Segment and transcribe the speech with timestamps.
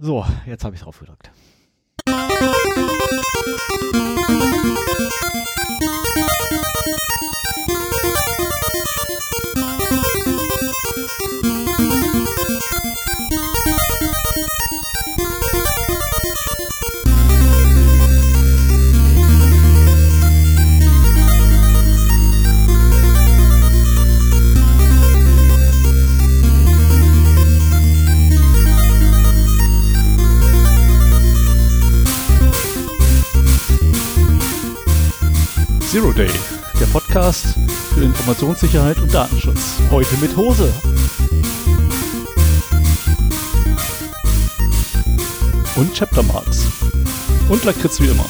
[0.00, 1.30] So, jetzt habe ich drauf gedrückt.
[37.24, 37.58] Podcast
[37.94, 39.78] für Informationssicherheit und Datenschutz.
[39.90, 40.70] Heute mit Hose.
[45.74, 46.66] Und Chaptermarks.
[47.48, 48.26] Und Lakritz wie immer.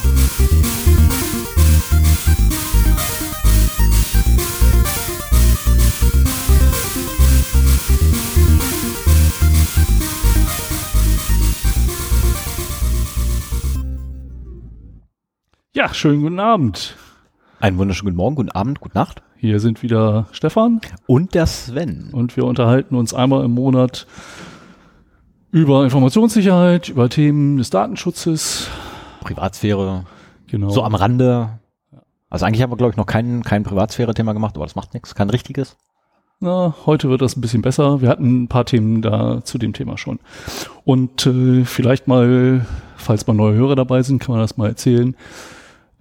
[15.72, 16.96] Ja, schönen guten Abend.
[17.64, 19.22] Einen wunderschönen guten Morgen, guten Abend, gute Nacht.
[19.38, 22.10] Hier sind wieder Stefan Und der Sven.
[22.12, 24.06] und wir unterhalten uns einmal im Monat
[25.50, 28.68] über Informationssicherheit, über Themen des Datenschutzes.
[29.22, 30.04] Privatsphäre,
[30.46, 30.68] Genau.
[30.68, 31.58] so am Rande.
[32.28, 35.14] Also eigentlich haben wir, glaube ich, noch kein, kein Privatsphäre-Thema gemacht, aber das macht nichts,
[35.14, 35.78] kein richtiges.
[36.40, 38.02] Na, heute wird das ein bisschen besser.
[38.02, 40.18] Wir hatten ein paar Themen da zu dem Thema schon.
[40.84, 45.16] Und äh, vielleicht mal, falls mal neue Hörer dabei sind, kann man das mal erzählen.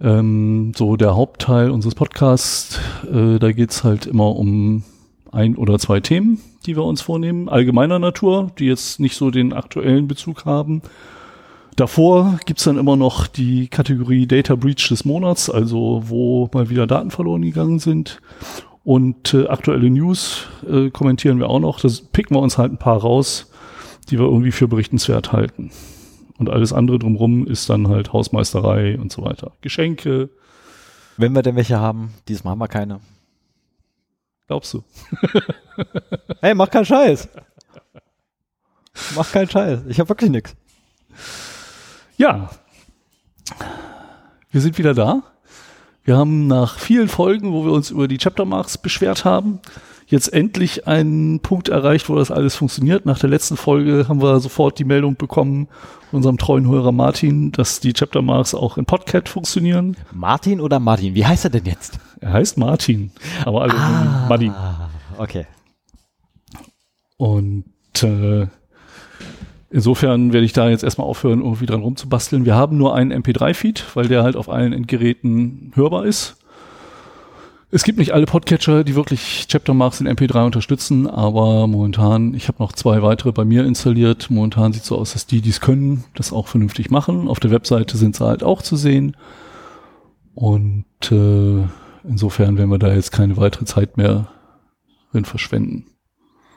[0.04, 2.78] Ähm, so der Hauptteil unseres Podcasts,
[3.10, 4.84] äh, da geht's halt immer um
[5.32, 9.54] ein oder zwei Themen, die wir uns vornehmen, allgemeiner Natur, die jetzt nicht so den
[9.54, 10.82] aktuellen Bezug haben.
[11.76, 16.86] Davor gibt's dann immer noch die Kategorie Data Breach des Monats, also wo mal wieder
[16.86, 18.20] Daten verloren gegangen sind.
[18.84, 21.80] Und äh, aktuelle News äh, kommentieren wir auch noch.
[21.80, 23.50] Das picken wir uns halt ein paar raus,
[24.10, 25.70] die wir irgendwie für berichtenswert halten.
[26.38, 29.52] Und alles andere drumrum ist dann halt Hausmeisterei und so weiter.
[29.60, 30.30] Geschenke,
[31.16, 33.00] Wenn wir denn welche haben, dieses Mal haben wir keine.
[34.46, 34.82] glaubst du?
[36.40, 37.28] Hey, mach keinen Scheiß.
[39.16, 39.80] Mach keinen Scheiß.
[39.88, 40.54] Ich habe wirklich nichts.
[42.16, 42.50] Ja.
[44.50, 45.22] Wir sind wieder da.
[46.04, 49.58] Wir haben nach vielen Folgen, wo wir uns über die Chaptermarks beschwert haben,
[50.06, 53.06] jetzt endlich einen Punkt erreicht, wo das alles funktioniert.
[53.06, 55.68] Nach der letzten Folge haben wir sofort die Meldung bekommen
[56.12, 59.96] unserem treuen Hörer Martin, dass die Chaptermarks auch in Podcat funktionieren.
[60.12, 61.14] Martin oder Martin?
[61.14, 61.98] Wie heißt er denn jetzt?
[62.20, 63.10] Er heißt Martin,
[63.44, 64.50] aber alle ihn Martin.
[64.50, 65.46] Ah, okay.
[67.16, 67.64] Und
[68.02, 68.46] äh,
[69.70, 72.44] insofern werde ich da jetzt erstmal aufhören, irgendwie dran rumzubasteln.
[72.44, 76.36] Wir haben nur einen MP3-Feed, weil der halt auf allen Endgeräten hörbar ist.
[77.74, 82.62] Es gibt nicht alle Podcatcher, die wirklich Chaptermarks in MP3 unterstützen, aber momentan, ich habe
[82.62, 84.30] noch zwei weitere bei mir installiert.
[84.30, 87.26] Momentan sieht so aus, dass die, die es können, das auch vernünftig machen.
[87.26, 89.16] Auf der Webseite sind sie halt auch zu sehen.
[90.36, 91.64] Und äh,
[92.04, 94.28] insofern werden wir da jetzt keine weitere Zeit mehr
[95.10, 95.86] drin verschwenden.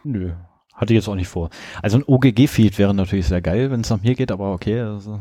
[0.03, 0.33] Nö.
[0.75, 1.49] Hatte ich jetzt auch nicht vor.
[1.81, 4.81] Also ein OGG-Feed wäre natürlich sehr geil, wenn es nach mir geht, aber okay.
[4.81, 5.19] Also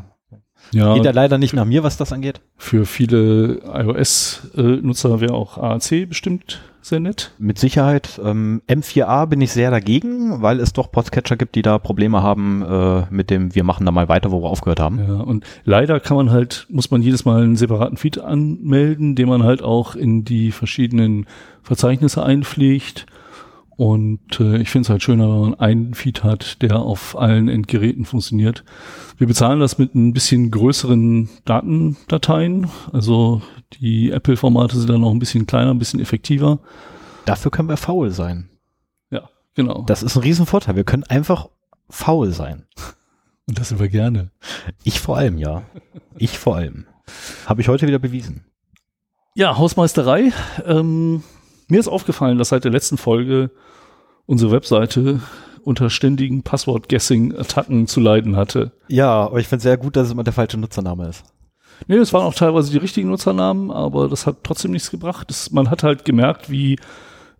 [0.71, 2.41] Ja, geht ja leider nicht nach mir, was das angeht.
[2.57, 7.31] Für viele iOS-Nutzer wäre auch AAC bestimmt sehr nett.
[7.37, 8.19] Mit Sicherheit.
[8.23, 12.63] Ähm, M4A bin ich sehr dagegen, weil es doch Podcatcher gibt, die da Probleme haben
[12.63, 14.99] äh, mit dem, wir machen da mal weiter, wo wir aufgehört haben.
[14.99, 19.27] Ja, und leider kann man halt, muss man jedes Mal einen separaten Feed anmelden, den
[19.27, 21.25] man halt auch in die verschiedenen
[21.61, 23.05] Verzeichnisse einpflegt.
[23.77, 27.47] Und äh, ich finde es halt schöner, wenn man einen Feed hat, der auf allen
[27.47, 28.63] Endgeräten funktioniert.
[29.17, 32.69] Wir bezahlen das mit ein bisschen größeren Datendateien.
[32.91, 33.43] Also
[33.73, 36.59] die Apple-Formate sind dann noch ein bisschen kleiner, ein bisschen effektiver.
[37.25, 38.49] Dafür können wir faul sein.
[39.11, 39.83] Ja, genau.
[39.85, 40.75] Das ist ein Riesenvorteil.
[40.75, 41.49] Wir können einfach
[41.87, 42.65] faul sein.
[43.47, 44.31] Und das sind wir gerne.
[44.83, 45.61] Ich vor allem, ja.
[46.17, 46.87] Ich vor allem.
[47.45, 48.43] Habe ich heute wieder bewiesen.
[49.35, 50.31] Ja, Hausmeisterei.
[50.65, 51.21] Ähm,
[51.67, 53.51] mir ist aufgefallen, dass seit der letzten Folge
[54.27, 55.21] unsere Webseite
[55.63, 58.71] unter ständigen Passwort-Guessing-Attacken zu leiden hatte.
[58.87, 61.23] Ja, aber ich finde sehr gut, dass es immer der falsche Nutzername ist.
[61.87, 65.29] Nee, es waren auch teilweise die richtigen Nutzernamen, aber das hat trotzdem nichts gebracht.
[65.29, 66.79] Das, man hat halt gemerkt, wie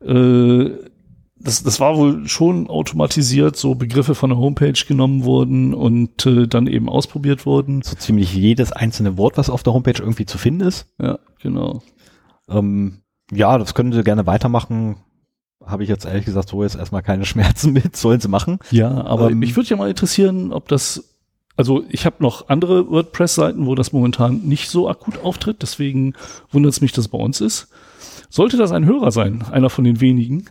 [0.06, 0.72] äh,
[1.40, 6.48] das, das war wohl schon automatisiert, so Begriffe von der Homepage genommen wurden und äh,
[6.48, 7.82] dann eben ausprobiert wurden.
[7.82, 10.88] So ziemlich jedes einzelne Wort, was auf der Homepage irgendwie zu finden ist.
[11.00, 11.82] Ja, genau.
[12.50, 13.02] Ähm,
[13.32, 14.98] ja, das können sie gerne weitermachen.
[15.68, 18.60] Habe ich jetzt ehrlich gesagt so jetzt erstmal keine Schmerzen mit, sollen sie machen.
[18.72, 21.04] Ja, aber Ähm, mich würde ja mal interessieren, ob das,
[21.56, 26.14] also ich habe noch andere WordPress-Seiten, wo das momentan nicht so akut auftritt, deswegen
[26.52, 27.68] wundert es mich, dass es bei uns ist.
[28.30, 30.46] Sollte das ein Hörer sein, einer von den wenigen,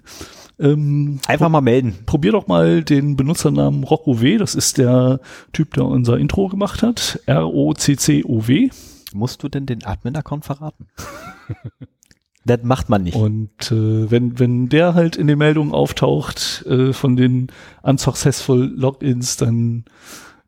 [0.58, 1.98] Ähm, Einfach mal melden.
[2.06, 4.38] probier doch mal den Benutzernamen RockOW.
[4.38, 5.20] Das ist der
[5.52, 7.20] Typ, der unser Intro gemacht hat.
[7.26, 8.70] R-O-C-C-O-W.
[9.12, 10.86] Musst du denn den Admin-Account verraten?
[12.46, 13.16] das macht man nicht.
[13.16, 17.48] Und äh, wenn, wenn der halt in den Meldungen auftaucht äh, von den
[17.82, 19.84] unsuccessful Logins, dann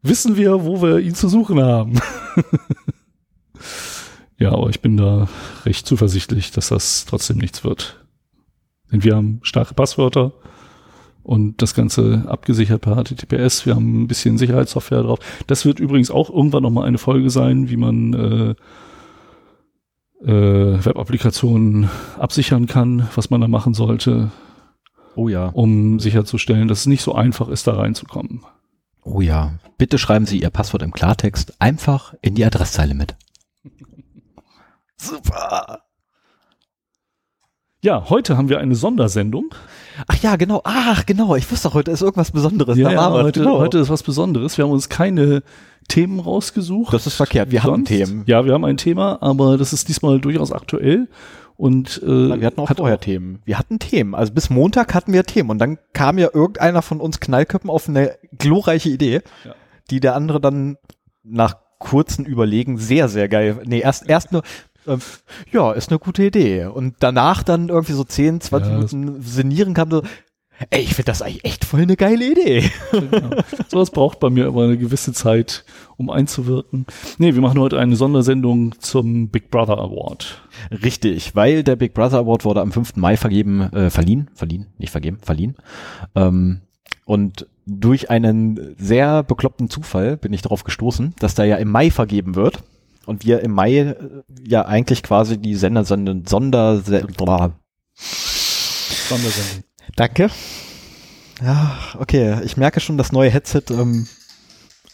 [0.02, 2.00] wissen wir, wo wir ihn zu suchen haben.
[4.38, 5.28] ja, aber ich bin da
[5.64, 8.04] recht zuversichtlich, dass das trotzdem nichts wird.
[8.92, 10.32] Denn wir haben starke Passwörter
[11.24, 13.66] und das Ganze abgesichert per HTTPS.
[13.66, 15.18] Wir haben ein bisschen Sicherheitssoftware drauf.
[15.46, 18.54] Das wird übrigens auch irgendwann nochmal eine Folge sein, wie man äh,
[20.24, 21.88] äh, Web-Applikationen
[22.18, 24.30] absichern kann, was man da machen sollte,
[25.14, 25.46] Oh ja.
[25.48, 28.44] um sicherzustellen, dass es nicht so einfach ist, da reinzukommen.
[29.02, 29.54] Oh ja.
[29.78, 33.16] Bitte schreiben Sie Ihr Passwort im Klartext einfach in die Adresszeile mit.
[34.96, 35.82] Super.
[37.82, 39.54] Ja, heute haben wir eine Sondersendung.
[40.06, 40.60] Ach ja, genau.
[40.64, 41.34] Ach, genau.
[41.36, 42.76] Ich wusste doch, heute ist irgendwas Besonderes.
[42.78, 43.58] Ja, ja, heute, Genau.
[43.58, 44.56] heute ist was Besonderes.
[44.58, 45.42] Wir haben uns keine
[45.88, 46.92] Themen rausgesucht.
[46.94, 47.50] Das ist verkehrt.
[47.50, 48.22] Wir haben Sonst- Themen.
[48.26, 51.08] Ja, wir haben ein Thema, aber das ist diesmal durchaus aktuell.
[51.56, 52.06] Und äh,
[52.40, 53.40] Wir hatten auch hat vorher Themen.
[53.44, 54.14] Wir hatten Themen.
[54.14, 55.50] Also bis Montag hatten wir Themen.
[55.50, 59.54] Und dann kam ja irgendeiner von uns Knallköppen auf eine glorreiche Idee, Ja.
[59.90, 60.76] die der andere dann
[61.24, 63.60] nach kurzen Überlegen sehr, sehr geil.
[63.64, 64.42] Nee, erst, erst nur,
[64.86, 65.00] ähm,
[65.52, 66.66] ja, ist eine gute Idee.
[66.66, 70.02] Und danach dann irgendwie so 10, 20 Ja, Minuten sinnieren kam so,
[70.70, 72.70] ey, ich finde das eigentlich echt voll eine geile Idee.
[72.90, 73.30] Genau.
[73.68, 75.64] Sowas braucht bei mir aber eine gewisse Zeit,
[75.96, 76.86] um einzuwirken.
[77.18, 80.42] Nee, wir machen heute eine Sondersendung zum Big Brother Award.
[80.82, 82.96] Richtig, weil der Big Brother Award wurde am 5.
[82.96, 85.56] Mai vergeben, äh, verliehen, verliehen, nicht vergeben, verliehen.
[86.14, 86.62] Ähm,
[87.04, 91.90] und durch einen sehr bekloppten Zufall bin ich darauf gestoßen, dass der ja im Mai
[91.90, 92.62] vergeben wird.
[93.08, 93.94] Und wir im Mai äh,
[94.46, 97.52] ja eigentlich quasi die Sender, Sonder, Sonder, Sonder
[97.96, 99.64] Sondersendung.
[99.96, 100.28] Danke.
[101.42, 102.38] Ja, okay.
[102.44, 104.06] Ich merke schon, das neue Headset ähm,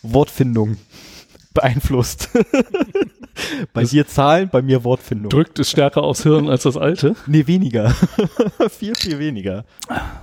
[0.03, 0.77] Wortfindung
[1.55, 2.29] beeinflusst.
[3.73, 5.31] bei Das- dir Zahlen, bei mir Wortfindung.
[5.31, 7.17] Drückt es stärker aufs Hirn als das alte.
[7.27, 7.91] Nee, weniger.
[8.71, 9.65] viel, viel weniger.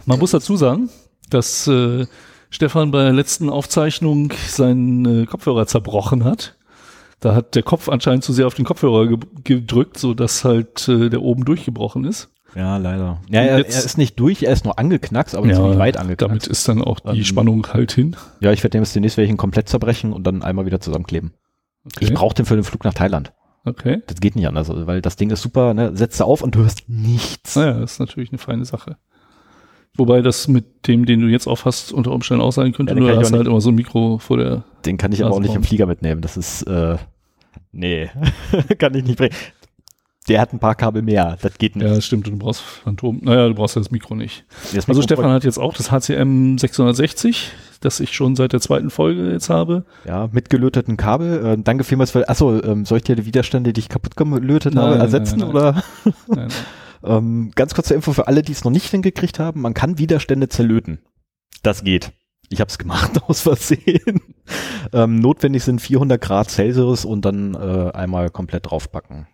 [0.06, 0.90] Man muss dazu sagen,
[1.30, 2.06] dass äh,
[2.50, 6.56] Stefan bei der letzten Aufzeichnung seinen äh, Kopfhörer zerbrochen hat.
[7.22, 10.88] Da hat der Kopf anscheinend zu sehr auf den Kopfhörer ge gedrückt, so dass halt
[10.90, 12.30] äh, der oben durchgebrochen ist.
[12.56, 13.22] Ja, leider.
[13.30, 16.22] Ja, er, er jetzt- ist nicht durch, er ist nur angeknackst, aber ziemlich weit angeknackst.
[16.30, 18.16] damit ist dann auch die Ähm, Spannung halt hin.
[18.42, 21.32] ja, ich werde dem jetzt demnächst welchen komplett zerbrechen und dann einmal wieder zusammenkleben.
[21.86, 22.06] Okay.
[22.06, 23.32] Ich brauche den für den Flug nach Thailand.
[23.64, 24.02] okay.
[24.08, 25.96] Das geht nicht anders, weil das Ding ist super, ne?
[25.96, 27.56] Setzt auf und du hörst nichts.
[27.56, 28.98] Naja, das ist natürlich eine feine Sache.
[29.98, 32.94] Wobei das mit dem, den du jetzt aufhast, unter Umständen auch sein könnte.
[32.94, 34.64] Ja, nur hast halt immer so ein Mikro vor der.
[34.86, 35.64] Den kann ich aber auch nicht im.
[35.64, 36.22] Flieger mitnehmen.
[36.22, 36.98] Das ist, äh,
[37.72, 38.10] nee,
[38.80, 39.36] kann ich nicht bringen.
[40.30, 41.86] Der hat ein paar Kabel mehr, das geht nicht.
[41.86, 42.28] Ja, das stimmt.
[42.28, 43.20] Du brauchst Phantom.
[43.24, 44.46] Naja, du brauchst ja das Mikro nicht.
[44.74, 47.52] Das Also Mikrofon- Stefan hat jetzt auch das HCM 660,
[47.82, 49.84] das ich schon seit der zweiten Folge jetzt habe.
[50.06, 51.44] Ja, mit gelöteten Kabel.
[51.46, 54.76] Äh, danke vielmals für, achso, ähm, soll ich dir die Widerstände, die ich kaputt gelötet
[54.76, 55.84] Nein, habe, nein, ersetzen nein, oder?
[56.06, 56.48] Nein, nein.
[57.04, 59.62] Ähm, ganz kurze Info für alle, die es noch nicht hingekriegt haben.
[59.62, 61.00] Man kann Widerstände zerlöten.
[61.64, 62.12] Das geht.
[62.50, 64.22] Ich habe es gemacht aus Versehen.
[64.94, 69.28] ähm, notwendig sind 400 Grad Celsius und dann äh, einmal komplett draufpacken.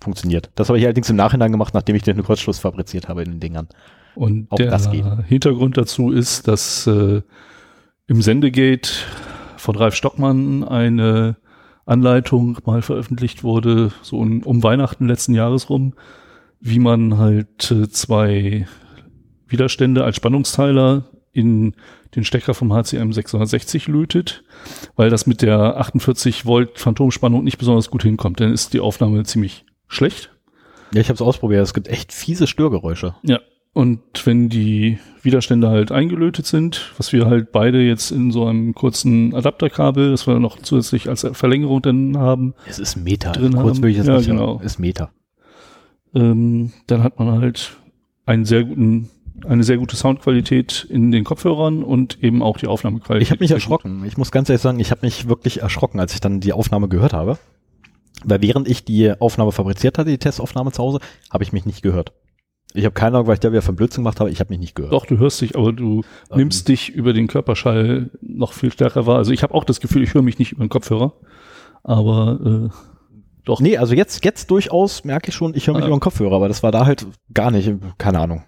[0.00, 0.50] Funktioniert.
[0.54, 3.40] Das habe ich allerdings im Nachhinein gemacht, nachdem ich den Kurzschluss fabriziert habe in den
[3.40, 3.68] Dingern.
[4.14, 5.04] Und Auch der das geht.
[5.26, 7.22] Hintergrund dazu ist, dass äh,
[8.06, 8.90] im Sendegate
[9.56, 11.36] von Ralf Stockmann eine
[11.84, 15.94] Anleitung mal veröffentlicht wurde, so um, um Weihnachten letzten Jahres rum,
[16.60, 18.66] wie man halt äh, zwei
[19.46, 21.74] Widerstände als Spannungsteiler in
[22.14, 24.42] den Stecker vom HCM 660 lötet,
[24.96, 28.40] weil das mit der 48 Volt Phantomspannung nicht besonders gut hinkommt.
[28.40, 30.30] Dann ist die Aufnahme ziemlich schlecht.
[30.92, 31.62] Ja, ich habe es ausprobiert.
[31.62, 33.14] Es gibt echt fiese Störgeräusche.
[33.22, 33.40] Ja.
[33.74, 38.74] Und wenn die Widerstände halt eingelötet sind, was wir halt beide jetzt in so einem
[38.74, 43.32] kurzen Adapterkabel, das wir noch zusätzlich als Verlängerung dann haben, Es ist Meta.
[43.32, 43.82] Drin Kurz haben.
[43.84, 44.54] will ich es Ja, nicht genau.
[44.54, 44.66] sagen.
[44.66, 45.10] Ist Meta.
[46.14, 47.76] Ähm, dann hat man halt
[48.26, 49.08] einen sehr guten,
[49.46, 53.22] eine sehr gute Soundqualität in den Kopfhörern und eben auch die Aufnahmequalität.
[53.22, 53.62] Ich habe mich sehr gut.
[53.62, 54.04] erschrocken.
[54.04, 56.88] Ich muss ganz ehrlich sagen, ich habe mich wirklich erschrocken, als ich dann die Aufnahme
[56.88, 57.38] gehört habe.
[58.24, 60.98] Weil während ich die Aufnahme fabriziert hatte, die Testaufnahme zu Hause,
[61.30, 62.12] habe ich mich nicht gehört.
[62.74, 64.58] Ich habe keine Ahnung, weil ich da wieder von Blödsinn gemacht habe, ich habe mich
[64.58, 64.92] nicht gehört.
[64.92, 66.36] Doch, du hörst dich, aber du Ähm.
[66.36, 69.16] nimmst dich über den Körperschall noch viel stärker wahr.
[69.16, 71.12] Also ich habe auch das Gefühl, ich höre mich nicht über den Kopfhörer,
[71.82, 72.97] aber äh,
[73.48, 73.60] doch.
[73.60, 75.86] Nee, also jetzt, jetzt durchaus merke ich schon, ich höre mich Ah.
[75.88, 78.44] über den Kopfhörer, aber das war da halt gar nicht, keine Ahnung.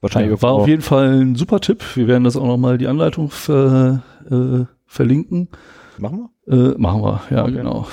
[0.00, 1.84] Wahrscheinlich Ja, war auf jeden Fall ein super Tipp.
[1.94, 5.48] Wir werden das auch nochmal die Anleitung ver, äh, verlinken.
[5.98, 6.74] Machen wir?
[6.74, 7.52] Äh, machen wir, ja, Okay.
[7.52, 7.86] genau.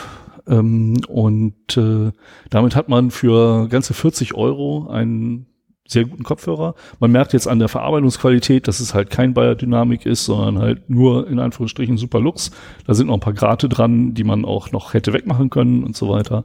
[0.47, 2.11] Ähm, und äh,
[2.49, 5.47] damit hat man für ganze 40 Euro ein
[5.87, 6.75] sehr guten Kopfhörer.
[6.99, 11.27] Man merkt jetzt an der Verarbeitungsqualität, dass es halt kein Biodynamik ist, sondern halt nur
[11.27, 12.51] in Anführungsstrichen super Lux.
[12.85, 15.95] Da sind noch ein paar Grate dran, die man auch noch hätte wegmachen können und
[15.95, 16.43] so weiter.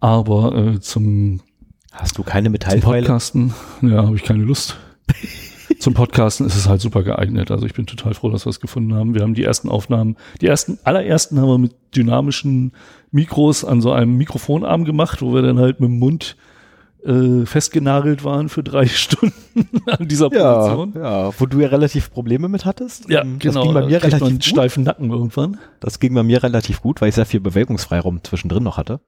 [0.00, 1.40] Aber äh, zum,
[1.92, 3.06] Hast du keine zum Metallpfeile?
[3.06, 4.76] Podcasten, ja, habe ich keine Lust.
[5.78, 7.50] zum Podcasten ist es halt super geeignet.
[7.50, 9.14] Also ich bin total froh, dass wir es gefunden haben.
[9.14, 12.72] Wir haben die ersten Aufnahmen, die ersten, allerersten haben wir mit dynamischen
[13.10, 16.36] Mikros an so einem Mikrofonarm gemacht, wo wir dann halt mit dem Mund
[17.04, 19.32] äh, festgenagelt waren für drei Stunden
[19.86, 20.92] an dieser Ja, Position.
[21.02, 23.08] ja, wo du ja relativ Probleme mit hattest.
[23.10, 23.54] Ja, Ähm, genau.
[23.54, 24.44] Das ging bei da mir man einen relativ gut.
[24.44, 25.58] steifen Nacken irgendwann.
[25.80, 29.00] Das ging bei mir relativ gut, weil ich sehr viel Bewegungsfreiraum zwischendrin noch hatte.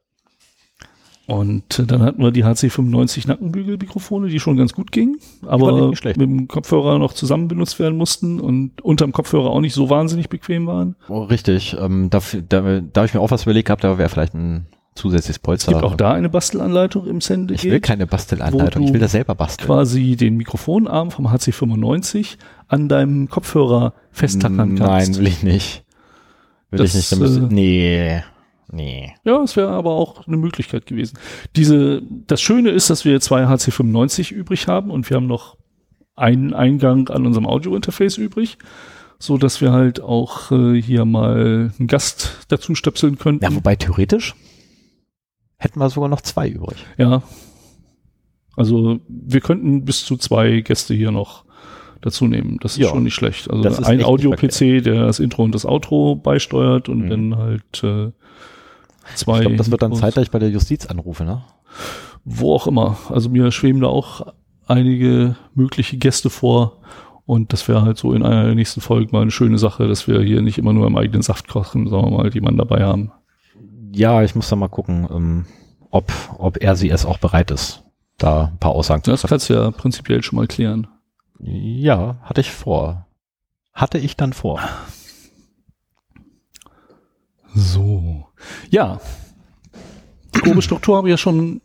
[1.26, 6.16] Und äh, dann hatten wir die HC95 Nackenbügelmikrofone, die schon ganz gut gingen, aber mit
[6.20, 10.66] dem Kopfhörer noch zusammen benutzt werden mussten und unterm Kopfhörer auch nicht so wahnsinnig bequem
[10.66, 10.96] waren.
[11.08, 11.76] Oh, richtig.
[11.80, 14.66] Ähm, dafür, da, da habe ich mir auch was überlegt gehabt, da wäre vielleicht ein
[14.94, 15.72] zusätzliches Es Polster.
[15.72, 17.54] gibt auch da eine Bastelanleitung im Sende.
[17.54, 19.66] ich will keine Bastelanleitung, ich will das selber basteln.
[19.66, 22.36] quasi den Mikrofonarm vom HC95
[22.68, 25.12] an deinem Kopfhörer festtackern kannst.
[25.12, 25.84] Nein, will ich nicht.
[26.70, 27.22] Will Das, ich nicht.
[27.22, 28.22] Äh, nee,
[28.70, 29.14] nee.
[29.24, 31.18] Ja, es wäre aber auch eine Möglichkeit gewesen.
[31.56, 35.56] Diese, das Schöne ist, dass wir zwei HC95 übrig haben und wir haben noch
[36.16, 38.58] einen Eingang an unserem Audio-Interface übrig,
[39.18, 43.44] so dass wir halt auch äh, hier mal einen Gast dazu stöpseln könnten.
[43.44, 44.34] Ja, wobei theoretisch
[45.64, 46.84] hätten wir sogar noch zwei übrig.
[46.98, 47.22] Ja.
[48.56, 51.44] Also wir könnten bis zu zwei Gäste hier noch
[52.00, 52.58] dazu nehmen.
[52.60, 52.88] Das ist Ja.
[52.90, 53.50] schon nicht schlecht.
[53.50, 57.10] Also ein Audio-PC, der das Intro und das Outro beisteuert und Mhm.
[57.10, 58.12] dann halt äh,
[59.16, 59.36] zwei.
[59.36, 61.42] Ich glaube, das wird dann zeitgleich bei der Justiz anrufen, ne?
[62.24, 62.96] Wo auch immer.
[63.08, 64.32] Also mir schweben da auch
[64.66, 66.80] einige mögliche Gäste vor.
[67.26, 70.06] Und das wäre halt so in einer der nächsten Folgen mal eine schöne Sache, dass
[70.06, 73.12] wir hier nicht immer nur im eigenen Saft kochen, sagen wir mal, jemanden dabei haben.
[73.94, 75.46] Ja, ich muss da mal gucken, ähm,
[75.90, 77.84] ob, ob er sie es auch bereit ist,
[78.18, 80.88] da ein paar Aussagen zu Das kannst du ja prinzipiell schon mal klären.
[81.38, 83.06] Ja, hatte ich vor.
[83.72, 84.60] Hatte ich dann vor.
[87.54, 88.26] So.
[88.68, 89.00] Ja.
[90.32, 91.60] Grobe Struktur habe ich ja schon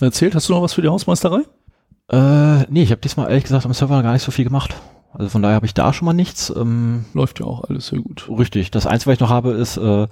[0.00, 0.36] erzählt.
[0.36, 1.40] Hast du noch was für die Hausmeisterei?
[2.08, 4.76] Äh, nee, ich habe diesmal ehrlich gesagt am Server gar nicht so viel gemacht.
[5.12, 6.52] Also von daher habe ich da schon mal nichts.
[6.54, 8.28] Ähm, Läuft ja auch alles sehr gut.
[8.28, 8.70] richtig.
[8.70, 10.06] Das Einzige, was ich noch habe, ist, äh,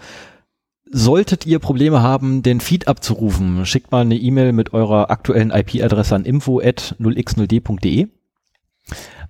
[0.94, 6.14] solltet ihr Probleme haben, den Feed abzurufen, schickt mal eine E-Mail mit eurer aktuellen IP-Adresse
[6.14, 8.08] an info@0x0d.de.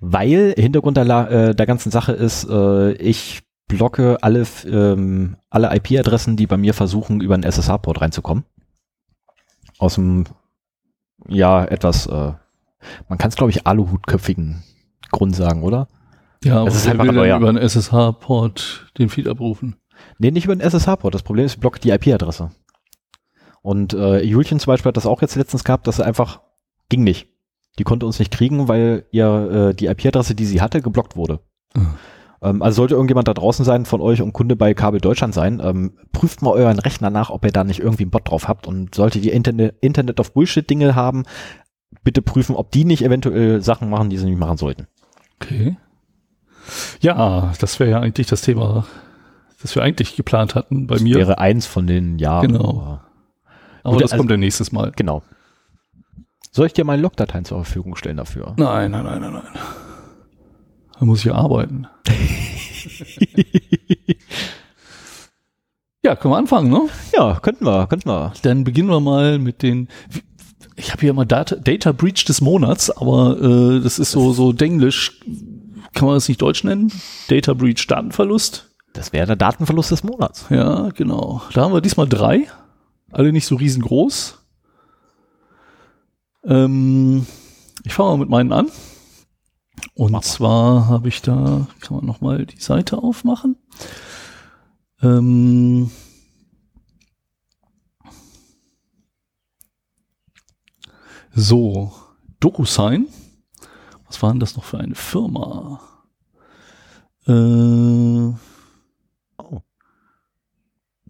[0.00, 6.37] Weil Hintergrund der, äh, der ganzen Sache ist, äh, ich blocke alle, ähm, alle IP-Adressen,
[6.37, 8.44] die bei mir versuchen, über einen SSH-Port reinzukommen.
[9.78, 10.25] Aus dem,
[11.28, 12.33] ja, etwas, äh,
[13.09, 14.62] man kann es, glaube ich, aluhutköpfigen
[15.11, 15.88] Grund sagen, oder?
[16.44, 19.76] Ja, aber Es ist wer einfach will über einen SSH-Port den Feed abrufen.
[20.18, 21.14] Nee, nicht über den SSH-Port.
[21.14, 22.50] Das Problem ist, ich blocke die IP-Adresse.
[23.62, 26.40] Und äh, Julchen zum Beispiel hat das auch jetzt letztens gehabt, dass er einfach
[26.88, 27.28] ging nicht.
[27.78, 31.40] Die konnte uns nicht kriegen, weil ihr äh, die IP-Adresse, die sie hatte, geblockt wurde.
[31.75, 31.94] Mhm.
[32.42, 35.61] Ähm, also sollte irgendjemand da draußen sein von euch und Kunde bei Kabel Deutschland sein,
[35.64, 38.66] ähm, prüft mal euren Rechner nach, ob ihr da nicht irgendwie einen Bot drauf habt.
[38.66, 41.25] Und solltet ihr Internet, Internet of Bullshit-Dinge haben,
[42.04, 44.87] bitte prüfen, ob die nicht eventuell Sachen machen, die sie nicht machen sollten.
[45.40, 45.76] Okay.
[47.00, 48.87] Ja, das wäre ja eigentlich das Thema,
[49.64, 51.16] das wir eigentlich geplant hatten bei mir.
[51.16, 52.49] Wäre eins von den Jahren.
[52.49, 53.00] Genau.
[53.83, 54.92] aber- Gut, das also- kommt ja nächstes Mal.
[54.94, 55.23] Genau.
[56.52, 58.52] Soll ich dir meine Logdateien zur Verfügung stellen dafür?
[58.59, 59.42] Nein, nein, nein, nein, nein.
[61.00, 61.87] Da muss ich ja arbeiten.
[66.04, 66.83] ja, können wir anfangen, ne?
[67.16, 68.35] Ja, könnten wir, könnten wir.
[68.42, 69.88] Dann beginnen wir mal mit den.
[70.76, 74.52] Ich habe hier immer Data, Data Breach des Monats, aber äh, das ist so so
[74.52, 75.21] Denglisch.
[75.94, 76.92] Kann man das nicht Deutsch nennen?
[77.28, 78.71] Data Breach Datenverlust.
[78.94, 80.46] Das wäre der Datenverlust des Monats.
[80.50, 81.42] Ja, genau.
[81.52, 82.46] Da haben wir diesmal drei.
[83.10, 84.38] Alle nicht so riesengroß.
[86.44, 87.26] Ähm,
[87.82, 88.70] ich fange mal mit meinen an.
[89.94, 93.56] Und zwar habe ich da, kann man nochmal die Seite aufmachen.
[95.02, 95.90] Ähm,
[101.32, 101.92] so,
[102.38, 103.08] DocuSign.
[104.06, 105.80] Was war denn das noch für eine Firma?
[107.26, 108.53] Äh.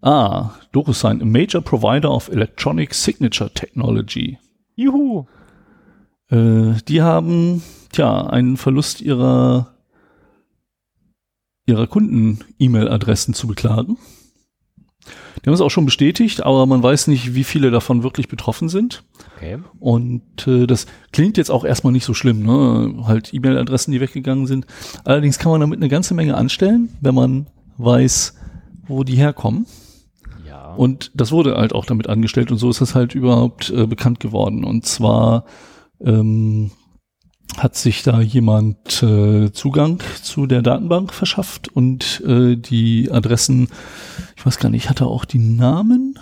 [0.04, 4.37] Ah, DocuSign, a major provider of electronic signature technology.
[4.76, 5.25] Juhu.
[6.28, 9.75] Äh, die haben, tja, einen Verlust ihrer,
[11.64, 13.96] ihrer Kunden-E-Mail-Adressen zu beklagen.
[15.42, 18.68] Die haben es auch schon bestätigt, aber man weiß nicht, wie viele davon wirklich betroffen
[18.68, 19.04] sind.
[19.37, 19.58] Okay.
[19.80, 23.06] Und äh, das klingt jetzt auch erstmal nicht so schlimm, ne?
[23.06, 24.66] Halt E-Mail-Adressen, die weggegangen sind.
[25.04, 27.46] Allerdings kann man damit eine ganze Menge anstellen, wenn man
[27.78, 28.34] weiß,
[28.87, 29.64] wo die herkommen.
[30.76, 34.21] Und das wurde halt auch damit angestellt und so ist es halt überhaupt äh, bekannt
[34.21, 34.64] geworden.
[34.64, 35.45] Und zwar
[36.00, 36.71] ähm,
[37.57, 43.69] hat sich da jemand äh, Zugang zu der Datenbank verschafft und äh, die Adressen,
[44.37, 46.19] ich weiß gar nicht, hat er auch die Namen?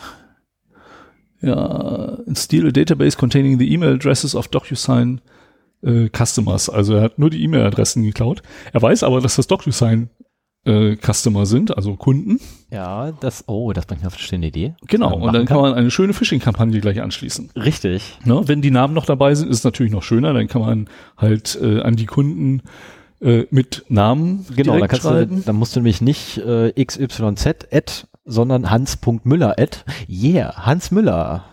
[1.41, 5.21] Ja, steal a database containing the email addresses of DocuSign
[5.83, 6.69] äh, Customers.
[6.71, 8.43] Also er hat nur die E-Mail-Adressen geklaut.
[8.73, 10.11] Er weiß aber, dass das DocuSign
[10.65, 12.41] äh, Customer sind, also Kunden.
[12.71, 14.75] Ja, das, oh, das bringt mir auf eine schöne Idee.
[14.87, 17.51] Genau, und dann kann man eine schöne Phishing-Kampagne gleich anschließen.
[17.57, 18.19] Richtig.
[18.25, 18.43] Ne?
[18.47, 21.59] Wenn die Namen noch dabei sind, ist es natürlich noch schöner, dann kann man halt
[21.61, 22.63] äh, an die Kunden
[23.21, 25.37] äh, mit Namen Genau, dann, direkt kannst schreiben.
[25.37, 27.21] du, dann musst du nämlich nicht äh, xyz
[27.71, 29.85] at, sondern hans.müller at.
[30.09, 31.45] Yeah, Hans Müller.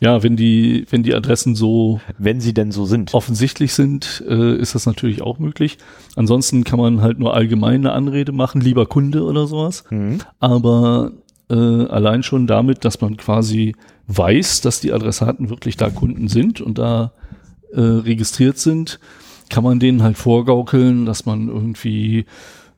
[0.00, 3.12] Ja, wenn die, wenn die Adressen so Wenn sie denn so sind.
[3.12, 5.76] offensichtlich sind, äh, ist das natürlich auch möglich.
[6.16, 9.84] Ansonsten kann man halt nur allgemein eine Anrede machen, lieber Kunde oder sowas.
[9.90, 10.18] Mhm.
[10.38, 11.12] Aber
[11.50, 13.74] äh, allein schon damit, dass man quasi
[14.06, 17.12] weiß, dass die Adressaten wirklich da Kunden sind und da
[17.72, 18.98] äh, registriert sind,
[19.50, 22.24] kann man denen halt vorgaukeln, dass man irgendwie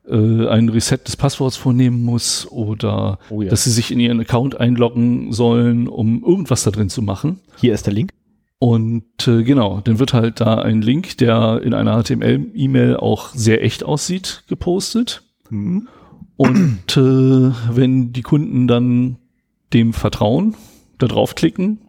[0.07, 3.49] äh, ein Reset des Passworts vornehmen muss oder Oh ja.
[3.49, 7.39] dass sie sich in ihren Account einloggen sollen, um irgendwas da drin zu machen.
[7.59, 8.11] Hier ist der Link.
[8.59, 13.63] Und äh, genau, dann wird halt da ein Link, der in einer HTML-E-Mail auch sehr
[13.63, 15.23] echt aussieht, gepostet.
[15.49, 15.87] Mhm.
[16.37, 19.17] Und äh, wenn die Kunden dann
[19.73, 20.55] dem vertrauen,
[20.97, 21.79] da draufklicken,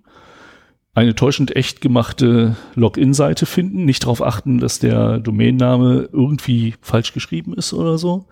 [0.95, 7.55] eine täuschend echt gemachte Login-Seite finden, nicht darauf achten, dass der Domainname irgendwie falsch geschrieben
[7.55, 8.27] ist oder so,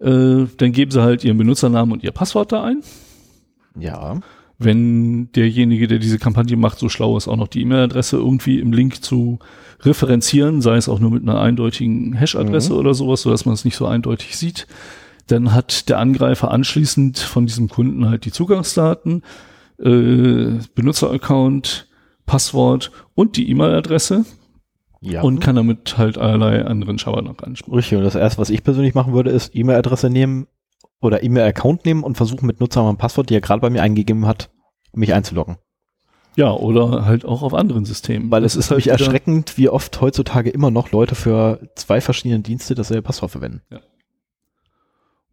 [0.00, 2.82] äh, dann geben sie halt ihren Benutzernamen und ihr Passwort da ein.
[3.78, 4.20] Ja.
[4.58, 8.72] Wenn derjenige, der diese Kampagne macht, so schlau ist, auch noch die E-Mail-Adresse irgendwie im
[8.72, 9.38] Link zu
[9.80, 12.78] referenzieren, sei es auch nur mit einer eindeutigen Hash-Adresse Mhm.
[12.78, 14.66] oder sowas, sodass man es nicht so eindeutig sieht,
[15.26, 19.22] dann hat der Angreifer anschließend von diesem Kunden halt die Zugangsdaten,
[19.78, 21.88] äh, Benutzeraccount,
[22.26, 24.24] Passwort und die E-Mail-Adresse
[25.00, 25.22] Ja.
[25.22, 27.76] und kann damit halt allerlei anderen Schabernack anspielen.
[27.76, 27.98] Richtig.
[27.98, 30.46] Und das erste, was ich persönlich machen würde, ist E-Mail-Adresse nehmen
[31.00, 34.26] oder E-Mail-Account nehmen und versuchen mit Nutzernamen und Passwort, die er gerade bei mir eingegeben
[34.26, 34.50] hat,
[34.94, 35.56] mich einzuloggen.
[36.36, 38.30] Ja, oder halt auch auf anderen Systemen.
[38.30, 42.40] Weil Das es ist halt erschreckend, wie oft heutzutage immer noch Leute für zwei verschiedene
[42.40, 43.60] Dienste dasselbe Passwort verwenden.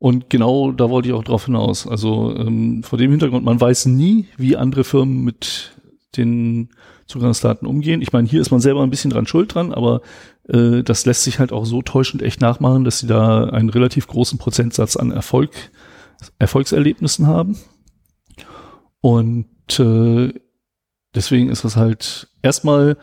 [0.01, 1.85] Und genau da wollte ich auch drauf hinaus.
[1.85, 5.73] Also ähm, vor dem Hintergrund, man weiß nie, wie andere Firmen mit
[6.17, 6.69] den
[7.05, 8.01] Zugangsdaten umgehen.
[8.01, 10.01] Ich meine, hier ist man selber ein bisschen dran schuld dran, aber
[10.47, 14.07] äh, das lässt sich halt auch so täuschend echt nachmachen, dass sie da einen relativ
[14.07, 15.51] großen Prozentsatz an Erfolg,
[16.39, 17.59] Erfolgserlebnissen haben.
[19.01, 19.45] Und
[19.79, 20.33] äh,
[21.13, 22.97] deswegen ist es halt erstmal,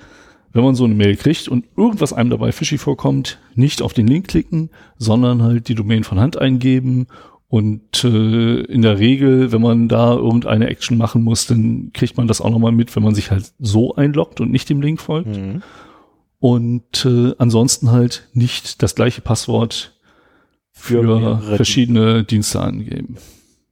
[0.52, 4.06] wenn man so eine Mail kriegt und irgendwas einem dabei fishy vorkommt, nicht auf den
[4.06, 7.06] Link klicken, sondern halt die Domain von Hand eingeben
[7.48, 12.28] und äh, in der Regel, wenn man da irgendeine Action machen muss, dann kriegt man
[12.28, 15.34] das auch nochmal mit, wenn man sich halt so einloggt und nicht dem Link folgt.
[15.34, 15.62] Mhm.
[16.40, 19.98] Und äh, ansonsten halt nicht das gleiche Passwort
[20.72, 23.16] für, mehrere verschiedene Dienste angeben.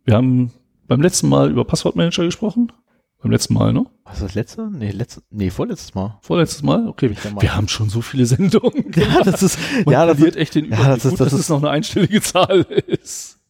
[0.05, 0.53] Wir haben
[0.89, 2.73] beim letzten Mal über Passwortmanager gesprochen.
[3.19, 3.87] Beim letzten Mal, ne?
[4.05, 4.71] Was ist das letzte?
[4.71, 6.19] Nee, letzte, nee, vorletztes Mal.
[6.23, 6.87] Vorletztes Mal?
[6.87, 7.17] Okay.
[7.25, 7.41] Meinung.
[7.43, 8.93] Wir haben schon so viele Sendungen.
[8.97, 11.33] Ja, das ist, Man ja, das ist, echt den ja, das ist- Gut, das dass
[11.35, 13.41] ist- es noch eine einstellige Zahl ist.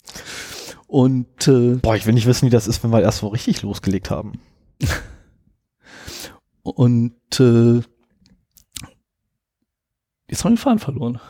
[0.87, 3.63] Und äh, boah, ich will nicht wissen, wie das ist, wenn wir erst so richtig
[3.63, 4.41] losgelegt haben.
[6.63, 7.81] und äh,
[10.29, 11.21] jetzt haben wir den Faden verloren.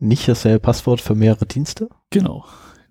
[0.00, 1.88] Nicht dasselbe Passwort für mehrere Dienste?
[2.10, 2.44] Genau.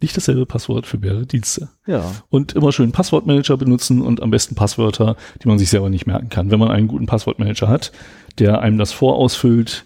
[0.04, 1.70] Nicht dasselbe Passwort für mehrere Dienste.
[1.88, 2.12] Ja.
[2.28, 6.28] Und immer schön Passwortmanager benutzen und am besten Passwörter, die man sich selber nicht merken
[6.28, 6.52] kann.
[6.52, 7.94] Wenn man einen guten Passwortmanager hat,
[8.38, 9.86] der einem das vorausfüllt,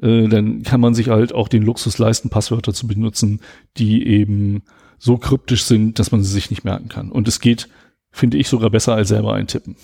[0.00, 3.40] äh, dann kann man sich halt auch den Luxus leisten, Passwörter zu benutzen,
[3.76, 4.62] die eben
[4.98, 7.10] so kryptisch sind, dass man sie sich nicht merken kann.
[7.10, 7.68] Und es geht,
[8.12, 9.74] finde ich, sogar besser als selber eintippen.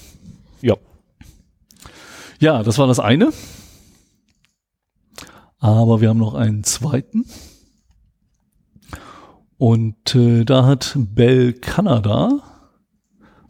[0.61, 0.77] Ja.
[2.39, 3.33] Ja, das war das eine.
[5.59, 7.25] Aber wir haben noch einen zweiten.
[9.63, 12.43] Und äh, da hat Bell Canada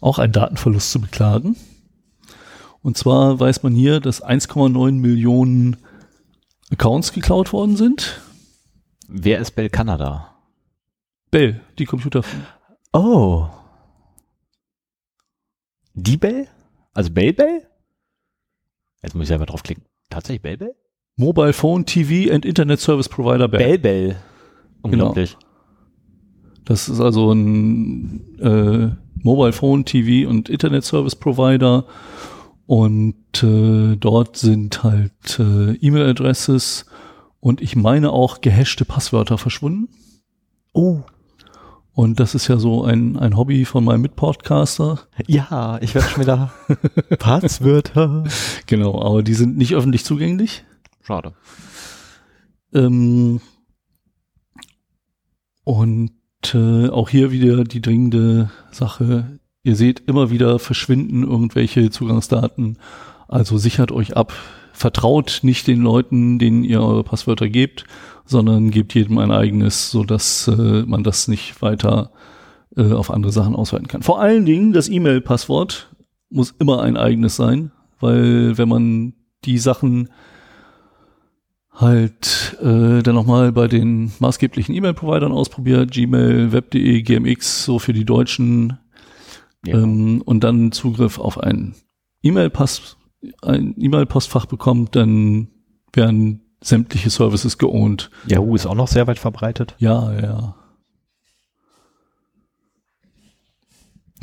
[0.03, 1.57] auch einen Datenverlust zu beklagen.
[2.83, 5.79] Und zwar weiß man hier, dass 1,9 Millionen
[6.71, 8.21] Accounts geklaut worden sind.
[9.09, 10.37] Wer ist Bell Canada?
[11.31, 12.45] Bell, die Computerfirma.
[12.93, 13.49] Oh.
[15.95, 16.47] Die Bell?
[16.93, 17.67] Also Bell Bell?
[19.03, 19.87] Jetzt muss ich selber draufklicken.
[20.11, 20.75] Tatsächlich Bell Bell?
[21.17, 23.61] Mobile Phone, TV and Internet Service Provider Bell.
[23.61, 24.17] Bell Bell.
[24.83, 25.39] Unglaublich.
[26.65, 28.91] Das ist also ein äh,
[29.23, 31.85] Mobile Phone, TV und Internet Service Provider.
[32.67, 36.87] Und äh, dort sind halt äh, E-Mail-Adresses
[37.41, 39.89] und ich meine auch gehashte Passwörter verschwunden.
[40.73, 41.01] Oh.
[41.95, 45.01] Und das ist ja so ein, ein Hobby von meinem Mitpodcaster.
[45.27, 46.53] Ja, ich werde schon wieder
[47.19, 48.25] Passwörter.
[48.67, 50.65] Genau, aber die sind nicht öffentlich zugänglich.
[51.03, 51.35] Schade.
[52.73, 53.41] Ähm,
[55.65, 56.13] und
[56.55, 59.39] äh, auch hier wieder die dringende Sache.
[59.63, 62.79] Ihr seht immer wieder verschwinden irgendwelche Zugangsdaten.
[63.29, 64.33] Also sichert euch ab.
[64.73, 67.85] Vertraut nicht den Leuten, denen ihr eure Passwörter gebt,
[68.25, 72.11] sondern gebt jedem ein eigenes, so dass äh, man das nicht weiter
[72.77, 74.03] äh, auf andere Sachen ausweiten kann.
[74.03, 75.91] Vor allen Dingen das E-Mail-Passwort
[76.31, 79.13] muss immer ein eigenes sein, weil wenn man
[79.45, 80.09] die Sachen
[81.75, 88.05] halt äh, dann nochmal bei den maßgeblichen E-Mail-Providern ausprobiert, Gmail, Web.de, GMX, so für die
[88.05, 88.79] Deutschen,
[89.67, 89.79] Ja.
[89.79, 91.75] ähm, und dann Zugriff auf ein
[92.23, 92.97] E-Mail-Pass,
[93.43, 95.49] ein E-Mail-Postfach bekommt, dann
[95.93, 98.11] werden sämtliche Services geowned.
[98.29, 99.75] Yahoo ist auch noch sehr weit verbreitet.
[99.79, 100.55] Ja, ja.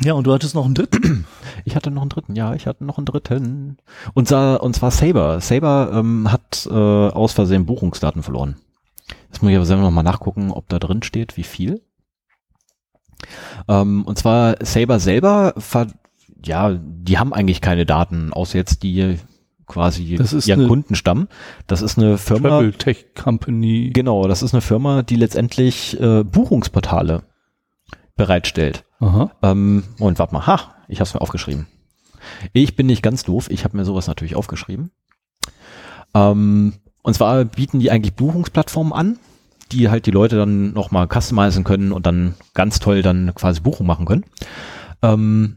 [0.02, 1.26] Ja, und du hattest noch einen dritten?
[1.66, 3.76] Ich hatte noch einen dritten, ja, ich hatte noch einen dritten.
[4.14, 5.40] Und, zwar- und zwar Saber.
[5.42, 8.56] Saber ähm, hat äh, aus Versehen Buchungsdaten verloren.
[9.28, 11.82] Jetzt muss ich aber selber noch mal nachgucken, ob da drin steht, wie viel.
[13.68, 15.54] Ähm, und zwar Saber selber,
[16.42, 19.18] ja, die haben eigentlich keine Daten, außer jetzt die
[19.66, 21.28] quasi Das ist ihren Kundenstamm.
[21.66, 23.90] Das ist eine Firma, Travel Tech Company.
[23.92, 27.22] genau, das ist eine Firma, die letztendlich äh, Buchungsportale
[28.16, 28.84] bereitstellt.
[29.42, 30.46] Ähm, Moment, warte mal.
[30.46, 31.66] Ha, ich habe es mir aufgeschrieben.
[32.52, 33.50] Ich bin nicht ganz doof.
[33.50, 34.90] Ich habe mir sowas natürlich aufgeschrieben.
[36.14, 39.18] Ähm, und zwar bieten die eigentlich Buchungsplattformen an,
[39.72, 43.86] die halt die Leute dann nochmal customizen können und dann ganz toll dann quasi Buchung
[43.86, 44.24] machen können.
[45.02, 45.56] Ähm,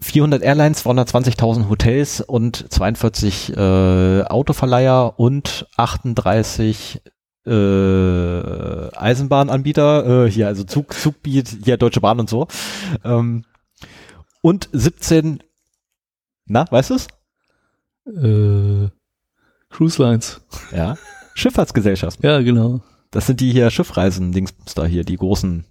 [0.00, 7.00] 400 Airlines, 220.000 Hotels und 42 äh, Autoverleiher und 38
[7.46, 12.48] äh, Eisenbahnanbieter, äh, hier also Zug, Zugbeat, hier Deutsche Bahn und so.
[13.04, 13.44] Ähm,
[14.42, 15.42] und 17,
[16.46, 17.06] na, weißt du's?
[18.06, 18.88] Äh,
[19.70, 20.40] Cruise Lines.
[20.72, 20.96] Ja.
[21.34, 22.28] Schifffahrtsgesellschaften.
[22.28, 22.80] Ja, genau.
[23.10, 25.64] Das sind die hier Schiffreisen, Dings da hier, die großen,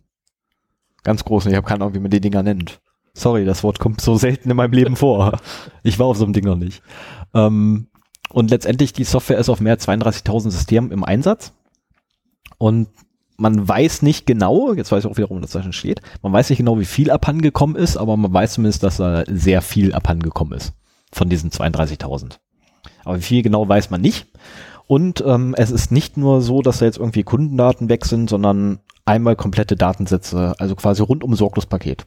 [1.03, 2.79] ganz großen, ich habe keine Ahnung, wie man die Dinger nennt.
[3.13, 5.39] Sorry, das Wort kommt so selten in meinem Leben vor.
[5.83, 6.81] Ich war auf so einem Ding noch nicht.
[7.33, 7.88] Ähm,
[8.29, 11.53] und letztendlich, die Software ist auf mehr als 32.000 Systemen im Einsatz.
[12.57, 12.87] Und
[13.37, 16.49] man weiß nicht genau, jetzt weiß ich auch wiederum, was da schon steht, man weiß
[16.49, 20.57] nicht genau, wie viel abhandengekommen ist, aber man weiß zumindest, dass da sehr viel abhandengekommen
[20.57, 20.73] ist
[21.11, 22.37] von diesen 32.000.
[23.03, 24.27] Aber wie viel genau weiß man nicht.
[24.87, 28.79] Und ähm, es ist nicht nur so, dass da jetzt irgendwie Kundendaten weg sind, sondern
[29.05, 32.05] einmal komplette Datensätze, also quasi rundum sorglos Paket.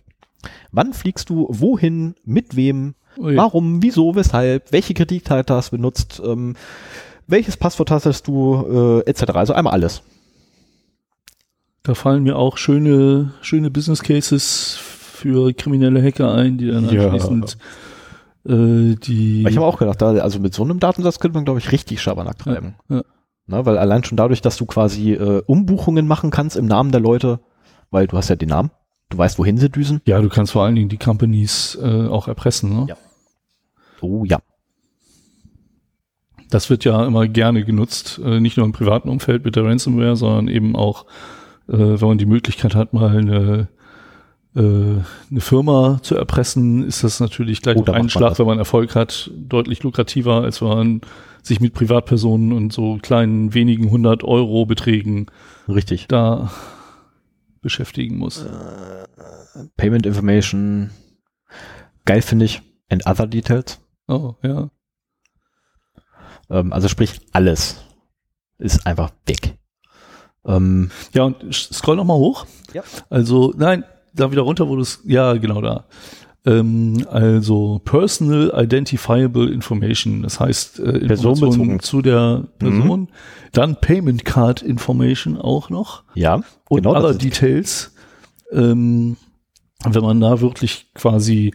[0.71, 3.37] Wann fliegst du wohin, mit wem, Ui.
[3.37, 6.55] warum, wieso, weshalb, welche Kreditkarte hast du benutzt, ähm,
[7.27, 9.31] welches Passwort hast du, äh, etc.
[9.35, 10.03] Also einmal alles.
[11.83, 17.05] Da fallen mir auch schöne, schöne Business Cases für kriminelle Hacker ein, die dann Ja.
[17.11, 17.57] anschließend
[18.47, 21.61] äh, die Ich habe auch gedacht, da, also mit so einem Datensatz könnte man, glaube
[21.61, 22.75] ich, richtig Schabernack treiben.
[22.89, 23.03] ja.
[23.51, 27.01] Na, weil allein schon dadurch, dass du quasi äh, Umbuchungen machen kannst im Namen der
[27.01, 27.41] Leute,
[27.91, 28.71] weil du hast ja den Namen,
[29.09, 30.03] du weißt, wohin sie düsen.
[30.05, 32.75] ja, du kannst vor allen Dingen die Companies äh, auch erpressen.
[32.81, 32.87] Ne?
[32.91, 32.97] Ja.
[34.03, 34.41] Oh ja.
[36.51, 40.17] Das wird ja immer gerne genutzt, äh, nicht nur im privaten Umfeld mit der Ransomware,
[40.17, 41.07] sondern eben auch,
[41.77, 43.69] wenn man die Möglichkeit hat, mal eine,
[44.57, 44.61] äh,
[45.31, 48.59] eine Firma zu erpressen, ist das natürlich gleich Oh, auf einen man Schlag, wenn man
[48.59, 51.01] Erfolg hat, deutlich lukrativer, als wenn man
[51.43, 55.27] sich mit Privatpersonen und so kleinen wenigen hundert Euro Beträgen
[55.69, 56.09] Richtig.
[56.09, 56.51] da
[57.61, 58.47] beschäftigen muss.
[59.77, 60.91] Payment Information.
[62.05, 62.63] Geil finde ich.
[62.91, 63.81] And other details.
[64.07, 64.71] Oh, ja.
[66.51, 67.85] Ähm, also sprich, alles
[68.59, 69.59] ist einfach weg.
[70.49, 72.47] Ähm, Ja, und scroll noch mal hoch.
[72.73, 72.83] Ja.
[73.11, 73.85] Also, nein,
[74.15, 75.85] da wieder runter, wo du es, ja, genau da.
[76.47, 83.09] Ähm, also, Personal Identifiable Information, das heißt, äh, Informationen zu der Person.
[83.53, 86.03] Dann Payment Card Information auch noch.
[86.15, 87.93] ja, Und genau ist, Details.
[88.51, 89.17] Ähm,
[89.85, 91.55] wenn man da wirklich quasi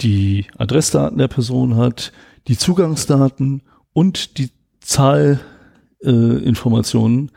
[0.00, 2.12] die Adressdaten der Person hat,
[2.48, 7.32] die Zugangsdaten und die Zahlinformationen, äh,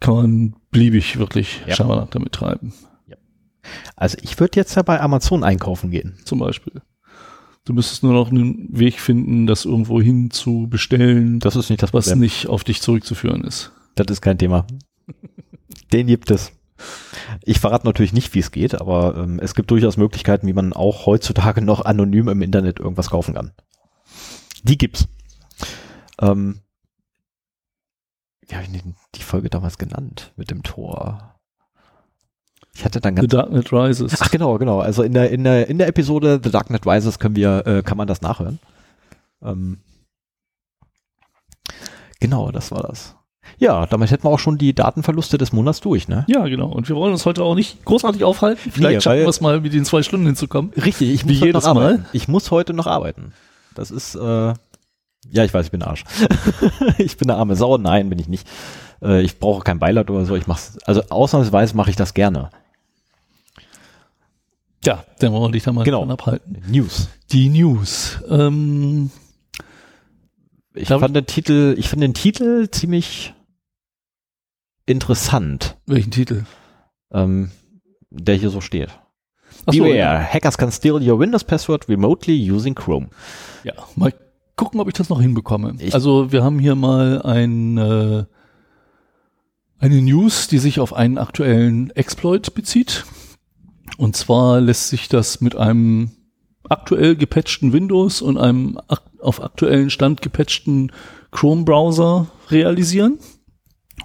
[0.00, 1.74] kann man beliebig wirklich Ja.
[1.76, 2.72] Schabernack damit treiben.
[3.96, 6.18] also ich würde jetzt ja bei Amazon einkaufen gehen.
[6.24, 6.80] Zum Beispiel.
[7.66, 11.82] Du müsstest nur noch einen Weg finden, das irgendwo hin zu bestellen, Das ist nicht
[11.82, 12.20] das was Problem.
[12.20, 13.72] nicht auf dich zurückzuführen ist.
[13.96, 14.66] Das ist kein Thema.
[15.92, 16.52] Den gibt es.
[17.44, 20.72] Ich verrate natürlich nicht, wie es geht, aber ähm, es gibt durchaus Möglichkeiten, wie man
[20.72, 23.52] auch heutzutage noch anonym im Internet irgendwas kaufen kann.
[24.62, 25.06] Die gibt's.
[26.20, 26.60] Ähm,
[28.50, 31.34] wie habe ich denn die Folge damals genannt mit dem Tor?
[32.74, 33.32] Ich hatte dann The ganz.
[33.32, 34.16] Dark Knight Rises.
[34.20, 34.80] Ach genau, genau.
[34.80, 37.82] Also in der in der in der Episode The Dark Knight Rises können wir äh,
[37.82, 38.58] kann man das nachhören.
[39.42, 39.78] Ähm,
[42.20, 43.16] genau, das war das.
[43.58, 46.24] Ja, damit hätten wir auch schon die Datenverluste des Monats durch, ne?
[46.28, 46.68] Ja, genau.
[46.68, 48.70] Und wir wollen uns heute auch nicht großartig aufhalten.
[48.70, 50.72] Vielleicht Nee, schaffen wir es mal, mit den zwei Stunden hinzukommen.
[50.76, 51.84] Richtig, ich Wie muss heute jedes noch Mal.
[51.84, 52.06] arbeiten.
[52.12, 53.32] Ich muss heute noch arbeiten.
[53.74, 54.54] Das ist, äh,
[55.30, 56.04] ja, ich weiß, ich bin Arsch.
[56.98, 57.76] ich bin eine arme Sau.
[57.78, 58.48] Nein, bin ich nicht.
[59.02, 60.34] Äh, ich brauche kein Beilaut oder so.
[60.36, 62.50] Ich mach's, also ausnahmsweise mache ich das gerne.
[64.84, 66.08] Ja, dann wollen wir dich da mal Genau.
[66.08, 66.62] abhalten.
[66.66, 67.08] News.
[67.32, 68.18] Die News.
[68.28, 69.10] Ähm,
[70.74, 73.34] Ich fand den Titel, ich fand den Titel ziemlich
[74.86, 76.44] interessant, welchen Titel?
[77.12, 77.50] ähm,
[78.10, 78.88] der hier so steht.
[79.66, 80.18] Ach so, Beware, ja.
[80.20, 83.08] hackers can steal your Windows password remotely using Chrome.
[83.64, 84.12] ja, mal
[84.60, 85.74] gucken, ob ich das noch hinbekomme.
[85.78, 88.24] Ich- also wir haben hier mal ein, äh,
[89.78, 93.04] eine News, die sich auf einen aktuellen Exploit bezieht.
[93.96, 96.10] Und zwar lässt sich das mit einem
[96.68, 100.92] aktuell gepatchten Windows und einem ak auf aktuellen Stand gepatchten
[101.30, 103.18] Chrome-Browser realisieren.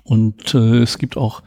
[0.03, 1.41] Und äh, es gibt auch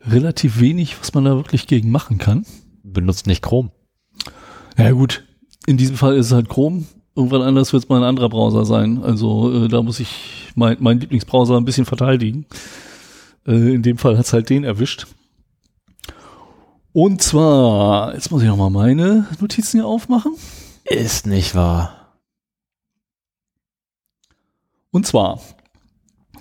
[0.00, 2.44] relativ wenig, was man da wirklich gegen machen kann.
[2.82, 3.70] Benutzt nicht Chrome.
[4.76, 5.24] Ja gut,
[5.66, 6.84] in diesem Fall ist es halt Chrome.
[7.14, 9.02] Irgendwann anders wird es mal ein anderer Browser sein.
[9.02, 12.46] Also äh, da muss ich mein, meinen Lieblingsbrowser ein bisschen verteidigen.
[13.46, 15.06] Äh, in dem Fall hat es halt den erwischt.
[16.92, 20.34] Und zwar, jetzt muss ich noch mal meine Notizen hier aufmachen.
[20.84, 22.18] Ist nicht wahr.
[24.90, 25.40] Und zwar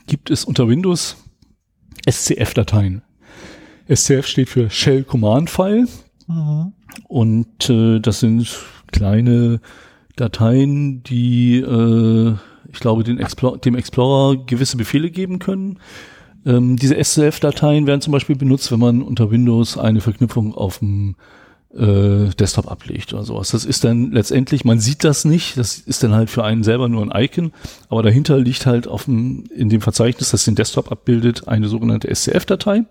[0.08, 1.16] gibt es unter Windows
[2.10, 3.02] SCF-Dateien.
[3.88, 5.88] SCF steht für Shell Command File.
[7.08, 8.48] Und äh, das sind
[8.92, 9.62] kleine
[10.22, 12.36] Dateien, die, äh,
[12.72, 15.80] ich glaube, den Explo dem Explorer gewisse Befehle geben können.
[16.46, 21.16] Ähm, diese SCF-Dateien werden zum Beispiel benutzt, wenn man unter Windows eine Verknüpfung auf dem
[21.76, 23.52] äh, Desktop ablegt oder sowas.
[23.52, 26.90] Das ist dann letztendlich, man sieht das nicht, das ist dann halt für einen selber
[26.90, 27.52] nur ein Icon,
[27.90, 32.14] aber dahinter liegt halt auf dem, in dem Verzeichnis, das den Desktop abbildet, eine sogenannte
[32.14, 32.86] SCF-Datei.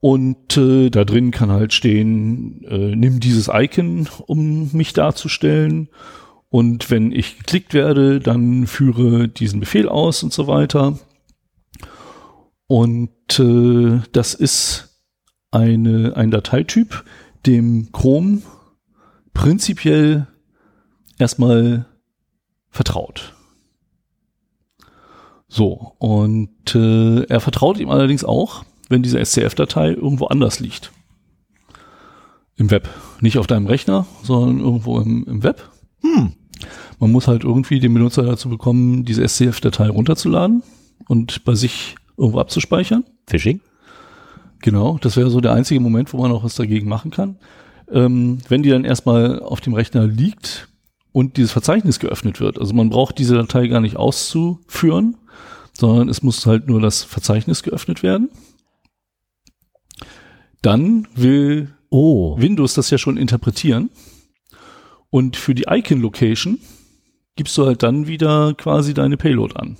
[0.00, 5.88] Und äh, da drin kann halt stehen, äh, nimm dieses Icon, um mich darzustellen.
[6.56, 10.98] Und wenn ich geklickt werde, dann führe diesen Befehl aus und so weiter.
[12.66, 15.02] Und äh, das ist
[15.50, 17.04] eine, ein Dateityp,
[17.44, 18.40] dem Chrome
[19.34, 20.28] prinzipiell
[21.18, 21.84] erstmal
[22.70, 23.34] vertraut.
[25.48, 30.90] So, und äh, er vertraut ihm allerdings auch, wenn diese SCF-Datei irgendwo anders liegt.
[32.56, 32.88] Im Web.
[33.20, 35.70] Nicht auf deinem Rechner, sondern irgendwo im, im Web.
[36.00, 36.32] Hm.
[36.98, 40.62] Man muss halt irgendwie den Benutzer dazu bekommen, diese SCF-Datei runterzuladen
[41.08, 43.04] und bei sich irgendwo abzuspeichern.
[43.26, 43.60] Phishing?
[44.62, 47.36] Genau, das wäre so der einzige Moment, wo man auch was dagegen machen kann.
[47.90, 50.68] Ähm, wenn die dann erstmal auf dem Rechner liegt
[51.12, 55.16] und dieses Verzeichnis geöffnet wird, also man braucht diese Datei gar nicht auszuführen,
[55.72, 58.30] sondern es muss halt nur das Verzeichnis geöffnet werden.
[60.62, 62.38] Dann will Oh.
[62.38, 63.90] Windows das ja schon interpretieren.
[65.16, 66.60] Und für die Icon Location
[67.36, 69.78] gibst du halt dann wieder quasi deine Payload an.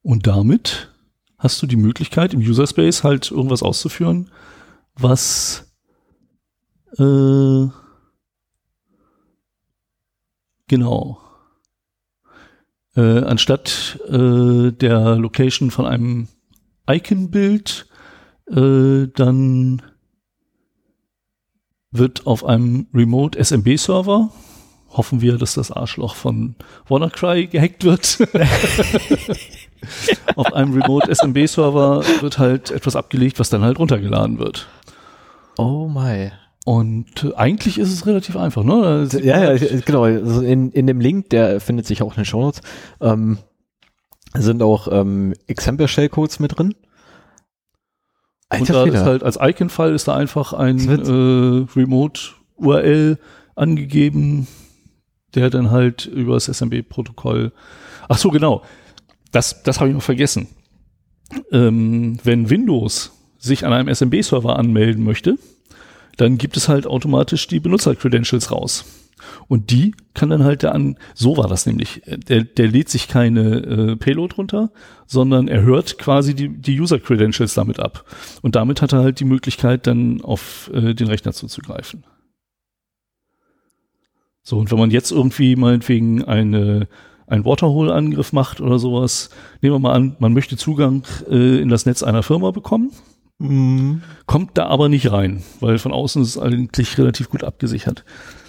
[0.00, 0.94] Und damit
[1.38, 4.30] hast du die Möglichkeit, im User Space halt irgendwas auszuführen,
[4.94, 5.74] was
[6.98, 7.66] äh,
[10.68, 11.20] genau
[12.94, 16.28] äh, anstatt äh, der Location von einem
[16.88, 17.88] Icon-Bild
[18.52, 19.82] äh, dann
[21.94, 24.30] wird auf einem Remote SMB-Server,
[24.90, 26.56] hoffen wir, dass das Arschloch von
[26.88, 28.18] WannaCry gehackt wird.
[30.36, 34.66] auf einem Remote SMB-Server wird halt etwas abgelegt, was dann halt runtergeladen wird.
[35.56, 36.32] Oh my.
[36.64, 39.08] Und äh, eigentlich ist es relativ einfach, ne?
[39.22, 40.04] Ja, ja, genau.
[40.04, 42.62] Also in, in dem Link, der findet sich auch in den Shownotes,
[43.00, 43.38] ähm,
[44.34, 46.74] sind auch ähm, Example-Shellcodes mit drin.
[48.60, 53.18] Und da ist halt als Icon-File ist da einfach ein äh, Remote-URL
[53.54, 54.46] angegeben,
[55.34, 57.52] der dann halt über das SMB-Protokoll.
[58.08, 58.62] Ach so, genau.
[59.32, 60.48] Das, das habe ich noch vergessen.
[61.50, 65.38] Ähm, wenn Windows sich an einem SMB-Server anmelden möchte,
[66.16, 68.84] dann gibt es halt automatisch die Benutzer-Credentials raus.
[69.48, 72.02] Und die kann dann halt der an, so war das nämlich.
[72.06, 74.70] Der, der lädt sich keine äh, Payload runter,
[75.06, 78.04] sondern er hört quasi die, die User-Credentials damit ab.
[78.42, 82.04] Und damit hat er halt die Möglichkeit, dann auf äh, den Rechner zuzugreifen.
[84.42, 86.88] So, und wenn man jetzt irgendwie meinetwegen eine,
[87.26, 89.30] einen Waterhole-Angriff macht oder sowas,
[89.62, 92.90] nehmen wir mal an, man möchte Zugang äh, in das Netz einer Firma bekommen
[93.38, 94.02] Mhm.
[94.26, 98.04] kommt da aber nicht rein, weil von außen ist es eigentlich relativ gut abgesichert.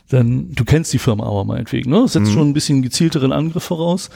[0.09, 2.07] Dann, du kennst die Firma aber meinetwegen, ne?
[2.07, 2.33] Setzt Mhm.
[2.33, 4.09] schon ein bisschen gezielteren Angriff voraus.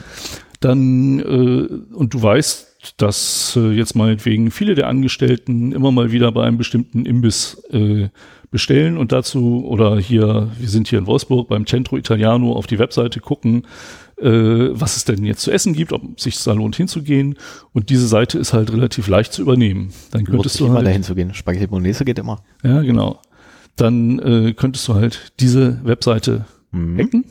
[0.60, 6.32] Dann, äh, und du weißt, dass äh, jetzt meinetwegen viele der Angestellten immer mal wieder
[6.32, 8.08] bei einem bestimmten Imbiss äh,
[8.50, 12.78] bestellen und dazu, oder hier, wir sind hier in Wolfsburg beim Centro Italiano auf die
[12.78, 13.66] Webseite gucken,
[14.20, 14.28] äh,
[14.72, 17.36] was es denn jetzt zu essen gibt, ob es sich da lohnt hinzugehen.
[17.72, 19.92] Und diese Seite ist halt relativ leicht zu übernehmen.
[20.10, 21.32] Dann könntest du immer halt, dahin zu gehen.
[21.32, 22.42] Spaghetti Bolognese geht immer.
[22.62, 23.20] ja, genau.
[23.80, 26.98] Dann äh, könntest du halt diese Webseite Mhm.
[26.98, 27.24] hacken,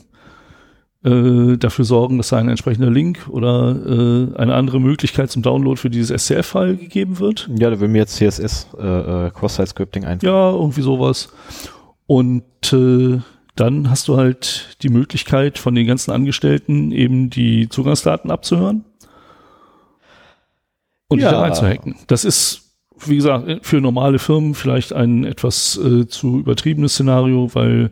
[1.02, 5.80] äh, dafür sorgen, dass da ein entsprechender Link oder äh, eine andere Möglichkeit zum Download
[5.80, 7.48] für dieses SCF-File gegeben wird.
[7.58, 10.34] Ja, da will mir jetzt CSS äh, äh, Cross-Site-Scripting einfallen.
[10.34, 11.30] Ja, irgendwie sowas.
[12.06, 13.20] Und äh,
[13.56, 18.84] dann hast du halt die Möglichkeit von den ganzen Angestellten eben die Zugangsdaten abzuhören
[21.08, 21.32] und die Ja.
[21.32, 21.96] dann einzuhacken.
[22.08, 22.69] Das ist,
[23.06, 27.90] wie gesagt, für normale Firmen vielleicht ein etwas äh, zu übertriebenes Szenario, weil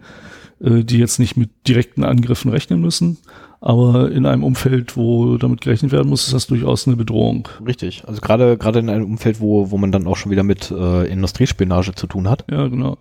[0.61, 3.19] äh, die jetzt nicht mit direkten Angriffen rechnen müssen.
[3.61, 7.49] Aber in einem Umfeld, wo damit gerechnet werden muss, ist das durchaus eine Bedrohung.
[7.67, 8.05] Richtig.
[8.07, 11.07] Also gerade gerade in einem Umfeld, wo, wo man dann auch schon wieder mit äh,
[11.11, 12.45] Industriespionage zu tun hat.
[12.51, 12.99] Ja, genau.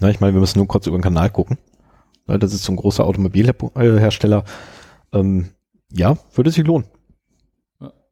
[0.00, 1.58] Na, ich meine, wir müssen nur kurz über den Kanal gucken.
[2.26, 4.44] Das ist so ein großer Automobilhersteller.
[5.12, 5.50] Ähm,
[5.92, 6.86] ja, würde sich lohnen.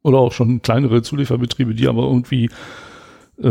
[0.03, 2.49] Oder auch schon kleinere Zulieferbetriebe, die aber irgendwie
[3.41, 3.45] äh,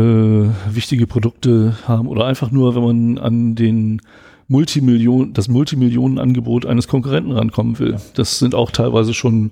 [0.73, 2.07] wichtige Produkte haben.
[2.07, 4.01] Oder einfach nur, wenn man an den
[4.47, 7.97] Multimillion, das Multimillionenangebot eines Konkurrenten rankommen will.
[8.15, 9.51] Das sind auch teilweise schon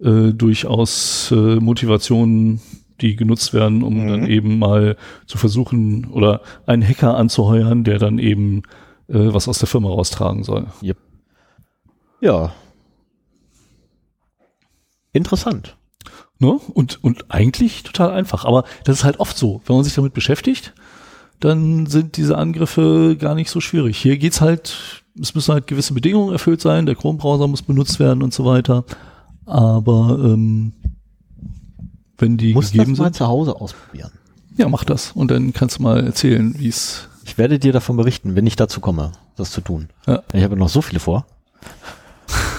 [0.00, 2.60] äh, durchaus äh, Motivationen,
[3.00, 4.08] die genutzt werden, um Mhm.
[4.08, 4.96] dann eben mal
[5.26, 8.62] zu versuchen oder einen Hacker anzuheuern, der dann eben
[9.08, 10.66] äh, was aus der Firma raustragen soll.
[12.20, 12.52] Ja.
[15.12, 15.76] Interessant.
[16.38, 16.50] Ne?
[16.74, 18.44] Und, und eigentlich total einfach.
[18.44, 19.62] Aber das ist halt oft so.
[19.66, 20.74] Wenn man sich damit beschäftigt,
[21.40, 23.98] dann sind diese Angriffe gar nicht so schwierig.
[23.98, 28.22] Hier geht's halt, es müssen halt gewisse Bedingungen erfüllt sein, der Chrome-Browser muss benutzt werden
[28.22, 28.84] und so weiter.
[29.46, 30.72] Aber ähm,
[32.18, 34.12] wenn die Muss das gegeben mal sind, zu Hause ausprobieren.
[34.56, 35.12] ja, mach das.
[35.12, 37.08] Und dann kannst du mal erzählen, wie es.
[37.24, 39.88] Ich werde dir davon berichten, wenn ich dazu komme, das zu tun.
[40.06, 40.22] Ja.
[40.32, 41.26] Ich habe noch so viele vor.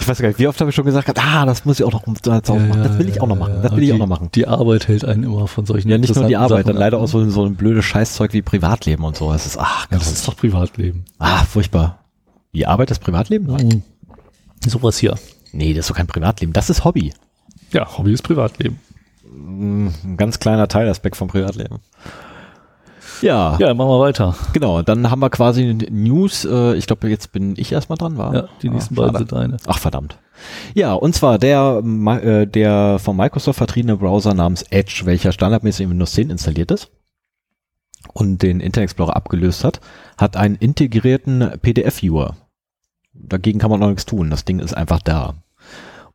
[0.08, 1.92] Ich weiß gar nicht, wie oft habe ich schon gesagt, ah, das muss ich auch
[1.92, 2.82] noch um- zu Hause machen.
[2.82, 3.60] Das will ich auch noch machen.
[3.62, 4.30] Das will ich die, auch noch machen.
[4.34, 7.08] Die Arbeit hält einen immer von solchen Ja, nicht nur die Arbeit, dann leider auch
[7.08, 9.34] so, so ein blödes Scheißzeug wie Privatleben und so.
[9.34, 11.04] Es ist, ach, Ja, das ist doch Privatleben.
[11.20, 12.00] ah, furchtbar.
[12.54, 13.48] Die Arbeit ist Privatleben?
[13.48, 13.84] Nein.
[14.66, 15.16] Sowas hier.
[15.52, 16.54] Nee, das ist doch kein Privatleben.
[16.54, 17.14] Das ist Hobby.
[17.74, 18.80] Ja, Hobby ist Privatleben.
[19.30, 21.80] Mm, Ein ganz kleiner Teilaspekt vom Privatleben.
[23.22, 24.36] Ja, Ja, machen wir weiter.
[24.54, 24.82] genau.
[24.82, 26.46] Dann haben wir quasi News.
[26.46, 28.34] Äh, ich glaube, jetzt bin ich erstmal dran, war?
[28.34, 29.58] Ja, die nächsten ah, beiden sind deine.
[29.66, 30.18] Ach verdammt.
[30.74, 35.90] Ja, und zwar der, äh, der von Microsoft vertriebene Browser namens Edge, welcher standardmäßig in
[35.92, 36.92] Windows 10 installiert ist
[38.14, 39.82] und den Internet Explorer abgelöst hat,
[40.18, 42.36] hat einen integrierten PDF-Viewer.
[43.14, 44.30] Dagegen kann man noch nichts tun.
[44.30, 45.36] Das Ding ist einfach da.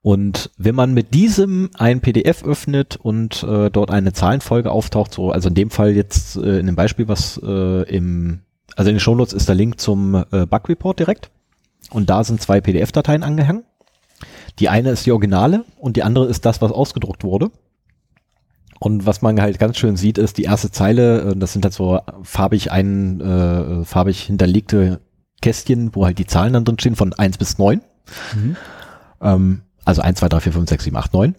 [0.02, 5.30] Und wenn man mit diesem ein PDF öffnet und äh, dort eine Zahlenfolge auftaucht, so,
[5.30, 8.40] also in dem Fall jetzt äh, in dem Beispiel, was äh, im,
[8.74, 11.30] also in den Shownotes ist der Link zum äh, Bug Report direkt.
[11.90, 13.64] Und da sind zwei PDF-Dateien angehangen.
[14.58, 17.50] Die eine ist die Originale und die andere ist das, was ausgedruckt wurde.
[18.80, 21.74] Und was man halt ganz schön sieht, ist die erste Zeile, äh, das sind halt
[21.74, 25.00] so farbig ein, äh, farbig hinterlegte
[25.40, 27.80] Kästchen, wo halt die Zahlen dann drin stehen von 1 bis 9.
[28.34, 28.56] Mhm.
[29.20, 31.34] Ähm, also 1, 2, 3, 4, 5, 6, 7, 8, 9.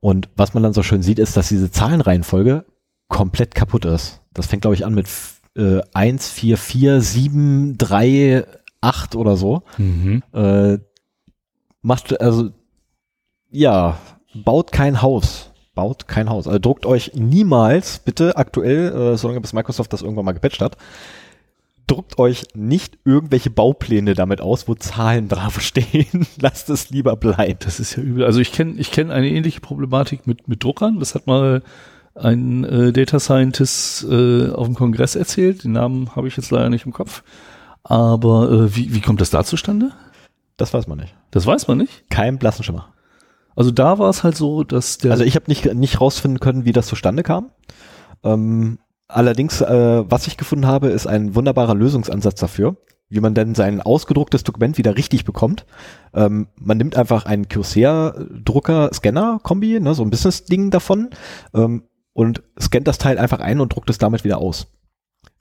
[0.00, 2.64] Und was man dann so schön sieht, ist, dass diese Zahlenreihenfolge
[3.08, 4.20] komplett kaputt ist.
[4.32, 5.08] Das fängt, glaube ich, an mit
[5.56, 8.44] äh, 1, 4, 4, 7, 3,
[8.80, 9.62] 8 oder so.
[9.78, 10.22] Mhm.
[10.32, 10.78] Äh,
[11.82, 12.50] macht, also,
[13.50, 13.98] ja,
[14.34, 15.50] baut kein Haus.
[15.74, 16.46] Baut kein Haus.
[16.46, 20.76] Also druckt euch niemals, bitte aktuell, äh, solange bis Microsoft das irgendwann mal gepatcht hat,
[21.92, 26.26] druckt euch nicht irgendwelche Baupläne damit aus, wo Zahlen draufstehen.
[26.40, 27.58] Lasst es lieber bleiben.
[27.60, 28.24] Das ist ja übel.
[28.24, 30.98] Also ich kenne ich kenn eine ähnliche Problematik mit, mit Druckern.
[30.98, 31.62] Das hat mal
[32.14, 35.64] ein äh, Data Scientist äh, auf dem Kongress erzählt.
[35.64, 37.22] Den Namen habe ich jetzt leider nicht im Kopf.
[37.84, 39.92] Aber äh, wie, wie kommt das da zustande?
[40.56, 41.14] Das weiß man nicht.
[41.30, 42.08] Das weiß man nicht.
[42.10, 42.92] Kein blassen Schimmer.
[43.56, 46.64] Also da war es halt so, dass der Also ich habe nicht, nicht rausfinden können,
[46.64, 47.50] wie das zustande kam.
[48.22, 48.78] Ähm,
[49.12, 52.76] allerdings, äh, was ich gefunden habe, ist ein wunderbarer Lösungsansatz dafür,
[53.08, 55.66] wie man denn sein ausgedrucktes Dokument wieder richtig bekommt.
[56.14, 61.10] Ähm, man nimmt einfach einen Corsair-Drucker-Scanner-Kombi, ne, so ein Business-Ding davon,
[61.54, 61.84] ähm,
[62.14, 64.66] und scannt das Teil einfach ein und druckt es damit wieder aus.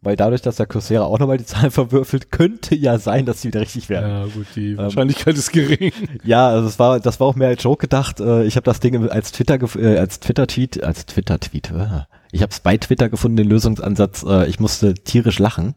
[0.03, 3.49] Weil dadurch, dass der Corsair auch nochmal die Zahlen verwürfelt, könnte ja sein, dass sie
[3.49, 4.09] wieder richtig werden.
[4.09, 5.91] ja gut, die Wahrscheinlichkeit ist gering.
[6.23, 8.19] Ja, also es war, das war auch mehr als Joke gedacht.
[8.19, 12.01] Äh, Ich habe das Ding als Twitter, äh, als Twitter-Tweet, als Twitter-Tweet, äh,
[12.31, 14.23] Ich habe es bei Twitter gefunden, den Lösungsansatz.
[14.23, 15.75] Äh, ich musste tierisch lachen,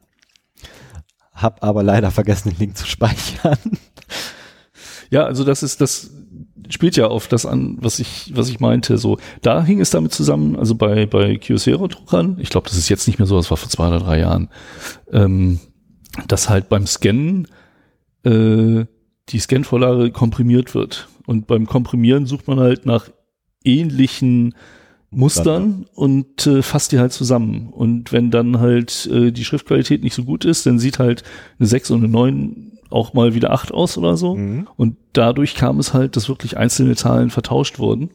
[1.33, 3.59] hab aber leider vergessen, den Link zu speichern.
[5.11, 6.11] Ja, also das ist das
[6.71, 8.99] spielt ja auf das an, was ich was ich meinte.
[8.99, 10.57] So da hing es damit zusammen.
[10.57, 13.57] Also bei bei Kyocera Druckern, ich glaube, das ist jetzt nicht mehr so, das war
[13.57, 14.49] vor zwei oder drei Jahren,
[15.13, 15.61] ähm,
[16.27, 17.49] dass halt beim Scannen
[18.25, 18.87] äh,
[19.29, 23.09] die Scanvorlage komprimiert wird und beim Komprimieren sucht man halt nach
[23.65, 24.55] ähnlichen
[25.15, 27.69] Mustern und äh, fasst die halt zusammen.
[27.71, 31.23] Und wenn dann halt äh, die Schriftqualität nicht so gut ist, dann sieht halt
[31.59, 34.37] eine 6 und eine 9 auch mal wieder 8 aus oder so.
[34.37, 34.69] Mhm.
[34.77, 38.11] Und dadurch kam es halt, dass wirklich einzelne Zahlen vertauscht wurden.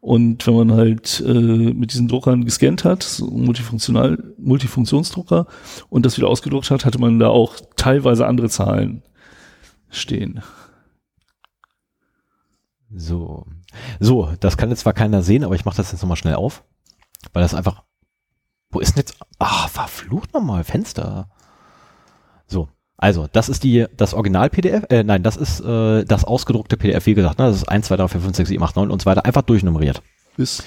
[0.00, 5.46] Und wenn man halt äh, mit diesen Druckern gescannt hat, so multifunktional, Multifunktionsdrucker,
[5.88, 9.02] und das wieder ausgedruckt hat, hatte man da auch teilweise andere Zahlen
[9.90, 10.42] stehen.
[12.94, 13.46] So.
[14.00, 16.64] So, das kann jetzt zwar keiner sehen, aber ich mache das jetzt nochmal schnell auf.
[17.32, 17.82] Weil das einfach.
[18.70, 19.16] Wo ist denn jetzt.
[19.38, 21.28] Ah, verflucht nochmal, Fenster.
[22.46, 22.68] So.
[22.98, 27.12] Also, das ist die, das Original-PDF, äh, nein, das ist äh, das ausgedruckte PDF, wie
[27.12, 29.06] gesagt, ne, das ist 1, 2, 3, 4, 5, 6, 7, 8, 9 und so
[29.06, 30.00] weiter, einfach durchnummeriert.
[30.38, 30.64] Bis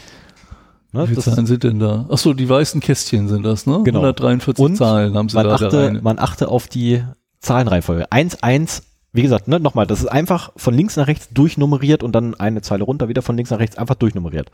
[0.92, 2.08] Ne, wie viele Zahlen sind denn da?
[2.10, 3.82] Ach so, die weißen Kästchen sind das, ne?
[3.84, 4.00] Genau.
[4.00, 6.00] 143 Und Zahlen haben sie man, da, da achte, rein.
[6.02, 7.04] man achte auf die
[7.42, 8.12] Zahlenreihenfolge.
[8.12, 12.14] 1, 1, wie gesagt, ne, nochmal, das ist einfach von links nach rechts durchnummeriert und
[12.14, 14.52] dann eine Zeile runter, wieder von links nach rechts, einfach durchnummeriert.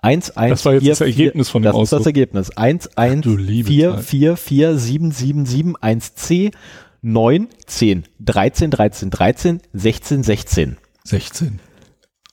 [0.00, 2.06] 1, 1, Das war jetzt 4, das Ergebnis von dem Das ist das Ausdruck.
[2.06, 2.56] Ergebnis.
[2.56, 4.04] 1, 1, du liebe 4, Zeit.
[4.04, 6.50] 4, 4, 7, 7, 7, 1, C,
[7.02, 10.76] 9, 10, 13, 13, 13, 16, 16.
[11.04, 11.60] 16.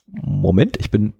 [0.06, 1.14] Moment, ich bin,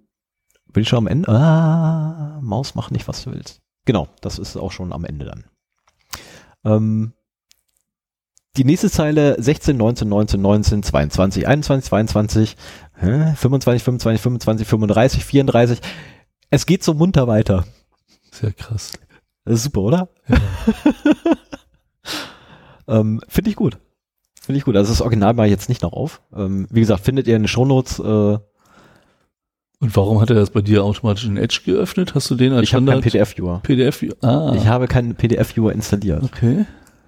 [0.72, 1.28] bin ich schon am Ende?
[1.28, 3.60] Ah, Maus, mach nicht, was du willst.
[3.84, 5.44] Genau, das ist auch schon am Ende dann.
[6.64, 7.12] Ähm,
[8.56, 12.56] die nächste Zeile 16, 19, 19, 19, 22, 21, 22,
[13.00, 15.80] hä, 25, 25, 25, 35, 34.
[16.50, 17.64] Es geht so munter weiter.
[18.30, 18.92] Sehr krass.
[19.44, 20.08] Das ist super, oder?
[22.88, 23.78] ähm, Finde ich gut.
[24.40, 24.76] Finde ich gut.
[24.76, 26.20] Also das Original mal jetzt nicht noch auf.
[26.34, 27.98] Ähm, wie gesagt, findet ihr in den Shownotes.
[27.98, 28.40] Äh, Und
[29.80, 32.14] warum hat er das bei dir automatisch in Edge geöffnet?
[32.14, 33.60] Hast du den als ich habe keinen PDF-Viewer.
[33.62, 34.04] PDF?
[34.22, 36.64] Ah, Ich habe keinen PDF-Viewer installiert, okay.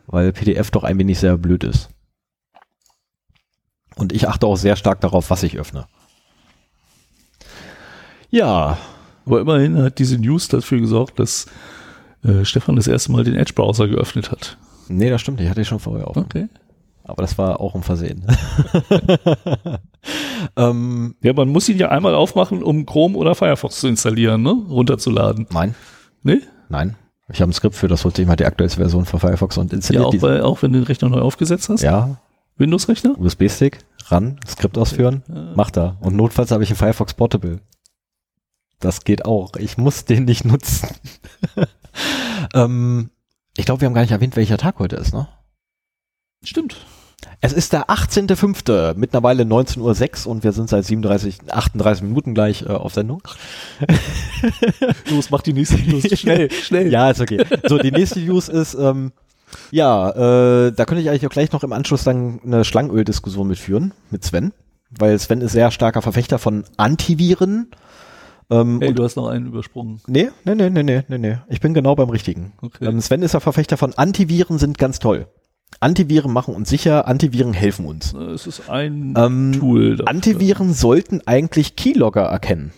[0.09, 1.89] Weil PDF doch ein wenig sehr blöd ist.
[3.95, 5.87] Und ich achte auch sehr stark darauf, was ich öffne.
[8.31, 8.77] Ja,
[9.27, 11.47] Aber immerhin hat diese News dafür gesorgt, dass
[12.25, 14.57] äh, Stefan das erste Mal den Edge-Browser geöffnet hat.
[14.89, 15.41] nee, das stimmt.
[15.41, 16.17] Ich hatte ich schon vorher auf.
[16.17, 16.49] Okay.
[17.05, 18.27] Aber das war auch ein Versehen.
[20.57, 24.51] ähm, Ja, man muss ihn ja einmal aufmachen, um Chrome oder Firefox zu installieren, ne?
[24.69, 25.47] Runterzuladen.
[25.51, 25.75] nein,
[26.23, 26.43] Ne?
[26.69, 26.97] nein.
[27.31, 29.71] Ich habe ein Skript für das holte ich mal die aktuellste Version von Firefox und
[29.73, 30.27] Ja, installiert auch, diese.
[30.27, 31.83] bei, auch wenn du den Rechner neu aufgesetzt hast.
[31.83, 32.19] Ja,
[32.57, 33.19] Windows-Rechner?
[33.19, 35.53] USB-Stick, ran, Skript ausführen, Ja.
[35.55, 35.97] macht er.
[36.01, 37.61] Und notfalls habe ich einen Firefox Portable.
[38.81, 39.57] Das geht auch.
[39.57, 40.89] Ich muss den nicht nutzen.
[42.55, 43.11] ähm,
[43.57, 45.29] ich glaube, wir haben gar nicht erwähnt, welcher Tag heute ist, ne?
[46.45, 46.77] Stimmt.
[47.41, 52.63] Es ist der 18.05., mittlerweile 19.06 Uhr und wir sind seit 37, 38 Minuten gleich
[52.63, 53.23] äh, auf Sendung.
[55.11, 56.05] Los, mach die nächste News.
[56.19, 56.93] Schnell, schnell.
[56.93, 57.45] Ja, ist okay.
[57.67, 59.13] So, die nächste News ist, ähm,
[59.71, 60.11] ja,
[60.67, 64.25] äh, da könnte ich eigentlich auch gleich noch im Anschluss dann eine Schlangenöl-Diskussion mitführen, mit
[64.25, 64.53] Sven,
[64.91, 67.69] weil Sven ist sehr starker Verfechter von Antiviren.
[68.51, 70.01] Ähm, Hey, du hast noch einen übersprungen.
[70.07, 71.39] nee, nee, nee, nee, nee, nee, nee.
[71.49, 72.53] Ich bin genau beim Richtigen.
[72.63, 72.87] Okay.
[72.87, 75.29] Ähm, Sven ist ja Verfechter von Antiviren sind ganz toll.
[75.81, 78.13] Antiviren machen uns sicher, Antiviren helfen uns.
[78.15, 79.97] Äh, Es ist ein Ähm, Tool.
[79.97, 80.09] dafür.
[80.09, 82.73] Antiviren sollten eigentlich Keylogger erkennen.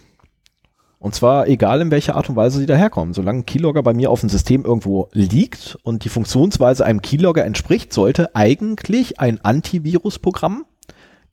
[0.98, 3.14] Und zwar egal in welcher Art und Weise sie daherkommen.
[3.14, 7.42] Solange ein Keylogger bei mir auf dem System irgendwo liegt und die Funktionsweise einem Keylogger
[7.44, 10.66] entspricht, sollte eigentlich ein Antivirusprogramm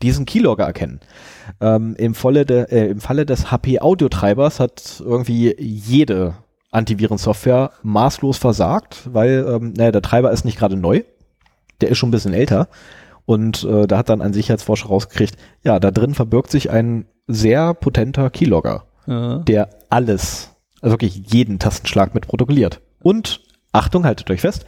[0.01, 1.01] diesen Keylogger erkennen.
[1.59, 6.35] Ähm, im, Falle de, äh, Im Falle des HP-Audiotreibers hat irgendwie jede
[6.71, 11.01] Antivirensoftware maßlos versagt, weil ähm, naja, der Treiber ist nicht gerade neu,
[11.81, 12.67] der ist schon ein bisschen älter.
[13.25, 17.73] Und äh, da hat dann ein Sicherheitsforscher rausgekriegt, ja, da drin verbirgt sich ein sehr
[17.73, 19.39] potenter Keylogger, ja.
[19.39, 20.51] der alles,
[20.81, 22.79] also wirklich jeden Tastenschlag mit protokolliert.
[23.01, 23.41] Und,
[23.73, 24.65] Achtung, haltet euch fest,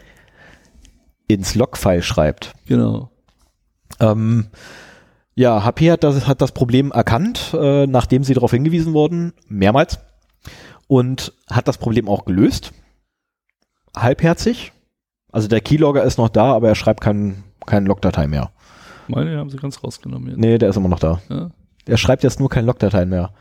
[1.28, 2.54] ins Logfile schreibt.
[2.66, 3.12] Genau.
[4.02, 4.48] Ähm,
[5.36, 10.00] ja, HP hat das, hat das Problem erkannt, äh, nachdem sie darauf hingewiesen wurden, mehrmals,
[10.88, 12.74] und hat das Problem auch gelöst.
[13.96, 14.74] Halbherzig.
[15.32, 18.52] Also der Keylogger ist noch da, aber er schreibt keinen kein Logdatei mehr.
[19.08, 20.40] Meine haben sie ganz rausgenommen jetzt.
[20.40, 21.22] Nee, der ist immer noch da.
[21.30, 21.50] Ja.
[21.86, 23.32] Er schreibt jetzt nur keine Logdateien mehr.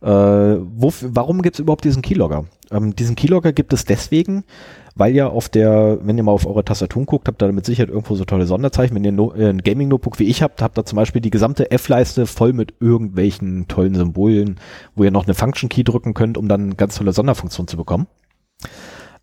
[0.00, 2.44] Äh, wof- warum gibt es überhaupt diesen Keylogger?
[2.72, 4.42] Ähm, diesen Keylogger gibt es deswegen,
[4.96, 7.64] weil ja auf der, wenn ihr mal auf eure Tastatur guckt, habt ihr da mit
[7.66, 8.96] Sicherheit irgendwo so tolle Sonderzeichen.
[8.96, 11.70] Wenn ihr no, äh, ein Gaming-Notebook wie ich habt, habt ihr zum Beispiel die gesamte
[11.70, 14.58] F-Leiste voll mit irgendwelchen tollen Symbolen,
[14.96, 18.08] wo ihr noch eine Function-Key drücken könnt, um dann ganz tolle Sonderfunktionen zu bekommen.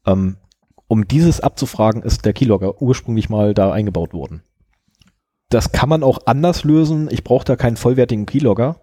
[0.05, 0.37] Ähm,
[0.89, 4.41] um dieses abzufragen, ist der Keylogger ursprünglich mal da eingebaut worden.
[5.49, 7.07] Das kann man auch anders lösen.
[7.11, 8.77] Ich brauche da keinen vollwertigen Keylogger.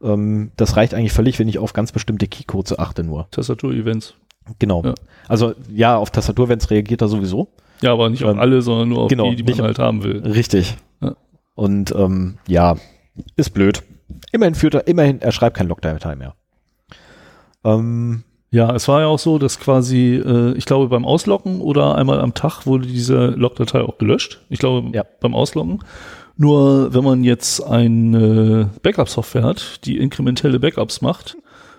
[0.00, 3.28] Ähm, das reicht eigentlich völlig, wenn ich auf ganz bestimmte Keycodes achte nur.
[3.32, 4.14] Tastatur-Events.
[4.60, 4.84] Genau.
[4.84, 4.94] Ja.
[5.28, 7.48] Also ja, auf Tastatur-Events reagiert er sowieso.
[7.80, 10.04] Ja, aber nicht auf Ähm, alle, sondern nur auf genau, die, die man halt haben
[10.04, 10.22] will.
[10.22, 10.76] Richtig.
[11.00, 11.16] Ja.
[11.54, 12.76] Und ähm, ja,
[13.34, 13.82] ist blöd.
[14.30, 16.36] Immerhin führt er, immerhin, er schreibt kein Logdatei mehr.
[17.64, 18.22] Ähm,
[18.52, 22.20] Ja, es war ja auch so, dass quasi, äh, ich glaube, beim Ausloggen oder einmal
[22.20, 24.40] am Tag wurde diese Logdatei auch gelöscht.
[24.50, 25.04] Ich glaube, Ja.
[25.20, 25.80] beim Ausloggen.
[26.36, 31.36] Nur wenn man jetzt eine Backup-Software hat, die inkrementelle Backups macht,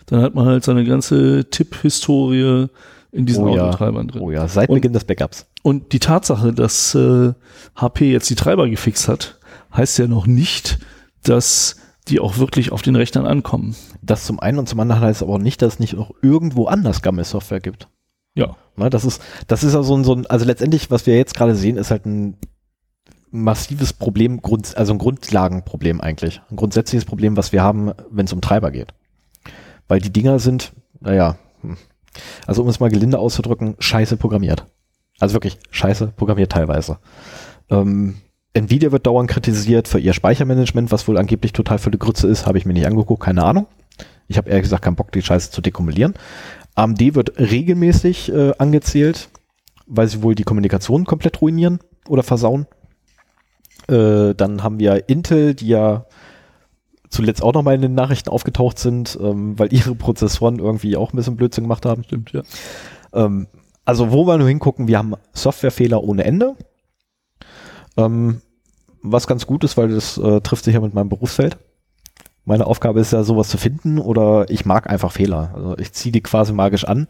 [0.07, 2.67] dann hat man halt seine ganze Tipp-Historie
[3.11, 3.67] in diesen Oh ja.
[3.67, 4.21] Autotreibern drin.
[4.21, 5.45] oh ja, seit Und- Beginn des Backups.
[5.61, 7.33] Und die Tatsache, dass äh,
[7.75, 9.37] HP jetzt die Treiber gefixt hat,
[9.75, 10.79] heißt ja noch nicht,
[11.23, 13.75] dass die auch wirklich auf den Rechnern ankommen.
[14.01, 16.65] Das zum einen und zum anderen heißt aber auch nicht, dass es nicht noch irgendwo
[16.65, 17.87] anders Gammel-Software gibt.
[18.35, 18.55] Ja.
[18.75, 21.35] Ne, das ist, das ist ja so ein, so ein, also letztendlich, was wir jetzt
[21.35, 22.37] gerade sehen, ist halt ein
[23.31, 26.41] massives Problem, Grund, also ein Grundlagenproblem eigentlich.
[26.49, 28.93] Ein grundsätzliches Problem, was wir haben, wenn es um Treiber geht.
[29.87, 31.77] Weil die Dinger sind, naja, hm.
[32.45, 34.67] also um es mal gelinde auszudrücken, scheiße programmiert.
[35.19, 36.99] Also wirklich scheiße programmiert teilweise.
[37.69, 38.15] Ähm,
[38.53, 42.45] Nvidia wird dauernd kritisiert für ihr Speichermanagement, was wohl angeblich total für die Grütze ist,
[42.45, 43.67] habe ich mir nicht angeguckt, keine Ahnung.
[44.27, 46.13] Ich habe ehrlich gesagt keinen Bock, die Scheiße zu dekumulieren.
[46.75, 49.29] AMD wird regelmäßig äh, angezählt,
[49.87, 52.67] weil sie wohl die Kommunikation komplett ruinieren oder versauen.
[53.87, 56.05] Äh, dann haben wir Intel, die ja
[57.09, 61.17] zuletzt auch nochmal in den Nachrichten aufgetaucht sind, ähm, weil ihre Prozessoren irgendwie auch ein
[61.17, 62.03] bisschen Blödsinn gemacht haben.
[62.03, 62.41] Stimmt, ja.
[63.13, 63.47] Ähm,
[63.85, 66.55] also wo wir nur hingucken, wir haben Softwarefehler ohne Ende.
[67.97, 68.41] Ähm,
[69.01, 71.57] was ganz gut ist, weil das äh, trifft sich ja mit meinem Berufsfeld.
[72.45, 75.51] Meine Aufgabe ist ja, sowas zu finden oder ich mag einfach Fehler.
[75.53, 77.07] Also ich ziehe die quasi magisch an.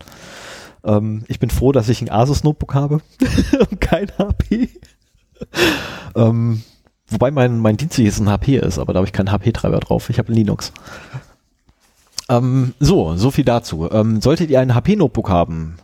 [0.83, 3.01] Ähm, ich bin froh, dass ich ein Asus Notebook habe
[3.71, 4.69] und kein HP.
[6.15, 6.61] ähm,
[7.07, 10.09] wobei mein, mein dienstliches ein HP ist, aber da habe ich keinen HP-Treiber drauf.
[10.09, 10.71] Ich habe Linux.
[12.29, 13.89] Ähm, so, so viel dazu.
[13.91, 15.77] Ähm, solltet ihr ein HP-Notebook haben,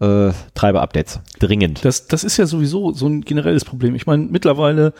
[0.00, 1.20] äh, Treiber-Updates.
[1.38, 1.84] Dringend.
[1.84, 3.94] Das, das ist ja sowieso so ein generelles Problem.
[3.94, 4.92] Ich meine, mittlerweile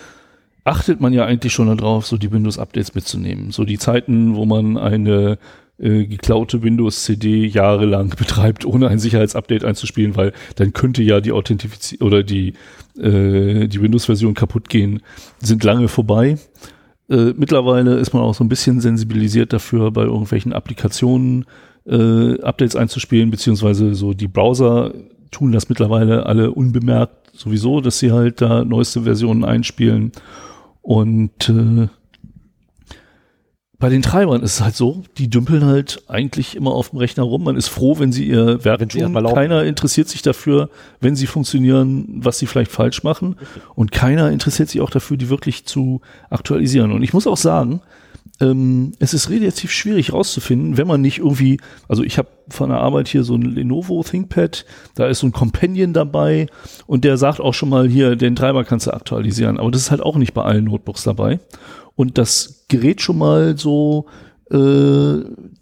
[0.64, 3.50] achtet man ja eigentlich schon darauf, so die Windows-Updates mitzunehmen.
[3.50, 5.38] So die Zeiten, wo man eine
[5.78, 12.06] äh, geklaute Windows-CD jahrelang betreibt, ohne ein Sicherheitsupdate einzuspielen, weil dann könnte ja die Authentifizierung
[12.06, 12.54] oder die,
[12.98, 15.02] äh, die Windows-Version kaputt gehen,
[15.38, 16.36] sind lange vorbei.
[17.08, 21.46] Äh, mittlerweile ist man auch so ein bisschen sensibilisiert dafür, bei irgendwelchen Applikationen
[21.88, 24.92] äh, Updates einzuspielen, beziehungsweise so die Browser
[25.30, 30.12] tun das mittlerweile alle unbemerkt sowieso, dass sie halt da neueste Versionen einspielen.
[30.82, 31.88] Und äh,
[33.78, 37.22] bei den Treibern ist es halt so, die dümpeln halt eigentlich immer auf dem Rechner
[37.22, 37.44] rum.
[37.44, 39.24] Man ist froh, wenn sie ihr Werk Wenn tun.
[39.34, 40.68] Keiner interessiert sich dafür,
[41.00, 43.36] wenn sie funktionieren, was sie vielleicht falsch machen.
[43.76, 46.90] Und keiner interessiert sich auch dafür, die wirklich zu aktualisieren.
[46.90, 47.80] Und ich muss auch sagen,
[48.40, 52.78] ähm, es ist relativ schwierig rauszufinden, wenn man nicht irgendwie, also ich habe von der
[52.78, 54.64] Arbeit hier so ein Lenovo ThinkPad,
[54.94, 56.46] da ist so ein Companion dabei
[56.86, 59.90] und der sagt auch schon mal hier, den Treiber kannst du aktualisieren, aber das ist
[59.90, 61.40] halt auch nicht bei allen Notebooks dabei
[61.96, 64.06] und das gerät schon mal so
[64.50, 64.54] äh,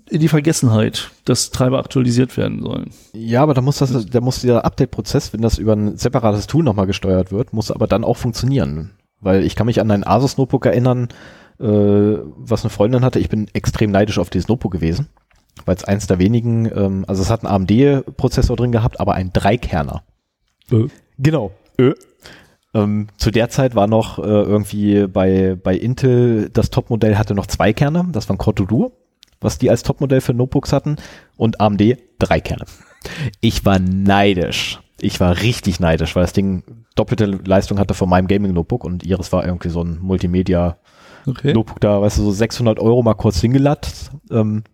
[0.08, 2.90] in die Vergessenheit, dass Treiber aktualisiert werden sollen.
[3.12, 6.62] Ja, aber da muss das, da muss dieser Update-Prozess, wenn das über ein separates Tool
[6.62, 8.92] nochmal gesteuert wird, muss aber dann auch funktionieren.
[9.20, 11.08] Weil ich kann mich an ein Asus Notebook erinnern,
[11.58, 13.18] was eine Freundin hatte.
[13.18, 15.08] Ich bin extrem neidisch auf dieses Notebook gewesen,
[15.64, 19.32] weil es eins der wenigen, ähm, also es hat einen AMD-Prozessor drin gehabt, aber ein
[19.32, 20.02] Dreikerner.
[20.70, 20.86] Äh.
[21.18, 21.52] Genau.
[22.74, 27.46] Ähm, zu der Zeit war noch äh, irgendwie bei, bei Intel das Topmodell hatte noch
[27.46, 28.92] zwei Kerne, das waren Core Duo,
[29.40, 30.96] was die als Topmodell für Notebooks hatten
[31.36, 32.66] und AMD drei Kerne.
[33.40, 34.80] Ich war neidisch.
[35.00, 39.04] Ich war richtig neidisch, weil das Ding doppelte Leistung hatte von meinem Gaming Notebook und
[39.04, 40.78] ihres war irgendwie so ein Multimedia
[41.26, 41.52] Okay.
[41.52, 44.10] Notebook da, weißt du, so 600 Euro mal kurz hingelatt.
[44.30, 44.64] Ähm,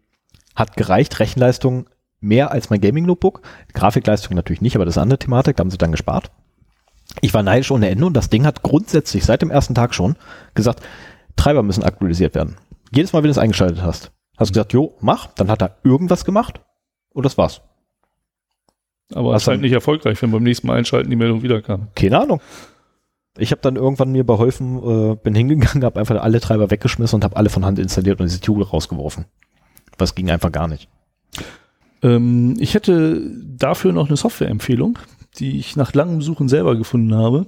[0.55, 1.89] hat gereicht, Rechenleistung
[2.21, 3.43] mehr als mein Gaming-Notebook.
[3.75, 6.31] Grafikleistung natürlich nicht, aber das ist eine andere Thematik, da haben sie dann gespart.
[7.21, 10.17] Ich war neidisch ohne Ende und das Ding hat grundsätzlich seit dem ersten Tag schon
[10.55, 10.83] gesagt,
[11.37, 12.57] Treiber müssen aktualisiert werden.
[12.95, 15.77] Jedes Mal, wenn du es eingeschaltet hast, hast du gesagt, jo, mach, dann hat er
[15.83, 16.61] irgendwas gemacht
[17.11, 17.63] und das war's.
[19.15, 21.89] Aber es ist halt nicht erfolgreich, wenn beim nächsten Mal einschalten die Meldung wieder kam.
[21.95, 22.41] Keine Ahnung.
[23.39, 27.25] Ich habe dann irgendwann mir beholfen, äh, bin hingegangen, habe einfach alle Treiber weggeschmissen und
[27.25, 29.25] habe alle von Hand installiert und diese Tube rausgeworfen.
[29.99, 30.89] Was ging einfach gar nicht.
[32.03, 34.99] Ähm, ich hätte dafür noch eine Softwareempfehlung,
[35.39, 37.47] die ich nach langem Suchen selber gefunden habe.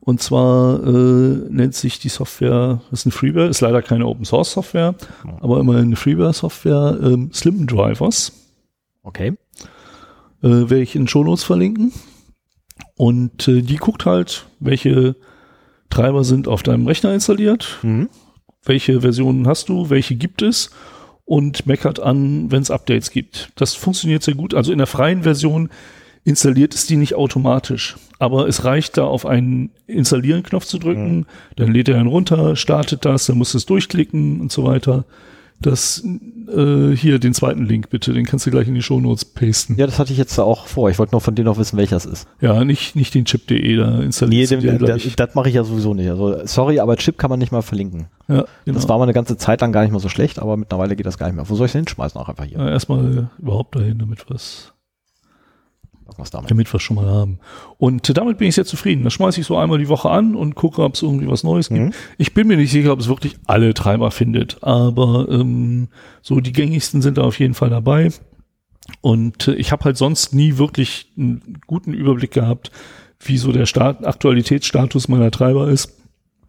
[0.00, 4.26] Und zwar äh, nennt sich die Software, das ist eine Freeware, ist leider keine Open
[4.26, 4.94] Source Software,
[5.40, 8.32] aber immerhin eine Freeware Software, ähm, Slim Drivers.
[9.02, 9.32] Okay.
[10.42, 11.92] äh, werde ich in den Shownotes verlinken.
[12.96, 15.16] Und äh, die guckt halt, welche
[15.90, 18.08] Treiber sind auf deinem Rechner installiert, Mhm.
[18.64, 20.70] welche Versionen hast du, welche gibt es
[21.24, 23.50] und meckert an, wenn es Updates gibt.
[23.56, 24.54] Das funktioniert sehr gut.
[24.54, 25.70] Also in der freien Version
[26.24, 27.96] installiert es die nicht automatisch.
[28.18, 33.04] Aber es reicht da auf einen Installieren-Knopf zu drücken, dann lädt er einen runter, startet
[33.04, 35.04] das, dann musst du es durchklicken und so weiter.
[35.60, 36.04] Das
[36.54, 39.76] äh, hier den zweiten Link bitte, den kannst du gleich in die Shownotes pasten.
[39.78, 40.90] Ja, das hatte ich jetzt auch vor.
[40.90, 42.28] Ich wollte noch von dir noch wissen, welcher es ist.
[42.40, 44.50] Ja, nicht, nicht den Chip.de da Nee, installiert.
[44.50, 46.10] dem, das, das mache ich ja sowieso nicht.
[46.10, 48.08] Also, sorry, aber Chip kann man nicht mal verlinken.
[48.28, 48.76] ja, genau.
[48.78, 51.06] Das war mal eine ganze Zeit lang gar nicht mal so schlecht, aber mittlerweile geht
[51.06, 51.48] das gar nicht mehr.
[51.48, 52.20] Wo soll ich es hinschmeißen?
[52.20, 52.58] Auch einfach hier.
[52.58, 54.73] ja, erstmal überhaupt dahin, damit was
[56.16, 56.50] Was damit?
[56.50, 57.38] damit wir es schon mal haben.
[57.78, 59.04] Und äh, damit bin ich sehr zufrieden.
[59.04, 61.68] Das schmeiße ich so einmal die Woche an und gucke, ob es irgendwie was Neues
[61.68, 61.80] gibt.
[61.80, 61.92] Mhm.
[62.18, 65.88] Ich bin mir nicht sicher, ob es wirklich alle Treiber findet, aber ähm,
[66.22, 68.10] so die gängigsten sind da auf jeden Fall dabei.
[69.00, 72.70] Und äh, ich habe halt sonst nie wirklich einen guten Überblick gehabt,
[73.20, 76.00] wie so der Start Aktualitätsstatus meiner Treiber ist.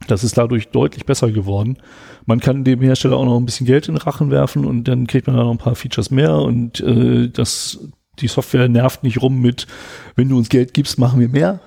[0.07, 1.77] Das ist dadurch deutlich besser geworden.
[2.25, 5.07] Man kann dem Hersteller auch noch ein bisschen Geld in den Rachen werfen und dann
[5.07, 7.79] kriegt man da noch ein paar Features mehr und äh, das
[8.19, 9.67] die Software nervt nicht rum mit,
[10.15, 11.59] wenn du uns Geld gibst, machen wir mehr.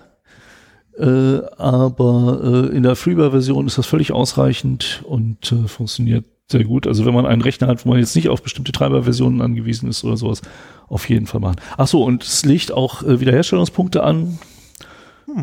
[0.99, 6.87] Äh, aber äh, in der Freeware-Version ist das völlig ausreichend und äh, funktioniert sehr gut.
[6.87, 10.03] Also wenn man einen Rechner hat, wo man jetzt nicht auf bestimmte Treiberversionen angewiesen ist
[10.03, 10.43] oder sowas,
[10.89, 11.57] auf jeden Fall machen.
[11.77, 14.39] Ach so, und es legt auch äh, Wiederherstellungspunkte an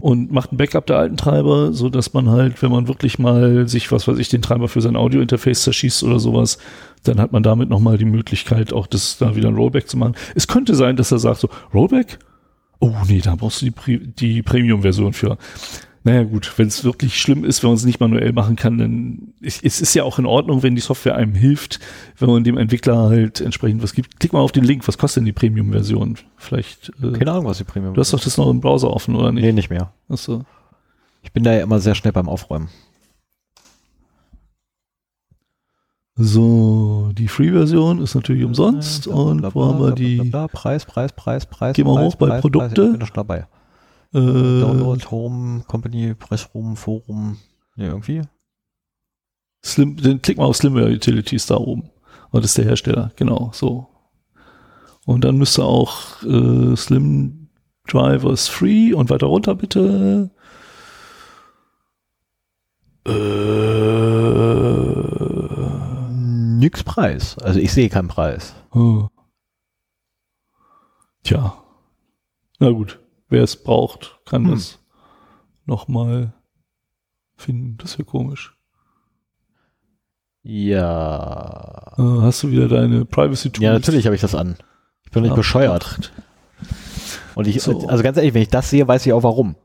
[0.02, 3.68] und macht ein Backup der alten Treiber, so dass man halt, wenn man wirklich mal
[3.68, 6.58] sich, was weiß ich, den Treiber für sein Audio-Interface zerschießt oder sowas,
[7.08, 10.16] dann hat man damit nochmal die Möglichkeit, auch das da wieder ein Rollback zu machen.
[10.36, 12.20] Es könnte sein, dass er sagt so, Rollback?
[12.80, 15.38] Oh nee, da brauchst du die, Pre die Premium-Version für.
[16.04, 19.34] Naja gut, wenn es wirklich schlimm ist, wenn man es nicht manuell machen kann, dann
[19.42, 21.80] es, es ist ja auch in Ordnung, wenn die Software einem hilft,
[22.20, 24.20] wenn man dem Entwickler halt entsprechend was gibt.
[24.20, 26.20] Klick mal auf den Link, was kostet denn die Premium-Version?
[26.38, 29.16] Vielleicht, äh, Keine Ahnung, was die Premium du hast doch das noch im Browser offen,
[29.16, 29.44] oder nicht?
[29.44, 29.94] Nee, nicht mehr.
[30.08, 30.44] Achso.
[31.24, 32.70] Ich bin da ja immer sehr schnell beim Aufräumen.
[36.18, 41.76] So, die Free-Version ist natürlich umsonst und wo haben wir die Preis, Preis, Preis, Preis.
[41.76, 42.92] Gehen wir hoch bei Produkte.
[42.94, 43.48] Ich bin schon dabei.
[44.14, 44.20] äh,
[44.62, 47.38] Download, Home, Company, Pressroom, Forum.
[47.76, 48.22] Nee, irgendwie.
[49.66, 51.90] Slim, dann klick mal auf Slimware Utilities da oben.
[52.32, 53.88] Und das ist der Hersteller, genau, so.
[55.06, 57.50] Und dann müsste auch äh, Slim
[57.88, 60.30] Drivers Free und weiter runter bitte.
[63.06, 63.75] Äh,
[66.76, 67.38] Nix Preis.
[67.38, 68.54] Also ich sehe keinen Preis.
[68.72, 69.08] hm.
[71.24, 71.58] Tja.
[72.60, 73.00] Na gut,
[73.30, 74.52] wer es braucht, kann Hm.
[74.52, 74.80] das
[75.66, 76.34] nochmal
[77.38, 77.78] finden.
[77.78, 78.58] Das ist ja komisch.
[80.44, 81.94] Ja.
[81.98, 83.64] Äh, hast du wieder deine Privacy Tools?
[83.64, 84.58] Ja, natürlich habe ich das an.
[85.06, 85.36] Ich bin nicht Ja.
[85.36, 86.12] bescheuert.
[87.36, 87.88] Und ich, So.
[87.88, 89.56] also ganz ehrlich, wenn ich das sehe, weiß ich auch warum.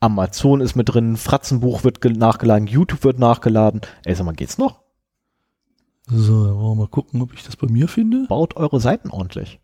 [0.00, 3.80] Amazon ist mit drin, Fratzenbuch wird ge- nachgeladen, YouTube wird nachgeladen.
[4.04, 4.81] Ey, sag mal, geht's noch?
[6.08, 8.26] So, dann wollen wir mal gucken, ob ich das bei mir finde.
[8.28, 9.60] Baut eure Seiten ordentlich.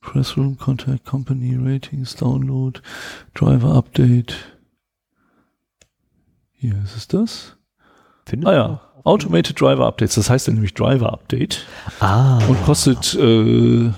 [0.00, 2.80] Pressroom, Contact Company, Ratings, Download,
[3.34, 4.36] Driver Update.
[6.52, 7.56] Hier ist es das.
[8.24, 8.80] Findet Ah ja, noch?
[9.04, 10.14] Automated Driver Updates.
[10.14, 11.66] Das heißt ja nämlich Driver Update
[12.00, 12.38] Ah.
[12.48, 13.18] und kostet äh,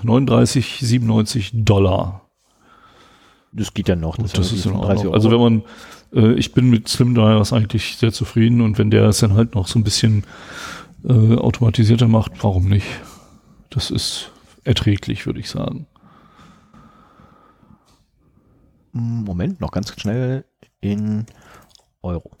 [0.03, 2.21] 39,97 Dollar.
[3.51, 4.17] Das geht ja noch.
[4.17, 5.13] Gut, das ist in irgendwie Ordnung.
[5.13, 5.63] Also wenn man,
[6.13, 9.55] äh, ich bin mit Slim Drivers eigentlich sehr zufrieden und wenn der es dann halt
[9.55, 10.23] noch so ein bisschen
[11.03, 12.87] äh, automatisierter macht, warum nicht?
[13.69, 14.31] Das ist
[14.63, 15.87] erträglich, würde ich sagen.
[18.91, 20.45] Moment, noch ganz schnell
[20.81, 21.25] in
[22.01, 22.31] Euro.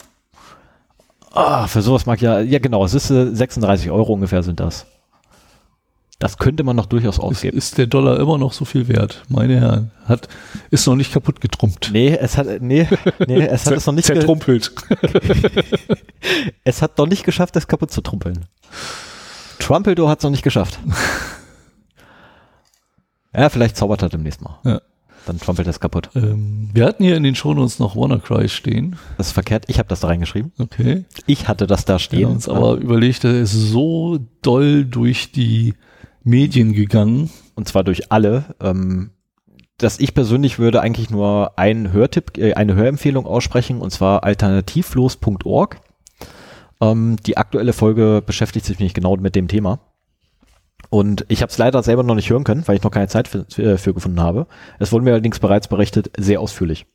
[1.31, 4.87] Ah, für sowas mag ja, ja genau, es ist äh, 36 Euro ungefähr sind das.
[6.19, 7.57] Das könnte man noch durchaus Ist, ausgeben.
[7.57, 9.23] ist der Dollar immer noch so viel wert?
[9.29, 10.27] Meine Herren, hat,
[10.69, 11.91] ist noch nicht kaputt getrumpt.
[11.93, 12.85] Nee, es hat, nee,
[13.25, 14.73] nee, es hat es noch nicht, ge zertrumpelt.
[16.65, 18.45] es hat noch nicht geschafft, es kaputt zu trumpeln.
[19.59, 20.77] Trumpeldor hat es noch nicht geschafft.
[23.33, 24.59] ja, vielleicht zaubert er demnächst mal.
[24.65, 24.81] Ja.
[25.25, 26.09] Dann trumpelt es kaputt.
[26.15, 28.97] Ähm, wir hatten hier in den Shownotes noch WannaCry stehen.
[29.17, 29.65] Das ist verkehrt.
[29.67, 30.51] Ich habe das da reingeschrieben.
[30.59, 31.05] Okay.
[31.27, 32.25] Ich hatte das da Wir stehen.
[32.25, 35.75] haben uns aber überlegt, er ist so doll durch die
[36.29, 37.29] Medien gegangen.
[37.55, 39.11] und zwar durch alle, ähm,
[39.77, 45.81] dass ich persönlich würde eigentlich nur einen Hörtipp, äh, eine Hörempfehlung aussprechen, und zwar alternativlos.org.
[46.81, 49.79] Ähm, die aktuelle Folge beschäftigt sich nämlich genau mit dem Thema.
[50.89, 53.27] Und ich habe es leider selber noch nicht hören können, weil ich noch keine Zeit
[53.27, 54.47] für, für, für gefunden habe.
[54.79, 56.85] Es wurde mir allerdings bereits berichtet, sehr ausführlich.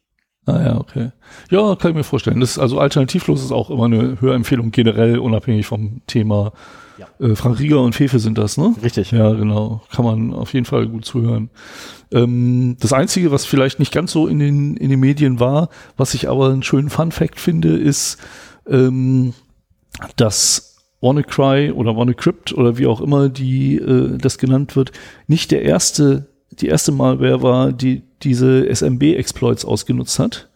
[0.47, 1.11] Ah ja, okay.
[1.51, 2.41] Ja, kann ich mir vorstellen.
[2.41, 6.53] Das ist, also alternativlos ist auch immer eine Hörempfehlung generell, unabhängig vom Thema.
[6.99, 7.07] Ja.
[7.27, 8.75] Äh, Frank Rieger und Fefe sind das, ne?
[8.83, 9.11] Richtig.
[9.11, 9.83] Ja, genau.
[9.91, 11.51] Kann man auf jeden Fall gut zuhören.
[12.13, 16.15] Ähm, das Einzige, was vielleicht nicht ganz so in den, in den Medien war, was
[16.15, 18.19] ich aber einen schönen Fun-Fact finde, ist,
[18.69, 19.33] ähm,
[20.17, 24.93] dass WannaCry oder WannaCrypt oder wie auch immer die äh, das genannt wird,
[25.27, 30.49] nicht der erste, die erste Malware war, die diese SMB-Exploits ausgenutzt hat,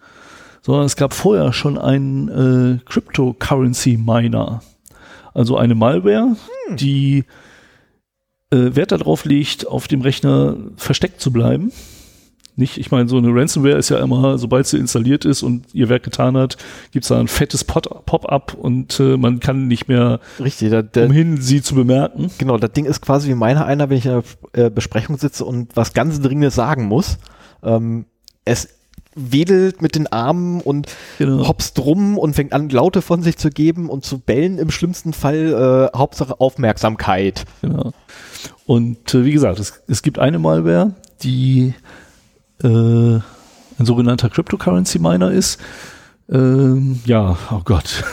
[0.63, 4.63] sondern es gab vorher schon einen äh, Cryptocurrency-Miner.
[5.35, 6.37] Also eine Malware,
[6.75, 7.25] die
[8.51, 11.73] äh, Wert darauf legt, auf dem Rechner versteckt zu bleiben.
[12.59, 15.89] Nicht, ich meine, so eine Ransomware ist ja immer, sobald sie installiert ist und ihr
[15.89, 16.57] Werk getan hat,
[16.91, 21.41] gibt's da ein fettes Pop-up und äh, man kann nicht mehr Richtig, der, der, umhin,
[21.41, 22.31] sie zu bemerken.
[22.37, 24.23] genau, das Ding ist quasi wie meine einer, wenn ich in einer
[24.55, 27.19] äh, Besprechung sitze und was ganz Dringendes sagen muss.
[27.63, 28.07] Ähm,
[28.45, 28.69] es
[29.15, 30.87] wedelt mit den Armen und
[31.19, 31.47] Genau.
[31.49, 35.13] hopst rum und fängt an, Laute von sich zu geben und zu bellen im schlimmsten
[35.13, 35.91] Fall.
[35.95, 37.45] Äh, Hauptsache Aufmerksamkeit.
[37.63, 37.93] Genau.
[38.67, 41.75] Und äh, wie gesagt, es, es gibt eine Malware, die
[42.67, 43.23] ein
[43.79, 45.59] sogenannter Cryptocurrency Miner ist.
[46.31, 48.05] Ähm, ja, oh Gott.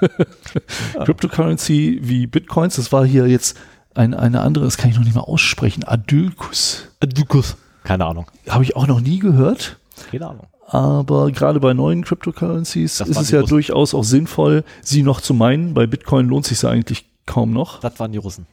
[1.04, 3.56] Cryptocurrency wie Bitcoins, das war hier jetzt
[3.94, 5.84] ein, eine andere, das kann ich noch nicht mal aussprechen.
[5.84, 6.88] Adulkus.
[7.00, 7.56] Dukus.
[7.84, 8.26] Keine Ahnung.
[8.48, 9.78] Habe ich auch noch nie gehört.
[10.10, 10.46] Keine Ahnung.
[10.66, 13.50] Aber gerade bei neuen Cryptocurrencies Das ist es ja Russen.
[13.50, 15.74] durchaus auch sinnvoll, sie noch zu meinen.
[15.74, 17.80] Bei Bitcoin lohnt sich ja eigentlich kaum noch.
[17.80, 18.46] Das waren die Russen.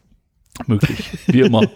[0.67, 1.09] Möglich.
[1.27, 1.63] Wie immer.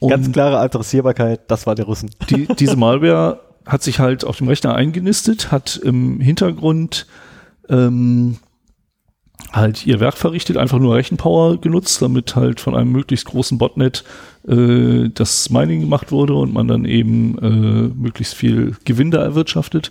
[0.00, 2.10] Ganz Und klare Adressierbarkeit, das war die Russen.
[2.30, 7.06] die, diese Malware hat sich halt auf dem Rechner eingenistet, hat im Hintergrund
[7.68, 8.36] ähm,
[9.52, 14.04] halt ihr Werk verrichtet, einfach nur Rechenpower genutzt, damit halt von einem möglichst großen Botnet
[14.46, 19.90] äh, das Mining gemacht wurde und man dann eben äh, möglichst viel Gewinn da erwirtschaftet.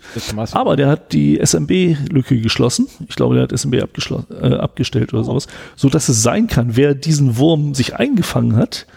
[0.52, 2.88] Aber der hat die SMB-Lücke geschlossen.
[3.08, 6.94] Ich glaube, der hat SMB äh, abgestellt oder sowas, so dass es sein kann, wer
[6.94, 8.88] diesen Wurm sich eingefangen hat,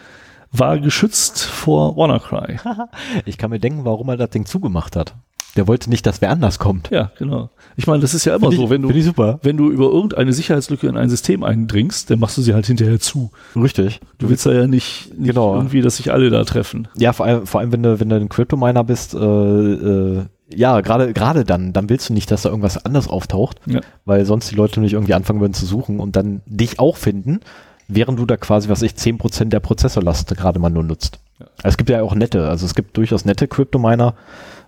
[0.52, 2.56] war geschützt vor WannaCry.
[3.26, 5.14] Ich kann mir denken, warum er das Ding zugemacht hat.
[5.56, 6.90] Der wollte nicht, dass wer anders kommt.
[6.90, 7.50] Ja, genau.
[7.76, 10.86] Ich meine, das ist ja immer ich- so, wenn du, wenn du über irgendeine Sicherheitslücke
[10.86, 13.30] in ein System eindringst, dann machst du sie halt hinterher zu.
[13.56, 14.00] Richtig.
[14.18, 15.56] Du willst da ja nicht, nicht Genau.
[15.56, 16.86] irgendwie, dass sich alle da treffen.
[16.96, 20.22] Ja, vor allem, vor allem wenn du, wenn du ein Crypto-Miner bist, äh, äh,
[20.54, 23.80] ja, gerade gerade dann, dann willst du nicht, dass da irgendwas anderes auftaucht, Ja.
[24.04, 27.40] weil sonst die Leute nicht irgendwie anfangen würden zu suchen und dann dich auch finden,
[27.88, 31.20] während du da quasi, was ich, 10% der Prozessorlast gerade mal nur nutzt.
[31.38, 34.14] Also Es gibt ja auch nette, also es gibt durchaus nette Crypto-Miner,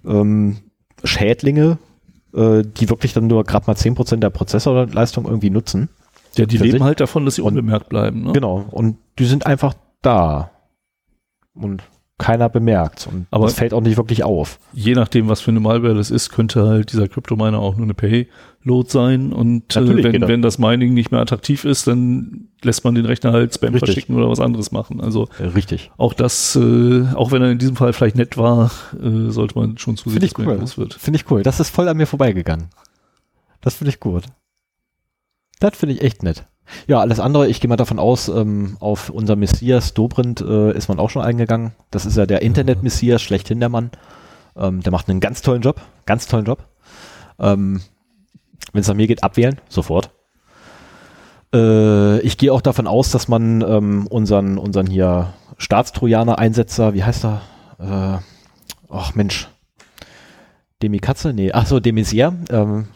[0.05, 0.59] ähm,
[1.05, 1.79] Schädlinge,
[2.35, 5.89] äh, die wirklich dann nur gerade mal 10% der Prozessorleistung irgendwie nutzen.
[6.37, 6.83] Ja, die leben sich.
[6.83, 8.23] halt davon, dass sie Und- unbemerkt bleiben.
[8.23, 8.33] Ne?
[8.33, 8.65] Genau.
[8.71, 10.51] Und die sind einfach da.
[11.55, 11.83] Und
[12.21, 13.09] keiner bemerkt.
[13.11, 14.59] Und Aber- das fällt auch nicht wirklich auf.
[14.73, 17.95] Je nachdem, was für eine Malware das ist, könnte halt dieser Crypto-Miner auch nur eine
[17.95, 19.33] Payload sein.
[19.33, 20.29] Und äh, wenn, das.
[20.29, 23.89] wenn das Mining nicht mehr attraktiv ist, dann lässt man den Rechner halt Spam Richtig.
[23.95, 25.01] verschicken oder was anderes machen.
[25.01, 25.91] Also Äh, Richtig.
[25.97, 28.71] auch das, äh, auch wenn er in diesem Fall vielleicht nett war,
[29.03, 30.55] äh, sollte man schon zusehen, dass man cool.
[30.55, 30.95] ihn los wird.
[30.95, 31.43] Finde ich cool.
[31.43, 32.67] Das ist voll an mir vorbeigegangen.
[33.63, 34.25] Das finde ich gut.
[35.59, 36.45] Das finde ich echt nett.
[36.87, 40.89] Ja, alles andere, ich gehe mal davon aus, ähm, auf unser Messias Dobrindt äh, ist
[40.89, 41.73] man auch schon eingegangen.
[41.91, 43.91] Das ist ja der Internet-Messias, schlechthin der Mann.
[44.57, 46.67] Ähm, der macht einen ganz tollen Job, ganz tollen Job.
[47.39, 47.81] Ähm,
[48.73, 50.11] Wenn es nach mir geht, abwählen, sofort.
[51.55, 57.25] Äh, ich gehe auch davon aus, dass man ähm, unseren, unseren hier Staatstrojaner-Einsetzer, wie heißt
[57.25, 57.43] er?
[57.79, 58.19] Äh,
[58.89, 59.49] ach Mensch.
[60.83, 61.33] Demi Katze?
[61.33, 62.35] Nee, ach so, Demisier.
[62.51, 62.89] Ähm,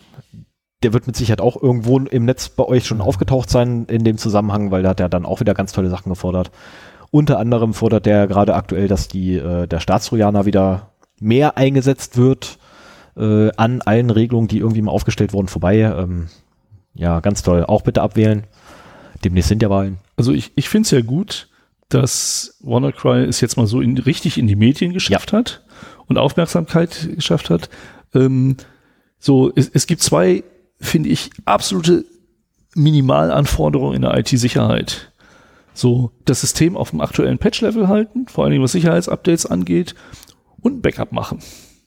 [0.84, 4.18] der wird mit Sicherheit auch irgendwo im Netz bei euch schon aufgetaucht sein in dem
[4.18, 6.50] Zusammenhang, weil da hat er dann auch wieder ganz tolle Sachen gefordert.
[7.10, 12.58] Unter anderem fordert er gerade aktuell, dass die, äh, der Staatstrojaner wieder mehr eingesetzt wird
[13.16, 15.78] äh, an allen Regelungen, die irgendwie mal aufgestellt wurden, vorbei.
[15.78, 16.28] Ähm,
[16.94, 17.64] ja, ganz toll.
[17.64, 18.44] Auch bitte abwählen.
[19.24, 19.98] Demnächst sind ja Wahlen.
[20.16, 21.48] Also ich, ich finde es ja gut,
[21.88, 25.64] dass WannaCry es jetzt mal so in, richtig in die Medien geschafft hat
[26.06, 27.70] und Aufmerksamkeit geschafft hat.
[28.14, 28.56] Ähm,
[29.18, 30.44] so, es, es gibt zwei,
[30.84, 32.04] finde ich, absolute
[32.74, 35.12] Minimalanforderungen in der IT-Sicherheit.
[35.72, 39.94] So, das System auf dem aktuellen Patch-Level halten, vor allen Dingen was Sicherheitsupdates angeht
[40.60, 41.40] und ein Backup machen.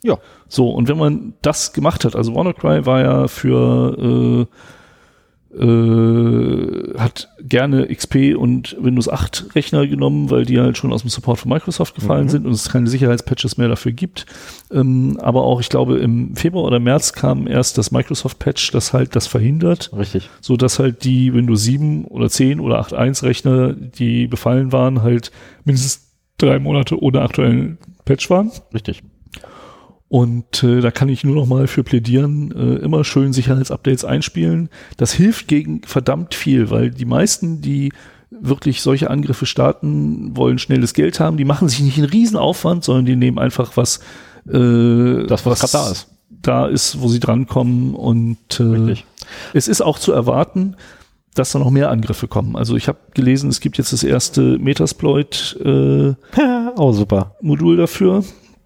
[0.04, 0.18] Ja.
[0.48, 4.56] So, und wenn man das gemacht hat, also WannaCry war ja für äh,
[5.54, 11.10] äh, hat gerne XP und Windows 8 Rechner genommen, weil die halt schon aus dem
[11.10, 12.30] Support von Microsoft gefallen Mhm.
[12.30, 14.26] sind und es keine Sicherheitspatches mehr dafür gibt.
[14.72, 19.16] Ähm, aber auch, ich glaube, im Februar oder März kam erst das Microsoft-Patch, das halt
[19.16, 20.30] das verhindert, Richtig.
[20.42, 25.32] so dass halt die Windows 7 oder 10 oder 8.1 Rechner, die befallen waren, halt
[25.66, 28.52] mindestens drei Monate ohne aktuellen Patch waren.
[28.74, 29.02] Richtig.
[30.10, 34.70] Und äh, da kann ich nur noch mal für plädieren, äh, immer schön Sicherheitsupdates einspielen.
[34.96, 37.92] Das hilft gegen verdammt viel, weil die meisten, die
[38.30, 43.06] wirklich solche Angriffe starten, wollen schnelles Geld haben, die machen sich nicht einen Riesenaufwand, sondern
[43.06, 44.00] die nehmen einfach was,
[44.48, 46.08] äh, Das, was gerade da ist.
[46.30, 47.94] da ist, wo sie drankommen.
[47.94, 49.06] Und äh, Richtig.
[49.54, 50.78] es ist auch zu erwarten,
[51.34, 52.56] dass da noch mehr Angriffe kommen.
[52.56, 56.16] Also ich habe gelesen, es gibt jetzt das erste Metasploit-Modul
[56.78, 57.36] oh, super.
[57.78, 58.24] dafür.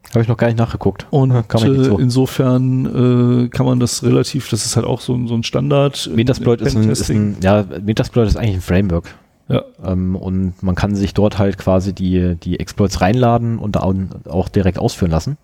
[0.10, 1.08] Habe ich noch gar nicht nachgeguckt.
[1.10, 1.98] Und ich nicht so.
[1.98, 6.10] insofern äh, kann man das relativ, das ist halt auch so, ein- so ein Standard.
[6.14, 9.14] Metasploit ist ein, ist ein, ja, Metasploit ist eigentlich ein Framework.
[9.48, 9.64] Ja.
[9.86, 13.94] Ähm, und man kann sich dort halt quasi die, die Exploits reinladen und au-
[14.30, 15.38] auch direkt ausführen lassen.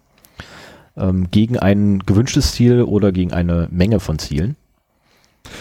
[0.98, 4.56] Ähm, gegen ein gewünschtes Ziel oder gegen eine Menge von Zielen.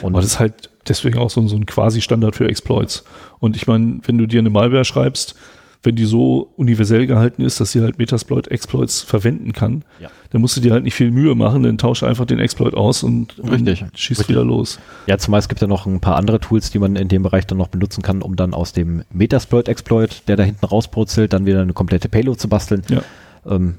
[0.02, 3.04] Und Aber das ist halt deswegen auch so, ein- so ein Quasi-Standard für Exploits.
[3.38, 5.36] Und ich meine, wenn du dir eine Malware schreibst,
[5.82, 10.08] wenn die so universell gehalten ist, dass sie halt Metasploit-Exploits verwenden kann, Ja.
[10.30, 13.02] dann musst du dir halt nicht viel Mühe machen, dann tausche einfach den Exploit aus
[13.02, 13.82] und, Richtig.
[13.82, 14.28] und schießt Richtig.
[14.34, 14.78] wieder los.
[15.06, 17.46] ja, zumal es gibt ja noch ein paar andere Tools, die man in dem Bereich
[17.46, 21.62] dann noch benutzen kann, um dann aus dem Metasploit-Exploit, der da hinten rauspurzelt, dann wieder
[21.62, 22.82] eine komplette Payload zu basteln.
[22.88, 23.02] Ja.
[23.48, 23.76] Ähm,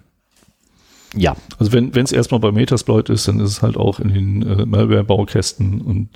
[1.15, 4.41] ja, Also wenn es erstmal bei Metasploit ist, dann ist es halt auch in den
[4.41, 6.09] äh, Malware-Baukästen und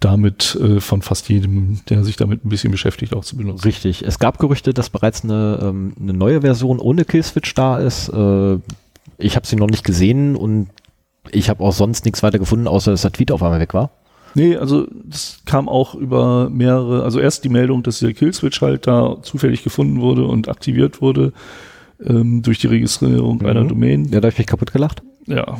[0.00, 3.64] damit äh, von fast jedem, der sich damit ein bisschen beschäftigt, auch zu benutzen.
[3.64, 4.02] Richtig.
[4.02, 8.08] Es gab Gerüchte, dass bereits eine, ähm, eine neue Version ohne Killswitch da ist.
[8.08, 8.56] Äh,
[9.18, 10.68] ich habe sie noch nicht gesehen und
[11.30, 13.90] ich habe auch sonst nichts weiter gefunden, außer dass der Tweet auf einmal weg war.
[14.34, 18.86] Nee, also das kam auch über mehrere, also erst die Meldung, dass der Killswitch halt
[18.86, 21.32] da zufällig gefunden wurde und aktiviert wurde
[22.04, 23.46] ähm, durch die Registrierung Mhm.
[23.46, 24.04] einer Domain.
[24.06, 25.02] Ja, da habe ich mich kaputt gelacht.
[25.26, 25.58] Ja.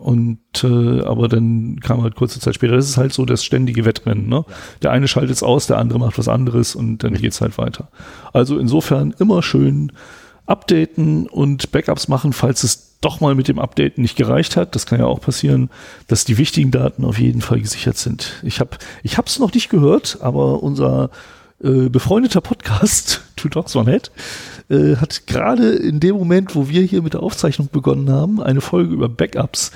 [0.00, 2.74] Und äh, aber dann kam halt kurze Zeit später.
[2.74, 4.28] Das ist halt so das ständige Wettrennen.
[4.28, 4.44] Ne?
[4.82, 7.88] Der eine schaltet es aus, der andere macht was anderes und dann geht's halt weiter.
[8.32, 9.92] Also insofern immer schön
[10.46, 14.74] updaten und Backups machen, falls es doch mal mit dem Updaten nicht gereicht hat.
[14.74, 15.70] Das kann ja auch passieren,
[16.08, 18.40] dass die wichtigen Daten auf jeden Fall gesichert sind.
[18.42, 18.70] Ich habe
[19.04, 21.10] ich hab's noch nicht gehört, aber unser
[21.62, 24.10] äh, befreundeter Podcast Two Dogs One Head
[24.72, 28.60] äh, hat gerade in dem Moment, wo wir hier mit der Aufzeichnung begonnen haben, eine
[28.60, 29.70] Folge über Backups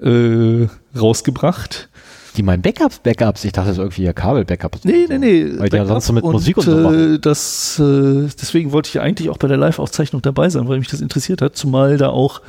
[0.00, 0.66] äh,
[0.96, 1.88] rausgebracht.
[2.36, 3.44] Die meinen Backups, Backups.
[3.44, 4.84] Ich dachte, das ist irgendwie ja Kabel-Backups.
[4.84, 5.44] Nee, nee, nee.
[5.58, 7.14] Weil die ja Backup sonst so mit Musik und so machen.
[7.14, 10.78] Äh, das, äh, deswegen wollte ich ja eigentlich auch bei der Live-Aufzeichnung dabei sein, weil
[10.78, 12.42] mich das interessiert hat, zumal da auch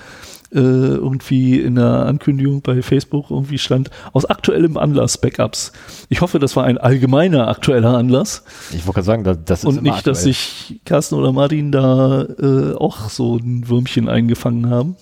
[0.54, 5.72] äh, irgendwie in der Ankündigung bei Facebook irgendwie stand, aus aktuellem Anlass Backups.
[6.10, 9.66] Ich hoffe, das war ein allgemeiner aktueller Anlass Ich wollte gerade sagen, das, das ist
[9.66, 10.34] und nicht, dass aktuell.
[10.34, 14.96] sich Carsten oder Martin da äh, auch so ein Würmchen eingefangen haben.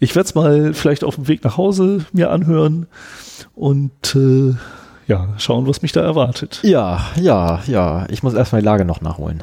[0.00, 2.86] Ich werde es mal vielleicht auf dem Weg nach Hause mir anhören
[3.54, 4.54] und äh,
[5.08, 6.60] ja, schauen, was mich da erwartet.
[6.62, 8.06] Ja, ja, ja.
[8.10, 9.42] Ich muss erstmal die Lage noch nachholen.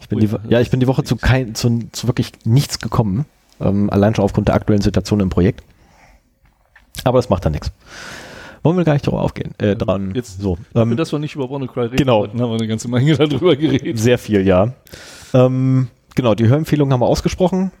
[0.00, 2.80] Ich bin Ui, die, ja, ich bin die Woche zu, kein, zu, zu wirklich nichts
[2.80, 3.24] gekommen.
[3.62, 5.62] Ähm, allein schon aufgrund der aktuellen Situation im Projekt.
[7.04, 7.72] Aber das macht dann nichts.
[8.62, 9.54] Wollen wir gar nicht drauf aufgehen.
[9.58, 10.12] Äh, dran.
[10.14, 10.56] Jetzt- so.
[10.74, 12.20] Ähm, dass wir nicht über WannaCry reden genau.
[12.20, 13.98] wollten, haben wir eine ganze Menge darüber geredet.
[13.98, 14.72] sehr viel, ja.
[15.34, 17.72] Ähm, genau, die Hörempfehlung haben wir ausgesprochen.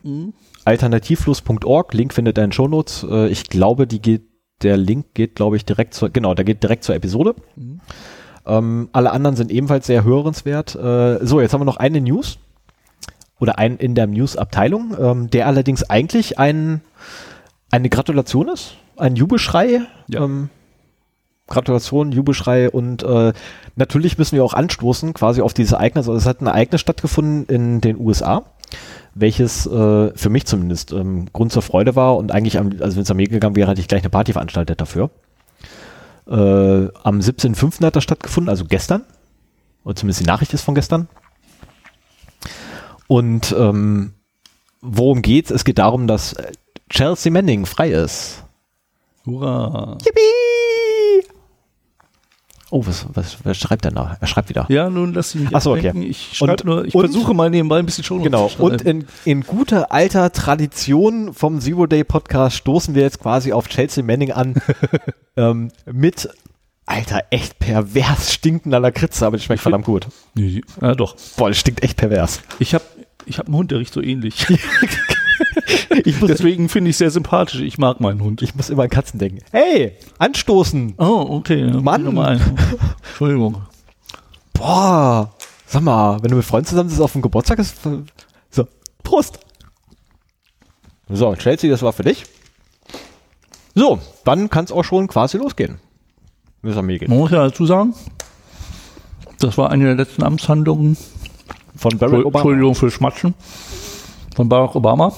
[0.64, 3.06] Alternativlos.org, Link findet ihr in den Shownotes.
[3.08, 4.22] Äh, ich glaube, die geht,
[4.62, 7.34] der Link geht, glaube ich, direkt zur, genau, der geht direkt zur Episode.
[7.56, 7.80] Mhm.
[8.44, 10.74] Ähm, alle anderen sind ebenfalls sehr hörenswert.
[10.74, 12.38] Äh, so, jetzt haben wir noch eine News.
[13.42, 16.80] Oder einen in der News-Abteilung, ähm, der allerdings eigentlich ein,
[17.72, 18.76] eine Gratulation ist.
[18.96, 19.80] Ein Jubelschrei.
[20.06, 20.22] Ja.
[20.22, 20.48] Ähm,
[21.48, 23.32] Gratulation, Jubelschrei und äh,
[23.74, 26.06] natürlich müssen wir auch anstoßen quasi auf dieses Ereignis.
[26.06, 28.44] Also es hat ein Ereignis stattgefunden in den USA,
[29.16, 33.02] welches äh, für mich zumindest ähm, Grund zur Freude war und eigentlich, am, also wenn
[33.02, 35.10] es an mir gegangen wäre, hätte ich gleich eine Party veranstaltet dafür.
[36.28, 37.84] Äh, am 17.05.
[37.84, 39.02] hat das stattgefunden, also gestern.
[39.82, 41.08] Oder zumindest die Nachricht ist von gestern.
[43.12, 44.14] Und ähm,
[44.80, 45.50] worum geht's?
[45.50, 46.34] Es geht darum, dass
[46.88, 48.42] Chelsea Manning frei ist.
[49.26, 49.98] Hurra.
[50.02, 51.28] Yippie!
[52.70, 54.16] Oh, was, was, was schreibt er da?
[54.18, 54.64] Er schreibt wieder.
[54.70, 56.00] Ja, nun lass mich nicht Ach so, ablenken.
[56.00, 56.08] okay.
[56.10, 58.50] Ich Und- nur, ich und- versuche mal nebenbei ein bisschen schon Genau.
[58.58, 63.68] Und in, in guter alter Tradition vom Zero Day Podcast stoßen wir jetzt quasi auf
[63.68, 64.54] Chelsea Manning an
[65.36, 66.30] ähm, mit
[66.84, 70.08] Alter, echt pervers stinkender Lakritze, aber die schmeckt verdammt gut.
[70.34, 71.14] Nee, ja, doch.
[71.36, 72.40] Boah, das stinkt echt pervers.
[72.58, 72.82] Ich habe
[73.26, 74.46] ich hab einen Hund, der riecht so ähnlich.
[76.04, 77.60] Ich muss, Deswegen finde ich sehr sympathisch.
[77.60, 78.42] Ich mag meinen Hund.
[78.42, 79.40] ich muss immer an Katzen denken.
[79.50, 80.94] Hey, anstoßen!
[80.98, 81.70] Oh, okay.
[81.70, 82.18] Mann.
[82.18, 82.40] Ein.
[83.08, 83.62] Entschuldigung.
[84.52, 85.34] Boah,
[85.66, 87.76] sag mal, wenn du mit Freunden zusammen sitzt auf dem Geburtstag, ist
[88.50, 88.66] so,
[89.02, 89.40] Prost!
[91.08, 92.24] So, Chelsea, das war für dich.
[93.74, 95.78] So, dann kann es auch schon quasi losgehen.
[96.62, 97.10] Mir gehen.
[97.10, 97.94] Man muss ja dazu sagen,
[99.40, 100.96] das war eine der letzten Amtshandlungen,
[101.76, 102.38] Von Barack Obama.
[102.38, 103.34] Entschuldigung für Schmatschen,
[104.34, 105.12] von Barack Obama.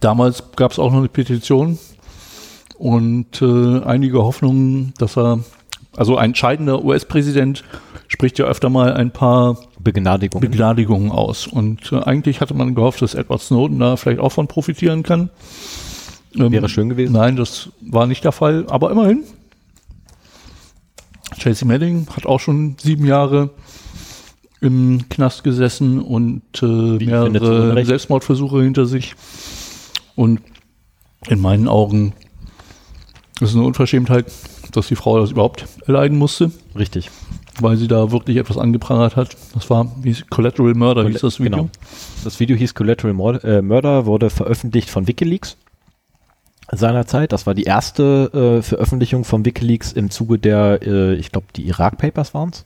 [0.00, 1.78] Damals gab es auch noch eine Petition
[2.78, 5.40] und äh, einige Hoffnungen, dass er,
[5.96, 7.64] also ein entscheidender US-Präsident
[8.06, 10.48] spricht ja öfter mal ein paar Begnadigungen.
[10.48, 11.46] Begnadigungen aus.
[11.46, 15.30] Und äh, eigentlich hatte man gehofft, dass Edward Snowden da vielleicht auch von profitieren kann.
[16.34, 17.12] Ähm, Wäre schön gewesen.
[17.12, 19.24] Nein, das war nicht der Fall, aber immerhin.
[21.36, 23.50] Chelsea Manning hat auch schon sieben Jahre
[24.60, 29.14] im Knast gesessen und äh, mehrere Selbstmordversuche hinter sich.
[30.16, 30.40] Und
[31.28, 32.12] in meinen Augen
[33.40, 34.26] ist es eine Unverschämtheit,
[34.72, 36.50] dass die Frau das überhaupt erleiden musste.
[36.76, 37.10] Richtig.
[37.60, 39.36] Weil sie da wirklich etwas angeprangert hat.
[39.54, 41.50] Das war wie Collateral Murder, hieß das Video.
[41.50, 41.70] Genau.
[42.24, 45.56] Das Video hieß Collateral äh, Murder, wurde veröffentlicht von Wikileaks
[46.70, 47.32] seinerzeit.
[47.32, 51.66] Das war die erste äh, Veröffentlichung von Wikileaks im Zuge der, äh, ich glaube, die
[51.66, 52.64] Irak Papers waren es.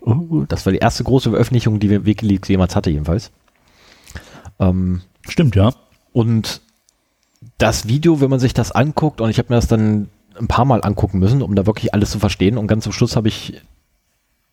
[0.00, 3.30] Oh, das war die erste große Veröffentlichung, die Wikileaks jemals hatte, jedenfalls.
[4.58, 5.72] Ähm, Stimmt, ja.
[6.12, 6.60] Und
[7.58, 10.64] das Video, wenn man sich das anguckt, und ich habe mir das dann ein paar
[10.64, 13.60] Mal angucken müssen, um da wirklich alles zu verstehen, und ganz zum Schluss habe ich,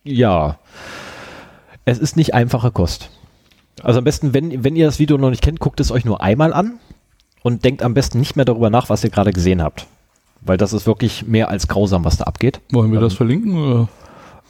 [0.04, 0.58] ja,
[1.86, 3.10] es ist nicht einfache Kost.
[3.84, 6.22] Also am besten, wenn, wenn ihr das Video noch nicht kennt, guckt es euch nur
[6.22, 6.80] einmal an
[7.44, 9.88] und denkt am besten nicht mehr darüber nach, was ihr gerade gesehen habt.
[10.42, 12.62] Weil das ist wirklich mehr als grausam, was da abgeht.
[12.72, 13.58] Wollen wir ähm, das verlinken?
[13.58, 13.90] Oder?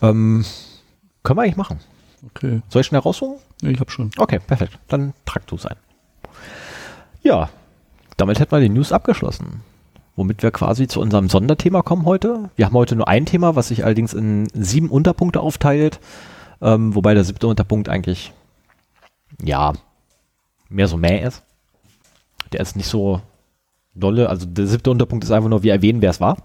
[0.02, 0.46] Ähm,
[1.26, 1.80] können wir eigentlich machen.
[2.28, 2.62] Okay.
[2.70, 3.38] Soll ich schnell raussuchen?
[3.62, 4.12] Ja, ich habe schon.
[4.18, 4.80] Okay, perfekt.
[4.88, 5.76] Dann trag du es ein.
[7.22, 7.50] Ja,
[8.18, 9.62] damit hätten wir die News abgeschlossen.
[10.16, 12.50] Womit wir quasi zu unserem Sonderthema kommen heute.
[12.56, 16.00] Wir haben heute nur ein Thema, was sich allerdings in sieben Unterpunkte aufteilt.
[16.62, 18.32] Ähm, wobei der siebte Unterpunkt eigentlich,
[19.42, 19.74] ja,
[20.70, 21.44] mehr so mäh ist.
[22.54, 23.22] Der ist nicht so
[23.94, 24.30] dolle.
[24.30, 26.38] Also der siebte Unterpunkt ist einfach nur, wir erwähnen, wer es war.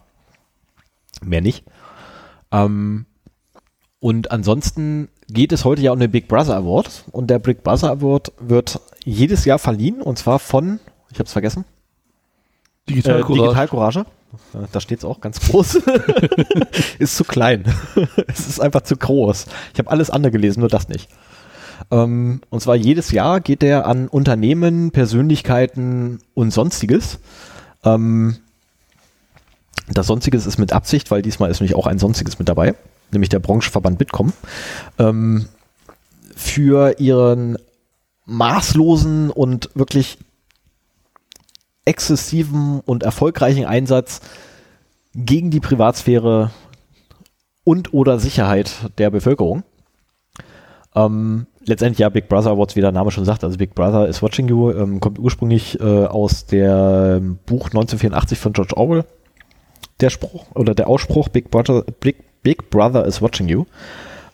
[1.23, 1.65] Mehr nicht.
[2.51, 3.07] Ähm,
[4.01, 7.05] und ansonsten geht es heute ja um den Big Brother Award.
[7.13, 10.01] Und der Big Brother Award wird jedes Jahr verliehen.
[10.01, 10.81] Und zwar von,
[11.11, 11.67] ich habe es vergessen.
[12.89, 14.07] Digital, äh, Digital Courage.
[14.73, 15.83] Da steht es auch ganz groß.
[16.99, 17.65] ist zu klein.
[18.27, 19.47] es ist einfach zu groß.
[19.75, 21.11] Ich habe alles andere gelesen, nur das nicht.
[21.91, 27.19] Ähm, und zwar jedes Jahr geht der an Unternehmen, Persönlichkeiten und Sonstiges.
[27.85, 28.39] Ähm,
[29.89, 32.77] das Sonstiges ist mit Absicht, weil diesmal ist nämlich auch ein Sonstiges mit dabei,
[33.13, 34.33] nämlich der Branchenverband Bitkom,
[34.99, 35.47] ähm,
[36.35, 37.59] für ihren
[38.27, 40.19] maßlosen und wirklich
[41.85, 44.21] exzessiven und erfolgreichen Einsatz
[45.15, 46.51] gegen die Privatsphäre
[47.65, 49.65] und oder Sicherheit der Bevölkerung.
[50.95, 54.23] Ähm, letztendlich ja Big Brother Awards, wie der Name schon sagt, also Big Brother is
[54.23, 59.05] Watching You, ähm, kommt ursprünglich äh, aus dem Buch 1984 von George Orwell.
[60.01, 63.67] Der Spruch oder der Ausspruch Big Brother, Big, Big Brother is Watching You.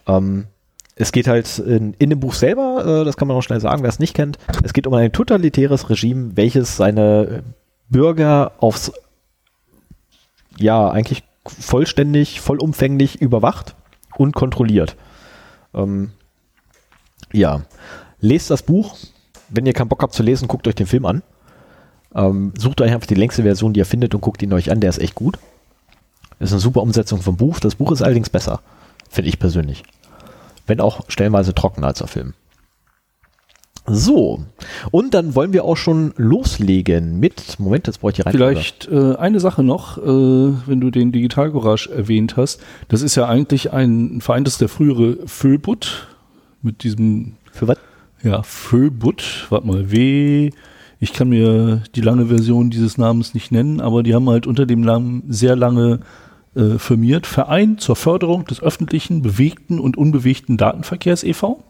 [0.06, 0.46] Ähm,
[0.94, 3.82] es geht halt in, in dem Buch selber, äh, das kann man auch schnell sagen,
[3.82, 7.42] wer es nicht kennt, es geht um ein totalitäres Regime, welches seine
[7.88, 8.92] Bürger aufs,
[10.58, 13.76] ja, eigentlich vollständig, vollumfänglich überwacht
[14.16, 14.96] und kontrolliert.
[15.74, 16.12] Ähm,
[17.32, 17.62] ja,
[18.20, 18.96] lest das Buch.
[19.48, 21.22] Wenn ihr keinen Bock habt zu lesen, guckt euch den Film an.
[22.14, 24.80] Ähm, sucht euch einfach die längste Version, die ihr findet und guckt ihn euch an.
[24.80, 25.38] Der ist echt gut.
[26.38, 27.60] Das ist eine super Umsetzung vom Buch.
[27.60, 28.60] Das Buch ist allerdings besser.
[29.08, 29.82] Finde ich persönlich.
[30.66, 32.34] Wenn auch stellenweise trockener als der Film.
[33.88, 34.44] So,
[34.90, 38.32] und dann wollen wir auch schon loslegen mit, Moment, jetzt brauche ich die rein.
[38.32, 42.60] Vielleicht äh, eine Sache noch, äh, wenn du den Digital Garage erwähnt hast.
[42.88, 46.08] Das ist ja eigentlich ein Verein, das ist der frühere Föbut,
[46.62, 47.34] mit diesem.
[47.52, 47.78] Für was?
[48.24, 50.50] Ja, Föbut, warte mal, W.
[50.98, 54.66] Ich kann mir die lange Version dieses Namens nicht nennen, aber die haben halt unter
[54.66, 56.00] dem Namen sehr lange
[56.56, 57.26] äh, firmiert.
[57.26, 61.62] Verein zur Förderung des öffentlichen, bewegten und unbewegten Datenverkehrs e.V.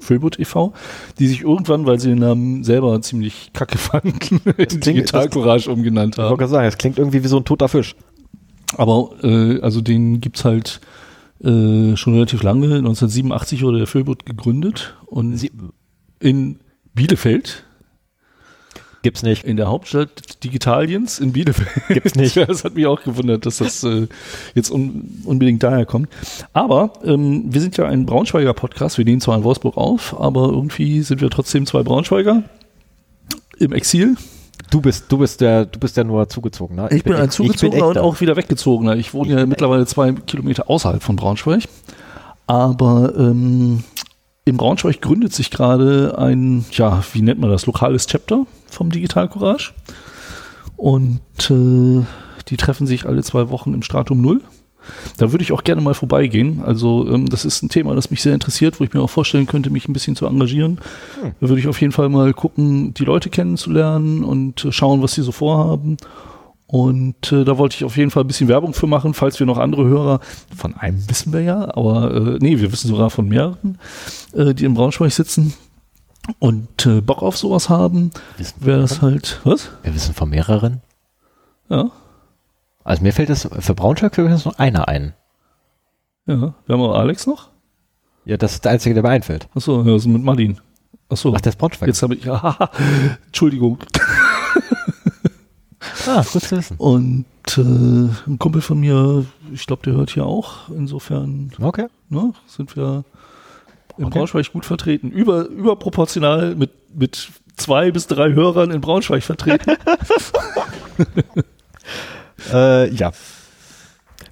[0.00, 0.72] Föbut e.V.,
[1.18, 6.18] die sich irgendwann, weil sie den Namen selber ziemlich kacke fanden, in Digital Courage umgenannt
[6.18, 6.26] haben.
[6.26, 7.96] Ich wollte sagen, es klingt irgendwie wie so ein toter Fisch.
[8.76, 10.80] Aber äh, also den gibt's halt
[11.42, 12.66] äh, schon relativ lange.
[12.66, 15.50] 1987 wurde der Föbut gegründet und Sie
[16.20, 16.60] in
[16.94, 17.64] Bielefeld.
[19.02, 19.44] Gibt's nicht.
[19.44, 21.68] In der Hauptstadt Digitaliens in Bielefeld.
[21.88, 22.36] Gibt's nicht.
[22.48, 24.08] das hat mich auch gewundert, dass das äh,
[24.54, 26.08] jetzt un unbedingt daher kommt.
[26.52, 28.98] Aber ähm, wir sind ja ein Braunschweiger Podcast.
[28.98, 32.42] Wir nehmen zwar in Wolfsburg auf, aber irgendwie sind wir trotzdem zwei Braunschweiger
[33.58, 34.16] im Exil.
[34.70, 36.90] Du bist, du bist der, du bist ja nur zugezogener.
[36.90, 38.96] Ich, ich bin, bin ein zugezogener und auch wieder weggezogener.
[38.96, 41.64] Ich wohne ich ja mittlerweile zwei Kilometer außerhalb von Braunschweig.
[42.46, 43.84] Aber ähm,
[44.48, 49.28] in Braunschweig gründet sich gerade ein, ja, wie nennt man das, lokales Chapter vom Digital
[49.28, 49.72] Courage.
[50.76, 51.20] Und
[51.50, 52.04] äh,
[52.48, 54.40] die treffen sich alle zwei Wochen im Stratum Null.
[55.18, 56.62] Da würde ich auch gerne mal vorbeigehen.
[56.64, 59.46] Also ähm, das ist ein Thema, das mich sehr interessiert, wo ich mir auch vorstellen
[59.46, 60.80] könnte, mich ein bisschen zu engagieren.
[61.20, 61.32] Hm.
[61.40, 65.14] Da würde ich auf jeden Fall mal gucken, die Leute kennenzulernen und äh, schauen, was
[65.14, 65.98] sie so vorhaben.
[66.70, 69.46] Und äh, da wollte ich auf jeden Fall ein bisschen Werbung für machen, falls wir
[69.46, 70.20] noch andere Hörer,
[70.54, 73.78] von einem wissen wir ja, aber äh, nee, wir wissen sogar von mehreren,
[74.34, 75.54] äh, die in Braunschweig sitzen
[76.40, 78.10] und äh, Bock auf sowas haben,
[78.60, 79.70] wäre das halt, was?
[79.82, 80.82] Wir wissen von mehreren.
[81.70, 81.90] Ja.
[82.84, 85.14] Also mir fällt das für Braunschweig für nur einer ein.
[86.26, 87.48] Ja, wir haben auch Alex noch.
[88.26, 89.48] Ja, das ist der einzige, der mir einfällt.
[89.54, 90.60] Achso, ja, das ist mit Martin.
[91.08, 91.32] Achso.
[91.34, 91.86] Ach, der ist Braunschweig.
[91.86, 92.70] Jetzt habe ich, ja,
[93.26, 93.78] Entschuldigung.
[96.06, 96.76] Ah, gut zu wissen.
[96.78, 97.24] Und
[97.56, 100.68] äh, ein Kumpel von mir, ich glaube, der hört hier auch.
[100.70, 101.86] Insofern Okay.
[102.08, 103.04] ne, sind wir
[103.96, 104.18] in Okay.
[104.18, 105.10] Braunschweig gut vertreten.
[105.10, 109.76] Über, überproportional mit, mit zwei bis drei Hörern in Braunschweig vertreten.
[112.52, 113.10] Äh, ja.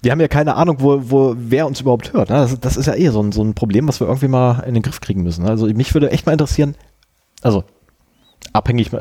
[0.03, 2.31] Wir haben ja keine Ahnung, wo, wo wer uns überhaupt hört.
[2.31, 2.37] Ne?
[2.37, 4.75] Das, das ist ja eh so ein, so ein Problem, was wir irgendwie mal in
[4.75, 5.47] den Griff kriegen müssen.
[5.47, 6.77] Also mich würde echt mal interessieren,
[7.43, 7.65] also
[8.53, 8.93] abhängig,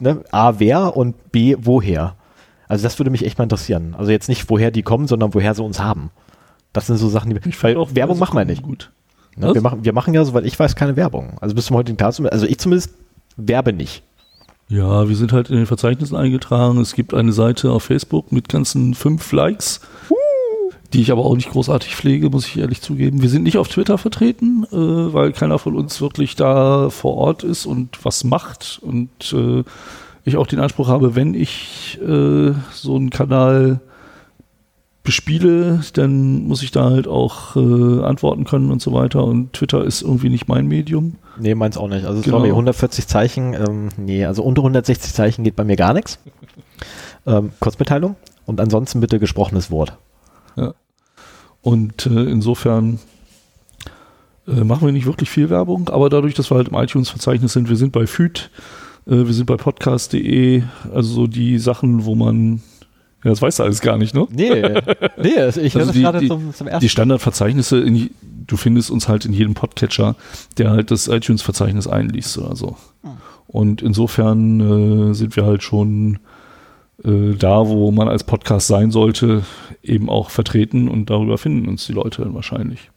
[0.00, 2.14] ne, A, wer und B, woher.
[2.68, 3.94] Also das würde mich echt mal interessieren.
[3.96, 6.10] Also jetzt nicht, woher die kommen, sondern woher sie uns haben.
[6.72, 8.62] Das sind so Sachen, die weil Auch Werbung machen wir nicht.
[8.62, 8.90] Gut.
[9.36, 9.54] Ne?
[9.54, 11.38] Wir, machen, wir machen ja, soweit ich weiß, keine Werbung.
[11.40, 12.90] Also bis zum heutigen Tag, also ich zumindest
[13.36, 14.02] werbe nicht.
[14.68, 16.78] Ja, wir sind halt in den Verzeichnissen eingetragen.
[16.78, 19.80] Es gibt eine Seite auf Facebook mit ganzen fünf Likes,
[20.92, 23.20] die ich aber auch nicht großartig pflege, muss ich ehrlich zugeben.
[23.20, 24.76] Wir sind nicht auf Twitter vertreten, äh,
[25.12, 28.80] weil keiner von uns wirklich da vor Ort ist und was macht.
[28.82, 29.64] Und äh,
[30.24, 33.80] ich auch den Anspruch habe, wenn ich äh, so einen Kanal
[35.02, 39.24] bespiele, dann muss ich da halt auch äh, antworten können und so weiter.
[39.24, 41.16] Und Twitter ist irgendwie nicht mein Medium.
[41.38, 42.04] Nee, meins auch nicht.
[42.04, 42.38] Also Genau.
[42.38, 46.18] sorry, 140 Zeichen, ähm, nee, also unter 160 Zeichen geht bei mir gar nichts.
[47.26, 49.96] Ähm, Kurzmitteilung und ansonsten bitte gesprochenes Wort.
[51.62, 52.98] Und äh, insofern
[54.46, 57.68] äh, machen wir nicht wirklich viel Werbung, aber dadurch, dass wir halt im iTunes-Verzeichnis sind,
[57.68, 58.50] wir sind bei FÜD,
[59.06, 60.62] äh, wir sind bei podcast.de,
[60.94, 62.62] also so die Sachen, wo man,
[63.24, 64.26] ja, das weißt du alles gar nicht, ne?
[64.30, 64.50] Nee,
[65.20, 68.10] nee, also ich höre Also das die- gerade die- zum, zum ersten Die Standardverzeichnisse, in,
[68.46, 70.14] du findest uns halt in jedem Podcatcher,
[70.56, 72.76] der halt das iTunes-Verzeichnis einliest oder so.
[73.48, 76.18] Und insofern äh, sind wir halt schon
[77.04, 79.44] äh, da, wo man als Podcast sein sollte,
[79.82, 82.90] eben auch vertreten und darüber finden uns die Leute dann wahrscheinlich.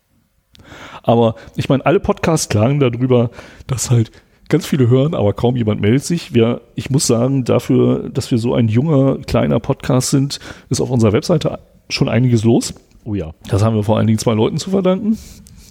[1.04, 3.32] Aber ich meine, alle Podcasts klagen darüber,
[3.68, 4.12] dass halt
[4.49, 6.34] ganz viele hören, aber kaum jemand meldet sich.
[6.34, 10.39] Wir, ich muss sagen, dafür, dass wir so ein junger, kleiner Podcast sind,
[10.70, 12.74] ist auf unserer Webseite schon einiges los.
[13.04, 13.32] Oh ja.
[13.47, 15.18] Das haben wir vor allen Dingen zwei Leuten zu verdanken,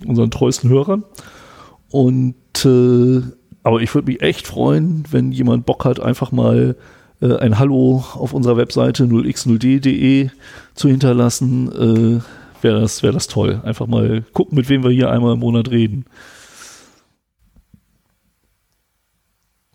[0.07, 1.05] unseren treuesten Hörern.
[1.91, 3.23] Und äh,
[3.63, 6.77] aber ich würde mich echt freuen, wenn jemand Bock hat, einfach mal
[7.21, 10.31] äh, ein Hallo auf unserer Webseite 0x0d.de
[10.75, 12.21] zu hinterlassen.
[12.21, 12.21] Äh,
[12.63, 13.61] Wäre das, wär das toll.
[13.65, 16.05] Einfach mal gucken, mit wem wir hier einmal im Monat reden.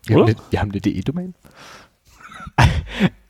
[0.06, 0.36] Wir haben, Oder?
[0.52, 1.34] eine, haben eine DE-Domain.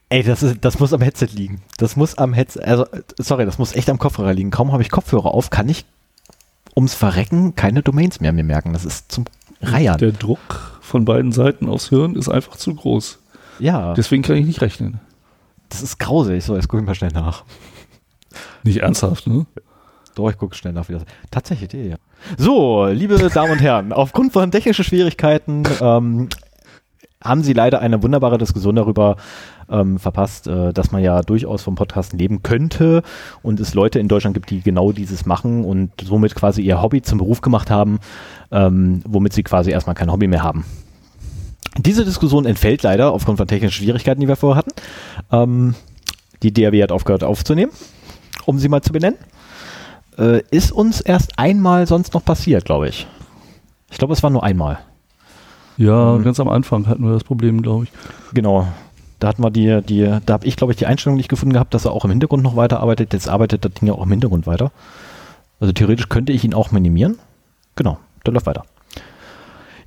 [0.10, 1.62] Ey, das, ist, das muss am Headset liegen.
[1.78, 2.86] Das muss am Headset, also,
[3.18, 4.52] sorry, das muss echt am Kopfhörer liegen.
[4.52, 5.86] Kaum habe ich Kopfhörer auf, kann ich
[6.76, 8.74] ums Verrecken keine Domains mehr mir merken.
[8.74, 9.26] Das ist zum
[9.62, 9.98] Reiern.
[9.98, 13.20] Der Druck von beiden Seiten aufs Hirn ist einfach zu groß.
[13.60, 15.00] Ja, das, Deswegen kann ich nicht rechnen.
[15.82, 16.44] ist grausig.
[16.44, 17.44] So, jetzt gucke ich mal schnell nach.
[18.64, 19.46] Nicht ernsthaft, ne?
[20.16, 21.96] Doch, ich gucke schnell nach, wie das Tatsächlich, DE, ja.
[22.38, 26.30] So, liebe Damen und Herren, aufgrund von technischen Schwierigkeiten ähm,
[27.22, 29.18] haben Sie leider eine wunderbare Diskussion darüber
[29.70, 33.02] ähm, verpasst, äh, dass man ja durchaus vom Podcasten leben könnte
[33.42, 37.02] und es Leute in Deutschland gibt, die genau dieses machen und somit quasi ihr Hobby
[37.02, 38.00] zum Beruf gemacht haben,
[38.52, 40.66] ähm, womit sie quasi erstmal kein Hobby mehr haben.
[41.78, 44.72] Diese Diskussion entfällt leider aufgrund von technischen Schwierigkeiten, die wir vorher hatten.
[45.32, 45.76] Ähm,
[46.44, 47.72] die DRW hat aufgehört aufzunehmen,
[48.46, 49.18] um sie mal zu benennen.
[50.18, 53.08] Äh, ist uns erst einmal sonst noch passiert, glaube ich.
[53.92, 54.80] Ich glaube, es war nur einmal.
[55.78, 56.24] Ja, Mhm.
[56.24, 57.92] ganz am Anfang hatten wir das Problem, glaube ich.
[58.34, 58.68] Genau.
[59.20, 61.74] Da hatten wir die, die, da habe ich, glaube ich, die Einstellung nicht gefunden gehabt,
[61.74, 63.12] dass er auch im Hintergrund noch weiterarbeitet.
[63.14, 64.72] Jetzt arbeitet das Ding ja auch im Hintergrund weiter.
[65.60, 67.18] Also theoretisch könnte ich ihn auch minimieren.
[67.76, 68.64] Genau, der läuft weiter.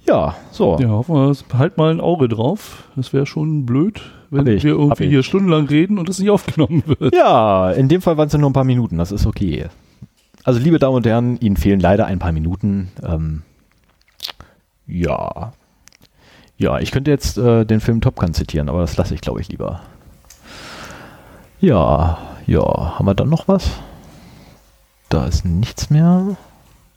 [0.09, 0.78] Ja, so.
[0.80, 2.85] Ja, hoffen wir, halt mal ein Auge drauf.
[2.97, 6.82] Das wäre schon blöd, wenn ich, wir irgendwie hier stundenlang reden und es nicht aufgenommen
[6.86, 7.14] wird.
[7.14, 9.66] Ja, in dem Fall waren es ja nur ein paar Minuten, das ist okay.
[10.44, 12.90] Also, liebe Damen und Herren, Ihnen fehlen leider ein paar Minuten.
[13.06, 13.43] Ähm,
[14.86, 15.52] ja.
[16.56, 19.43] Ja, ich könnte jetzt äh, den Film Top Gun zitieren, aber das lasse ich, glaube
[19.43, 19.82] ich, lieber.
[21.60, 23.70] Ja, ja, haben wir dann noch was?
[25.10, 26.36] Da ist nichts mehr.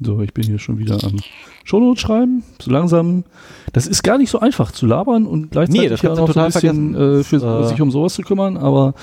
[0.04, 1.18] So, ich bin hier schon wieder am
[1.64, 2.44] Shownotes schreiben.
[2.60, 3.24] So langsam.
[3.72, 6.24] Das ist gar nicht so einfach zu labern und gleichzeitig Nee, das ja noch so
[6.24, 8.96] ein total bisschen äh, für Äh, sich um sowas zu kümmern, aber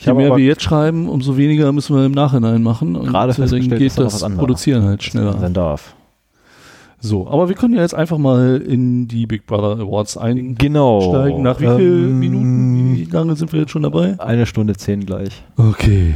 [0.00, 2.94] Je mehr wir jetzt schreiben, umso weniger müssen wir im Nachhinein machen.
[2.94, 5.36] Und gerade dann geht das Produzieren halt schneller.
[5.38, 5.94] Sein darf.
[6.98, 10.56] So, aber wir können ja jetzt einfach mal in die Big Brother Awards einsteigen.
[10.56, 11.38] Genau.
[11.38, 14.18] Nach wie vielen Minuten, wie lange sind wir jetzt schon dabei?
[14.18, 15.42] Eine Stunde zehn gleich.
[15.56, 16.14] Okay.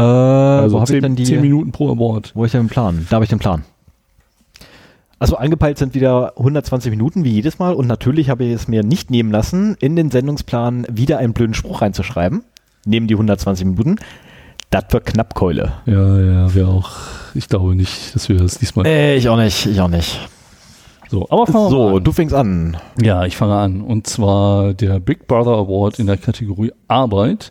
[0.00, 1.24] Äh, Also wo habe ich denn die?
[1.24, 2.32] zehn Minuten pro Award.
[2.34, 3.06] Wo ich denn den Plan?
[3.10, 3.64] Da habe ich den Plan.
[5.18, 8.82] Also angepeilt sind wieder 120 Minuten wie jedes Mal und natürlich habe ich es mir
[8.82, 12.42] nicht nehmen lassen, in den Sendungsplan wieder einen blöden Spruch reinzuschreiben.
[12.86, 13.96] Neben die 120 Minuten.
[14.70, 15.72] Das wird knapp Keule.
[15.84, 16.90] Ja, ja, wir auch.
[17.34, 18.86] Ich glaube nicht, dass wir das diesmal.
[18.86, 20.18] Äh, ich auch nicht, ich auch nicht.
[21.10, 22.04] So, aber fangen wir So, an.
[22.04, 22.76] du fängst an.
[23.02, 23.80] Ja, ich fange an.
[23.82, 27.50] Und zwar der Big Brother Award in der Kategorie Arbeit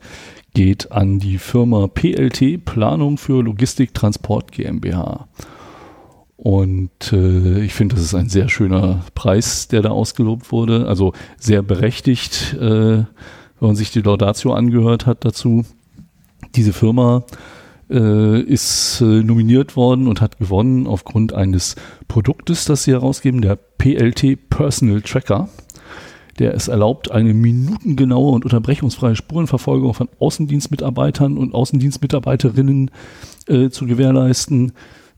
[0.53, 5.27] geht an die Firma PLT Planung für Logistik Transport GmbH.
[6.37, 10.87] Und äh, ich finde, das ist ein sehr schöner Preis, der da ausgelobt wurde.
[10.87, 13.07] Also sehr berechtigt, äh, wenn
[13.59, 15.65] man sich die Laudatio angehört hat dazu.
[16.55, 17.23] Diese Firma
[17.89, 21.75] äh, ist äh, nominiert worden und hat gewonnen aufgrund eines
[22.07, 25.49] Produktes, das sie herausgeben, der PLT Personal Tracker.
[26.39, 32.91] Der es erlaubt, eine minutengenaue und unterbrechungsfreie Spurenverfolgung von Außendienstmitarbeitern und Außendienstmitarbeiterinnen
[33.47, 34.71] äh, zu gewährleisten,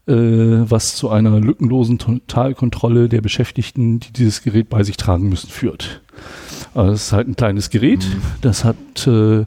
[0.07, 5.49] äh, was zu einer lückenlosen Totalkontrolle der Beschäftigten, die dieses Gerät bei sich tragen müssen,
[5.49, 6.01] führt.
[6.73, 8.05] Also es ist halt ein kleines Gerät,
[8.41, 9.45] das hat äh,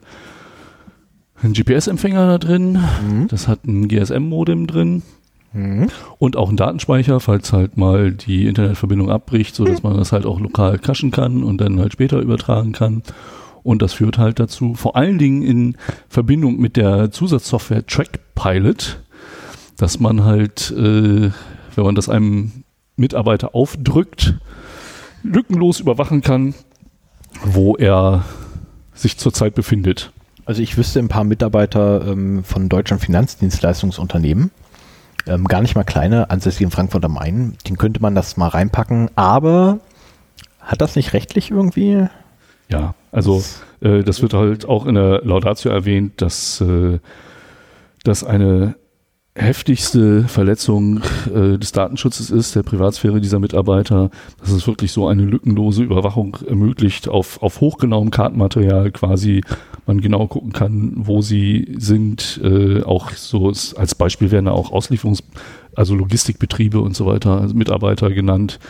[1.42, 2.78] einen GPS-Empfänger da drin,
[3.08, 3.28] Mhm.
[3.28, 5.02] das hat ein GSM-Modem drin
[5.54, 5.86] Mhm.
[6.18, 10.26] und auch einen Datenspeicher, falls halt mal die Internetverbindung abbricht, so dass man das halt
[10.26, 13.02] auch lokal cachen kann und dann halt später übertragen kann.
[13.62, 15.76] Und das führt halt dazu, vor allen Dingen in
[16.08, 19.00] Verbindung mit der Zusatzsoftware Trackpilot,
[19.78, 21.30] dass man halt, äh,
[21.74, 22.64] wenn man das einem
[22.96, 24.34] Mitarbeiter aufdrückt,
[25.22, 26.54] lückenlos überwachen kann,
[27.44, 28.24] wo er
[28.92, 30.12] sich zurzeit befindet.
[30.44, 34.50] Also ich wüsste ein paar Mitarbeiter ähm, von deutschen Finanzdienstleistungsunternehmen,
[35.26, 38.48] ähm, gar nicht mal kleine, ansässig in Frankfurt am Main, den könnte man das mal
[38.48, 39.78] reinpacken, aber
[40.60, 42.06] hat das nicht rechtlich irgendwie?
[42.68, 43.42] Ja, also
[43.80, 46.98] äh, das wird halt auch in der Laudatio erwähnt, dass äh,
[48.02, 48.74] das eine
[49.36, 51.00] heftigste Verletzung
[51.34, 56.36] äh, des Datenschutzes ist, der Privatsphäre dieser Mitarbeiter, dass es wirklich so eine lückenlose Überwachung
[56.46, 59.42] ermöglicht, auf, auf hochgenauem Kartenmaterial quasi
[59.86, 62.40] man genau gucken kann, wo sie sind.
[62.44, 65.24] Äh, auch so als Beispiel werden da auch Auslieferungs-,
[65.74, 68.60] also Logistikbetriebe und so weiter, also Mitarbeiter genannt.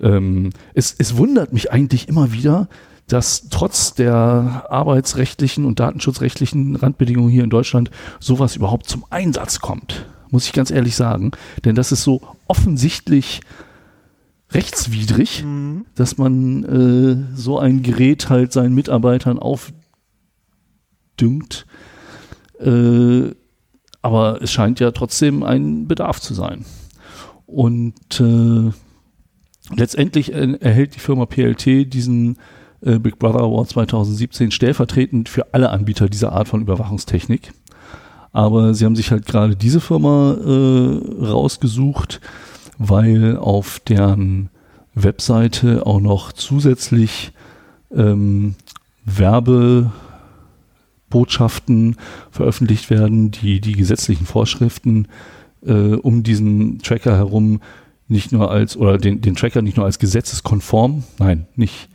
[0.00, 2.68] Ähm, es, es wundert mich eigentlich immer wieder,
[3.10, 10.06] dass trotz der arbeitsrechtlichen und datenschutzrechtlichen Randbedingungen hier in Deutschland sowas überhaupt zum Einsatz kommt.
[10.30, 11.32] Muss ich ganz ehrlich sagen.
[11.64, 13.40] Denn das ist so offensichtlich
[14.52, 15.44] rechtswidrig,
[15.96, 19.74] dass man äh, so ein Gerät halt seinen Mitarbeitern aufdüngt.
[22.60, 23.32] Äh,
[24.02, 26.64] aber es scheint ja trotzdem ein Bedarf zu sein.
[27.46, 28.70] Und äh,
[29.74, 32.38] letztendlich äh, erhält die Firma PLT diesen
[32.82, 37.52] äh, Big Brother Award 2017 stellvertretend für alle Anbieter dieser Art von Überwachungstechnik.
[38.32, 42.20] Aber sie haben sich halt gerade diese Firma äh, rausgesucht,
[42.78, 44.50] weil auf deren
[44.94, 47.32] Webseite auch noch zusätzlich
[47.94, 48.54] ähm,
[49.04, 51.96] Werbebotschaften
[52.30, 55.08] veröffentlicht werden, die die gesetzlichen Vorschriften
[55.64, 57.60] äh, um diesen Tracker herum
[58.08, 61.88] nicht nur als, oder den, den Tracker nicht nur als gesetzeskonform, nein, nicht,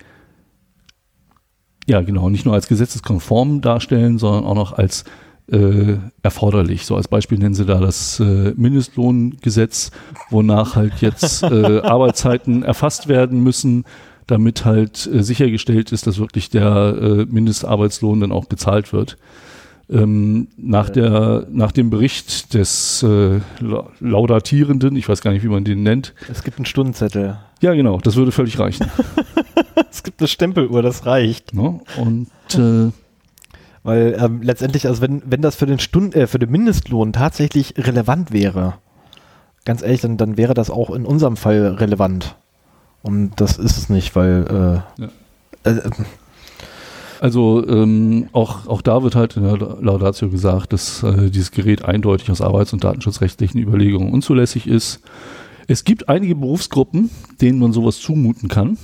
[1.88, 5.06] ja genau, nicht nur als gesetzeskonform darstellen, sondern auch noch als
[5.52, 6.86] äh, erforderlich.
[6.86, 9.91] So als Beispiel nennen sie da das äh, Mindestlohngesetz,
[10.30, 13.86] wonach halt jetzt äh, Arbeitszeiten erfasst werden müssen,
[14.28, 19.18] damit halt äh, sichergestellt ist, dass wirklich der äh, Mindestarbeitslohn dann auch gezahlt wird.
[19.88, 25.48] Ähm, nach, der, nach dem Bericht des äh, La- Laudatierenden, ich weiß gar nicht, wie
[25.48, 26.16] man den nennt.
[26.32, 27.38] Es gibt einen Stundenzettel.
[27.62, 28.90] Ja, genau, das würde völlig reichen.
[29.91, 31.53] Es gibt eine Stempeluhr, das reicht.
[31.53, 31.80] ne?
[31.98, 32.91] Und äh,
[33.84, 37.76] Weil ähm, letztendlich, also wenn, wenn das für den Stunden, äh, für den Mindestlohn tatsächlich
[37.78, 38.74] relevant wäre,
[39.64, 42.36] ganz ehrlich, dann, dann wäre das auch in unserem Fall relevant.
[43.03, 45.10] Und das ist es nicht, weil äh, Ja.
[47.26, 51.84] Also ähm, auch, auch da wird halt in der Laudatio gesagt, dass äh, dieses Gerät
[51.84, 54.99] eindeutig aus arbeits- und datenschutzrechtlichen Überlegungen unzulässig ist.
[55.65, 57.10] Es gibt einige Berufsgruppen,
[57.41, 58.77] denen man sowas zumuten kann.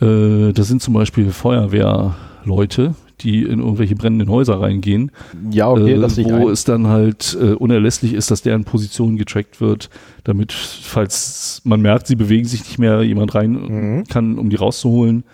[0.00, 5.10] Äh, das sind zum Beispiel Feuerwehrleute, die in irgendwelche brennenden Häuser reingehen,
[5.50, 6.48] ja, okay, äh, dich wo ein.
[6.48, 9.90] es dann halt äh, unerlässlich ist, dass deren Position getrackt wird,
[10.24, 14.04] damit, falls man merkt, sie bewegen sich nicht mehr, jemand rein Mhm.
[14.04, 15.24] kann, um die rauszuholen.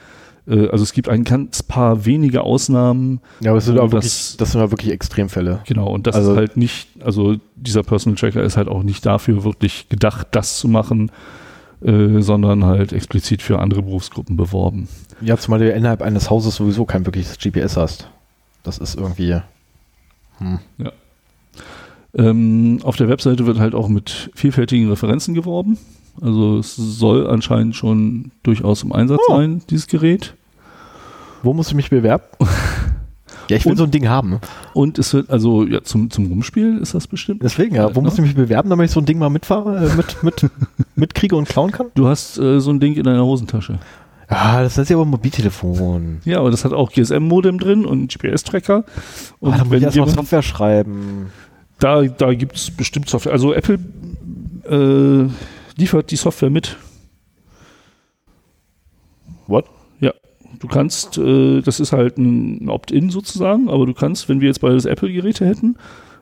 [0.48, 3.20] Äh, also es gibt ein ganz paar wenige Ausnahmen.
[3.40, 5.60] Ja, aber es sind auch wirklich, das- das sind ja wirklich Extremfälle.
[5.66, 9.04] Genau, und das Also- ist halt nicht, also dieser Personal Tracker ist halt auch nicht
[9.06, 11.10] dafür wirklich gedacht, das zu machen,
[11.82, 14.88] äh, sondern halt explizit für andere Berufsgruppen beworben.
[15.20, 18.08] Ja, zumal du ja innerhalb eines Hauses sowieso kein wirkliches GPS hast.
[18.62, 19.40] Das ist irgendwie.
[20.38, 20.58] Hm.
[22.14, 25.78] Ähm, auf der Webseite wird halt auch mit vielfältigen Referenzen geworben.
[26.20, 29.36] Also es soll anscheinend schon durchaus im Einsatz Oh.
[29.36, 30.34] sein, dieses Gerät.
[31.42, 32.24] Wo muss ich mich bewerben?
[33.48, 34.40] ja, ich will Und- so ein Ding haben.
[34.74, 37.42] Und es wird, also ja, zum, zum Rumspielen ist das bestimmt.
[37.42, 37.94] Deswegen, ja.
[37.94, 38.04] Wo Ja.
[38.04, 40.50] muss ich mich bewerben, damit ich so ein Ding mal mitfahre, äh, mit, mit,
[40.96, 41.86] mitkriege und klauen kann?
[41.94, 43.78] Du hast äh, so ein Ding in deiner Hosentasche.
[44.28, 46.18] Ah, das ist ja aber ein Mobiltelefon.
[46.24, 48.84] Ja, aber das hat auch GSM-Modem drin und GPS-Tracker.
[49.38, 51.26] Und Ah, da muss ich wenn erstmal Software schreiben.
[51.78, 53.32] Da, da gibt es bestimmt Software.
[53.32, 53.78] Also Apple
[54.68, 55.28] äh,
[55.76, 56.76] liefert die Software mit.
[59.46, 59.66] What?
[60.00, 60.12] Ja.
[60.58, 64.60] Du kannst, äh, das ist halt ein Opt-in sozusagen, aber du kannst, wenn wir jetzt
[64.60, 65.76] beides Apple-Geräte hätten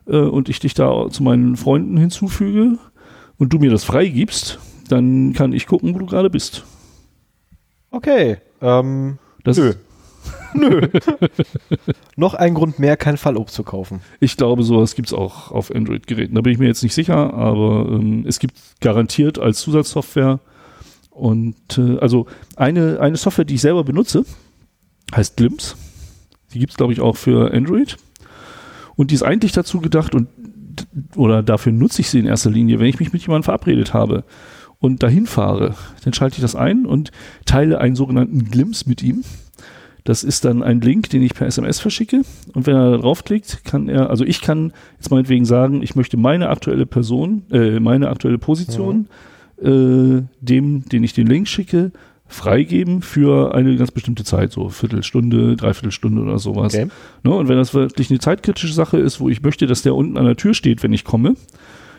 [0.07, 2.79] äh, und ich dich da zu meinen Freunden hinzufüge
[3.39, 4.59] und du mir das freigibst,
[4.89, 6.65] dann kann ich gucken, wo du gerade bist.
[7.91, 8.39] Okay.
[8.61, 9.75] Ähm, Das Nö.
[10.55, 10.89] Nö.
[12.17, 14.01] Noch ein Grund mehr, kein Fallobst zu kaufen.
[14.21, 16.35] Ich glaube, sowas gibt es auch auf Android-Geräten.
[16.35, 20.41] Da bin ich mir jetzt nicht sicher, aber ähm, es gibt garantiert als Zusatzsoftware
[21.11, 22.27] und äh, also
[22.57, 24.25] eine, eine Software, die ich selber benutze,
[25.15, 25.77] heißt Glimpse.
[26.53, 27.97] Die gibt es, glaube ich, auch für Android.
[28.97, 30.29] Und die ist eigentlich dazu gedacht und
[31.17, 34.25] oder dafür nutze ich sie in erster Linie, wenn ich mich mit jemandem verabredet habe
[34.79, 35.75] und dahin fahre,
[36.05, 37.11] dann schalte ich das ein und
[37.47, 39.25] teile einen sogenannten Glimpse mit ihm.
[40.05, 42.23] Das ist dann ein Link, den ich per SMS verschicke.
[42.53, 46.19] Und wenn er da draufklickt, kann er, also ich kann jetzt meinetwegen sagen, ich möchte
[46.19, 49.09] meine aktuelle Person, äh, meine aktuelle Position,
[49.63, 51.91] äh, dem, den ich den Link schicke,
[52.27, 56.75] freigeben für eine ganz bestimmte Zeit, so Viertelstunde, Dreiviertelstunde oder sowas.
[56.75, 56.89] Okay.
[57.23, 60.19] Ne, und wenn das wirklich eine zeitkritische Sache ist, wo ich möchte, dass der unten
[60.19, 61.35] an der Tür steht, wenn ich komme,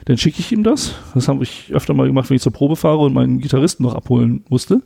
[0.06, 0.94] dann schicke ich ihm das.
[1.16, 3.96] Das habe ich öfter mal gemacht, wenn ich zur Probe fahre und meinen Gitarristen noch
[3.96, 4.82] abholen musste.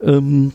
[0.00, 0.52] Ähm,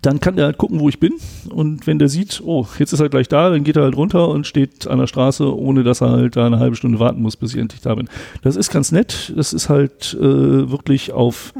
[0.00, 1.14] dann kann der halt gucken, wo ich bin.
[1.50, 4.28] Und wenn der sieht, oh, jetzt ist er gleich da, dann geht er halt runter
[4.28, 7.36] und steht an der Straße, ohne dass er halt da eine halbe Stunde warten muss,
[7.36, 8.08] bis ich endlich da bin.
[8.42, 9.32] Das ist ganz nett.
[9.36, 11.52] Das ist halt äh, wirklich auf,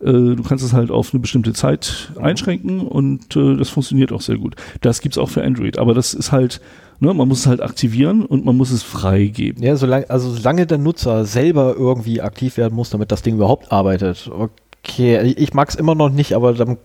[0.00, 4.20] äh, du kannst es halt auf eine bestimmte Zeit einschränken und äh, das funktioniert auch
[4.20, 4.56] sehr gut.
[4.80, 6.60] Das gibt's auch für Android, aber das ist halt,
[7.00, 9.62] ne, man muss es halt aktivieren und man muss es freigeben.
[9.62, 13.72] Ja, solange, also solange der Nutzer selber irgendwie aktiv werden muss, damit das Ding überhaupt
[13.72, 14.30] arbeitet.
[14.30, 16.78] Okay, ich mag es immer noch nicht, aber dann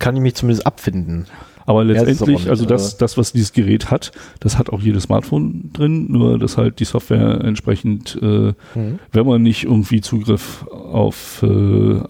[0.00, 1.26] kann ich mich zumindest abfinden.
[1.66, 4.10] Aber letztendlich, also das, das, was dieses Gerät hat,
[4.40, 8.54] das hat auch jedes Smartphone drin, nur dass halt die Software entsprechend, äh,
[9.12, 12.00] wenn man nicht irgendwie Zugriff auf äh,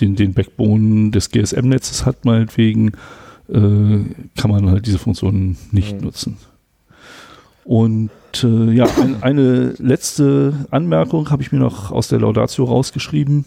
[0.00, 2.88] den, den Backbone des GSM-Netzes hat, meinetwegen,
[3.48, 4.00] äh,
[4.36, 6.04] kann man halt diese Funktionen nicht Mhm.
[6.04, 6.36] nutzen.
[7.64, 8.10] Und
[8.42, 13.44] äh, ja, ein, eine letzte Anmerkung habe ich mir noch aus der Laudatio rausgeschrieben.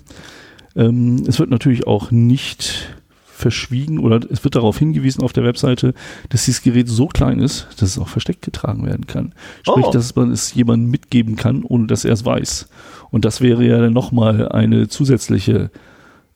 [0.76, 2.96] Ähm, es wird natürlich auch nicht
[3.44, 5.94] verschwiegen oder es wird darauf hingewiesen auf der Webseite,
[6.30, 9.34] dass dieses Gerät so klein ist, dass es auch versteckt getragen werden kann.
[9.62, 9.92] Sprich, Oh.
[9.92, 12.68] dass man es jemandem mitgeben kann, ohne dass er es weiß.
[13.12, 15.70] Und das wäre ja dann nochmal eine zusätzliche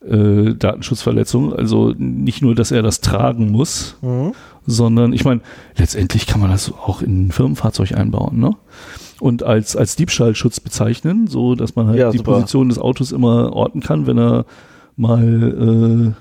[0.07, 1.53] äh, Datenschutzverletzung.
[1.53, 4.33] Also nicht nur, dass er das tragen muss, Mhm.
[4.65, 5.41] sondern ich meine,
[5.75, 8.51] letztendlich kann man das auch in ein Firmenfahrzeug einbauen, ne?
[9.19, 12.33] Und als, als Diebstahlschutz bezeichnen, so dass man halt Ja, die super.
[12.33, 14.45] Position des Autos immer orten kann, wenn er
[14.95, 16.15] mal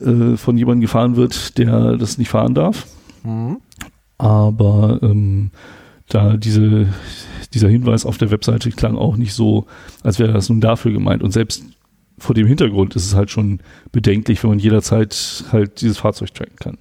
[0.00, 2.86] äh, von jemandem gefahren wird, der das nicht fahren darf.
[3.24, 3.58] Mhm.
[4.18, 5.50] Aber ähm,
[6.08, 6.88] da diese,
[7.54, 9.66] dieser Hinweis auf der Webseite klang auch nicht so,
[10.02, 11.22] als wäre das nun dafür gemeint.
[11.22, 11.64] Und selbst
[12.18, 13.60] vor dem Hintergrund ist es halt schon
[13.92, 16.78] bedenklich, wenn man jederzeit halt dieses Fahrzeug tracken kann.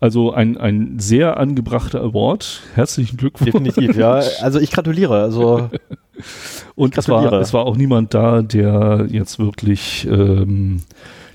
[0.00, 2.62] Also ein, ein sehr angebrachter Award.
[2.74, 3.52] Herzlichen Glückwunsch.
[3.52, 4.20] Definitiv, ja.
[4.40, 5.22] Also ich gratuliere.
[5.22, 5.70] Also
[6.74, 7.42] Und es war, gratuliere.
[7.42, 10.82] es war auch niemand da, der jetzt wirklich ähm,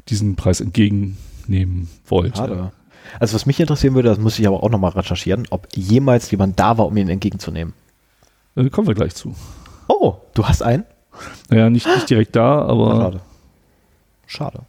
[0.09, 2.38] diesen Preis entgegennehmen wollte.
[2.38, 2.71] schade.
[3.19, 6.59] Also was mich interessieren würde, das muss ich aber auch nochmal recherchieren, ob jemals jemand
[6.59, 7.73] da war, um ihn entgegenzunehmen.
[8.55, 9.34] Äh, kommen wir gleich zu.
[9.88, 10.84] Oh, du hast einen?
[11.49, 13.21] Naja, nicht, nicht direkt da, aber Schade.
[14.27, 14.59] Schade.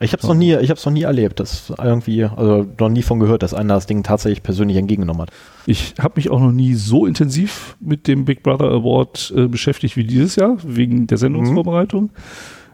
[0.00, 3.02] Ich habe es noch nie, ich habe noch nie erlebt, dass irgendwie, also noch nie
[3.02, 5.30] von gehört, dass einer das Ding tatsächlich persönlich entgegengenommen hat.
[5.66, 9.96] Ich habe mich auch noch nie so intensiv mit dem Big Brother Award äh, beschäftigt
[9.96, 12.10] wie dieses Jahr, wegen der Sendungsvorbereitung.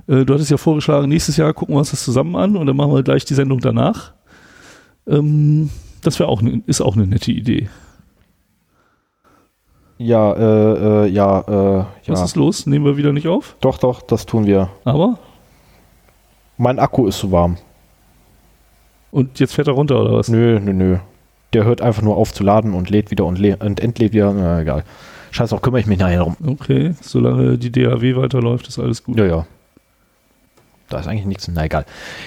[0.07, 2.77] Äh, du hattest ja vorgeschlagen, nächstes Jahr gucken wir uns das zusammen an und dann
[2.77, 4.13] machen wir gleich die Sendung danach.
[5.07, 5.71] Ähm,
[6.03, 7.69] das wäre auch ne, ist auch eine nette Idee.
[9.99, 12.25] Ja, äh, äh, ja, äh, Was ja.
[12.25, 12.67] ist los?
[12.67, 13.57] Nehmen wir wieder nicht auf?
[13.61, 14.69] Doch, doch, das tun wir.
[14.85, 15.19] Aber
[16.59, 17.57] Mein Akku ist zu warm.
[19.13, 20.29] Und jetzt fährt er runter, oder was?
[20.29, 20.99] Nö, nö, nö.
[21.53, 24.33] Der hört einfach nur auf zu laden und lädt wieder und, und entlädt wieder.
[24.33, 24.83] Na, egal.
[25.31, 26.37] Scheiß auch, kümmere ich mich nachher drum.
[26.45, 29.17] Okay, solange die DAW weiterläuft, ist alles gut.
[29.19, 29.47] Ja, ja.
[30.89, 31.49] Da ist eigentlich nichts.
[31.49, 31.87] Na egal.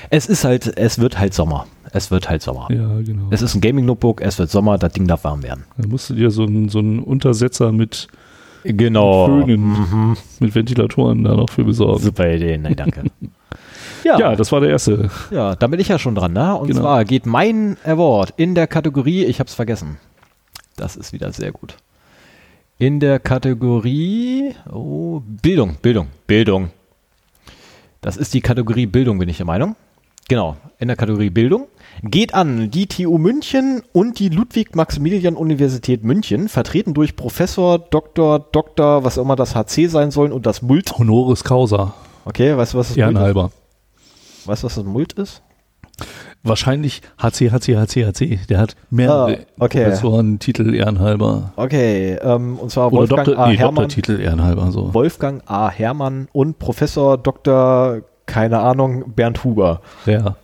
[0.10, 1.68] Es ist halt, es wird halt Sommer.
[1.94, 2.68] Es wird halt Sommer.
[2.72, 3.28] Ja, genau.
[3.30, 5.64] Es ist ein Gaming-Notebook, es wird Sommer, das Ding darf warm werden.
[5.78, 8.08] Dann musst du dir so einen so einen Untersetzer mit,
[8.64, 9.28] Genau.
[9.28, 9.62] Föhnen.
[9.70, 10.18] Mhm.
[10.40, 12.04] mit Ventilatoren da noch für besorgen.
[12.04, 13.04] Super Idee, nein, danke.
[14.04, 15.10] Ja, ja, das war der erste.
[15.32, 16.56] ja, da bin ich ja schon dran, ne?
[16.56, 16.82] Und Genau.
[16.82, 19.98] zwar geht mein Award in der Kategorie, ich hab's vergessen.
[20.78, 21.76] Das ist wieder sehr gut.
[22.78, 26.70] In der Kategorie, oh, Bildung, Bildung, Bildung.
[28.02, 29.76] Das ist die Kategorie Bildung, bin ich der Meinung.
[30.30, 31.68] Genau, in der Kategorie Bildung
[32.04, 39.18] geht an die TU München und die Ludwig-Maximilian-Universität München, vertreten durch Professor, Doktor, Doktor, was
[39.18, 40.98] auch immer das HC sein sollen und das Mult.
[40.98, 41.94] Honoris Causa.
[42.26, 43.16] Okay, weißt du, was das Mult ist?
[43.16, 43.52] Ehrenhalber.
[44.46, 45.42] Weißt du, was das Mult ist?
[46.48, 48.40] Wahrscheinlich HC, HC, HC, HC.
[48.50, 49.84] Der hat mehrere Ah, okay.
[49.86, 51.52] Professorentitel ehrenhalber.
[51.56, 53.48] Okay, ähm, und zwar Oder Wolfgang Doktor, A.
[53.50, 53.76] nee, Hermann.
[53.76, 54.72] Doktortitel ehrenhalber.
[54.72, 54.94] So.
[54.94, 55.70] Wolfgang A.
[55.70, 58.02] Hermann und Professor Dr.
[58.26, 59.82] keine Ahnung, Bernd Huber.
[60.06, 60.36] Ja.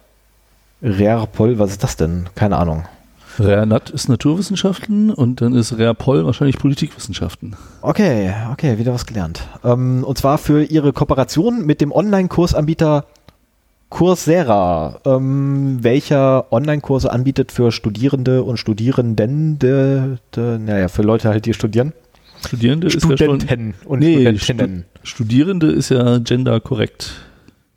[0.81, 2.27] Rerpol, was ist das denn?
[2.35, 2.83] Keine Ahnung.
[3.39, 7.55] Reanat ist Naturwissenschaften und dann ist Reapol wahrscheinlich Politikwissenschaften.
[7.81, 9.41] Okay, okay, wieder was gelernt.
[9.63, 13.05] Ähm, und zwar für ihre Kooperation mit dem Online-Kursanbieter
[13.93, 21.53] Coursera, ähm, welcher Online-Kurse anbietet für Studierende und Studierenden, de, naja, für Leute halt, die
[21.53, 21.93] studieren.
[22.43, 23.17] Studierende ist ja schon.
[23.17, 24.85] Studenten und Nee, Studentinnen.
[25.03, 27.21] Studierende ist ja genderkorrekt.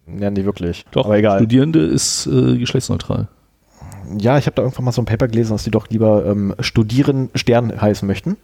[0.06, 0.86] Ja, nicht wirklich.
[0.90, 1.38] Doch, Aber egal.
[1.38, 3.28] Studierende ist äh, geschlechtsneutral.
[4.18, 6.54] Ja, ich habe da irgendwann mal so ein Paper gelesen, dass die doch lieber ähm,
[6.60, 8.38] Studieren Stern heißen möchten.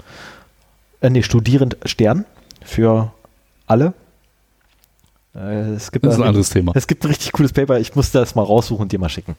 [1.00, 2.26] Äh, nee, Studierend Stern
[2.62, 3.12] für
[3.66, 3.94] alle.
[5.34, 6.72] Äh, es gibt Das ist ein anderes Thema.
[6.74, 9.36] Es gibt ein richtig cooles Paper, ich muss das mal raussuchen und dir mal schicken.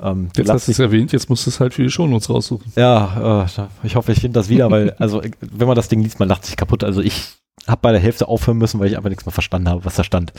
[0.00, 2.72] Ähm, Jetzt hast du es erwähnt, jetzt musst du es halt für die Shownotes raussuchen.
[2.74, 6.18] ja, äh, ich hoffe, ich finde das wieder, weil, also, wenn man das Ding liest,
[6.18, 6.82] man lacht sich kaputt.
[6.82, 7.34] Also ich
[7.68, 10.02] habe bei der Hälfte aufhören müssen, weil ich einfach nichts mehr verstanden habe, was da
[10.02, 10.32] stand.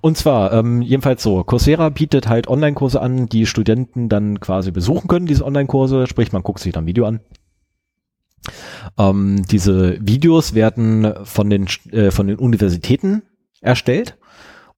[0.00, 5.06] Und zwar, ähm, jedenfalls so, Coursera bietet halt Online-Kurse an, die Studenten dann quasi besuchen
[5.08, 7.20] können, diese Online-Kurse, sprich, man guckt sich dann ein Video an.
[8.98, 13.22] Ähm, diese Videos werden von den, äh, von den Universitäten
[13.64, 14.16] erstellt.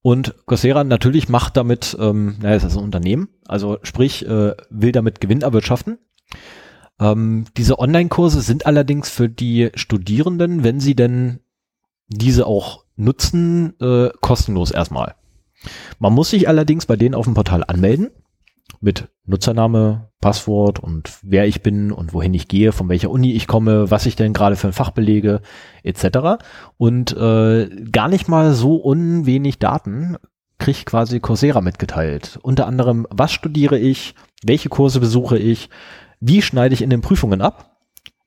[0.01, 5.19] Und Coursera natürlich macht damit, ähm, naja, ist ein Unternehmen, also sprich, äh, will damit
[5.19, 5.97] Gewinn erwirtschaften.
[6.99, 11.39] Ähm, diese Online-Kurse sind allerdings für die Studierenden, wenn sie denn
[12.07, 15.15] diese auch nutzen, äh, kostenlos erstmal.
[15.99, 18.11] Man muss sich allerdings bei denen auf dem Portal anmelden
[18.79, 23.47] mit Nutzername, Passwort und wer ich bin und wohin ich gehe, von welcher Uni ich
[23.47, 25.41] komme, was ich denn gerade für ein Fach belege,
[25.83, 26.43] etc.
[26.77, 30.17] Und äh, gar nicht mal so unwenig Daten
[30.59, 32.39] kriegt quasi Coursera mitgeteilt.
[32.41, 35.69] Unter anderem, was studiere ich, welche Kurse besuche ich,
[36.19, 37.77] wie schneide ich in den Prüfungen ab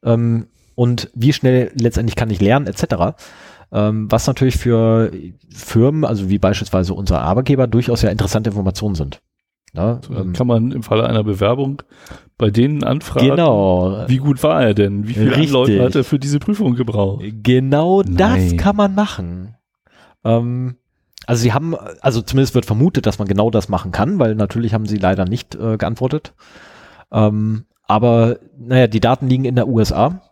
[0.05, 3.17] ähm, und wie schnell letztendlich kann ich lernen, etc.
[3.73, 5.13] Ähm, was natürlich für
[5.53, 9.21] Firmen, also wie beispielsweise unser Arbeitgeber, durchaus ja interessante Informationen sind.
[9.73, 11.83] Ja, So, ähm, kann man im Falle einer Bewerbung
[12.39, 14.05] bei denen anfragen, genau.
[14.09, 15.07] wie gut war er denn?
[15.07, 15.51] Wie viele Richtig.
[15.51, 17.23] Leute hat er für diese Prüfung gebraucht?
[17.43, 18.57] Genau das Nein.
[18.57, 19.57] kann man machen.
[20.25, 20.77] Ähm,
[21.27, 24.75] also sie haben, also zumindest wird vermutet, dass man genau das machen kann, weil natürlich
[24.75, 26.35] haben sie leider nicht äh, geantwortet.
[27.13, 30.23] Ähm, aber naja, die Daten liegen in der USA,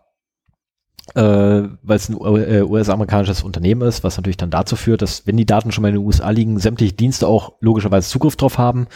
[1.15, 5.37] äh, weil es ein äh, US-amerikanisches Unternehmen ist, was natürlich dann dazu führt, dass wenn
[5.37, 8.87] die Daten schon mal in den USA liegen, sämtliche Dienste auch logischerweise Zugriff drauf haben,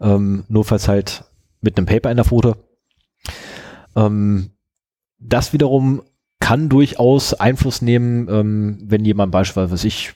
[0.00, 1.24] ähm, nur falls halt
[1.60, 2.56] mit einem Paper in der Foto.
[3.96, 4.50] Ähm,
[5.18, 6.02] das wiederum
[6.40, 10.14] kann durchaus Einfluss nehmen, ähm, wenn jemand beispielsweise, was ich,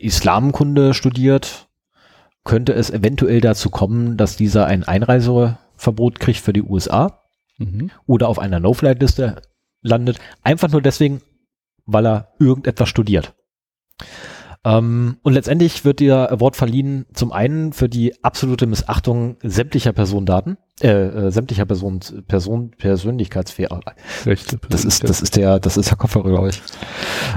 [0.00, 1.68] Islamkunde studiert,
[2.44, 7.18] könnte es eventuell dazu kommen, dass dieser ein Einreiseverbot kriegt für die USA
[7.58, 7.90] Mhm.
[8.06, 9.42] oder auf einer No-Flight-Liste
[9.82, 11.20] landet, einfach nur deswegen,
[11.86, 13.34] weil er irgendetwas studiert.
[14.64, 20.56] Ähm, und letztendlich wird der Award verliehen zum einen für die absolute Missachtung sämtlicher Personendaten,
[20.80, 23.80] äh, äh, sämtlicher Person, Person, Persönlichkeitssphäre,
[24.24, 26.62] Rechte das ist, das ist der, das ist der Kopfhörer, glaube ich.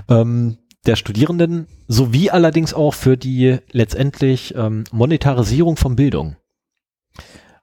[0.07, 6.35] Ähm, der Studierenden sowie allerdings auch für die letztendlich ähm, Monetarisierung von Bildung.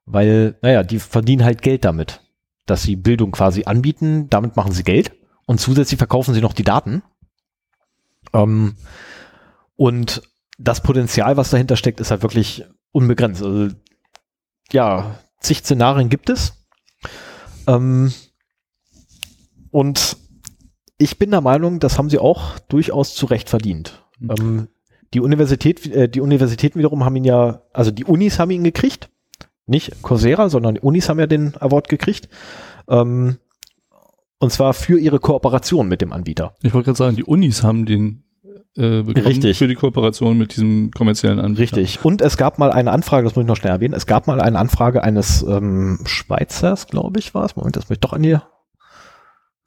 [0.06, 2.20] Weil, naja, die verdienen halt Geld damit,
[2.66, 5.12] dass sie Bildung quasi anbieten, damit machen sie Geld
[5.47, 7.05] und zusätzlich verkaufen sie noch die Daten.
[8.32, 8.74] Ähm,
[9.77, 10.23] und
[10.59, 13.43] das Potenzial, was dahinter steckt, ist halt wirklich unbegrenzt.
[13.43, 13.74] Also,
[14.70, 16.65] ja, zig Szenarien gibt es.
[17.66, 18.12] Ähm,
[19.70, 20.16] und
[20.99, 24.05] ich bin der Meinung, das haben sie auch durchaus zu Recht verdient.
[24.19, 24.31] Mhm.
[24.31, 24.69] Ähm,
[25.15, 29.11] die Universität, äh, die Universitäten wiederum haben ihn ja, also die Unis haben ihn gekriegt,
[29.66, 32.28] Nicht Coursera, sondern die Unis haben ja den Award gekriegt.
[32.89, 33.39] Ähm,
[34.39, 36.57] und zwar für ihre Kooperation mit dem Anbieter.
[36.62, 38.24] Ich wollte gerade sagen, die Unis haben den
[38.77, 39.59] äh, bekommen Richtig.
[39.59, 41.77] für die Kooperation mit diesem kommerziellen Anbieter.
[41.77, 42.05] Richtig.
[42.05, 44.40] Und es gab mal eine Anfrage, das muss ich noch schnell erwähnen, es gab mal
[44.40, 47.55] eine Anfrage eines ähm, Schweizers, glaube ich, war es.
[47.57, 48.43] Moment, das muss ich doch an hier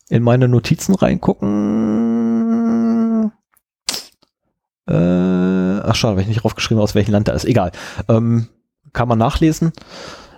[0.10, 3.32] in meine Notizen reingucken.
[4.88, 7.45] Äh, ach schade, habe ich nicht draufgeschrieben, aus welchem Land er ist.
[7.45, 7.72] Egal.
[8.07, 8.48] Ähm,
[8.94, 9.73] kann man nachlesen.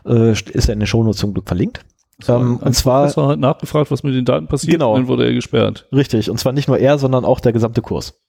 [0.05, 1.81] Äh, ist ja in den Shownotes zum Glück verlinkt.
[2.27, 4.93] Ähm, und zwar- hat nachgefragt, was mit den Daten passiert, Genau.
[4.93, 5.87] und dann wurde er gesperrt.
[5.91, 6.31] Richtig.
[6.31, 8.19] Und zwar nicht nur er, sondern auch der gesamte Kurs.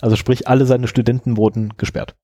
[0.00, 2.16] Also sprich, alle seine Studenten wurden gesperrt.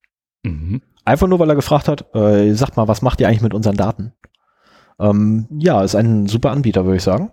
[0.42, 0.82] Mhm.
[1.04, 3.76] Einfach nur, weil er gefragt hat, äh, sagt mal, was macht ihr eigentlich mit unseren
[3.76, 4.12] Daten?
[4.98, 7.32] Ähm, ja, ist ein super Anbieter, würde ich sagen.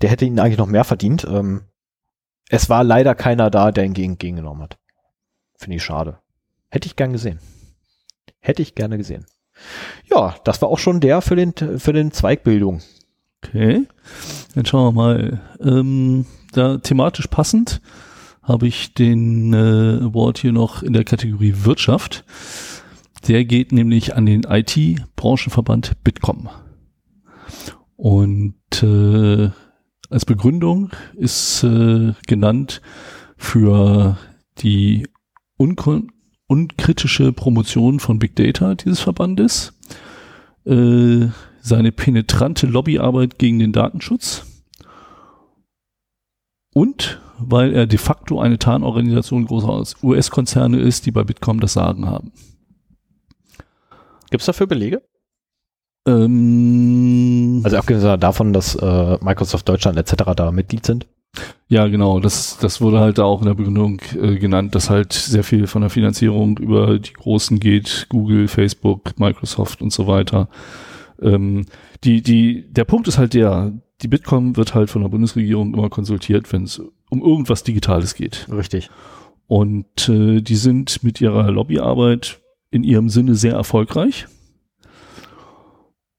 [0.00, 1.26] Der hätte ihn eigentlich noch mehr verdient.
[1.28, 1.62] Ähm,
[2.48, 4.78] es war leider keiner da, der ihn gegen, gegengenommen hat.
[5.56, 6.18] Finde ich schade.
[6.70, 7.40] Hätte ich gern gesehen.
[8.40, 9.26] Hätte ich gerne gesehen.
[10.04, 12.80] Ja, das war auch schon der für den, für den Zweig Bildung.
[13.44, 13.86] Okay,
[14.54, 15.40] dann schauen wir mal.
[15.60, 17.80] Ähm, da thematisch passend
[18.48, 22.24] habe ich den äh, Award hier noch in der Kategorie Wirtschaft.
[23.26, 26.48] Der geht nämlich an den IT-Branchenverband Bitkom.
[27.96, 29.50] Und äh,
[30.08, 32.80] als Begründung ist äh, genannt
[33.36, 34.16] für
[34.58, 35.06] die
[35.56, 36.12] unkon
[36.46, 39.74] unkritische Promotion von Big Data dieses Verbandes,
[40.64, 41.26] äh,
[41.60, 44.46] seine penetrante Lobbyarbeit gegen den Datenschutz
[46.72, 52.06] und weil er de facto eine Tarnorganisation großer US-Konzerne ist, die bei Bitkom das Sagen
[52.06, 52.32] haben.
[54.30, 55.02] Gibt's dafür Belege?
[56.06, 60.32] Ähm, Also abgesehen davon, dass äh, Microsoft Deutschland etc.
[60.36, 61.06] da Mitglied sind.
[61.68, 62.20] Ja, genau.
[62.20, 65.66] Das, das wurde halt da auch in der Begründung äh, genannt, dass halt sehr viel
[65.66, 70.48] von der Finanzierung über die Großen geht, Google, Facebook, Microsoft und so weiter.
[71.20, 71.66] Ähm,
[72.04, 75.90] die, die, der Punkt ist halt der, die Bitkom wird halt von der Bundesregierung immer
[75.90, 76.80] konsultiert, wenn es
[77.10, 78.46] um irgendwas Digitales geht.
[78.50, 78.90] Richtig.
[79.46, 84.26] Und äh, die sind mit ihrer Lobbyarbeit in ihrem Sinne sehr erfolgreich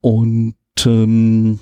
[0.02, 1.60] und ähm,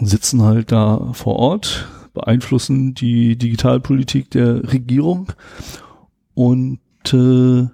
[0.00, 5.32] sitzen halt da vor Ort, beeinflussen die Digitalpolitik der Regierung
[6.34, 6.80] und
[7.12, 7.66] äh,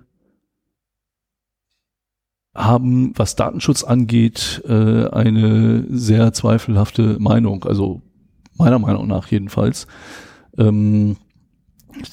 [2.54, 8.02] haben, was Datenschutz angeht, äh, eine sehr zweifelhafte Meinung, also
[8.56, 9.86] meiner Meinung nach jedenfalls.
[10.56, 11.16] Ähm,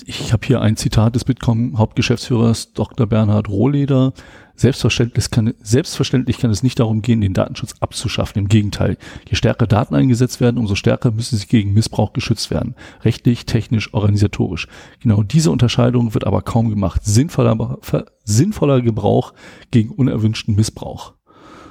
[0.06, 3.08] ich habe hier ein Zitat des Bitkom-Hauptgeschäftsführers Dr.
[3.08, 4.14] Bernhard Rohleder.
[4.56, 8.44] Selbstverständlich kann, selbstverständlich kann es nicht darum gehen, den Datenschutz abzuschaffen.
[8.44, 8.98] Im Gegenteil.
[9.28, 12.76] Je stärker Daten eingesetzt werden, umso stärker müssen sie gegen Missbrauch geschützt werden.
[13.04, 14.68] Rechtlich, technisch, organisatorisch.
[15.00, 17.04] Genau diese Unterscheidung wird aber kaum gemacht.
[17.04, 17.80] Sinnvoller,
[18.24, 19.34] sinnvoller Gebrauch
[19.72, 21.14] gegen unerwünschten Missbrauch.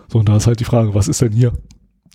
[0.08, 1.52] So, und da ist halt die Frage, was ist denn hier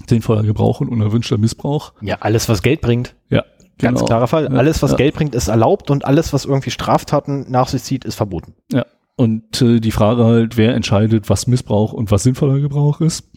[0.07, 1.93] sinnvoller Gebrauch und unerwünschter Missbrauch?
[2.01, 3.15] Ja, alles, was Geld bringt.
[3.29, 3.45] Ja,
[3.77, 4.07] Ganz genau.
[4.07, 4.47] klarer Fall.
[4.47, 4.97] Alles, was ja.
[4.97, 8.55] Geld bringt, ist erlaubt und alles, was irgendwie Straftaten nach sich zieht, ist verboten.
[8.71, 8.85] Ja.
[9.17, 13.29] Und äh, die Frage halt, wer entscheidet, was Missbrauch und was sinnvoller Gebrauch ist.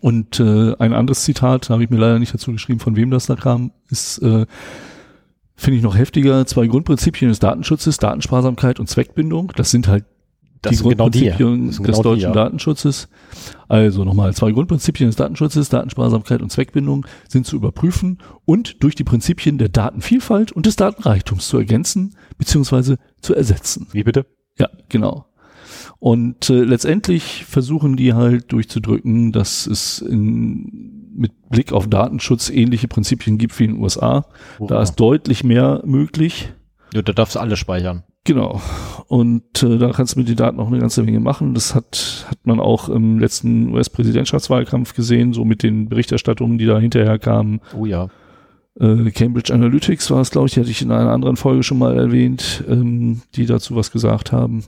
[0.00, 3.26] Und äh, ein anderes Zitat, habe ich mir leider nicht dazu geschrieben, von wem das
[3.26, 4.46] da kam, ist, äh,
[5.56, 6.46] finde ich noch heftiger.
[6.46, 9.52] Zwei Grundprinzipien des Datenschutzes, Datensparsamkeit und Zweckbindung.
[9.56, 10.04] Das sind halt
[10.62, 11.20] Das die sind genau die.
[11.20, 12.32] Grundprinzipien des genau die, deutschen ja.
[12.32, 13.08] Datenschutzes.
[13.68, 19.04] Also nochmal, zwei Grundprinzipien des Datenschutzes, Datensparsamkeit und Zweckbindung sind zu überprüfen und durch die
[19.04, 22.96] Prinzipien der Datenvielfalt und des Datenreichtums zu ergänzen bzw.
[23.20, 23.86] zu ersetzen.
[23.92, 24.26] Wie bitte?
[24.58, 25.26] Ja, genau.
[25.98, 32.88] Und äh, letztendlich versuchen die halt durchzudrücken, dass es in, mit Blick auf Datenschutz ähnliche
[32.88, 34.26] Prinzipien gibt wie in den USA.
[34.60, 36.52] Da ist deutlich mehr möglich.
[36.94, 38.04] ja, da darfst du alles speichern.
[38.28, 38.60] Genau.
[39.06, 41.54] Und äh, da kannst du mit den Daten auch eine ganze Menge machen.
[41.54, 46.78] Das hat, hat man auch im letzten US-Präsidentschaftswahlkampf gesehen, so mit den Berichterstattungen, die da
[46.78, 47.62] hinterher kamen.
[47.74, 48.08] Oh ja.
[48.78, 51.96] Äh, Cambridge Analytics war es, glaube ich, hatte ich in einer anderen Folge schon mal
[51.96, 54.64] erwähnt, ähm, die dazu was gesagt haben.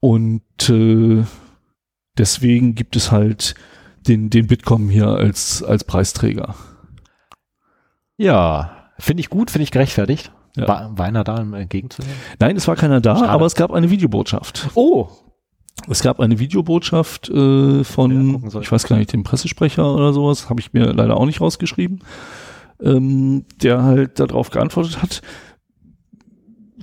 [0.00, 1.22] Und äh,
[2.18, 3.54] deswegen gibt es halt
[4.08, 6.56] den, den Bitkom hier als, als Preisträger.
[8.16, 10.32] Ja, finde ich gut, finde ich gerechtfertigt.
[10.56, 10.68] Ja.
[10.68, 12.16] War, war einer da um entgegenzunehmen?
[12.38, 13.28] Nein, es war keiner da, Schade.
[13.30, 14.68] aber es gab eine Videobotschaft.
[14.74, 15.08] Oh,
[15.88, 18.62] Es gab eine Videobotschaft äh, Ja, von, soll.
[18.62, 22.04] ich weiß gar nicht, dem Pressesprecher oder sowas, habe ich mir leider auch nicht rausgeschrieben,
[22.80, 25.22] ähm, der halt darauf geantwortet hat.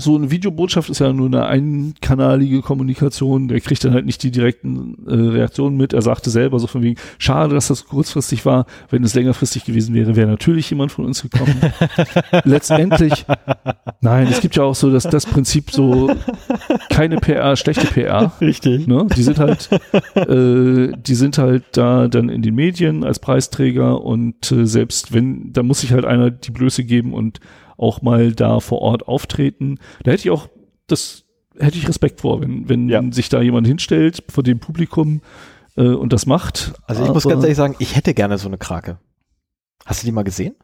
[0.01, 3.47] So eine Videobotschaft ist ja nur eine einkanalige Kommunikation.
[3.47, 5.93] Der kriegt dann halt nicht die direkten äh, Reaktionen mit.
[5.93, 8.65] Er sagte selber so von wegen, schade, dass das kurzfristig war.
[8.89, 11.55] Wenn es längerfristig gewesen wäre, wäre natürlich jemand von uns gekommen.
[12.43, 13.25] Letztendlich,
[14.01, 16.11] nein, es gibt ja auch so dass das Prinzip so
[16.89, 18.31] keine PR, schlechte PR.
[18.41, 18.87] Richtig.
[18.87, 19.07] Ne?
[19.15, 19.69] Die sind halt,
[20.15, 25.53] äh, die sind halt da dann in den Medien als Preisträger und äh, selbst wenn,
[25.53, 27.39] da muss sich halt einer die Blöße geben und
[27.81, 29.79] auch mal da vor Ort auftreten.
[30.03, 30.47] Da hätte ich auch
[30.87, 31.25] das
[31.59, 33.03] hätte ich Respekt vor, wenn, wenn Ja.
[33.11, 35.21] sich da jemand hinstellt vor dem Publikum
[35.75, 36.73] äh, und das macht.
[36.85, 38.99] Also ich muss ganz ehrlich sagen, ich hätte gerne so eine Krake.
[39.85, 40.55] Hast du die mal gesehen?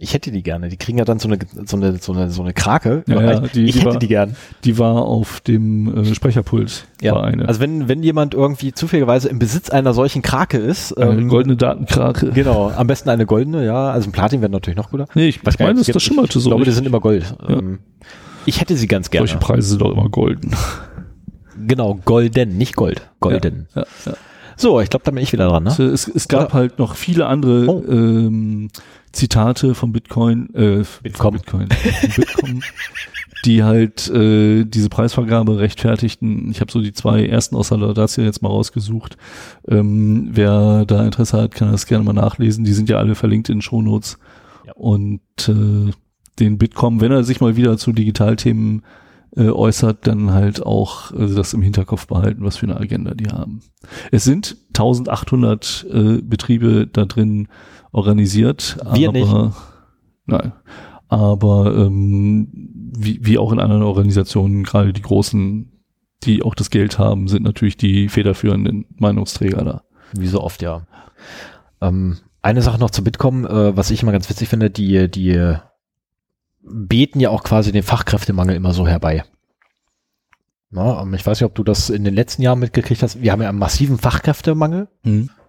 [0.00, 0.68] Ich hätte die gerne.
[0.68, 3.02] Die kriegen ja dann so eine, so eine, so eine, so eine Krake.
[3.08, 4.36] Ja, ja, die- ich die hätte war- die gern.
[4.62, 6.86] Die war auf dem äh, Sprecherpult.
[7.02, 7.14] Ja.
[7.16, 7.48] War eine.
[7.48, 11.56] Also wenn, wenn jemand irgendwie zufälligerweise im Besitz einer solchen Krake ist, eine ähm, goldene
[11.56, 12.30] Datenkrake.
[12.30, 15.06] genau, am besten eine goldene, ja, also ein Platin wäre natürlich noch guter.
[15.14, 16.50] Nee, ich Weiß gar meine, das, das schimmerte Ich so.
[16.50, 17.34] glaube, die sind immer Gold.
[17.48, 17.80] Ähm,
[18.46, 19.26] ich hätte sie ganz gerne.
[19.26, 20.52] Solche Preise sind doch immer golden.
[21.66, 23.02] Genau, golden, nicht Gold.
[23.20, 23.66] Golden.
[23.74, 24.12] Ja, ja.
[24.56, 25.70] So, ich glaube, da bin ich wieder dran, ne?
[25.70, 27.84] Also Es, es gab halt noch viele andere Oh.
[27.88, 28.70] ähm,
[29.12, 31.22] Zitate von Bitcoin, äh, Bitkom.
[31.22, 31.68] von Bitcoin,
[32.16, 32.62] Bitkom,
[33.44, 36.50] die halt äh, diese Preisvergabe rechtfertigten.
[36.50, 39.16] Ich habe so die zwei ersten aus der Laudatio jetzt mal rausgesucht.
[39.66, 42.64] Ähm, wer da Interesse hat, kann das gerne mal nachlesen.
[42.64, 44.18] Die sind ja alle verlinkt in den Shownotes.
[44.66, 44.72] Ja.
[44.74, 45.92] Und äh,
[46.38, 48.82] den Bitkom, wenn er sich mal wieder zu Digitalthemen
[49.36, 53.28] äh, äußert, dann halt auch äh, das im Hinterkopf behalten, was für eine Agenda die
[53.28, 53.60] haben.
[54.10, 57.48] Es sind 1800 äh, Betriebe da drin
[57.92, 58.78] organisiert.
[58.92, 59.54] Wir aber, nicht.
[60.26, 60.52] Nein.
[61.08, 62.48] Aber ähm,
[62.96, 65.72] wie, wie auch in anderen Organisationen, gerade die großen,
[66.24, 69.82] die auch das Geld haben, sind natürlich die federführenden Meinungsträger da.
[70.12, 70.86] Wie so oft, ja.
[71.80, 75.56] Ähm, eine Sache noch zu Bitkom, äh, was ich immer ganz witzig finde, die, die
[76.60, 79.24] beten ja auch quasi den Fachkräftemangel immer so herbei.
[80.70, 83.22] Na, ähm, ich weiß nicht, ob du das in den letzten Jahren mitgekriegt hast.
[83.22, 84.88] Wir haben ja einen massiven Fachkräftemangel.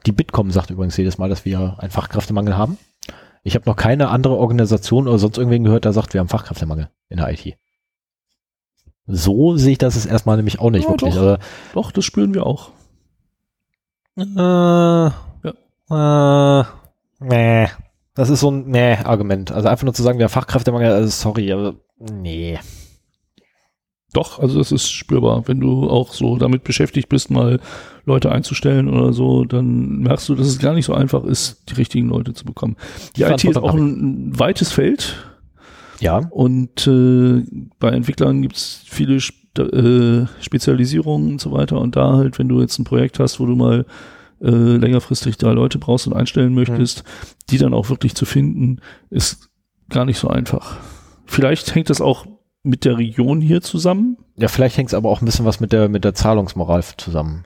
[0.06, 2.78] Die Bitkom sagt übrigens jedes Mal, dass wir einen Fachkräftemangel haben.
[3.44, 6.90] Ich habe noch keine andere Organisation oder sonst irgendwen gehört, der sagt, wir haben Fachkräftemangel
[7.10, 7.58] in der IT.
[9.08, 11.16] So sehe ich das jetzt erstmal nämlich auch nicht Ja, wirklich.
[11.16, 11.22] doch.
[11.22, 11.38] Also,
[11.74, 12.70] Doch, das spüren wir auch.
[14.18, 15.08] Äh,
[15.92, 16.64] äh,
[17.20, 17.68] nee.
[18.14, 19.52] Das ist so ein nee Argument.
[19.52, 22.60] Also einfach nur zu sagen, wir haben Fachkräftemangel, also sorry, aber nee.
[24.14, 25.48] Doch, also das ist spürbar.
[25.48, 27.60] Wenn du auch so damit beschäftigt bist, mal
[28.10, 31.76] Leute einzustellen oder so, dann merkst du, dass es gar nicht so einfach ist, die
[31.76, 32.76] richtigen Leute zu bekommen.
[33.16, 35.16] Die, IT ist auch ein, weites Feld
[36.00, 37.44] Ja, und äh,
[37.80, 39.20] bei Entwicklern gibt es viele
[39.58, 41.80] äh, Spezialisierungen und so weiter.
[41.80, 43.86] Und da halt, wenn du jetzt ein Projekt hast, wo du mal
[44.42, 47.04] äh, längerfristig drei Leute brauchst und einstellen möchtest,
[47.50, 48.80] die dann auch wirklich zu finden,
[49.10, 49.50] ist
[49.90, 50.78] gar nicht so einfach.
[51.26, 52.26] Vielleicht hängt das auch
[52.64, 54.18] mit der Region hier zusammen.
[54.36, 57.46] ja, vielleicht hängt es aber auch ein bisschen was mit der mit der Zahlungsmoral zusammen.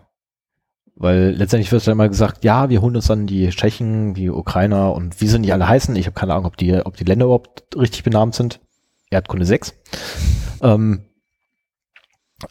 [0.96, 4.94] Weil letztendlich wird dann mal gesagt, ja, wir holen uns dann die Tschechen, die Ukrainer
[4.94, 5.96] und wie sie nicht alle heißen.
[5.96, 8.60] Ich habe keine Ahnung, ob die, ob die Länder überhaupt richtig benannt sind.
[9.10, 9.74] Erdkunde 6.
[10.62, 11.06] ähm,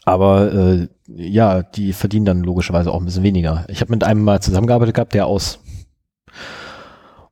[0.05, 3.65] aber äh, ja, die verdienen dann logischerweise auch ein bisschen weniger.
[3.69, 5.59] Ich habe mit einem mal zusammengearbeitet gehabt, der aus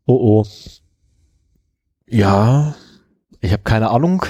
[0.05, 0.45] Oh oh.
[2.07, 2.75] Ja,
[3.39, 4.25] ich habe keine Ahnung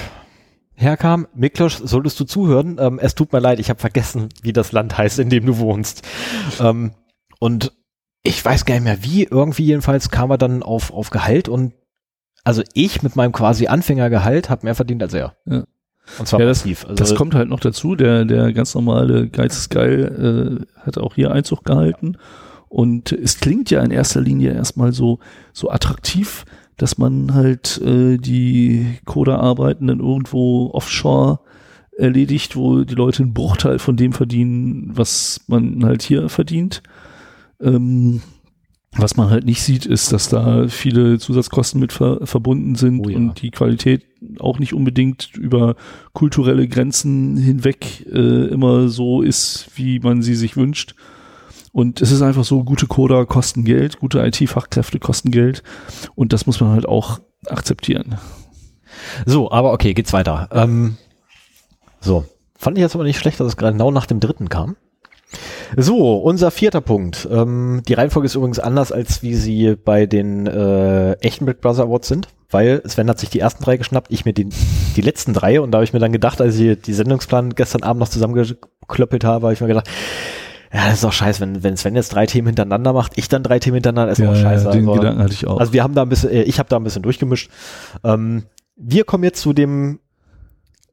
[0.82, 1.26] herkam.
[1.34, 2.76] Miklos, solltest du zuhören?
[2.80, 5.58] Ähm, es tut mir leid, ich habe vergessen, wie das Land heißt, in dem du
[5.58, 6.02] wohnst.
[6.60, 6.92] Ähm,
[7.38, 7.72] und
[8.22, 11.72] ich weiß gar nicht mehr wie, irgendwie jedenfalls kam er dann auf, auf Gehalt und
[12.44, 15.36] also ich mit meinem quasi Anfängergehalt habe mehr verdient als er.
[15.46, 15.64] Ja.
[16.18, 16.84] Und zwar Ja, das- massiv.
[16.84, 17.94] Also, Das kommt halt noch dazu.
[17.94, 22.16] Der, der ganz normale Geiz ist geil äh, hat auch hier Einzug gehalten.
[22.68, 25.18] Und es klingt ja in erster Linie erstmal so,
[25.52, 26.44] so attraktiv,
[26.76, 31.40] dass man halt äh, die Coder-Arbeiten dann irgendwo offshore
[31.96, 36.82] erledigt, wo die Leute einen Bruchteil von dem verdienen, was man halt hier verdient.
[37.60, 38.22] Ähm,
[38.94, 43.08] was man halt nicht sieht, ist, dass da viele Zusatzkosten mit ver verbunden sind Oh
[43.08, 43.16] ja.
[43.16, 44.04] und die Qualität
[44.38, 45.76] auch nicht unbedingt über
[46.12, 50.94] kulturelle Grenzen hinweg äh, immer so ist, wie man sie sich wünscht.
[51.72, 55.62] Und es ist einfach so, gute Coder kosten Geld, gute IT-Fachkräfte kosten Geld
[56.14, 58.16] und das muss man halt auch akzeptieren.
[59.24, 60.48] so, aber okay, geht's weiter.
[60.52, 60.98] Ähm,
[62.00, 62.26] so,
[62.56, 64.76] fand ich jetzt aber nicht schlecht, dass es genau nach dem dritten kam.
[65.76, 67.26] So, unser vierter Punkt.
[67.30, 71.84] Ähm, die Reihenfolge ist übrigens anders, als wie sie bei den äh, echten Big Brother
[71.84, 74.50] Awards sind, weil Sven hat sich die ersten drei geschnappt, ich mir die,
[74.96, 77.82] die letzten drei und da habe ich mir dann gedacht, als ich die Sendungsplan gestern
[77.82, 79.88] Abend noch zusammengeklöppelt habe, habe ich mir gedacht,
[80.72, 83.42] ja, das ist doch scheiße, wenn, wenn Sven jetzt drei Themen hintereinander macht, ich dann
[83.42, 84.70] drei Themen hintereinander, ist auch scheiße.
[84.70, 85.60] den Also- Gedanken hatte ich auch.
[85.60, 87.50] also wir haben da ein bisschen, äh, ich habe da ein bisschen durchgemischt.
[88.04, 88.44] Ähm,
[88.76, 90.00] wir kommen jetzt zu dem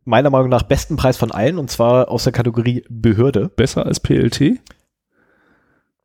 [0.06, 3.50] meiner Meinung nach besten Preis von allen und zwar aus der Kategorie Behörde.
[3.56, 4.60] Besser als PLT?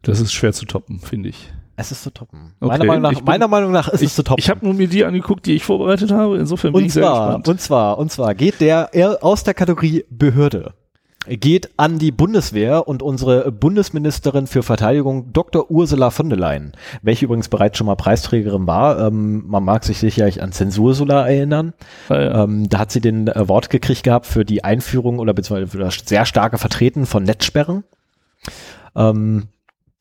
[0.02, 1.52] Das ist schwer zu toppen, finde ich.
[1.76, 2.54] Es ist zu toppen.
[2.60, 4.38] Okay, meiner, Meinung nach, ich bin- meiner Meinung nach ist es zu toppen.
[4.38, 6.36] Ich habe nur mir die angeguckt, die ich vorbereitet habe.
[6.38, 7.48] Insofern bin und ich sehr zwar, gespannt.
[7.48, 10.74] und zwar, und zwar geht der er aus der Kategorie Behörde
[11.26, 15.70] geht an die Bundeswehr und unsere Bundesministerin für Verteidigung Dr.
[15.70, 16.72] Ursula von der Leyen,
[17.02, 18.98] welche übrigens bereits schon mal Preisträgerin war.
[19.06, 21.72] Ähm, man mag sich sicherlich an Zensursula erinnern.
[22.08, 22.44] Ah, ja.
[22.44, 25.96] Ähm, da hat sie den Award gekriegt gehabt für die Einführung oder beziehungsweise für das
[26.04, 27.84] sehr starke Vertreten von Netzsperren.
[28.94, 29.48] Ähm,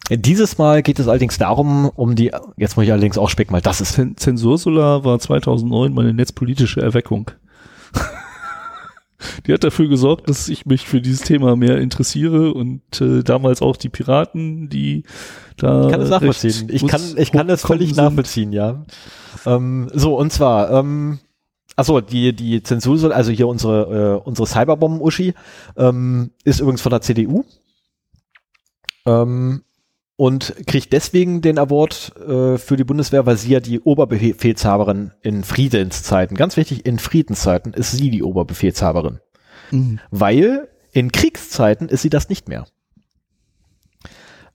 [0.10, 3.62] dieses Mal geht es allerdings darum, um die, jetzt muss ich allerdings auch specken, weil
[3.62, 7.32] das ist Zen Zensursula war 2009 meine netzpolitische Erweckung.
[9.46, 13.62] Die hat dafür gesorgt, dass ich mich für dieses Thema mehr interessiere und äh, damals
[13.62, 15.04] auch die Piraten, die
[15.58, 15.86] da.
[15.86, 16.70] Ich kann das nachvollziehen.
[16.72, 18.04] Ich kann, ich kann das völlig sind.
[18.04, 18.86] nachvollziehen, ja.
[19.46, 21.20] Ähm, so, und zwar, ähm,
[21.76, 25.34] achso, die, die Zensur, also hier unsere, äh, unsere Cyberbomben-Uschi,
[25.78, 27.46] ähm, ist übrigens von der CDU.
[29.06, 29.64] Ähm,
[30.16, 35.44] und kriegt deswegen den Award äh, für die Bundeswehr, weil sie ja die Oberbefehlshaberin in
[35.44, 39.20] Friedenszeiten, ganz wichtig, in Friedenszeiten ist sie die Oberbefehlshaberin.
[39.72, 40.00] Mhm.
[40.12, 42.68] Weil in Kriegszeiten ist sie das nicht mehr.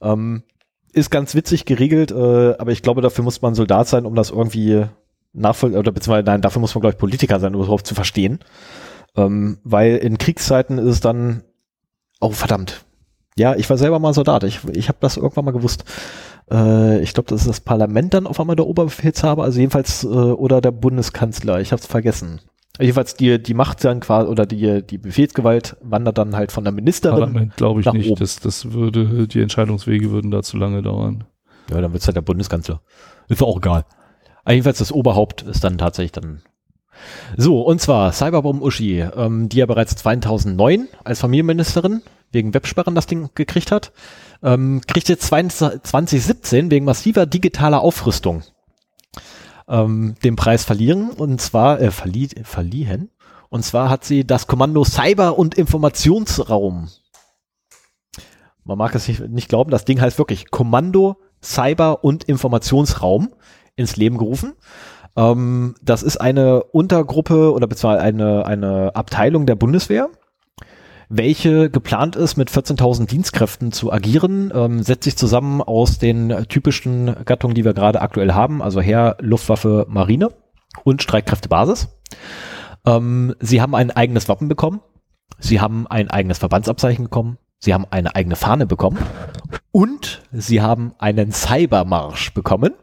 [0.00, 0.44] Ähm,
[0.92, 4.30] ist ganz witzig geregelt, äh, aber ich glaube, dafür muss man Soldat sein, um das
[4.30, 4.86] irgendwie
[5.32, 8.38] nachvoll oder beziehungsweise nein, dafür muss man glaube ich Politiker sein, um überhaupt zu verstehen.
[9.16, 11.42] Ähm, weil in Kriegszeiten ist es dann,
[12.20, 12.84] oh verdammt,
[13.38, 15.84] ja, ich war selber mal Soldat, ich, ich habe das irgendwann mal gewusst.
[16.50, 20.08] Äh, ich glaube, das ist das Parlament dann auf einmal der Oberbefehlshaber, also jedenfalls äh,
[20.08, 22.40] oder der Bundeskanzler, ich habe es vergessen.
[22.80, 26.72] Jedenfalls die, die Macht dann quasi oder die, die Befehlsgewalt wandert dann halt von der
[26.72, 27.18] Ministerin.
[27.18, 28.08] Parlament glaube ich nach nicht.
[28.08, 28.20] oben.
[28.20, 31.24] Das, das würde, die Entscheidungswege würden da zu lange dauern.
[31.70, 32.80] Ja, dann wird's halt der Bundeskanzler.
[33.28, 33.84] Ist auch egal.
[34.44, 36.42] Aber Jedenfalls das Oberhaupt ist dann tatsächlich dann.
[37.36, 42.02] So, und zwar Cyberbomb Uschi, ähm, die ja bereits 2009 als Familienministerin
[42.32, 43.92] wegen Websperren das Ding gekriegt hat,
[44.42, 48.42] ähm, kriegt jetzt 20, 2017 wegen massiver digitaler Aufrüstung
[49.68, 53.10] ähm, den Preis verlieren und zwar äh, verlie verliehen
[53.50, 56.88] und zwar hat sie das Kommando Cyber- und Informationsraum.
[58.64, 63.30] Man mag es nicht, nicht glauben, das Ding heißt wirklich Kommando Cyber- und Informationsraum
[63.76, 64.54] ins Leben gerufen.
[65.16, 70.10] Ähm, das ist eine Untergruppe oder beziehungsweise eine, eine Abteilung der Bundeswehr,
[71.08, 77.24] welche geplant ist, mit 14.000 Dienstkräften zu agieren, ähm, setzt sich zusammen aus den typischen
[77.24, 80.30] Gattungen, die wir gerade aktuell haben, also Heer, Luftwaffe, Marine
[80.84, 81.88] und Streitkräftebasis.
[82.86, 84.80] Ähm, sie haben ein eigenes Wappen bekommen,
[85.38, 88.98] sie haben ein eigenes Verbandsabzeichen bekommen, sie haben eine eigene Fahne bekommen
[89.72, 92.74] und sie haben einen Cybermarsch bekommen.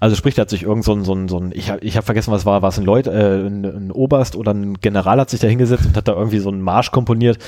[0.00, 1.96] Also sprich, da hat sich irgend so ein, so ein, so ein ich habe ich
[1.96, 5.20] hab vergessen, was war, war es ein Leut, äh, ein, ein Oberst oder ein General
[5.20, 7.38] hat sich da hingesetzt und hat da irgendwie so einen Marsch komponiert.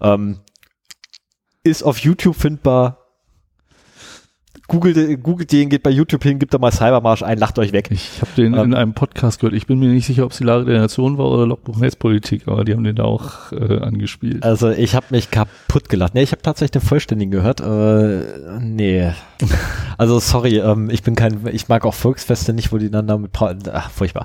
[0.00, 0.40] Ähm,
[1.62, 2.99] ist auf YouTube findbar.
[4.70, 7.88] Googelt, googelt den, geht bei YouTube hin, gibt da mal Cybermarsch ein, lacht euch weg.
[7.90, 8.66] Ich habe den Ähm.
[8.66, 9.54] in einem Podcast gehört.
[9.56, 12.46] Ich bin mir nicht sicher, ob es die Lage der Nation war oder Logbuch Netzpolitik,
[12.46, 14.44] aber die haben den da auch äh, angespielt.
[14.44, 16.14] Also ich habe mich kaputt gelacht.
[16.14, 17.60] Nee, ich habe tatsächlich den vollständigen gehört.
[17.60, 19.10] Äh, nee.
[19.98, 23.32] Also sorry, ähm, ich bin kein, ich mag auch Volksfeste nicht, wo die dann damit,
[23.70, 24.24] ach, furchtbar.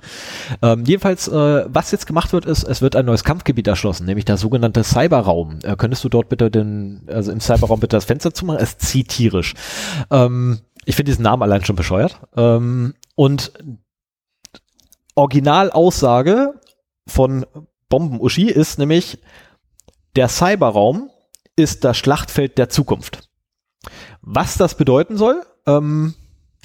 [0.61, 4.23] Ähm, jedenfalls, äh, was jetzt gemacht wird, ist, es wird ein neues Kampfgebiet erschlossen, nämlich
[4.23, 5.59] der sogenannte Cyberraum.
[5.63, 8.59] Äh, könntest du dort bitte den, also im Cyberraum bitte das Fenster zumachen?
[8.61, 9.53] Es zieht tierisch.
[10.11, 10.34] Ähm,
[10.85, 12.19] ich finde diesen Namen allein schon bescheuert.
[12.35, 13.53] Ähm, und
[15.15, 16.59] Originalaussage
[17.07, 17.45] von
[17.89, 19.19] Bombenuschi ist nämlich,
[20.15, 21.09] der Cyberraum
[21.55, 23.29] ist das Schlachtfeld der Zukunft.
[24.21, 26.15] Was das bedeuten soll, ähm,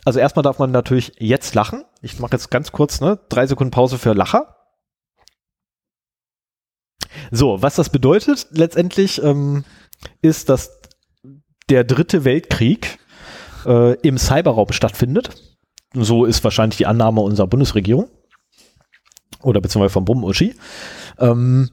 [0.05, 1.85] also erstmal darf man natürlich jetzt lachen.
[2.01, 4.57] Ich mache jetzt ganz kurz, ne, drei Sekunden Pause für Lacher.
[7.31, 9.65] So, was das bedeutet letztendlich, ähm,
[10.23, 10.81] ist, dass
[11.69, 12.99] der dritte Weltkrieg
[13.67, 15.31] äh, im Cyberraum stattfindet.
[15.95, 18.09] So ist wahrscheinlich die Annahme unserer Bundesregierung.
[19.43, 20.55] Oder beziehungsweise vom Bombenuschi.
[21.19, 21.71] Ähm,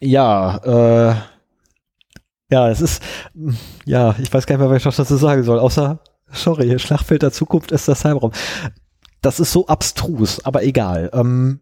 [0.00, 1.14] ja, äh,
[2.50, 3.02] ja, es ist,
[3.84, 6.00] ja, ich weiß gar nicht mehr, was ich dazu sagen soll, außer,
[6.32, 8.32] sorry, Schlachtfeld der Zukunft ist das Cyberraum.
[9.20, 11.10] Das ist so abstrus, aber egal.
[11.12, 11.60] Ähm,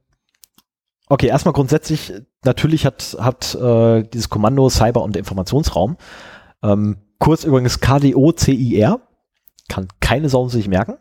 [1.09, 2.13] okay, erstmal grundsätzlich,
[2.45, 5.97] natürlich hat, hat äh, dieses Kommando Cyber- und Informationsraum,
[6.63, 9.01] ähm, kurz übrigens KDO-CIR,
[9.69, 10.97] kann keine Sau sich merken,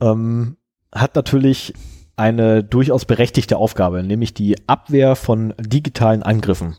[0.00, 0.56] ähm,
[0.92, 1.74] hat natürlich
[2.16, 6.76] eine durchaus berechtigte Aufgabe, nämlich die Abwehr von digitalen Angriffen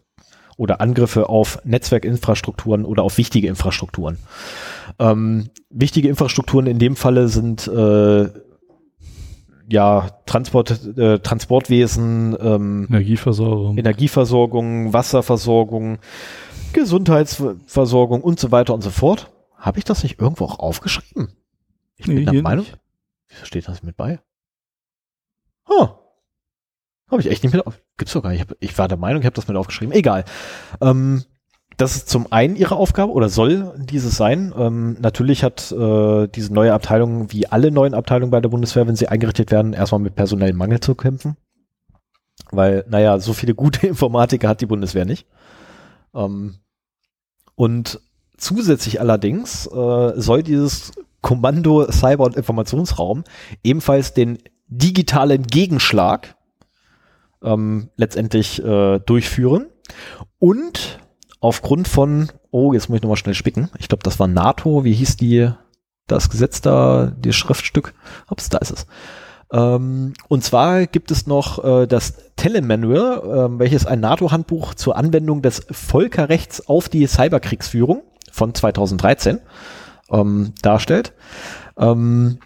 [0.57, 4.19] oder Angriffe auf Netzwerkinfrastrukturen oder auf wichtige Infrastrukturen.
[4.99, 8.29] Ähm, wichtige Infrastrukturen in dem Falle sind äh,
[9.67, 13.77] ja, Transport, äh, Transportwesen, ähm, Energieversorgung.
[13.77, 15.97] Energieversorgung, Wasserversorgung,
[16.73, 19.30] Gesundheitsversorgung und so weiter und so fort.
[19.61, 21.29] Habe ich das nicht irgendwo auch aufgeschrieben?
[21.95, 22.65] Ich bin Nee, der Meinung.
[22.65, 22.79] nicht.
[23.29, 24.19] Wieso steht das mit bei?
[25.69, 25.89] Oh.
[27.09, 27.79] Habe ich echt nicht mit auf.
[27.97, 28.41] Gibt's doch gar nicht.
[28.41, 29.93] Ich, hab, ich war der Meinung, ich habe das mit aufgeschrieben.
[29.93, 30.25] Egal.
[30.81, 31.23] Ähm,
[31.77, 34.51] das ist zum einen ihre Aufgabe oder soll dieses sein.
[34.57, 38.95] Ähm, natürlich hat äh, diese neue Abteilung, wie alle neuen Abteilungen bei der Bundeswehr, wenn
[38.95, 41.37] sie eingerichtet werden, erstmal mit personellem Mangel zu kämpfen.
[42.49, 45.27] Weil, naja, so viele gute Informatiker hat die Bundeswehr nicht.
[46.15, 46.55] Ähm,
[47.55, 47.99] und
[48.41, 50.91] zusätzlich allerdings äh, soll dieses
[51.21, 53.23] Kommando Cyber- und Informationsraum
[53.63, 56.35] ebenfalls den digitalen Gegenschlag
[57.43, 59.67] ähm, letztendlich äh, durchführen.
[60.39, 60.99] Und
[61.39, 63.69] aufgrund von, oh, jetzt muss ich nochmal schnell spicken.
[63.77, 64.83] Ich glaube, das war NATO.
[64.83, 65.49] Wie hieß die,
[66.07, 67.93] das Gesetz da, das Schriftstück?
[68.29, 68.87] Ups, da ist es.
[69.51, 75.41] Ähm, und zwar gibt es noch äh, das Telemanual, ähm, welches ein NATO-Handbuch zur Anwendung
[75.41, 79.39] des Völkerrechts auf die Cyberkriegsführung von 2013
[80.11, 81.13] ähm, darstellt.
[81.77, 82.39] Ähm,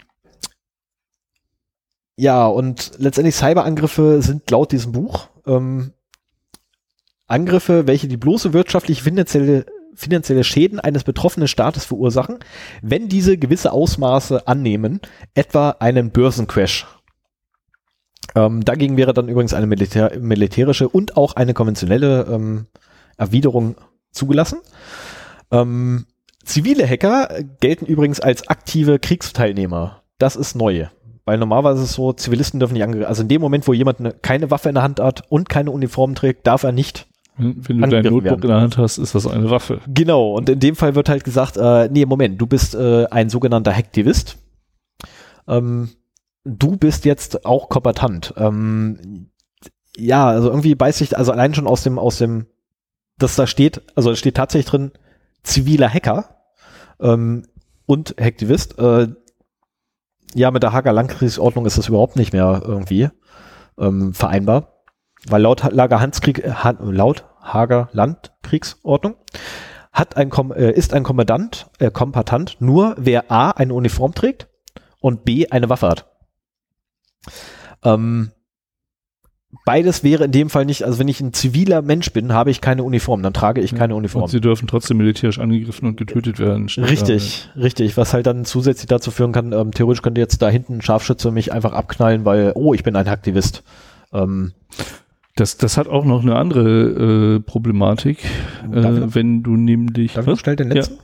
[2.18, 5.92] ja, und letztendlich Cyberangriffe sind laut diesem Buch ähm,
[7.28, 12.40] Angriffe, welche die bloße wirtschaftlich finanzielle, finanzielle Schäden eines betroffenen Staates verursachen,
[12.82, 15.02] wenn diese gewisse Ausmaße annehmen,
[15.34, 16.86] etwa einen Börsencrash.
[18.36, 22.68] Ähm, dagegen wäre dann übrigens eine Militär, militärische und auch eine konventionelle ähm,
[23.18, 23.76] Erwiderung
[24.12, 24.60] zugelassen.
[25.62, 26.06] Ähm,
[26.44, 27.30] zivile Hacker
[27.60, 30.04] gelten übrigens als aktive Kriegsteilnehmer.
[30.18, 30.88] Das ist neu.
[31.26, 33.10] Weil normalerweise ist es so, Zivilisten dürfen nicht angegriffen.
[33.10, 35.72] Also in dem Moment, wo jemand eine, keine Waffe in der Hand hat und keine
[35.72, 37.08] Uniform trägt, darf er nicht.
[37.38, 38.42] Wenn du dein Notebook werden.
[38.44, 39.82] in der Hand hast, ist das eine Waffe.
[39.88, 40.34] Genau.
[40.36, 43.74] Und in dem Fall wird halt gesagt, äh, nee, Moment, du bist äh, ein sogenannter
[43.74, 44.38] Hacktivist.
[45.48, 45.90] Ähm,
[46.46, 48.34] du bist jetzt auch kombatant.
[48.38, 49.30] Ähm,
[49.98, 52.46] ja, also irgendwie beißt sich, also allein schon aus dem, aus dem,
[53.18, 54.92] dass da steht, also es steht tatsächlich drin,
[55.46, 56.36] ziviler Hacker
[57.00, 57.44] ähm,
[57.86, 58.78] und Hacktivist.
[58.80, 59.08] Äh,
[60.34, 63.10] ja, mit der Hager Landkriegsordnung ist das überhaupt nicht mehr irgendwie
[63.80, 64.74] ähm, vereinbar.
[65.28, 69.16] Weil laut Lager Hanskrieg, äh, Han, laut Hager Landkriegsordnung
[69.94, 74.50] hat ein Kom äh, ist ein Kommandant, äh, Kompatant nur, wer A eine Uniform trägt
[75.00, 76.12] und B eine Waffe hat.
[77.84, 78.32] Ähm,
[79.64, 82.60] beides wäre in dem Fall nicht, also wenn ich ein ziviler Mensch bin, habe ich
[82.62, 84.24] keine Uniform, dann trage ich keine Uniform.
[84.24, 86.68] Und sie dürfen trotzdem militärisch angegriffen und getötet werden.
[86.70, 86.90] Steht da.
[86.90, 87.98] Richtig, richtig.
[87.98, 91.32] Was halt dann zusätzlich dazu führen kann, ähm, theoretisch könnte jetzt da hinten ein Scharfschütze
[91.32, 93.64] mich einfach abknallen, weil, oh, ich bin ein Aktivist.
[94.14, 94.54] Ähm,
[95.38, 98.20] Das, das hat auch noch eine andere äh, Problematik,
[98.70, 100.14] noch- äh, wenn du nämlich.
[100.14, 100.76] Darf ich schnell den Ja.
[100.76, 100.98] letzten?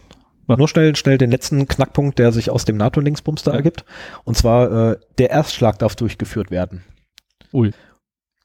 [0.47, 0.57] Mach.
[0.57, 3.57] Nur schnell, schnell den letzten Knackpunkt, der sich aus dem NATO-Linksbums da Ja.
[3.57, 3.83] ergibt.
[4.23, 6.81] Und zwar, äh, der Erstschlag darf durchgeführt werden.
[7.53, 7.71] Ui.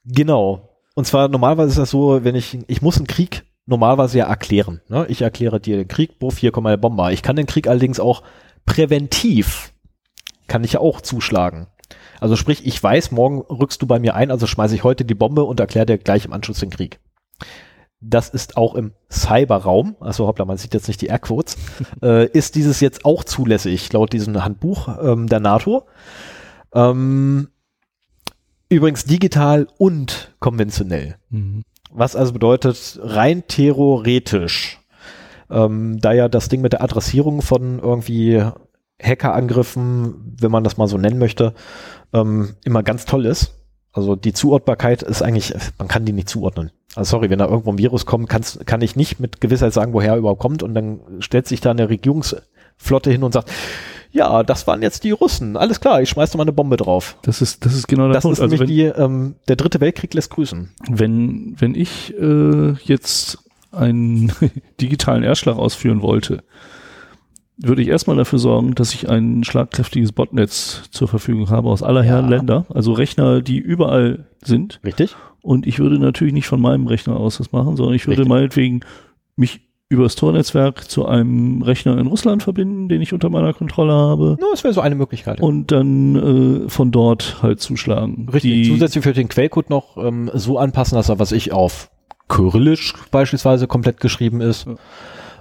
[0.06, 0.70] Genau.
[0.94, 4.80] Und zwar normalerweise ist das so, wenn ich, ich muss einen Krieg normalerweise ja erklären.
[4.88, 5.06] Ne?
[5.08, 7.12] Ich erkläre dir den Krieg, buff, hier kommt meine Bombe.
[7.12, 8.22] Ich kann den Krieg allerdings auch
[8.64, 9.72] präventiv,
[10.46, 11.66] kann ich ja auch zuschlagen.
[12.20, 15.14] Also sprich, ich weiß, morgen rückst du bei mir ein, also schmeiße ich heute die
[15.14, 16.98] Bombe und erkläre dir gleich im Anschluss den Krieg.
[18.00, 21.56] Das ist auch im Cyberraum, also hoppla, man sieht jetzt nicht die Airquotes,
[22.02, 25.86] äh, ist dieses jetzt auch zulässig, laut diesem Handbuch ähm, der NATO.
[26.74, 27.48] Ähm,
[28.68, 31.16] übrigens digital und konventionell.
[31.30, 31.62] Mhm.
[31.90, 34.80] Was also bedeutet, rein theoretisch,
[35.50, 38.42] ähm, da ja das Ding mit der Adressierung von irgendwie
[39.02, 41.54] Hackerangriffen, wenn man das mal so nennen möchte,
[42.12, 43.52] ähm, immer ganz toll ist.
[43.92, 46.70] Also die Zuordbarkeit ist eigentlich, man kann die nicht zuordnen.
[46.94, 49.92] Also sorry, wenn da irgendwo ein Virus kommt, kann's, kann ich nicht mit Gewissheit sagen,
[49.92, 53.50] woher er überhaupt kommt und dann stellt sich da eine Regierungsflotte hin und sagt,
[54.16, 55.56] ja, das waren jetzt die Russen.
[55.56, 57.16] Alles klar, ich schmeiß da mal eine Bombe drauf.
[57.22, 58.38] Das ist, das ist genau der Das Punkt.
[58.38, 60.70] ist Also nämlich wenn, die, ähm, der dritte Weltkrieg lässt grüßen.
[60.88, 63.38] wenn, wenn ich äh, jetzt
[63.72, 64.32] einen
[64.80, 66.42] digitalen Erstschlag ausführen wollte,
[67.58, 72.02] würde ich erstmal dafür sorgen, dass ich ein schlagkräftiges Botnetz zur Verfügung habe aus aller
[72.02, 72.36] Herren Ja.
[72.36, 74.80] Länder, also Rechner, die überall sind.
[74.84, 75.16] Richtig?
[75.42, 78.28] Und ich würde natürlich nicht von meinem Rechner aus das machen, sondern ich würde Richtig.
[78.28, 78.80] meinetwegen
[79.36, 83.92] mich über das Tornetzwerk zu einem Rechner in Russland verbinden, den ich unter meiner Kontrolle
[83.92, 84.36] habe.
[84.40, 85.40] No, das wäre so eine Möglichkeit.
[85.40, 88.28] Und dann äh, von dort halt zuschlagen.
[88.32, 88.52] Richtig.
[88.52, 91.90] Die, Zusätzlich für den Quellcode noch ähm, so anpassen, dass er, was ich auf
[92.28, 94.66] Kyrillisch beispielsweise komplett geschrieben ist.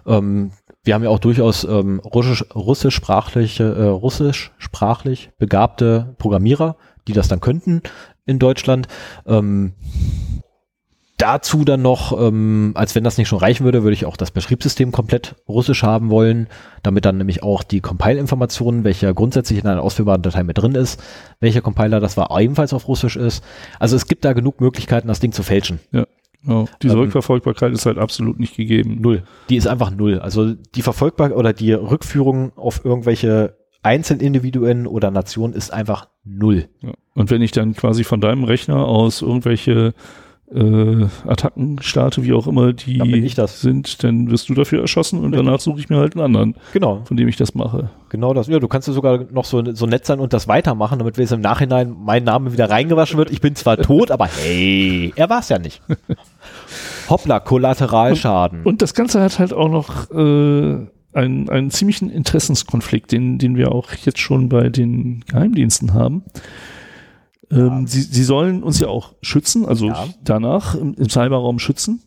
[0.06, 0.52] Ähm,
[0.84, 6.78] wir haben ja auch durchaus ähm, russisch, russischsprachliche, äh, russischsprachlich begabte Programmierer,
[7.08, 7.82] die das dann könnten
[8.28, 8.88] in Deutschland.
[9.26, 9.74] Ähm,
[11.18, 14.32] dazu dann noch, ähm, als wenn das nicht schon reichen würde, würde ich auch das
[14.32, 16.48] Betriebssystem komplett russisch haben wollen,
[16.84, 21.02] damit dann nämlich auch die Compile-Informationen, welcher grundsätzlich in einer ausführbaren Datei mit drin ist,
[21.40, 23.44] welcher Compiler das war, ebenfalls auf russisch ist.
[23.80, 25.80] Also es gibt da genug Möglichkeiten, das Ding zu fälschen.
[25.92, 26.06] Ja.
[26.48, 29.02] Ja, diese ähm, Rückverfolgbarkeit ist halt absolut nicht gegeben.
[29.02, 29.24] Null.
[29.50, 30.20] Die ist einfach null.
[30.20, 36.70] Also die Verfolgbarkeit oder die Rückführung auf irgendwelche Einzelindividuen oder Nationen ist einfach null.
[36.82, 36.94] Ja.
[37.16, 39.96] Und wenn ich dann quasi von deinem Rechner aus irgendwelche
[40.54, 42.98] äh, Attacken starte, wie auch immer die
[43.36, 46.56] dann sind, dann wirst du dafür erschossen und danach suche ich mir halt einen anderen,
[46.72, 47.02] genau.
[47.06, 47.90] von dem ich das mache.
[48.10, 48.48] Genau das.
[48.48, 51.26] Ja, du kannst ja sogar noch so, so nett sein und das weitermachen, damit wenn
[51.26, 53.32] es im Nachhinein mein Name wieder reingewaschen wird.
[53.32, 55.82] Ich bin zwar tot, aber hey, er war es ja nicht.
[57.10, 58.60] Hoppla, Kollateralschaden.
[58.60, 63.58] Und, und, das Ganze hat halt auch noch äh, einen, einen ziemlichen Interessenskonflikt, den, den
[63.58, 66.24] wir auch jetzt schon bei den Geheimdiensten haben.
[67.52, 70.06] Ähm, sie, sie sollen uns ja auch schützen, also ja.
[70.24, 72.02] danach im, im Cyberraum schützen.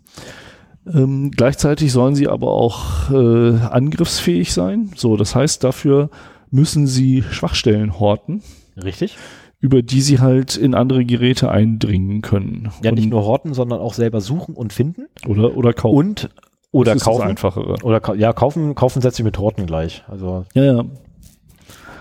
[0.92, 4.90] Ähm, gleichzeitig sollen sie aber auch äh, angriffsfähig sein.
[4.96, 6.10] So, das heißt, dafür
[6.50, 8.42] müssen sie Schwachstellen horten.
[8.82, 9.16] Richtig.
[9.60, 12.70] Über die sie halt in andere Geräte eindringen können.
[12.82, 15.06] Ja, und nicht nur horten, sondern auch selber suchen und finden.
[15.26, 15.96] Oder, oder kaufen.
[15.96, 16.30] Und
[16.70, 17.22] oder das kaufen.
[17.22, 17.76] einfachere.
[17.82, 20.04] Oder ja, kaufen, kaufen setze ich mit Horten gleich.
[20.06, 20.84] Also ja, ja.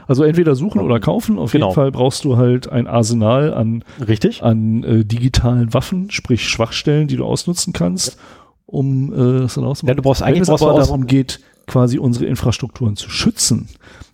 [0.07, 1.37] Also entweder suchen oder kaufen.
[1.37, 1.67] Auf genau.
[1.67, 4.43] jeden Fall brauchst du halt ein Arsenal an, Richtig.
[4.43, 8.21] an äh, digitalen Waffen, sprich Schwachstellen, die du ausnutzen kannst, ja.
[8.65, 9.87] um äh, das dann auszumachen.
[9.89, 13.67] Ja, du brauchst eigentlich Wenn es aber darum geht, quasi unsere Infrastrukturen zu schützen,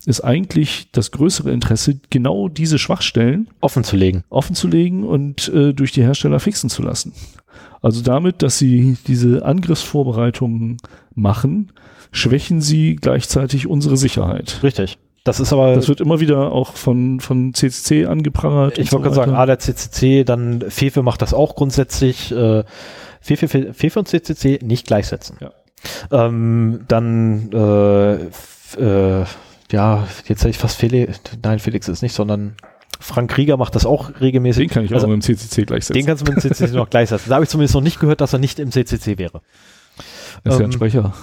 [0.06, 5.48] ist eigentlich das größere Interesse, genau diese Schwachstellen offen zu legen, offen zu legen und
[5.50, 7.14] äh, durch die Hersteller fixen zu lassen.
[7.82, 10.78] Also damit, dass sie diese Angriffsvorbereitungen
[11.14, 11.72] machen,
[12.12, 14.60] schwächen sie gleichzeitig unsere Sicherheit.
[14.64, 14.98] Richtig.
[15.24, 15.76] Das ist aber.
[15.76, 18.78] Das wird immer wieder auch von, von CCC angeprangert.
[18.78, 22.32] Ich wollte so gerade sagen, ah, der CCC, dann Fefe macht das auch grundsätzlich.
[22.32, 22.64] Äh,
[23.22, 25.38] Fefe, Fefe und CCC nicht gleichsetzen.
[25.40, 25.52] Ja.
[26.12, 28.14] Ähm, dann, äh,
[28.82, 29.26] äh,
[29.72, 32.56] ja, jetzt hätte ich fast Felix, nein, Felix ist nicht, sondern
[33.00, 34.68] Frank Krieger macht das auch regelmäßig.
[34.68, 35.94] Den kann ich also, auch mit dem CCC gleichsetzen.
[35.94, 37.30] Den kannst du mit dem CCC noch gleichsetzen.
[37.30, 39.42] Da habe ich zumindest noch nicht gehört, dass er nicht im CCC wäre.
[40.44, 41.14] Das ist ähm, ja ein ähm, Sprecher.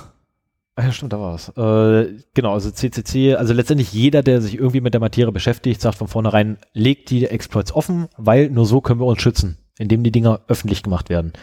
[0.80, 1.50] Ah ja, stimmt, da war es.
[1.50, 5.98] Äh, genau, also CCC, also letztendlich jeder, der sich irgendwie mit der Materie beschäftigt, sagt
[5.98, 10.10] von vornherein, legt die Exploits offen, weil nur so können wir uns schützen, indem die
[10.10, 11.34] Dinger öffentlich gemacht werden.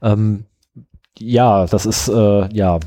[0.00, 0.46] Ähm,
[1.18, 2.80] ja, das ist, äh, ja,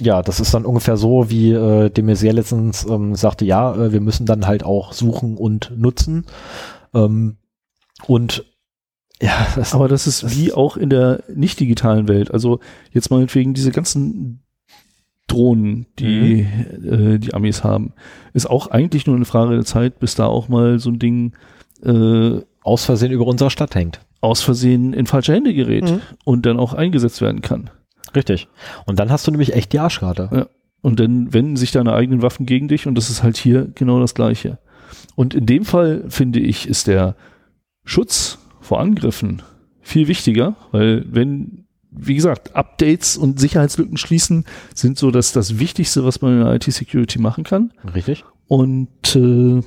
[0.00, 3.90] ja, das ist dann ungefähr so, wie äh, mir sehr letztens ähm, sagte, ja, äh,
[3.90, 6.26] wir müssen dann halt auch suchen und nutzen.
[6.92, 7.38] Ähm,
[8.06, 8.44] und
[9.22, 12.30] ja, das, aber das ist das wie auch in der nicht digitalen Welt.
[12.30, 12.60] Also
[12.92, 14.43] jetzt meinetwegen diese ganzen
[15.26, 16.46] Drohnen, die
[16.80, 17.14] mhm.
[17.14, 17.92] äh, die Amis haben,
[18.32, 21.32] ist auch eigentlich nur eine Frage der Zeit, bis da auch mal so ein Ding
[21.82, 24.00] äh, aus Versehen über unserer Stadt hängt.
[24.20, 26.00] Aus Versehen in falsche Hände gerät mhm.
[26.24, 27.70] und dann auch eingesetzt werden kann.
[28.14, 28.48] Richtig.
[28.86, 30.30] Und dann hast du nämlich echt die Arschkarte.
[30.32, 30.46] Ja.
[30.82, 34.00] Und dann wenden sich deine eigenen Waffen gegen dich und das ist halt hier genau
[34.00, 34.58] das Gleiche.
[35.14, 37.16] Und in dem Fall finde ich, ist der
[37.84, 39.42] Schutz vor Angriffen
[39.80, 41.63] viel wichtiger, weil wenn
[41.96, 44.44] wie gesagt, Updates und Sicherheitslücken schließen
[44.74, 47.72] sind so das, das Wichtigste, was man in der IT-Security machen kann.
[47.94, 48.24] Richtig.
[48.48, 49.62] Und äh,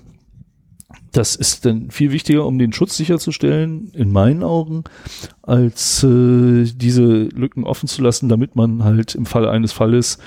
[1.11, 4.83] das ist dann viel wichtiger, um den Schutz sicherzustellen, in meinen Augen,
[5.41, 10.19] als äh, diese Lücken offen zu lassen, damit man halt im Falle eines Falles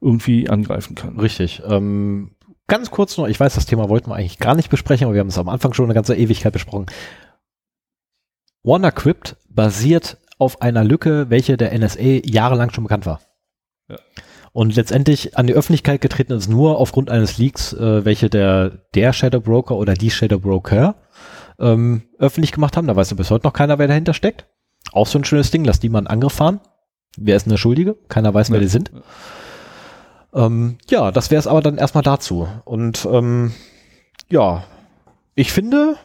[0.00, 1.18] irgendwie angreifen kann.
[1.18, 1.62] Richtig.
[1.66, 2.30] Ähm,
[2.66, 5.20] ganz kurz noch, ich weiß, das Thema wollten wir eigentlich gar nicht besprechen, aber wir
[5.20, 6.86] haben es am Anfang schon eine ganze Ewigkeit besprochen.
[8.62, 13.20] WannaCrypt basiert auf einer Lücke, welche der NSA jahrelang schon bekannt war.
[13.88, 13.96] Ja.
[14.52, 19.12] Und letztendlich an die Öffentlichkeit getreten ist nur aufgrund eines Leaks, äh, welche der, der
[19.12, 20.96] Shadow Broker oder die Shadow Broker
[21.58, 22.86] ähm, öffentlich gemacht haben.
[22.86, 24.46] Da weiß ja bis heute noch keiner, wer dahinter steckt.
[24.92, 26.60] Auch so ein schönes Ding, lass die mal einen Angriff fahren.
[27.16, 27.96] Wer ist denn der Schuldige?
[28.08, 28.62] Keiner weiß, wer ja.
[28.62, 28.90] die sind.
[30.32, 32.48] Ähm, ja, das wäre es aber dann erstmal dazu.
[32.64, 33.52] Und ähm,
[34.28, 34.64] ja,
[35.34, 35.96] ich finde,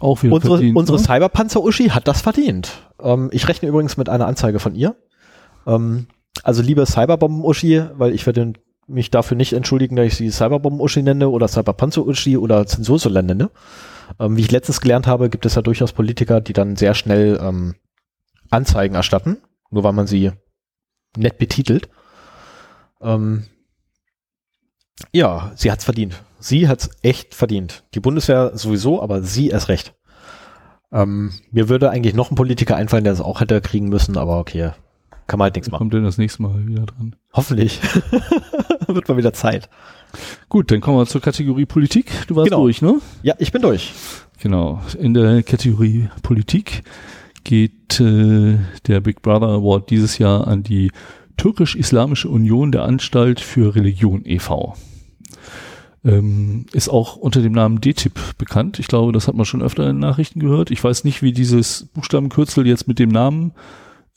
[0.00, 1.04] auch unsere, verdient, unsere ne?
[1.04, 2.83] Cyberpanzer-Uschi hat das verdient.
[3.04, 4.96] Ähm, ich rechne übrigens mit einer Anzeige von ihr.
[5.66, 6.06] Ähm,
[6.42, 8.54] also liebe Cyberbomben-Uschi, weil ich werde
[8.86, 13.50] mich dafür nicht entschuldigen, dass ich sie Cyberbomben-Uschi nenne oder Cyberpanzer-Uschi oder Zensursolen nenne.
[14.18, 17.38] Ähm, wie ich letztens gelernt habe, gibt es ja durchaus Politiker, die dann sehr schnell
[17.40, 17.76] ähm,
[18.50, 19.38] Anzeigen erstatten,
[19.70, 20.32] nur weil man sie
[21.16, 21.88] nett betitelt.
[23.00, 23.44] Ähm,
[25.12, 26.22] ja, sie hat's verdient.
[26.38, 27.84] Sie hat's echt verdient.
[27.94, 29.94] Die Bundeswehr sowieso, aber sie erst recht.
[30.92, 34.38] Ähm, mir würde eigentlich noch ein Politiker einfallen, der es auch hätte kriegen müssen, aber
[34.38, 34.70] okay,
[35.26, 35.78] kann man halt nichts machen.
[35.78, 37.16] Kommt denn das nächste Mal wieder dran?
[37.32, 37.80] Hoffentlich.
[38.86, 39.68] Wird mal wieder Zeit.
[40.48, 42.12] Gut, dann kommen wir zur Kategorie Politik.
[42.28, 42.62] Du warst genau.
[42.62, 43.00] durch, ne?
[43.22, 43.92] Ja, ich bin durch.
[44.40, 44.82] Genau.
[44.98, 46.82] In der Kategorie Politik
[47.42, 50.92] geht äh, der Big Brother Award dieses Jahr an die
[51.36, 54.76] Türkisch-Islamische Union der Anstalt für Religion e.V.
[56.04, 58.78] Ähm, ist auch unter dem Namen DTIP bekannt.
[58.78, 60.70] Ich glaube, das hat man schon öfter in Nachrichten gehört.
[60.70, 63.52] Ich weiß nicht, wie dieses Buchstabenkürzel jetzt mit dem Namen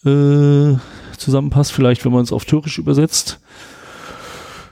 [0.04, 0.76] äh,
[1.18, 1.72] zusammenpasst.
[1.72, 3.40] Vielleicht, wenn man es auf Türkisch übersetzt.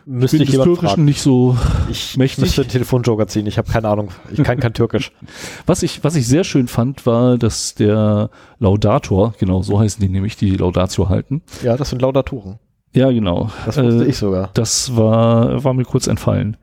[0.07, 1.05] Müsste ich ich des jemand Türkischen fragen.
[1.05, 1.57] nicht so
[1.89, 2.43] Ich mächtig.
[2.43, 3.47] müsste einen Telefonjoker ziehen.
[3.47, 4.09] Ich habe keine Ahnung.
[4.31, 5.11] Ich kann kein Türkisch.
[5.65, 8.29] Was ich, was ich sehr schön fand, war, dass der
[8.59, 11.41] Laudator, genau so heißen die nämlich, die Laudatio halten.
[11.63, 12.59] Ja, das sind Laudatoren.
[12.93, 13.49] Ja, genau.
[13.65, 14.51] Das wusste Äh, ich sogar.
[14.53, 16.55] Das war, war mir kurz entfallen.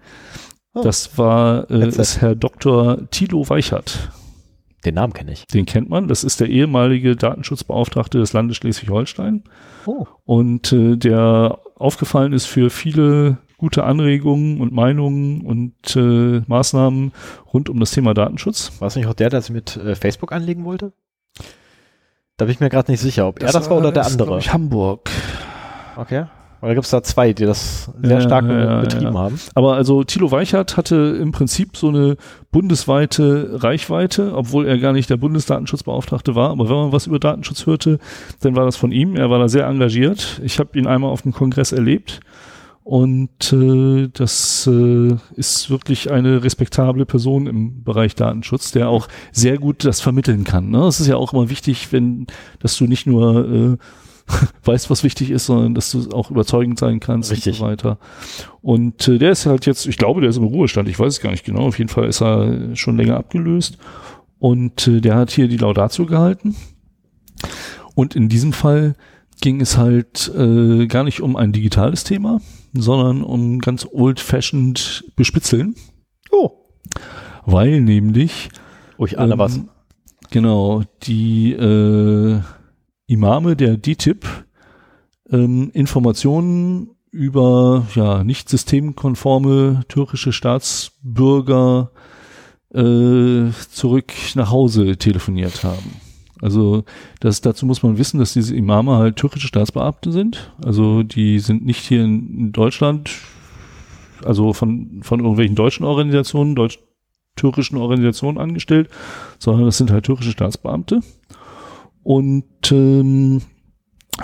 [0.75, 0.83] Oh.
[0.83, 2.01] Das war äh, Headset.
[2.01, 3.11] ist Herr Dr.
[3.11, 4.11] Thilo Weichert.
[4.85, 5.47] Den Namen kenne ich.
[5.47, 6.09] Den kennt man.
[6.09, 9.45] Das ist der ehemalige Datenschutzbeauftragte des Landes Schleswig-Holstein.
[9.87, 10.07] Oh.
[10.25, 17.13] Und äh, der aufgefallen ist für viele gute Anregungen und Meinungen und äh, Maßnahmen
[17.53, 18.73] rund um das Thema Datenschutz.
[18.81, 20.93] War es nicht auch der, der sich mit äh, Facebook anlegen wollte?
[22.37, 24.39] Da bin ich mir gerade nicht sicher, ob er das war oder der andere.
[24.39, 25.11] Ich, Hamburg.
[25.97, 26.25] Okay.
[26.63, 29.19] Da gibt es da zwei, die das sehr stark ja, betrieben ja.
[29.19, 29.41] haben.
[29.55, 32.17] Aber also Thilo Weichert hatte im Prinzip so eine
[32.53, 36.51] bundesweite Reichweite, obwohl er gar nicht der Bundesdatenschutzbeauftragte war.
[36.51, 37.99] Aber wenn man was über Datenschutz hörte,
[38.41, 39.17] dann war das von ihm.
[39.17, 40.41] Er war da sehr engagiert.
[40.45, 42.21] Ich habe ihn einmal auf dem Kongress erlebt.
[42.85, 49.59] Und äh, das äh, ist wirklich eine respektable Person im Bereich Datenschutz, der auch sehr
[49.59, 50.71] gut das vermitteln kann.
[50.71, 50.85] Ne?
[50.87, 52.29] Es ist ja auch immer wichtig, wenn,
[52.61, 53.77] dass du nicht nur äh,
[54.65, 57.55] weißt, was wichtig ist, sondern dass du auch überzeugend sein kannst Richtig.
[57.55, 57.99] und so weiter.
[58.61, 61.21] Und äh, der ist halt jetzt, ich glaube, der ist im Ruhestand, ich weiß es
[61.21, 63.79] gar nicht genau, auf jeden Fall ist er schon länger abgelöst.
[64.39, 66.57] Und äh, der hat hier die Laudatio gehalten.
[67.95, 68.95] Und in diesem Fall
[69.41, 72.41] ging es halt äh, gar nicht um ein digitales Thema,
[72.73, 75.75] sondern um ganz old-fashioned Bespitzeln,
[76.31, 76.51] Oh.
[77.45, 78.49] weil nämlich
[79.05, 79.61] ich ahne ähm, was.
[80.31, 82.41] Genau, die äh,
[83.07, 84.27] Imame der DTIP
[85.31, 91.91] ähm, Informationen über ja nicht systemkonforme türkische Staatsbürger
[92.73, 96.01] äh, zurück nach Hause telefoniert haben.
[96.41, 96.85] Also
[97.21, 100.53] das, dazu muss man wissen, dass diese Imame halt türkische Staatsbeamte sind.
[100.63, 103.11] Also die sind nicht hier in, Deutschland,
[104.25, 108.91] also von, von irgendwelchen deutschen Organisationen, deutsch-türkischen Organisationen angestellt,
[109.39, 111.01] sondern das sind halt türkische Staatsbeamte.
[112.03, 113.43] Und ähm,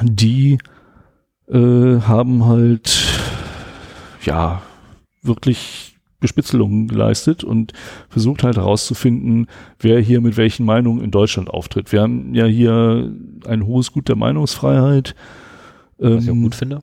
[0.02, 0.59] die
[1.48, 3.06] äh, haben halt
[4.24, 4.62] ja
[5.22, 7.72] wirklich Bespitzelungen geleistet und
[8.09, 9.46] versucht halt herauszufinden,
[9.78, 11.92] wer hier mit welchen Meinungen in Deutschland auftritt.
[11.92, 13.12] Wir haben ja hier
[13.46, 15.14] ein hohes Gut der Meinungsfreiheit.
[15.98, 16.80] Was ich auch Ähm, gut finde.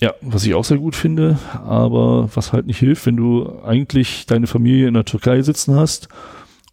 [0.00, 4.26] ja, was ich auch sehr gut finde, aber was halt nicht hilft, wenn du eigentlich
[4.26, 6.08] deine Familie in der Türkei sitzen hast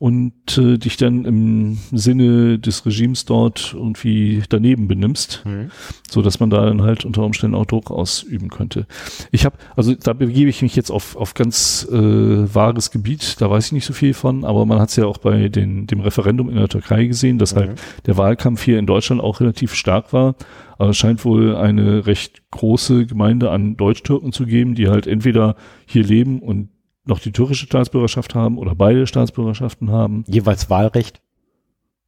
[0.01, 5.69] und äh, dich dann im Sinne des Regimes dort irgendwie daneben benimmst, Mhm.
[6.09, 8.87] so dass man da dann halt unter Umständen auch Druck ausüben könnte.
[9.31, 13.51] Ich habe, also da begebe ich mich jetzt auf, auf ganz äh, wahres Gebiet, da
[13.51, 15.99] weiß ich nicht so viel von, aber man hat es ja auch bei den, dem
[15.99, 17.75] Referendum in der Türkei gesehen, dass halt Mhm.
[18.07, 20.33] der Wahlkampf hier in Deutschland auch relativ stark war.
[20.79, 25.55] Aber es scheint wohl eine recht große Gemeinde an Deutsch-Türken zu geben, die halt entweder
[25.85, 26.69] hier leben und
[27.05, 30.23] noch die türkische Staatsbürgerschaft haben oder beide Staatsbürgerschaften haben.
[30.27, 31.21] Jeweils Wahlrecht.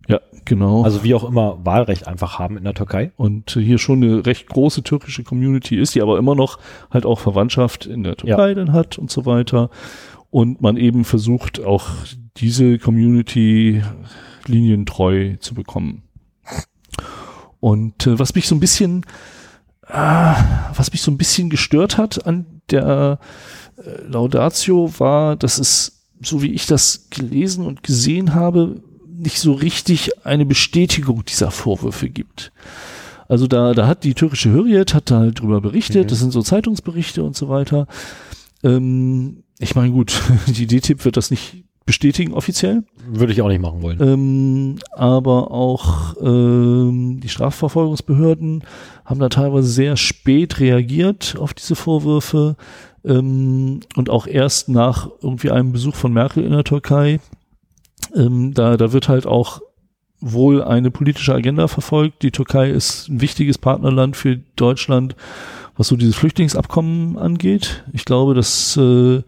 [0.08, 0.84] Ja, genau.
[0.84, 3.12] Also wie auch immer Wahlrecht einfach haben in der Türkei.
[3.16, 6.60] und hier schon eine recht große türkische Community ist, die aber immer noch
[6.92, 9.70] halt auch Verwandtschaft in der Türkei dann hat und so weiter.
[10.30, 11.90] Und man eben versucht auch
[12.38, 13.82] diese Community
[14.48, 16.04] linientreu zu bekommen.
[17.60, 19.06] Und äh, was mich so ein bisschen,
[19.88, 19.94] äh,
[20.76, 23.20] was mich so ein bisschen gestört hat an der
[23.78, 29.54] äh, Laudatio war, dass es, so wie ich das gelesen und gesehen habe, nicht so
[29.54, 32.52] richtig eine Bestätigung dieser Vorwürfe gibt.
[33.28, 36.08] Also da, da hat die türkische Hürriyet hat da halt drüber berichtet, Mhm.
[36.10, 37.88] das sind so Zeitungsberichte und so weiter.
[38.64, 43.62] Ähm, ich meine, gut, die DTIP wird das nicht bestätigen offiziell, Würde ich auch nicht
[43.62, 44.02] machen wollen.
[44.02, 48.64] ähm, aber auch ähm, die Strafverfolgungsbehörden
[49.06, 52.56] haben da teilweise sehr spät reagiert auf diese Vorwürfe
[53.04, 57.20] ähm, und auch erst nach irgendwie einem Besuch von Merkel in der Türkei.
[58.16, 59.62] Ähm, da, da wird halt auch
[60.22, 62.24] wohl eine politische Agenda verfolgt.
[62.24, 65.18] Die Türkei ist ein wichtiges Partnerland für Deutschland,
[65.76, 67.84] was so dieses Flüchtlingsabkommen angeht.
[67.92, 69.22] Ich glaube, dass äh,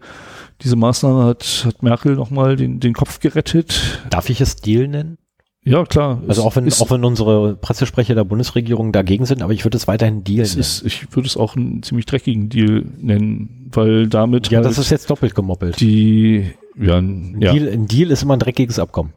[0.62, 4.00] diese Maßnahme hat, hat Merkel nochmal den, den Kopf gerettet.
[4.10, 5.18] Darf ich es Deal nennen?
[5.62, 6.22] Ja, klar.
[6.28, 9.76] Also auch wenn, ist, auch wenn unsere Pressesprecher der Bundesregierung dagegen sind, aber ich würde
[9.76, 10.60] es weiterhin Deal es nennen.
[10.60, 14.78] ist, ich würde es auch einen ziemlich dreckigen Deal nennen, weil damit ja, halt das
[14.78, 15.80] ist jetzt doppelt gemoppelt.
[15.80, 19.12] die, ja, Ein, ja, Deal, ein Deal ist immer ein dreckiges Abkommen.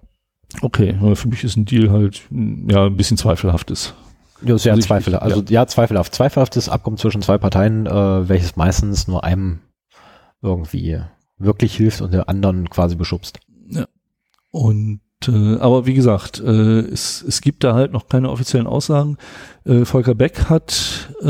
[0.62, 3.94] Okay, aber für mich ist ein Deal halt ja ein bisschen zweifelhaftes.
[4.42, 5.24] Ja, sehr Also zweifelhaft.
[5.24, 5.68] Also ja.
[5.68, 6.16] zweifelhaft.
[6.16, 9.60] Zweifelhaftes Abkommen zwischen zwei Parteien, äh, welches meistens nur einem
[10.42, 11.02] irgendwie
[11.40, 13.40] wirklich hilft und der anderen quasi beschubst.
[14.52, 19.18] Und äh, aber wie gesagt, äh, es, es gibt da halt noch keine offiziellen Aussagen.
[19.66, 21.26] Äh, Volker Beck hat äh,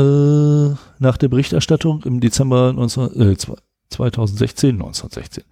[0.98, 3.58] nach der Berichterstattung im Dezember 19, äh, zwe-
[3.90, 5.44] 2016, 1916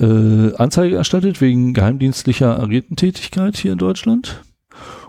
[0.00, 4.42] äh, Anzeige erstattet wegen geheimdienstlicher Agententätigkeit hier in Deutschland.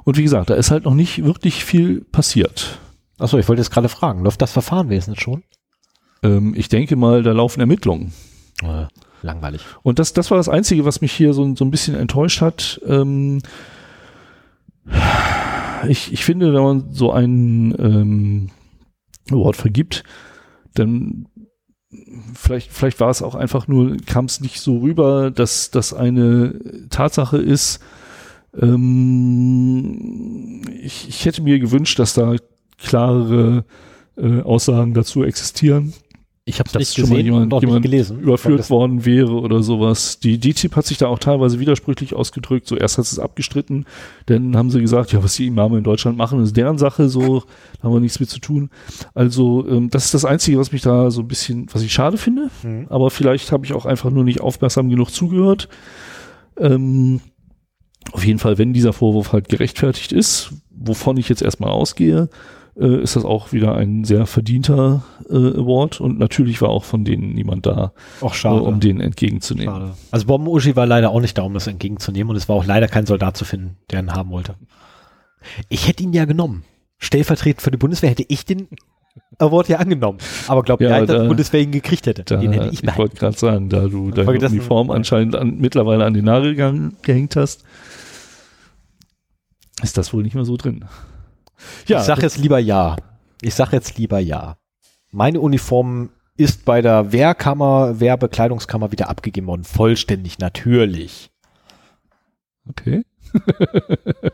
[0.04, 2.80] Und wie gesagt, da ist halt noch nicht wirklich viel passiert.
[3.18, 5.44] Achso, ich wollte jetzt gerade fragen, läuft das Verfahren wesentlich schon?
[6.22, 8.12] Ähm, ich denke mal, da laufen Ermittlungen.
[8.64, 8.86] Äh,
[9.22, 9.62] langweilig.
[9.84, 12.82] Und das, das war das Einzige, was mich hier so, so ein bisschen enttäuscht hat.
[12.88, 13.42] Ähm,
[15.88, 18.50] ich, ich finde, wenn man so ein ähm,
[19.32, 20.04] Award vergibt,
[20.74, 21.28] dann
[22.34, 26.60] vielleicht, vielleicht war es auch einfach nur, kam es nicht so rüber, dass das eine
[26.90, 27.80] Tatsache ist.
[28.60, 32.36] Ähm, ich, ich hätte mir gewünscht, dass da
[32.78, 33.66] klarere
[34.18, 35.94] äh, Aussagen dazu existieren
[36.48, 40.20] Ich habe nicht schon mal jemand- jemand überführt Das- worden wäre oder sowas.
[40.20, 42.68] Die DTIP hat sich da auch teilweise widersprüchlich ausgedrückt.
[42.68, 43.86] So erst hat sie es abgestritten,
[44.28, 47.40] dann haben sie gesagt, ja, was die Imame in Deutschland machen, ist deren Sache, so
[47.80, 48.70] da haben wir nichts mit zu tun.
[49.16, 52.18] Also ähm, das ist das Einzige, was mich da so ein bisschen, was ich schade
[52.20, 52.52] finde.
[52.62, 52.86] Mhm.
[52.90, 55.68] Aber vielleicht habe ich auch einfach nur nicht aufmerksam genug zugehört.
[56.60, 57.22] Ähm,
[58.12, 62.30] auf jeden Fall, wenn dieser Vorwurf halt gerechtfertigt ist, wovon ich jetzt erstmal ausgehe,
[62.78, 67.06] äh, ist das auch wieder ein sehr verdienter äh, Award und natürlich war auch von
[67.06, 68.62] denen niemand da, Auch äh, schade.
[68.62, 69.74] um den entgegenzunehmen.
[69.74, 69.94] schade.
[70.12, 72.88] Also Bomben-Uschi war leider auch nicht da, um das entgegenzunehmen und es war auch leider
[72.88, 74.56] kein Soldat zu finden, der ihn haben wollte.
[75.70, 76.64] Ich hätte ihn ja genommen.
[76.98, 78.68] Stellvertretend für die Bundeswehr hätte ich den
[79.38, 80.18] Award ja angenommen.
[80.48, 82.24] Aber glaub mir, Ja, ja, dass da- die Bundeswehr ihn gekriegt hätte.
[82.24, 86.04] Da, den hätte ich ich wollte gerade sagen, da du deine Uniform anscheinend an, mittlerweile
[86.06, 86.56] an den Nagel
[87.02, 87.64] gehängt hast,
[89.84, 90.86] ist das wohl nicht mehr so drin.
[91.88, 92.96] Ja, ich sag jetzt lieber ja.
[93.42, 94.58] Ich sag jetzt lieber ja.
[95.12, 99.64] Meine Uniform ist bei der Wehrkammer, Wehrbekleidungskammer wieder abgegeben worden.
[99.64, 101.32] Vollständig, natürlich.
[102.68, 103.06] Okay.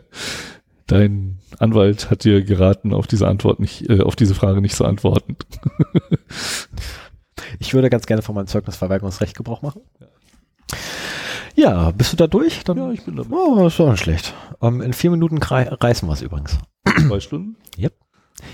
[0.88, 4.86] Dein Anwalt hat dir geraten, auf diese Antwort nicht, äh, auf diese Frage nicht zu
[4.86, 5.38] antworten.
[7.60, 9.82] Ich würde ganz gerne von meinem Zeugnisverweigerungsrecht Gebrauch machen.
[11.56, 12.64] Ja, bist du da durch?
[12.64, 13.36] Dann, Ja, ich bin dabei.
[13.36, 14.34] Oh, ist doch nicht schlecht.
[14.62, 16.58] Ähm, in vier Minuten reißen wir es übrigens.
[16.98, 17.56] Zwei Stunden.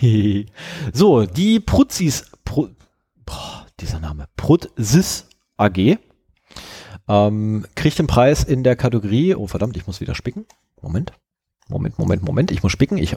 [0.94, 2.70] so, die Pruzis, Pro,
[3.26, 5.28] boah, dieser Name, Pruzis
[5.58, 5.98] AG,
[7.08, 10.46] ähm, kriegt den Preis in der Kategorie, oh verdammt, ich muss wieder spicken.
[10.82, 11.14] Moment,
[11.70, 12.98] Moment, Moment, Moment, ich muss spicken.
[12.98, 13.16] Ich,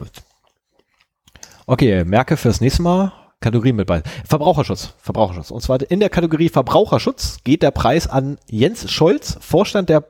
[1.67, 4.03] okay, merke fürs nächste Mal, Kategorie mit bei.
[4.27, 5.51] Verbraucherschutz, Verbraucherschutz.
[5.51, 10.05] Und zwar in der Kategorie Verbraucherschutz geht der Preis an Jens Scholz, Vorstand der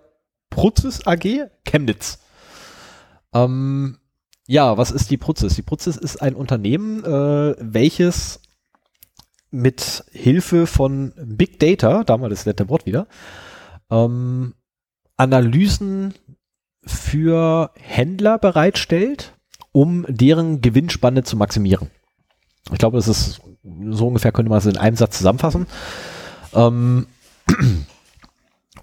[0.49, 2.19] Pruzis AG, Chemnitz.
[3.33, 3.97] Ähm,
[4.47, 5.55] ja, was ist die Pruzis?
[5.55, 8.41] Die Pruzis ist ein Unternehmen, äh, welches
[9.51, 13.07] mit Hilfe von Big Data, da haben wir das nette Wort wieder,
[13.89, 14.53] ähm,
[15.17, 16.13] Analysen
[16.83, 19.35] für Händler bereitstellt,
[19.71, 21.91] um deren Gewinnspanne zu maximieren.
[22.71, 23.41] Ich glaube, das ist
[23.89, 25.67] so ungefähr könnte man es in einem Satz zusammenfassen.
[26.53, 27.07] Ähm,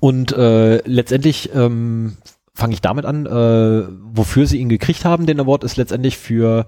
[0.00, 2.16] und äh, letztendlich ähm,
[2.58, 5.26] fange ich damit an, äh, wofür sie ihn gekriegt haben.
[5.26, 6.66] Den Award ist letztendlich für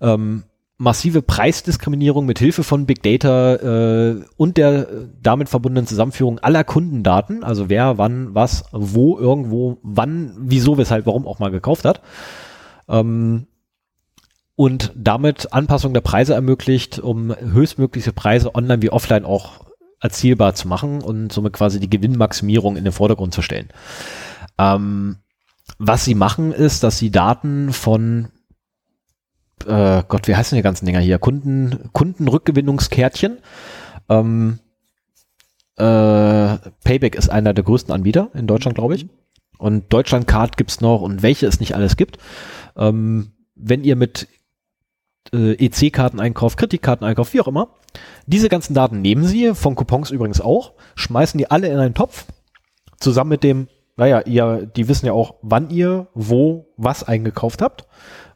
[0.00, 0.44] ähm,
[0.78, 6.62] massive Preisdiskriminierung mit Hilfe von Big Data äh, und der äh, damit verbundenen Zusammenführung aller
[6.62, 12.02] Kundendaten, also wer, wann, was, wo, irgendwo, wann, wieso, weshalb, warum auch mal gekauft hat.
[12.88, 13.48] Ähm,
[14.54, 19.66] und damit Anpassung der Preise ermöglicht, um höchstmögliche Preise online wie offline auch
[20.00, 23.68] erzielbar zu machen und somit quasi die Gewinnmaximierung in den Vordergrund zu stellen.
[24.58, 25.18] Ähm,
[25.78, 28.28] was sie machen, ist, dass sie Daten von
[29.66, 31.18] äh, Gott, wie heißen die ganzen Dinger hier?
[31.18, 33.38] Kunden, Kundenrückgewinnungskärtchen.
[34.08, 34.58] Ähm,
[35.76, 39.06] äh, Payback ist einer der größten Anbieter in Deutschland, glaube ich.
[39.58, 42.18] Und Deutschlandcard gibt's noch und welche es nicht alles gibt.
[42.76, 44.28] Ähm, wenn ihr mit
[45.32, 47.70] äh, EC-Karten einkauft, Kreditkarten einkauft, wie auch immer,
[48.26, 52.26] diese ganzen Daten nehmen sie, von Coupons übrigens auch, schmeißen die alle in einen Topf,
[52.98, 57.86] zusammen mit dem, naja, ihr, die wissen ja auch, wann ihr, wo, was eingekauft habt.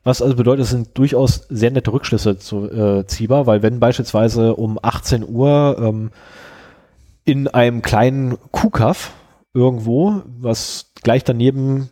[0.03, 4.57] Was also bedeutet, es sind durchaus sehr nette Rückschlüsse zu, äh, ziehbar, weil wenn beispielsweise
[4.57, 6.11] um 18 Uhr ähm,
[7.25, 9.13] in einem kleinen Kuhkaff
[9.53, 11.91] irgendwo, was gleich daneben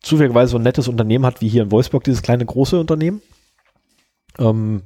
[0.00, 3.22] zufälligerweise so ein nettes Unternehmen hat, wie hier in Wolfsburg, dieses kleine große Unternehmen,
[4.38, 4.82] ähm,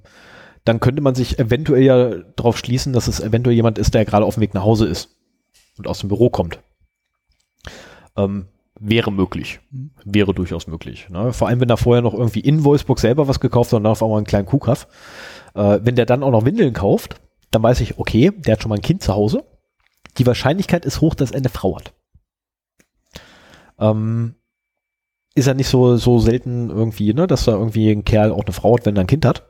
[0.65, 4.25] dann könnte man sich eventuell ja darauf schließen, dass es eventuell jemand ist, der gerade
[4.25, 5.17] auf dem Weg nach Hause ist
[5.77, 6.61] und aus dem Büro kommt.
[8.17, 8.47] Ähm,
[8.79, 9.61] wäre möglich.
[10.05, 11.09] Wäre durchaus möglich.
[11.09, 11.33] Ne?
[11.33, 13.93] Vor allem, wenn er vorher noch irgendwie in Wolfsburg selber was gekauft hat und dann
[13.93, 14.89] auf einmal einen kleinen Kuhkaff.
[15.55, 17.21] Äh, wenn der dann auch noch Windeln kauft,
[17.51, 19.45] dann weiß ich, okay, der hat schon mal ein Kind zu Hause.
[20.19, 21.95] Die Wahrscheinlichkeit ist hoch, dass er eine Frau hat.
[23.79, 24.35] Ähm,
[25.35, 28.53] ist ja nicht so, so selten irgendwie, ne, dass da irgendwie ein Kerl auch eine
[28.53, 29.49] Frau hat, wenn er ein Kind hat.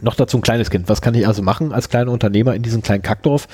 [0.00, 0.88] Noch dazu ein kleines Kind.
[0.88, 3.48] Was kann ich also machen als kleiner Unternehmer in diesem kleinen Kackdorf?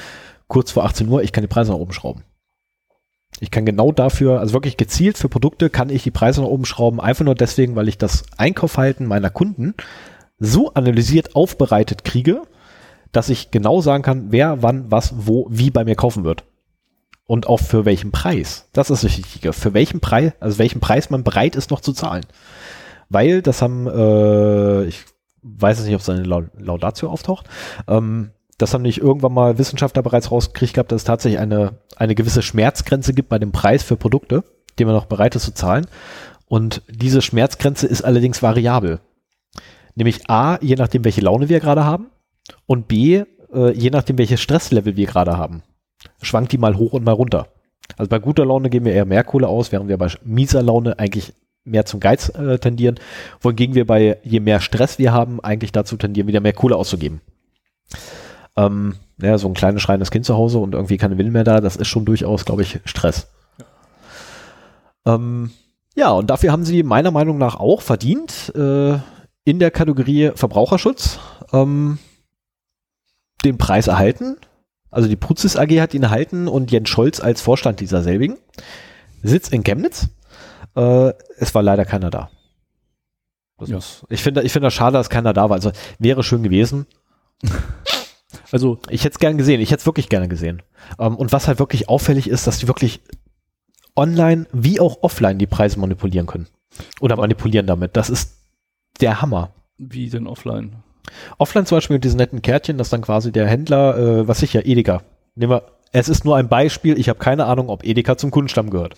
[0.48, 2.24] Kurz vor 18 Uhr, ich kann die Preise nach oben schrauben.
[3.40, 6.65] Ich kann genau dafür, also wirklich gezielt für Produkte, kann ich die Preise nach oben
[6.65, 9.74] schrauben, einfach nur deswegen, weil ich das Einkaufverhalten meiner Kunden
[10.39, 12.43] so analysiert aufbereitet kriege,
[13.12, 16.44] dass ich genau sagen kann, wer, wann, was, wo, wie bei mir kaufen wird.
[17.27, 18.69] Und auch für welchen Preis.
[18.73, 19.52] Das ist das Wichtige.
[19.52, 22.27] Für welchen Preis, also welchen Preis man bereit ist noch zu zahlen.
[23.09, 25.05] Weil das haben, äh, ich
[25.43, 27.48] weiß es nicht, ob es eine Laudatio auftaucht,
[27.89, 32.14] ähm, das haben nicht irgendwann mal Wissenschaftler bereits rausgekriegt gehabt, dass es tatsächlich eine, eine
[32.14, 34.44] gewisse Schmerzgrenze gibt bei dem Preis für Produkte,
[34.78, 35.86] den man noch bereit ist zu zahlen.
[36.47, 39.01] Und diese Schmerzgrenze ist allerdings variabel.
[39.94, 42.10] Nämlich A, je nachdem, welche Laune wir gerade haben
[42.66, 45.62] und B, äh, je nachdem, welches Stresslevel wir gerade haben.
[46.20, 47.48] Schwankt die mal hoch und mal runter.
[47.97, 50.98] Also bei guter Laune geben wir eher mehr Kohle aus, während wir bei mieser Laune
[50.98, 51.32] eigentlich
[51.64, 53.01] mehr zum Geiz äh, tendieren,
[53.40, 57.20] wohingegen wir bei je mehr Stress wir haben, eigentlich dazu tendieren, wieder mehr Kohle auszugeben.
[58.56, 61.60] Ähm, ja, so ein kleines schreiendes Kind zu Hause und irgendwie keine Willen mehr da,
[61.60, 63.28] das ist schon durchaus, glaube ich, Stress.
[65.06, 65.14] Ja.
[65.14, 65.51] Ähm,
[65.94, 68.98] ja, und dafür haben sie meiner Meinung nach auch verdient äh,
[69.44, 71.20] in der Kategorie Verbraucherschutz
[71.52, 71.98] ähm,
[73.44, 74.36] den Preis erhalten.
[74.90, 78.39] Also die Puzis AG hat ihn erhalten und Jens Scholz als Vorstand dieser selbigen.
[79.22, 80.09] Sitzt in Chemnitz.
[80.76, 82.31] Äh, es war leider keiner da.
[83.60, 83.78] Ja.
[83.78, 85.56] Ist, ich finde ich finde das schade, dass keiner da war.
[85.56, 86.86] Also wäre schön gewesen.
[88.52, 90.62] Also ich hätte es gern gesehen, ich hätte es wirklich gerne gesehen.
[90.98, 93.01] Ähm, und was halt wirklich auffällig ist, dass die wirklich
[93.97, 96.48] online wie auch offline die Preise manipulieren können.
[97.01, 97.97] Oder manipulieren damit.
[97.97, 98.36] Das ist
[99.01, 99.52] der Hammer.
[99.78, 100.77] Wie denn offline?
[101.39, 104.65] Offline zum Beispiel mit diesen netten Kärtchen, dass dann quasi der Händler, äh, was sicher,
[104.66, 105.02] Edeka.
[105.35, 105.62] Nehmen wir,
[105.93, 108.97] es ist nur ein Beispiel, ich habe keine Ahnung, ob Edeka zum Kundenstamm gehört.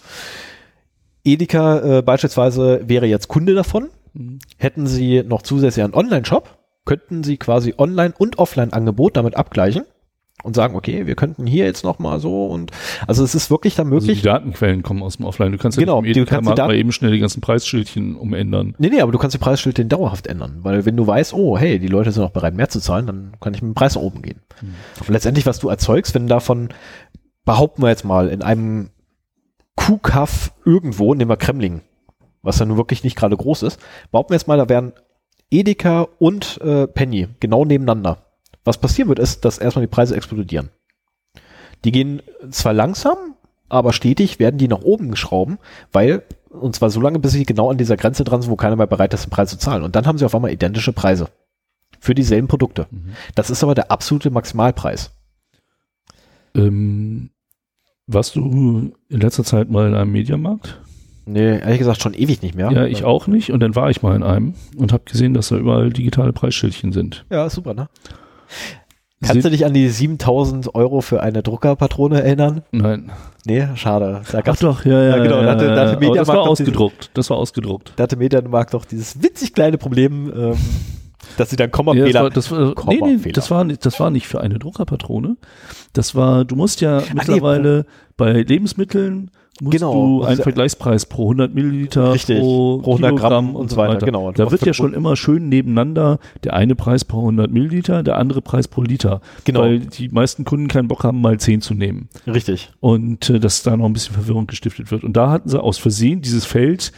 [1.25, 3.91] Edeka äh, beispielsweise wäre jetzt Kunde davon.
[4.15, 4.39] Mhm.
[4.57, 6.57] Hätten sie noch zusätzlich einen Online-Shop,
[6.87, 9.85] könnten sie quasi Online- und Offline-Angebot damit abgleichen
[10.43, 12.71] und sagen, okay, wir könnten hier jetzt noch mal so und
[13.07, 14.11] also es ist wirklich dann möglich.
[14.11, 15.51] Also die Datenquellen kommen aus dem Offline.
[15.53, 18.75] Du kannst ja genau, nicht du kannst mal eben schnell die ganzen Preisschildchen umändern.
[18.79, 21.79] Nee, nee, aber du kannst die Preisschildchen dauerhaft ändern, weil wenn du weißt, oh, hey,
[21.79, 24.03] die Leute sind auch bereit mehr zu zahlen, dann kann ich mit dem Preis nach
[24.03, 24.41] oben gehen.
[24.61, 24.75] Hm.
[25.01, 26.69] Und letztendlich, was du erzeugst, wenn davon
[27.45, 28.91] behaupten wir jetzt mal in einem
[29.75, 31.81] Kuhkaff irgendwo, nehmen wir Kremling,
[32.43, 33.81] was ja nun wirklich nicht gerade groß ist,
[34.13, 34.93] behaupten wir jetzt mal, da wären
[35.51, 38.27] Edeka und äh, Penny genau nebeneinander.
[38.65, 40.71] Was passieren wird, ist, dass erstmal die Preise explodieren.
[41.85, 43.17] Die gehen zwar langsam,
[43.69, 45.59] aber stetig werden die nach oben geschrauben,
[45.93, 48.77] weil, und zwar so lange, bis sie genau an dieser Grenze dran sind, wo keiner
[48.77, 49.85] mehr bereit ist, den Preis zu zahlen.
[49.85, 51.29] Und dann haben sie auf einmal identische Preise.
[52.01, 52.87] Für dieselben Produkte.
[52.91, 53.13] Mhm.
[53.35, 55.13] Das ist aber der absolute Maximalpreis.
[56.55, 57.31] Ähm,
[58.07, 60.81] warst du in letzter Zeit mal in einem Mediamarkt?
[61.27, 62.71] Nee, ehrlich gesagt schon ewig nicht mehr.
[62.71, 63.51] Ja, ich auch nicht.
[63.51, 66.93] Und dann war ich mal in einem und habe gesehen, dass da überall digitale Preisschildchen
[66.93, 67.27] sind.
[67.31, 67.89] Ja, super, ne?
[69.23, 72.63] Kannst du dich an die 7000 Euro für eine Druckerpatrone erinnern?
[72.71, 73.11] Nein.
[73.45, 74.23] Nee, schade.
[74.31, 75.17] Da Ach doch, ja, ja.
[75.17, 75.43] ja genau.
[75.43, 77.05] Da hatte, da hatte das war ausgedruckt.
[77.05, 77.93] Diese, das war ausgedruckt.
[77.97, 80.57] Da hatte Mediamarkt doch dieses witzig kleine Problem, ähm,
[81.39, 82.09] dass sie dann Kommafehler.
[82.25, 85.37] Ja, das war, das war, nee, nee, das war, das war nicht für eine Druckerpatrone.
[85.93, 87.85] Das war, du musst ja mittlerweile nee,
[88.17, 89.31] bei Lebensmitteln
[89.61, 93.77] musst genau, du einen Vergleichspreis pro 100 Milliliter, richtig, pro, pro 100 Gramm und so
[93.77, 93.95] weiter.
[93.95, 94.07] weiter.
[94.07, 94.33] Genau.
[94.33, 98.43] Da wird ja schon immer schön nebeneinander der eine Preis pro 100 Milliliter, der andere
[98.43, 99.21] Preis pro Liter.
[99.45, 99.61] Genau.
[99.61, 102.09] Weil die meisten Kunden keinen Bock haben, mal 10 zu nehmen.
[102.27, 102.71] Richtig.
[102.81, 105.05] Und äh, dass da noch ein bisschen Verwirrung gestiftet wird.
[105.05, 106.93] Und da hatten sie aus Versehen dieses Feld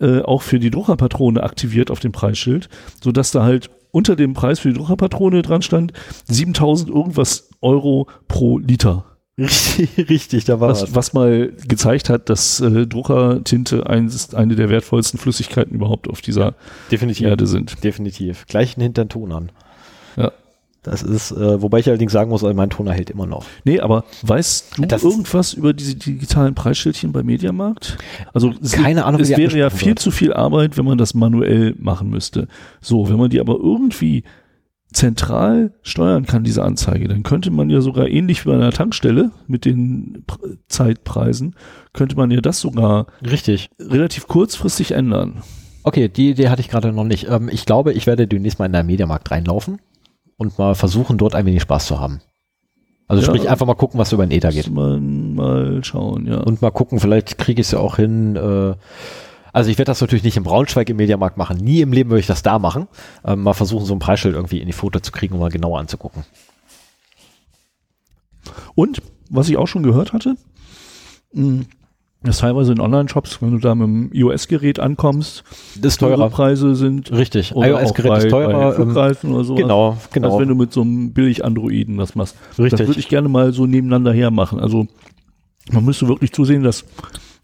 [0.00, 2.68] äh, auch für die Druckerpatrone aktiviert auf dem Preisschild,
[3.02, 5.92] sodass da halt unter dem Preis für die Druckerpatrone dran stand
[6.26, 9.15] 7000 irgendwas Euro pro Liter.
[9.38, 10.82] Richtig, richtig, da war was.
[10.82, 16.22] Was, was mal gezeigt hat, dass äh, Druckertinte eins, eine der wertvollsten Flüssigkeiten überhaupt auf
[16.22, 16.54] dieser
[16.90, 17.82] definitiv, Erde sind.
[17.84, 18.46] Definitiv.
[18.46, 19.52] Gleich einen hinteren Ton an.
[20.16, 20.32] Ja.
[20.82, 23.44] Das ist, äh, wobei ich allerdings sagen muss, also mein Toner hält immer noch.
[23.64, 27.98] Nee, aber weißt du das irgendwas über diese digitalen Preisschildchen bei Mediamarkt?
[28.32, 29.20] Also keine Ahnung.
[29.20, 29.98] Es wäre ja viel wird.
[29.98, 32.46] zu viel Arbeit, wenn man das manuell machen müsste.
[32.80, 34.22] So, wenn man die aber irgendwie
[34.96, 39.30] zentral steuern kann, diese Anzeige, dann könnte man ja sogar ähnlich wie bei einer Tankstelle
[39.46, 40.24] mit den
[40.68, 41.54] Zeitpreisen,
[41.92, 45.42] könnte man ja das sogar richtig relativ kurzfristig ändern.
[45.82, 47.28] Okay, die Idee hatte ich gerade noch nicht.
[47.28, 49.80] Ähm, ich glaube, ich werde demnächst mal in den Mediamarkt reinlaufen
[50.38, 52.20] und mal versuchen, dort ein wenig Spaß zu haben.
[53.06, 53.28] Also Ja.
[53.28, 54.70] sprich, einfach mal gucken, was über den Ether geht.
[54.70, 56.38] Man mal schauen, ja.
[56.38, 58.34] Und mal gucken, vielleicht kriege ich es ja auch hin.
[58.34, 58.74] Äh,
[59.56, 61.56] also ich werde das natürlich nicht im Braunschweig im Mediamarkt machen.
[61.56, 62.88] Nie im Leben würde ich das da machen.
[63.24, 65.78] Ähm, mal versuchen, so ein Preisschild irgendwie in die Foto zu kriegen, um mal genauer
[65.80, 66.24] anzugucken.
[68.74, 69.00] Und
[69.30, 70.36] was ich auch schon gehört hatte,
[71.32, 71.64] mh,
[72.22, 75.42] dass teilweise in Online-Shops, wenn du da mit dem iOS-Gerät ankommst,
[75.80, 76.28] Das teurer.
[76.28, 77.10] Preise sind.
[77.10, 77.54] Richtig.
[77.54, 78.72] Oder iOS-Gerät ist teurer.
[78.74, 79.58] Bei Ähm, oder sowas.
[79.58, 80.32] genau, genau.
[80.32, 82.36] Als wenn du mit so einem billig Androiden das machst.
[82.50, 82.88] Das Richtig.
[82.88, 84.60] würde ich gerne mal so nebeneinander her machen.
[84.60, 84.86] Also
[85.72, 86.84] man müsste wirklich zusehen, dass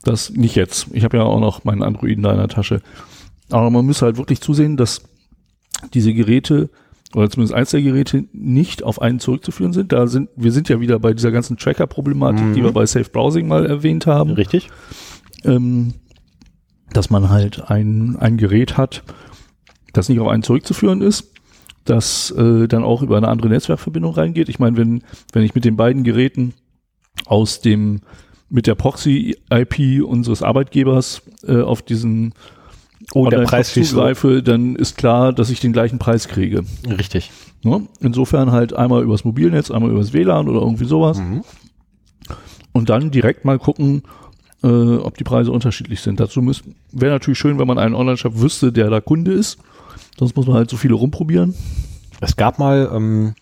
[0.03, 0.89] das nicht jetzt.
[0.93, 2.83] Ich habe ja auch noch meinen Androiden da in der Tasche.
[3.51, 5.03] Aber man müsste halt wirklich zusehen, dass
[5.95, 6.71] diese Geräte
[7.15, 9.93] oder zumindest eins der Geräte nicht auf einen zurückzuführen sind.
[9.93, 13.47] Da sind wir sind ja wieder bei dieser ganzen Tracker-Problematik, die wir bei Safe Browsing
[13.47, 14.71] mal erwähnt haben Richtig.
[15.45, 15.95] ähm,
[16.93, 19.03] dass man halt ein, ein Gerät hat,
[19.93, 21.33] das nicht auf einen zurückzuführen ist,
[21.85, 24.49] das äh, dann auch über eine andere Netzwerkverbindung reingeht.
[24.49, 25.03] Ich meine, wenn,
[25.33, 26.55] wenn ich mit den beiden Geräten
[27.27, 28.01] aus dem,
[28.53, 32.35] mit der Proxy-IP unseres Arbeitgebers äh, auf diesen
[33.15, 36.63] Oh, der Preis zugreife, dann ist klar, dass ich den gleichen Preis kriege.
[36.87, 37.31] Richtig.
[37.65, 37.87] Ne?
[38.01, 41.19] Insofern halt einmal übers Mobilnetz, einmal übers WLAN oder irgendwie sowas.
[41.19, 41.43] Mhm.
[42.73, 44.03] Und dann direkt mal gucken,
[44.63, 46.21] äh, ob die Preise unterschiedlich sind.
[46.21, 46.41] Dazu
[46.93, 49.59] wäre natürlich schön, wenn man einen Online-Shop wüsste, der da Kunde ist.
[50.19, 51.55] Sonst muss man halt so viele rumprobieren.
[52.21, 53.35] Es gab mal, ähm,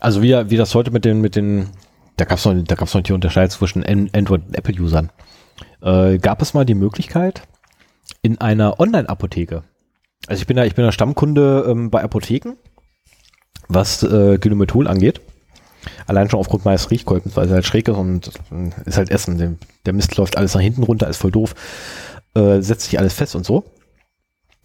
[0.00, 1.68] also wie, wie das heute mit den, mit den,
[2.16, 5.10] da gab es noch, da gab's noch die Unterscheidung zwischen An- Android- und Apple-Usern.
[5.82, 7.42] Äh, gab es mal die Möglichkeit,
[8.22, 9.62] in einer Online-Apotheke,
[10.26, 12.56] also ich bin da, ich bin da Stammkunde ähm, bei Apotheken,
[13.68, 15.20] was äh, Glynomethol angeht.
[16.06, 19.36] Allein schon aufgrund meines Riechkolbens, weil es halt schräg ist und äh, ist halt Essen.
[19.36, 19.54] Der,
[19.84, 21.54] der Mist läuft alles nach hinten runter, ist voll doof.
[22.34, 23.64] Äh, setzt sich alles fest und so.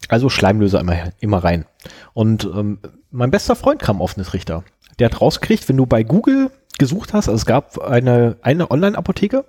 [0.08, 1.66] Also Schleimlöser immer, immer rein.
[2.14, 2.78] Und ähm,
[3.10, 4.64] mein bester Freund kam auf Richter.
[4.98, 6.50] Der hat rausgekriegt, wenn du bei Google
[6.80, 9.44] gesucht hast, also es gab eine, eine Online-Apotheke,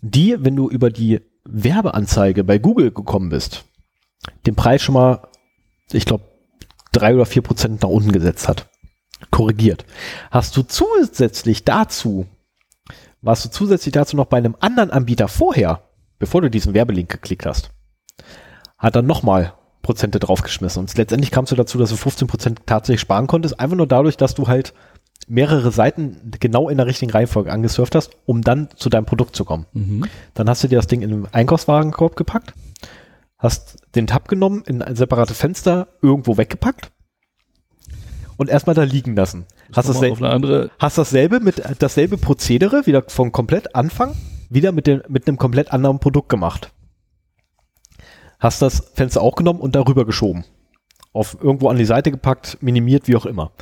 [0.00, 3.64] die, wenn du über die Werbeanzeige bei Google gekommen bist,
[4.46, 5.28] den Preis schon mal,
[5.92, 6.24] ich glaube,
[6.90, 8.68] drei oder vier Prozent nach unten gesetzt hat.
[9.30, 9.84] Korrigiert.
[10.30, 12.26] Hast du zusätzlich dazu,
[13.20, 15.82] warst du zusätzlich dazu noch bei einem anderen Anbieter vorher,
[16.18, 17.70] bevor du diesen Werbelink geklickt hast,
[18.78, 20.80] hat dann nochmal Prozente draufgeschmissen.
[20.80, 24.16] Und letztendlich kamst du dazu, dass du 15 Prozent tatsächlich sparen konntest, einfach nur dadurch,
[24.16, 24.72] dass du halt
[25.28, 29.44] mehrere Seiten genau in der richtigen Reihenfolge angesurft hast, um dann zu deinem Produkt zu
[29.44, 29.66] kommen.
[30.34, 32.54] Dann hast du dir das Ding in den Einkaufswagenkorb gepackt,
[33.38, 36.90] hast den Tab genommen, in ein separates Fenster irgendwo weggepackt
[38.36, 39.46] und erstmal da liegen lassen.
[39.74, 44.14] Hast, dasselbe, hast dasselbe mit dasselbe Prozedere wieder von komplett Anfang
[44.50, 46.72] wieder mit dem mit einem komplett anderen Produkt gemacht.
[48.38, 50.44] Hast das Fenster auch genommen und darüber geschoben.
[51.12, 53.52] Auf irgendwo an die Seite gepackt, minimiert, wie auch immer.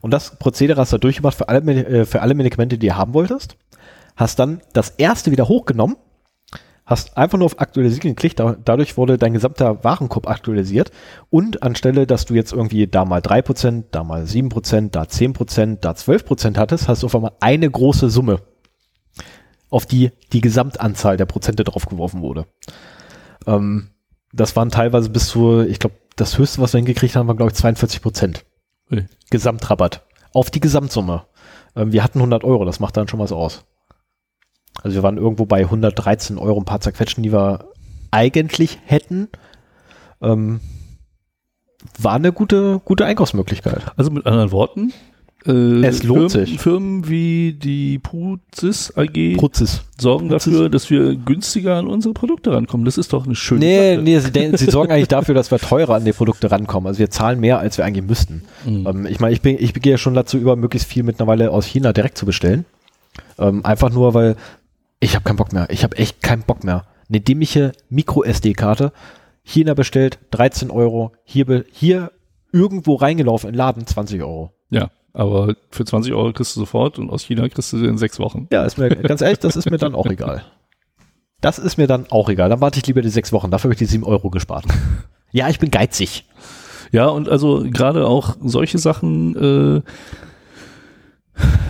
[0.00, 3.14] Und das Prozedere hast du durchgemacht für alle, äh, für alle Medikamente, die du haben
[3.14, 3.56] wolltest.
[4.16, 5.96] Hast dann das erste wieder hochgenommen,
[6.88, 10.90] hast einfach nur auf Aktualisieren geklickt, da, dadurch wurde dein gesamter Warenkorb aktualisiert
[11.30, 15.92] und anstelle, dass du jetzt irgendwie da mal 3%, da mal 7%, da 10%, da
[15.92, 18.40] 12% hattest, hast du auf einmal eine große Summe,
[19.68, 22.46] auf die die Gesamtanzahl der Prozente draufgeworfen wurde.
[23.46, 23.90] Ähm,
[24.32, 27.50] das waren teilweise bis zu, ich glaube, das höchste, was wir hingekriegt haben, war glaube
[27.50, 28.44] ich 42 Prozent.
[28.90, 29.06] Ui.
[29.30, 30.02] Gesamtrabatt.
[30.32, 31.24] Auf die Gesamtsumme.
[31.74, 33.64] Ähm, wir hatten 100 Euro, das macht dann schon was aus.
[34.82, 37.70] Also wir waren irgendwo bei 113 Euro ein paar zerquetschen, die wir
[38.10, 39.28] eigentlich hätten.
[40.20, 40.60] Ähm,
[41.96, 43.92] war eine gute, gute Einkaufsmöglichkeit.
[43.96, 44.92] also mit anderen Worten,
[45.48, 46.60] äh, Es lohnt Firmen, sich.
[46.60, 49.82] Firmen wie die Pruzis AG Prozis.
[49.98, 50.52] sorgen Pruzis.
[50.52, 52.84] dafür, dass wir günstiger an unsere Produkte rankommen.
[52.84, 54.32] Das ist doch eine schöne Nee, Sache.
[54.32, 56.86] nee, sie, sie sorgen eigentlich dafür, dass wir teurer an die Produkte rankommen.
[56.86, 58.42] Also wir zahlen mehr, als wir eigentlich müssten.
[58.66, 58.86] Mhm.
[58.86, 61.64] Ähm, ich meine, ich, bin, ich gehe ja schon dazu über, möglichst viel mittlerweile aus
[61.66, 62.64] China direkt zu bestellen.
[63.38, 64.36] Ähm, einfach nur, weil
[65.00, 65.68] ich habe keinen Bock mehr.
[65.70, 66.84] Ich habe echt keinen Bock mehr.
[67.08, 68.92] Eine dämliche Micro-SD-Karte,
[69.42, 72.12] China bestellt, 13 Euro, hier, hier
[72.52, 74.52] irgendwo reingelaufen in den Laden, 20 Euro.
[74.70, 77.98] Ja, aber für 20 Euro kriegst du sofort und aus China kriegst du sie in
[77.98, 78.46] sechs Wochen.
[78.52, 80.44] Ja, ist mir ganz ehrlich, das ist mir dann auch egal.
[81.40, 82.48] Das ist mir dann auch egal.
[82.48, 83.50] Dann warte ich lieber die sechs Wochen.
[83.50, 84.64] Dafür habe ich die sieben Euro gespart.
[85.30, 86.24] Ja, ich bin geizig.
[86.90, 89.82] Ja, und also gerade auch solche Sachen, äh,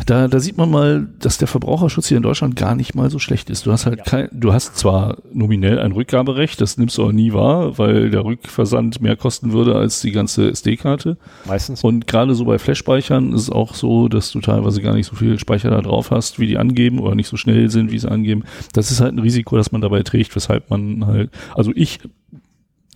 [0.07, 3.19] da, da sieht man mal, dass der Verbraucherschutz hier in Deutschland gar nicht mal so
[3.19, 3.67] schlecht ist.
[3.67, 7.33] Du hast halt kein, du hast zwar nominell ein Rückgaberecht, das nimmst du auch nie
[7.33, 11.19] wahr, weil der Rückversand mehr kosten würde als die ganze SD-Karte.
[11.47, 11.85] Meistens.
[11.85, 15.17] Und gerade so bei Flash-Speichern ist es auch so, dass du teilweise gar nicht so
[15.17, 18.11] viel Speicher da drauf hast, wie die angeben oder nicht so schnell sind, wie sie
[18.11, 18.45] angeben.
[18.73, 22.01] Das ist halt ein Risiko, das man dabei trägt, weshalb man halt, also ich,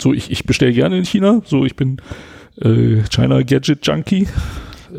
[0.00, 1.98] so ich, ich bestelle gerne in China, so ich bin
[2.60, 4.28] äh, China Gadget Junkie.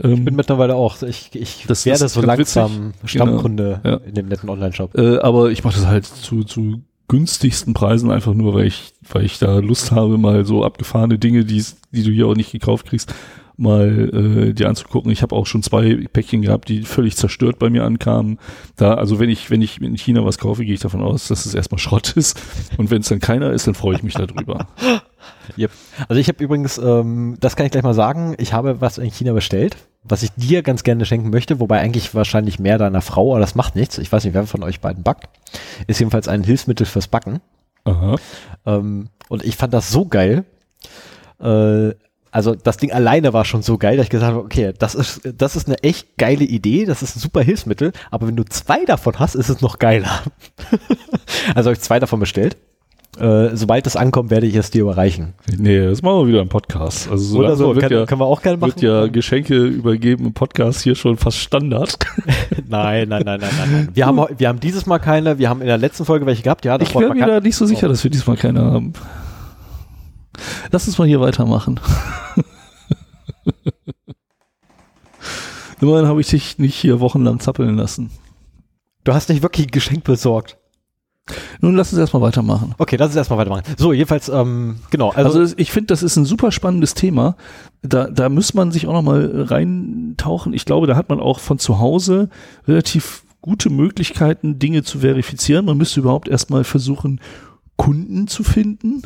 [0.02, 1.02] Ähm, Ich bin mittlerweile auch.
[1.04, 3.10] Ich, ich Das werde ist so langsam witzig.
[3.12, 4.02] Stammkunde Genau, ja.
[4.06, 4.98] in dem netten Online-Shop.
[4.98, 9.26] Äh, aber ich mache das halt zu, zu günstigsten Preisen einfach nur, weil ich, weil
[9.26, 12.88] ich da Lust habe, mal so abgefahrene Dinge, die, die du hier auch nicht gekauft
[12.88, 13.14] kriegst,
[13.58, 14.10] mal
[14.50, 15.12] äh, dir anzugucken.
[15.12, 18.40] Ich habe auch schon zwei Päckchen gehabt, die völlig zerstört bei mir ankamen.
[18.78, 21.46] Da, also wenn ich, wenn ich in China was kaufe, gehe ich davon aus, dass
[21.46, 22.40] es erstmal Schrott ist.
[22.78, 24.68] Und wenn es dann keiner ist, dann freue ich mich darüber.
[25.58, 25.72] Yep.
[26.08, 29.12] Also ich habe übrigens, ähm, das kann ich gleich mal sagen, ich habe was in
[29.12, 33.32] China bestellt, was ich dir ganz gerne schenken möchte, wobei eigentlich wahrscheinlich mehr deiner Frau,
[33.32, 33.98] aber das macht nichts.
[33.98, 35.30] Ich weiß nicht, wer von euch beiden backt.
[35.88, 37.42] Ist jedenfalls ein Hilfsmittel fürs Backen.
[37.86, 38.16] Aha.
[38.66, 40.46] Ähm, und ich fand das so geil.
[41.40, 41.92] Äh,
[42.34, 45.22] also das Ding alleine war schon so geil, dass ich gesagt habe, okay, das ist,
[45.38, 48.86] das ist eine echt geile Idee, das ist ein super Hilfsmittel, aber wenn du zwei
[48.86, 50.24] davon hast, ist es noch geiler.
[51.56, 52.58] also habe ich zwei davon bestellt.
[53.20, 55.36] Äh, sobald das ankommt, werde ich es dir überreichen.
[55.56, 57.12] Nee, das machen wir wieder im Podcast.
[57.12, 58.72] Also so Oder so, kann, ja, können wir auch gerne machen.
[58.72, 62.00] wird ja Geschenke übergeben im Podcast hier schon fast Standard.
[62.68, 63.90] Nein, nein, nein, nein, nein.
[63.94, 66.66] Wir haben, wir haben dieses Mal keine, wir haben in der letzten Folge welche gehabt,
[66.66, 68.94] ja, das Ich wäre mir da nicht so sicher, dass wir diesmal keine haben.
[70.72, 71.80] Lass uns mal hier weitermachen.
[75.82, 78.10] Immerhin habe ich dich nicht hier wochenlang zappeln lassen.
[79.04, 80.58] Du hast nicht wirklich ein Geschenk besorgt.
[81.62, 82.76] Nun lass uns erstmal weitermachen.
[82.78, 83.64] Okay, lass uns erstmal weitermachen.
[83.78, 87.38] So, jedenfalls, ähm, genau, also, Also, ich finde, das ist ein super spannendes Thema.
[87.82, 90.54] Da, da muss man sich auch nochmal reintauchen.
[90.54, 92.30] Ich glaube, da hat man auch von zu Hause
[92.68, 95.66] relativ gute Möglichkeiten, Dinge zu verifizieren.
[95.66, 97.22] Man müsste überhaupt erstmal versuchen,
[97.78, 99.04] Kunden zu finden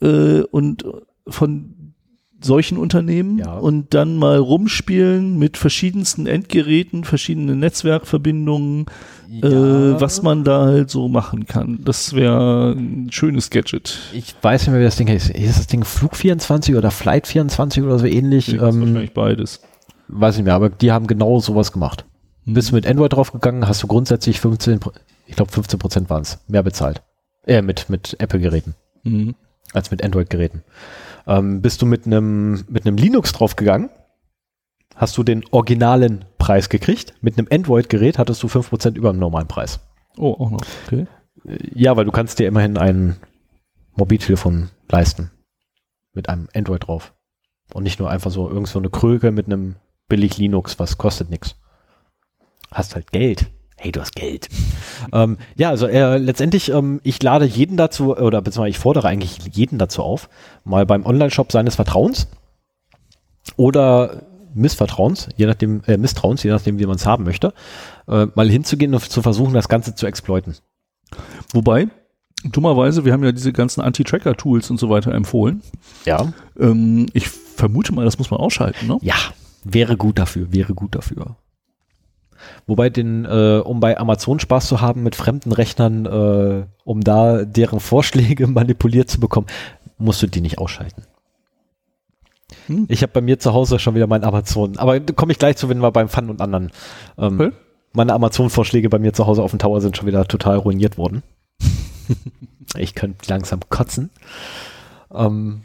[0.00, 0.84] äh, und
[1.28, 1.94] von
[2.40, 3.54] solchen Unternehmen Ja.
[3.56, 8.86] und dann mal rumspielen mit verschiedensten Endgeräten, verschiedenen Netzwerkverbindungen,
[9.30, 11.80] äh, was man da halt so machen kann.
[11.84, 13.98] Das wäre ein schönes Gadget.
[14.12, 15.30] Ich weiß nicht mehr, wie das Ding heißt.
[15.30, 18.48] Ist das Ding Flug 24 oder Flight 24 oder so ähnlich?
[18.48, 19.60] Ist Ähm, wahrscheinlich beides.
[20.08, 22.04] weiß nicht mehr, aber die haben genau sowas gemacht.
[22.44, 22.54] Mhm.
[22.54, 24.92] Bist du mit Android draufgegangen, hast du grundsätzlich 15, Pro-
[25.26, 27.02] ich glaube 15 Prozent waren es, mehr bezahlt.
[27.46, 28.74] Äh, mit, mit Apple-Geräten
[29.04, 29.34] Mhm.
[29.72, 30.62] als mit Android-Geräten.
[31.28, 33.88] Ähm, bist du mit einem mit einem Linux draufgegangen,
[34.96, 37.14] hast du den originalen Preis gekriegt.
[37.20, 39.80] Mit einem Android-Gerät hattest du 5% über dem normalen Preis.
[40.16, 40.60] Oh, auch noch.
[40.86, 41.06] Okay.
[41.46, 43.16] Äh, Ja, weil du kannst dir immerhin ein
[43.94, 45.30] Mobiltelefon leisten.
[46.12, 47.12] Mit einem Android drauf.
[47.74, 49.76] Und nicht nur einfach so irgend so eine Kröge mit einem
[50.08, 51.56] billig Linux, was kostet nix.
[52.72, 53.46] Hast halt Geld.
[53.76, 54.48] Hey, du hast Geld.
[55.12, 59.38] ähm, ja, also äh, letztendlich, ähm, ich lade jeden dazu, oder beziehungsweise ich fordere eigentlich
[59.54, 60.30] jeden dazu auf,
[60.64, 62.28] mal beim Online-Shop seines Vertrauens
[63.56, 64.22] oder
[64.56, 67.52] Missvertrauens, je nachdem, äh, Misstrauens, je nachdem, wie man es haben möchte,
[68.08, 70.54] äh, mal hinzugehen und zu versuchen, das Ganze zu exploiten.
[71.52, 71.88] Wobei,
[72.44, 75.62] dummerweise, wir haben ja diese ganzen Anti-Tracker-Tools und so weiter empfohlen.
[76.04, 76.32] Ja.
[76.58, 78.98] Ähm, ich vermute mal, das muss man ausschalten, ne?
[79.02, 79.16] Ja,
[79.64, 81.36] wäre gut dafür, wäre gut dafür.
[82.66, 87.44] Wobei den, äh, um bei Amazon Spaß zu haben mit fremden Rechnern, äh, um da
[87.44, 89.46] deren Vorschläge manipuliert zu bekommen,
[89.98, 91.02] musst du die nicht ausschalten.
[92.66, 92.86] Hm.
[92.88, 95.56] Ich habe bei mir zu Hause schon wieder mein Amazon, aber da komme ich gleich
[95.56, 96.70] zu, wenn wir beim Fun und anderen.
[97.18, 97.52] Ähm, Okay.
[97.92, 101.22] Meine Amazon-Vorschläge bei mir zu Hause auf dem Tower sind schon wieder total ruiniert worden.
[102.76, 104.10] ich könnte langsam kotzen.
[105.10, 105.62] Ähm,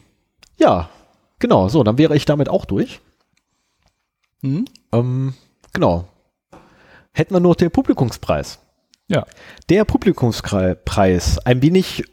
[0.57, 0.89] ja,
[1.39, 3.01] genau, so, dann wäre ich damit auch durch.
[4.41, 4.63] Mhm.
[4.93, 5.33] Ähm,
[5.73, 6.05] genau.
[7.11, 8.59] Hätten wir nur den Publikumspreis.
[9.09, 9.25] Ja.
[9.69, 12.05] Der Publikumspreis, ein wenig,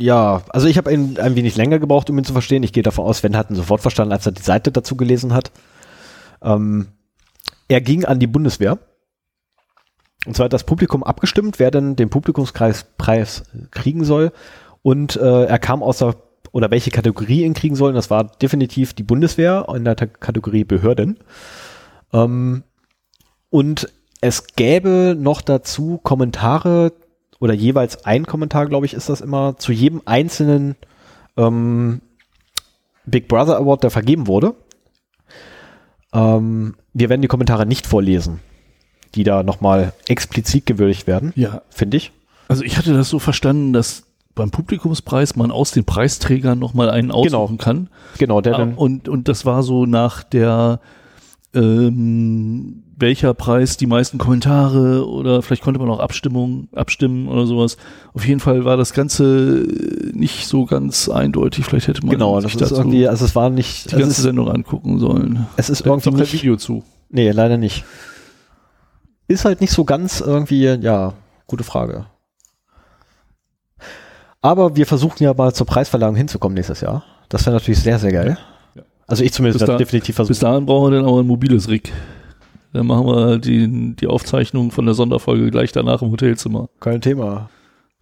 [0.00, 2.62] ja, also ich habe ein, ein wenig länger gebraucht, um ihn zu verstehen.
[2.62, 5.34] Ich gehe davon aus, Sven hat ihn sofort verstanden, als er die Seite dazu gelesen
[5.34, 5.50] hat.
[6.40, 6.86] Ähm,
[7.66, 8.78] er ging an die Bundeswehr.
[10.24, 13.42] Und zwar hat das Publikum abgestimmt, wer denn den Publikumspreis Preis
[13.72, 14.30] kriegen soll.
[14.82, 16.14] Und äh, er kam aus der,
[16.52, 17.88] oder welche Kategorie ihn kriegen soll.
[17.88, 21.18] Und das war definitiv die Bundeswehr in der Kategorie Behörden.
[22.12, 22.62] Ähm,
[23.50, 26.92] und es gäbe noch dazu Kommentare
[27.40, 30.76] oder jeweils ein Kommentar, glaube ich, ist das immer, zu jedem einzelnen
[31.36, 32.00] ähm,
[33.06, 34.54] Big Brother Award, der vergeben wurde.
[36.12, 38.40] Ähm, wir werden die Kommentare nicht vorlesen,
[39.14, 41.62] die da nochmal explizit gewürdigt werden, Ja.
[41.70, 42.12] finde ich.
[42.48, 44.04] Also ich hatte das so verstanden, dass
[44.34, 47.88] beim Publikumspreis man aus den Preisträgern nochmal einen aussuchen kann.
[48.18, 50.80] Genau, der Ah, dann, und, und das war so nach der
[51.54, 57.76] ähm, welcher Preis die meisten Kommentare oder vielleicht konnte man auch Abstimmung abstimmen oder sowas.
[58.12, 59.64] Auf jeden Fall war das Ganze
[60.12, 61.64] nicht so ganz eindeutig.
[61.64, 64.00] Vielleicht hätte man genau, sich das ist dazu irgendwie, also es war nicht, die es
[64.00, 65.46] ganze ist, Sendung angucken sollen.
[65.56, 66.82] es ist Da irgendwie auch kein Video zu.
[67.08, 67.84] nee, leider nicht.
[69.28, 71.12] Ist halt nicht so ganz irgendwie, ja,
[71.46, 72.06] gute Frage.
[74.40, 77.04] Aber wir versuchen ja mal zur Preisverleihung hinzukommen nächstes Jahr.
[77.28, 78.38] Das wäre natürlich sehr, sehr geil.
[79.06, 80.42] Also ich zumindest Bis da- definitiv Bis versucht.
[80.42, 81.92] dahin brauchen wir dann aber ein mobiles Rig.
[82.72, 86.68] Dann machen wir die, die Aufzeichnung von der Sonderfolge gleich danach im Hotelzimmer.
[86.80, 87.48] Kein Thema.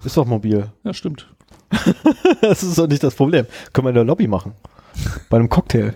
[0.05, 0.67] Ist doch mobil.
[0.85, 1.29] Ja, stimmt.
[2.41, 3.47] Das ist doch nicht das Problem.
[3.73, 4.53] Können wir in der Lobby machen.
[5.31, 5.95] Bei einem Cocktail.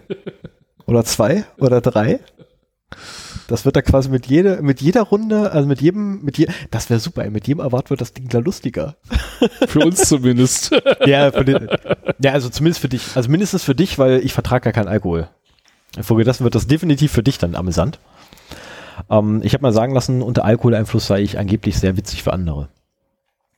[0.87, 2.21] Oder zwei oder drei.
[3.47, 6.89] Das wird da quasi mit jeder, mit jeder Runde, also mit jedem, mit je, das
[6.89, 8.97] wäre super, mit jedem Award wird das Ding da lustiger.
[9.67, 10.71] Für uns zumindest.
[11.05, 11.69] Ja, für den,
[12.21, 15.29] ja, also zumindest für dich, also mindestens für dich, weil ich vertrage ja keinen Alkohol.
[15.97, 17.99] Infolgedessen wird das definitiv für dich dann amüsant.
[19.09, 22.68] Ähm, ich habe mal sagen lassen, unter Alkoholeinfluss sei ich angeblich sehr witzig für andere.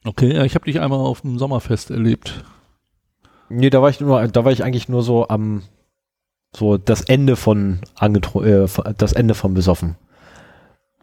[0.04, 2.44] Okay, ja, ich habe dich einmal auf dem Sommerfest erlebt.
[3.48, 5.62] Nee, da war ich nur, da war ich eigentlich nur so am,
[6.56, 8.66] so das Ende von angetro äh,
[8.98, 9.96] das Ende von besoffen.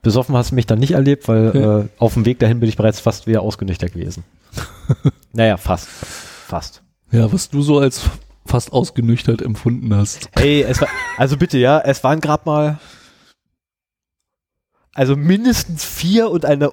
[0.02, 1.80] Besoffen hast du mich dann nicht erlebt, weil Ja.
[1.80, 4.24] äh, auf dem Weg dahin bin ich bereits fast wieder ausgenüchtert gewesen.
[5.34, 5.88] naja, fast.
[5.88, 6.82] Fast.
[7.12, 8.10] Ja, was du so als
[8.46, 10.30] fast ausgenüchtert empfunden hast.
[10.36, 10.88] Hey, es war,
[11.18, 12.80] also bitte, ja, es waren gerade mal,
[14.94, 16.72] also mindestens vier und eine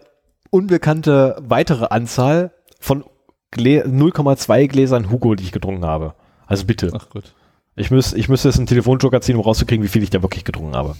[0.51, 3.05] unbekannte weitere Anzahl von
[3.51, 6.15] Glä 0,2 Gläsern Hugo, die ich getrunken habe.
[6.47, 6.91] Also bitte.
[6.95, 7.35] Ach Gott.
[7.75, 10.45] Ich, müß, ich müsste jetzt einen Telefonjoker ziehen, um rauszukriegen, wie viel ich da wirklich
[10.45, 10.95] getrunken habe.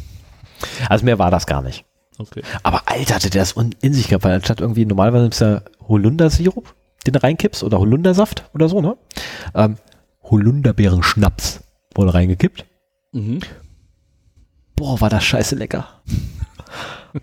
[0.89, 1.85] Also mehr war das gar nicht.
[2.19, 2.43] Okay.
[2.63, 6.75] Aber Alter, hatte der un- in sich gehabt, weil anstatt irgendwie normalerweise ist ja Holundersirup,
[7.07, 8.97] den du reinkippst, oder Holundersaft oder so, ne?
[9.55, 9.77] Ähm,
[10.23, 11.61] Holunderbeeren-Schnaps
[11.95, 12.65] wurde reingekippt.
[13.13, 13.41] Mhm.
[14.77, 15.89] Boah, war das scheiße lecker.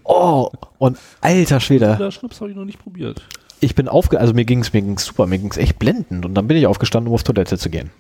[0.04, 3.22] Oh, und alter Schwede, Der Schnaps habe ich noch nicht probiert.
[3.60, 4.20] ich bin aufge...
[4.20, 6.26] Also mir ging's mir ging's super, mir ging's echt blendend.
[6.26, 7.92] Und dann bin ich aufgestanden, um auf Toilette zu gehen.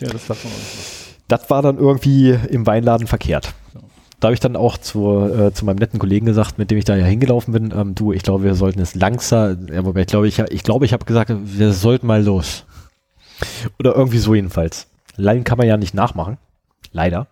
[0.00, 1.18] Ja, das darf man auch nicht.
[1.28, 3.54] Das war dann irgendwie im Weinladen verkehrt.
[3.74, 3.80] Ja.
[4.20, 6.84] Da habe ich dann auch zu, äh, zu meinem netten Kollegen gesagt, mit dem ich
[6.84, 10.06] da ja hingelaufen bin, ähm, du, ich glaube, wir sollten es langsam, ja, wobei ich
[10.06, 12.64] glaube, ich, ich glaube, ich habe gesagt, wir sollten mal los.
[13.78, 14.86] Oder irgendwie so jedenfalls.
[15.16, 16.38] Laien kann man ja nicht nachmachen.
[16.92, 17.26] Leider.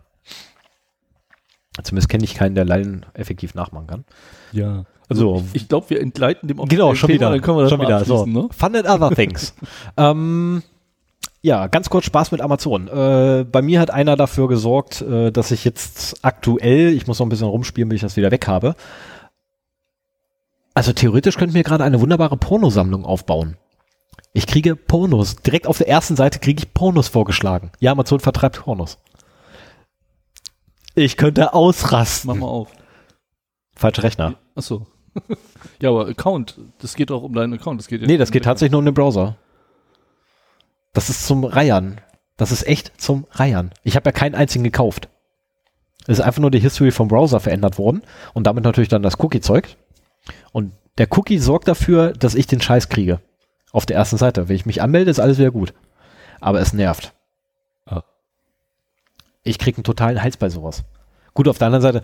[1.83, 4.05] Zumindest kenne ich keinen, der Laien effektiv nachmachen kann.
[4.53, 4.85] Ja.
[5.09, 5.35] So.
[5.35, 7.31] Also ich, ich glaube, wir entgleiten dem Genau, schon Thema, wieder.
[7.31, 8.05] Dann können wir das schon mal wieder.
[8.05, 8.27] So.
[8.27, 8.49] ne?
[8.51, 9.55] Fun and other things.
[9.97, 10.63] ähm,
[11.41, 12.89] ja, ganz kurz Spaß mit Amazon.
[12.89, 17.27] Äh, bei mir hat einer dafür gesorgt, äh, dass ich jetzt aktuell, ich muss noch
[17.27, 18.77] ein bisschen rumspielen, bis ich das wieder weg habe.
[20.75, 23.57] Also theoretisch könnte ich mir gerade eine wunderbare Pornosammlung aufbauen.
[24.33, 25.37] Ich kriege Pornos.
[25.37, 27.73] Direkt auf der ersten Seite kriege ich Pornos vorgeschlagen.
[27.81, 28.99] Ja, Amazon vertreibt Pornos.
[30.95, 32.29] Ich könnte ausrasten.
[32.29, 32.73] Mach mal auf.
[33.75, 34.35] Falscher Rechner.
[34.55, 34.87] Achso.
[35.81, 37.81] ja, aber Account, das geht auch um deinen Account.
[37.81, 39.37] Das geht ja Nee, das um geht tatsächlich nur um den Browser.
[40.93, 42.01] Das ist zum Reiern.
[42.37, 43.71] Das ist echt zum Reiern.
[43.83, 45.09] Ich habe ja keinen einzigen gekauft.
[46.07, 48.03] Es ist einfach nur die History vom Browser verändert worden
[48.35, 49.77] und damit natürlich dann das Cookie-Zeug.
[50.53, 53.21] Und der Cookie sorgt dafür, dass ich den Scheiß kriege.
[53.71, 54.49] Auf der ersten Seite.
[54.49, 55.73] Wenn ich mich anmelde, ist alles wieder gut.
[56.41, 57.15] Aber es nervt.
[59.45, 60.85] Ich krieg einen totalen Hals bei sowas.
[61.35, 62.03] Gut, auf der anderen Seite,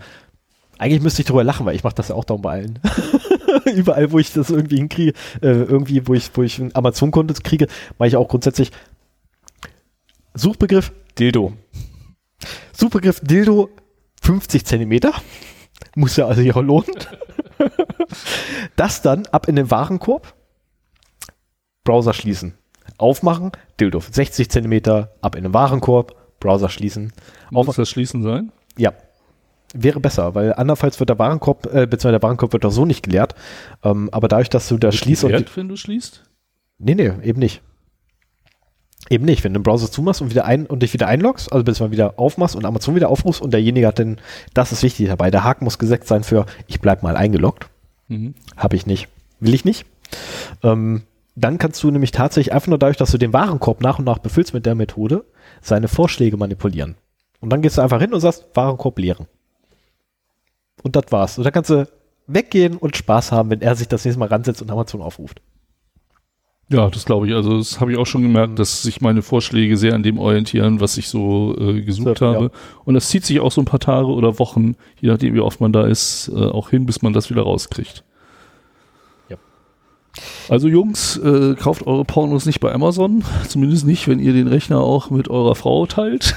[0.77, 2.79] eigentlich müsste ich drüber lachen, weil ich mache das ja auch darum bei allen.
[3.75, 7.67] Überall, wo ich das irgendwie hinkriege, äh, irgendwie, wo ich, wo ich ein Amazon-Konto kriege,
[7.97, 8.71] mache ich auch grundsätzlich
[10.33, 11.53] Suchbegriff Dildo.
[12.73, 13.69] Suchbegriff Dildo
[14.21, 15.13] 50 Zentimeter.
[15.95, 16.95] Muss ja also hier auch lohnen.
[18.75, 20.33] das dann ab in den Warenkorb.
[21.83, 22.57] Browser schließen.
[22.97, 27.13] Aufmachen, Dildo 60 Zentimeter, ab in den Warenkorb, Browser schließen.
[27.51, 28.51] Muss das schließen sein?
[28.77, 28.93] Ja.
[29.73, 33.03] Wäre besser, weil andernfalls wird der Warenkorb, äh, beziehungsweise der Warenkorb wird doch so nicht
[33.03, 33.35] geleert.
[33.83, 35.31] Ähm, aber dadurch, dass du da schließt und.
[35.31, 36.23] Wert, wenn du schließt?
[36.79, 37.61] Nee, nee, eben nicht.
[39.09, 39.43] Eben nicht.
[39.43, 41.91] Wenn du den Browser zumachst und wieder ein und dich wieder einloggst, also bis man
[41.91, 44.17] wieder aufmachst und Amazon wieder aufrufst und derjenige hat dann,
[44.53, 47.69] das ist wichtig dabei, der Haken muss gesetzt sein für ich bleib mal eingeloggt.
[48.07, 48.33] Mhm.
[48.57, 49.07] Habe ich nicht.
[49.39, 49.85] Will ich nicht.
[50.63, 51.03] Ähm,
[51.43, 54.19] dann kannst du nämlich tatsächlich einfach nur dadurch, dass du den Warenkorb nach und nach
[54.19, 55.25] befüllst mit der Methode,
[55.61, 56.95] seine Vorschläge manipulieren.
[57.39, 59.27] Und dann gehst du einfach hin und sagst, Warenkorb leeren.
[60.83, 61.37] Und das war's.
[61.37, 61.87] Und dann kannst du
[62.27, 65.41] weggehen und Spaß haben, wenn er sich das nächste Mal ransetzt und Amazon aufruft.
[66.71, 67.33] Ja, das glaube ich.
[67.33, 70.79] Also das habe ich auch schon gemerkt, dass sich meine Vorschläge sehr an dem orientieren,
[70.79, 72.33] was ich so äh, gesucht So, ja.
[72.33, 72.51] habe.
[72.85, 75.61] Und das zieht sich auch so ein paar Tage oder Wochen, je nachdem wie oft
[75.61, 78.03] man da ist, äh, auch hin, bis man das wieder rauskriegt.
[80.49, 84.79] Also Jungs, äh, kauft eure Pornos nicht bei Amazon, zumindest nicht, wenn ihr den Rechner
[84.79, 86.35] auch mit eurer Frau teilt.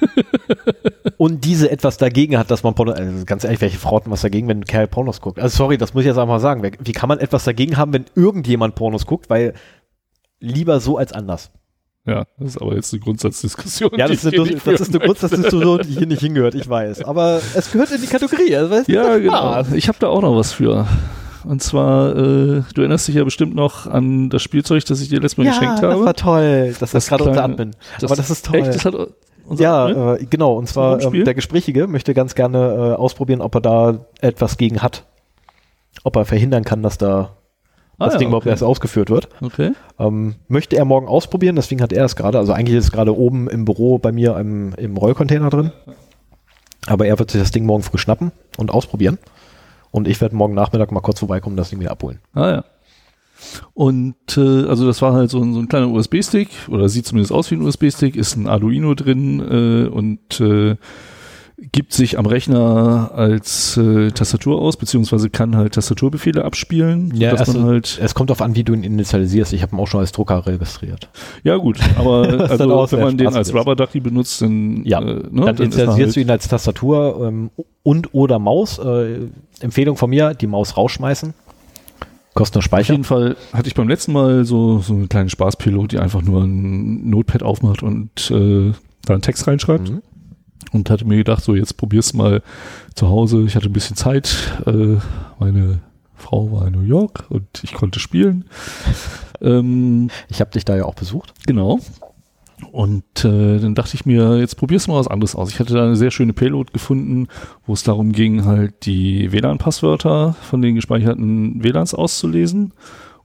[1.16, 4.12] und diese etwas dagegen hat, dass man Porno, also ganz ehrlich, welche Frau hat denn
[4.12, 5.38] was dagegen, wenn ein Kerl Pornos guckt?
[5.40, 6.62] Also sorry, das muss ich jetzt einfach mal sagen.
[6.78, 9.28] Wie kann man etwas dagegen haben, wenn irgendjemand Pornos guckt?
[9.28, 9.54] Weil
[10.40, 11.50] lieber so als anders.
[12.06, 13.90] Ja, das ist aber jetzt eine Grundsatzdiskussion.
[13.96, 14.98] Ja, das ist eine, das nicht ist eine.
[15.04, 17.02] Grundsatzdiskussion, die hier nicht hingehört, ich weiß.
[17.02, 18.56] Aber es gehört in die Kategorie.
[18.56, 19.62] Also, Ja, genau.
[19.74, 20.86] Ich habe da auch noch was für.
[21.48, 25.20] Und zwar, äh, du erinnerst dich ja bestimmt noch an das Spielzeug, das ich dir
[25.20, 26.04] letztes Mal Ja, geschenkt das habe.
[26.04, 27.70] war toll, dass das, Das gerade unter kleine- Admin.
[28.02, 28.56] Aber das ist toll.
[28.56, 28.94] Echt, das hat,
[29.46, 30.56] Unser, Ja, äh, genau.
[30.58, 34.82] Und zwar ähm, der Gesprächige möchte ganz gerne äh, ausprobieren, ob er da etwas gegen
[34.82, 35.04] hat.
[36.04, 37.30] Ob er verhindern kann, dass da
[38.00, 38.50] Ah, das ja, Ding überhaupt okay.
[38.50, 39.28] erst ausgeführt wird.
[39.40, 39.72] Okay.
[39.98, 43.16] Ähm, möchte er morgen ausprobieren, deswegen hat er es gerade, also eigentlich ist es gerade
[43.16, 45.72] oben im Büro bei mir im, im Rollcontainer drin.
[46.86, 49.18] Aber er wird sich das Ding morgen früh schnappen und ausprobieren.
[49.90, 52.20] Und ich werde morgen Nachmittag mal kurz vorbeikommen das Ding wieder abholen.
[52.34, 52.64] Ah ja.
[53.74, 57.32] Und äh, also das war halt so ein, so ein kleiner USB-Stick, oder sieht zumindest
[57.32, 60.76] aus wie ein USB-Stick, ist ein Arduino drin äh, und äh,
[61.72, 67.48] gibt sich am Rechner als äh, Tastatur aus, beziehungsweise kann halt Tastaturbefehle abspielen, Ja, dass
[67.48, 69.52] man also- halt, Es kommt darauf an, wie du ihn initialisierst.
[69.52, 71.08] Ich habe ihn auch schon als Drucker registriert.
[71.42, 73.66] ja gut, aber also, wenn man den als gemacht.
[73.66, 76.46] Rubber Ducky benutzt, dann, Ja, äh, ne, dann dann er installierst halt, du ihn als
[76.48, 77.50] Tastatur ähm,
[77.82, 78.78] und oder Maus.
[78.78, 79.26] Äh,
[79.60, 81.34] Empfehlung von mir, die Maus rausschmeißen.
[82.34, 82.92] Kostet nur Auf Speicher.
[82.92, 86.44] jeden Fall hatte ich beim letzten Mal so, so eine kleine Spaßpilot, die einfach nur
[86.44, 88.72] ein Notepad aufmacht und äh,
[89.04, 89.90] da einen Text reinschreibt.
[89.90, 90.02] Mhm.
[90.72, 92.42] Und hatte mir gedacht, so jetzt probier's mal
[92.94, 93.44] zu Hause.
[93.46, 94.36] Ich hatte ein bisschen Zeit.
[94.66, 94.96] Äh,
[95.38, 95.80] meine
[96.14, 98.44] Frau war in New York und ich konnte spielen.
[99.40, 101.32] ähm, Ich habe dich da ja auch besucht.
[101.46, 101.78] Genau.
[102.72, 105.50] Und äh, dann dachte ich mir, jetzt probierst du mal was anderes aus.
[105.50, 107.28] Ich hatte da eine sehr schöne Payload gefunden,
[107.66, 112.72] wo es darum ging, halt die WLAN-Passwörter von den gespeicherten WLANs auszulesen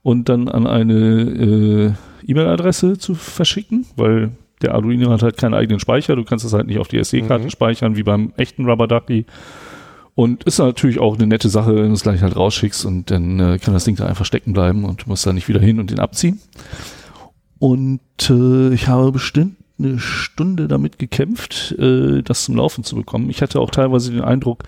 [0.03, 1.93] und dann an eine äh,
[2.29, 4.31] E-Mail-Adresse zu verschicken, weil
[4.63, 6.15] der Arduino hat halt keinen eigenen Speicher.
[6.15, 7.49] Du kannst es halt nicht auf die SD-Karte Mhm.
[7.49, 9.25] speichern, wie beim echten Rubber Ducky.
[10.15, 13.39] Und ist natürlich auch eine nette Sache, wenn du es gleich halt rausschickst und dann
[13.39, 15.79] äh, kann das Ding da einfach stecken bleiben und du musst da nicht wieder hin
[15.79, 16.39] und den abziehen.
[17.59, 23.29] Und äh, ich habe bestimmt eine Stunde damit gekämpft, äh, das zum Laufen zu bekommen.
[23.29, 24.63] Ich hatte auch teilweise den Eindruck,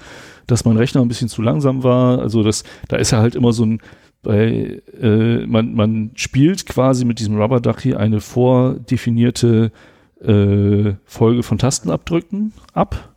[0.48, 2.20] dass mein Rechner ein bisschen zu langsam war.
[2.20, 3.82] Also das, da ist ja halt immer so ein,
[4.26, 9.72] bei, äh, man, man spielt quasi mit diesem Rubber Ducky eine vordefinierte
[10.22, 13.14] äh, Folge von Tastenabdrücken ab.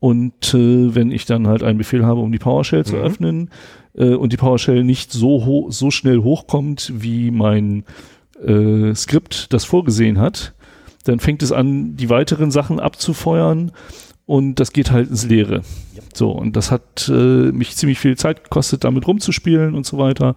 [0.00, 3.02] Und äh, wenn ich dann halt einen Befehl habe, um die PowerShell zu Mhm.
[3.02, 3.50] öffnen
[3.96, 7.84] äh, und die PowerShell nicht so, so schnell hochkommt, wie mein
[8.44, 10.52] äh, Skript das vorgesehen hat,
[11.04, 13.72] dann fängt es an, die weiteren Sachen abzufeuern
[14.26, 15.62] und das geht halt ins Leere.
[16.14, 20.36] So, und das hat äh, mich ziemlich viel Zeit gekostet, damit rumzuspielen und so weiter.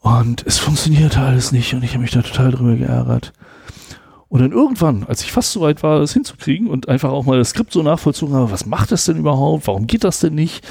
[0.00, 3.32] Und es funktionierte alles nicht und ich habe mich da total drüber geärgert.
[4.28, 7.38] Und dann irgendwann, als ich fast so weit war, das hinzukriegen und einfach auch mal
[7.38, 9.66] das Skript so nachvollzogen habe, was macht das denn überhaupt?
[9.66, 10.64] Warum geht das denn nicht?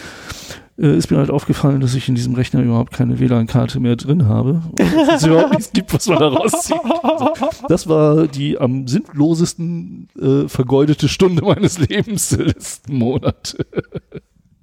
[0.79, 4.27] Äh, ist mir halt aufgefallen, dass ich in diesem Rechner überhaupt keine WLAN-Karte mehr drin
[4.27, 4.61] habe.
[4.71, 6.79] Und es überhaupt nichts gibt, was man da rauszieht.
[7.03, 7.33] Also,
[7.67, 13.65] das war die am sinnlosesten äh, vergeudete Stunde meines Lebens der letzten Monate.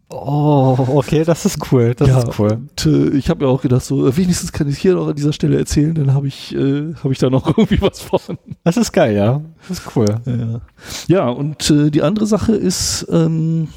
[0.09, 1.95] Oh, okay, das ist cool.
[1.95, 2.53] Das Ja, ist cool.
[2.53, 5.17] Und äh, ich habe mir auch gedacht, so äh, wenigstens kann ich hier noch an
[5.17, 8.39] dieser Stelle erzählen, dann habe ich, äh, hab ich da noch irgendwie was von.
[8.65, 9.43] Das ist geil, ja.
[9.69, 10.07] Das ist cool.
[10.25, 10.61] Ja,
[11.09, 13.69] ja und äh, die andere Sache ist, ähm,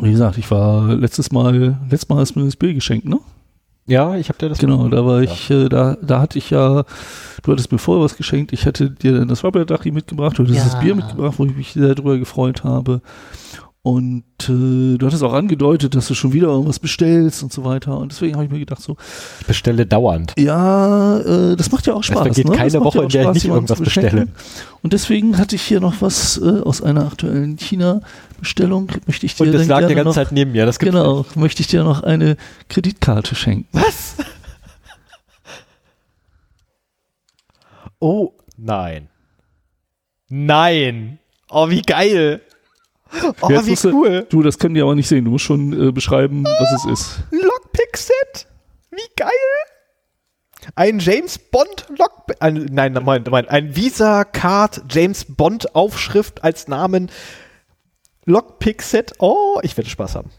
[0.00, 3.18] wie gesagt, ich war letztes Mal, letztes Mal hast du mir das Bier geschenkt, ne?
[3.86, 4.58] Ja, ich habe dir das.
[4.58, 6.84] Genau, da war ich, äh, da, da hatte ich ja,
[7.42, 10.58] du hattest mir vorher was geschenkt, ich hatte dir dann das Rubberdachi mitgebracht, du hattest
[10.58, 10.64] Ja.
[10.64, 13.00] das Bier mitgebracht, wo ich mich sehr drüber gefreut habe.
[13.88, 17.96] Und äh, du hattest auch angedeutet, dass du schon wieder irgendwas bestellst und so weiter.
[17.96, 18.98] Und deswegen habe ich mir gedacht, so,
[19.40, 20.34] Ich bestelle dauernd.
[20.36, 22.18] ja, äh, das macht ja auch Spaß.
[22.18, 22.54] vergeht ne?
[22.54, 24.32] keine Woche, ja in der ich nicht irgendwas beschenken.
[24.82, 28.92] Und deswegen hatte ich hier noch was äh, aus einer aktuellen China-Bestellung.
[29.06, 30.66] Möchte ich dir Und das lag gerne die ganze Zeit neben mir.
[30.66, 32.36] Das gibt's Genau, möchte ich dir noch eine
[32.68, 33.68] Kreditkarte schenken.
[33.72, 34.16] Was?
[38.00, 39.08] Oh, nein.
[40.28, 41.20] Nein.
[41.48, 42.42] Oh, wie geil.
[43.40, 44.26] Oh, Jetzt wie musst du- cool.
[44.28, 45.24] Du, das können die aber nicht sehen.
[45.24, 47.18] Du musst schon äh, beschreiben, was es ist.
[47.30, 48.46] Lockpick-Set.
[48.90, 49.30] Wie geil.
[50.74, 56.66] Ein James Bond Lock, ein, nein, Moment, Moment, ein Visa Card James Bond Aufschrift als
[56.68, 57.10] Namen
[58.24, 59.12] Lockpick Set.
[59.20, 60.30] Oh, ich werde Spaß haben.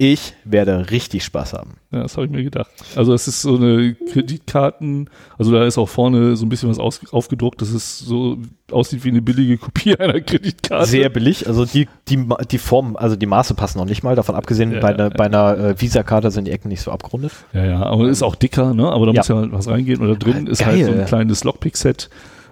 [0.00, 1.74] Ich werde richtig Spaß haben.
[1.90, 2.70] Ja, das habe ich mir gedacht.
[2.94, 6.78] Also es ist so eine Kreditkarten, also da ist auch vorne so ein bisschen was
[6.78, 8.38] aus, aufgedruckt, dass es so
[8.70, 10.86] aussieht wie eine billige Kopie einer Kreditkarte.
[10.86, 11.48] Sehr billig.
[11.48, 14.14] Also die, die, die Form, also die Maße passen noch nicht mal.
[14.14, 15.16] Davon abgesehen, Ja, bei, einer, ja.
[15.16, 17.32] bei einer äh, Visa-Karte sind die Ecken nicht so abgerundet.
[17.52, 18.88] Ja, ja, aber ist auch dicker, ne?
[18.88, 20.00] Aber da muss ja halt was reingehen.
[20.00, 21.00] Und da drin ist halt so geil.
[21.00, 22.08] ein kleines Lockpick-Set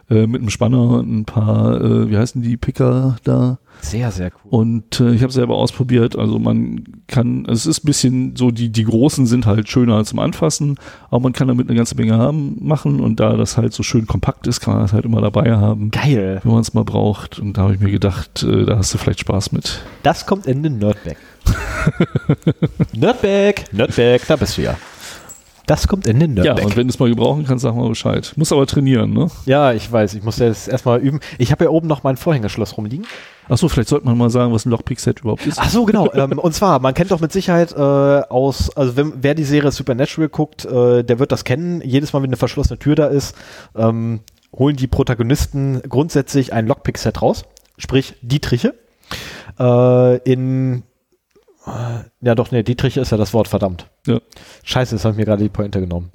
[0.09, 3.59] äh, mit einem Spanner und ein paar, äh, wie heißen die Picker da?
[3.81, 4.51] Sehr, sehr cool.
[4.51, 6.17] Und äh, ich habe selber ausprobiert.
[6.17, 10.19] Also man kann, es ist ein bisschen so, die, die großen sind halt schöner zum
[10.19, 10.77] Anfassen,
[11.11, 13.01] aber man kann damit eine ganze Menge haben, machen.
[13.01, 15.91] Und da das halt so schön kompakt ist, kann man das halt immer dabei haben,
[15.91, 16.41] Geil.
[16.43, 17.39] wenn man es mal braucht.
[17.39, 19.83] Und da habe ich mir gedacht, äh, da hast du vielleicht Spaß mit.
[20.03, 21.17] Das kommt in den Nerdbag.
[22.93, 24.77] Nerdbag, Nerdbag, da bist du ja.
[25.67, 26.65] Das kommt in den Ja, Nürnberg.
[26.67, 28.33] und wenn du es mal gebrauchen kannst, sag mal Bescheid.
[28.37, 29.29] Muss aber trainieren, ne?
[29.47, 31.19] Ja, ich weiß, ich muss jetzt erstmal üben.
[31.39, 33.05] Ich habe ja oben noch mein Vorhängeschloss rumliegen.
[33.49, 35.59] Achso, vielleicht sollte man mal sagen, was ein Lockpick-Set überhaupt ist.
[35.61, 36.13] Ach so, genau.
[36.15, 39.73] ähm, und zwar, man kennt doch mit Sicherheit äh, aus, also wenn, wer die Serie
[39.73, 41.81] Supernatural guckt, äh, der wird das kennen.
[41.85, 43.35] Jedes Mal, wenn eine verschlossene Tür da ist,
[43.77, 44.21] ähm,
[44.57, 47.45] holen die Protagonisten grundsätzlich ein Lockpick-Set raus.
[47.79, 48.75] Sprich, Dietriche.
[49.59, 50.83] Äh, in
[52.21, 53.89] ja doch, nee, Dietriche ist ja das Wort, verdammt.
[54.07, 54.21] Ja.
[54.65, 56.11] Scheiße, das habe ich mir gerade die Pointe genommen.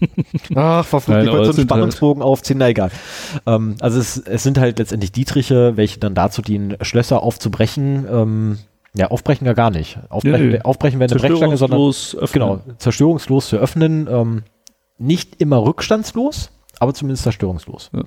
[0.54, 2.90] Ach, verflucht, ich aber wollte so einen halt- Spannungsbogen aufziehen, na egal.
[3.46, 8.06] Ähm, also es, es sind halt letztendlich Dietriche, welche dann dazu dienen, Schlösser aufzubrechen.
[8.10, 8.58] Ähm,
[8.94, 9.98] ja, aufbrechen ja gar nicht.
[10.08, 10.60] Aufbrechen, nee.
[10.62, 12.32] aufbrechen wäre eine Brechstange, sondern Zerstörungslos öffnen.
[12.32, 14.08] genau, zerstörungslos zu öffnen.
[14.10, 14.42] Ähm,
[14.98, 17.90] nicht immer rückstandslos, aber zumindest zerstörungslos.
[17.94, 18.04] Ja.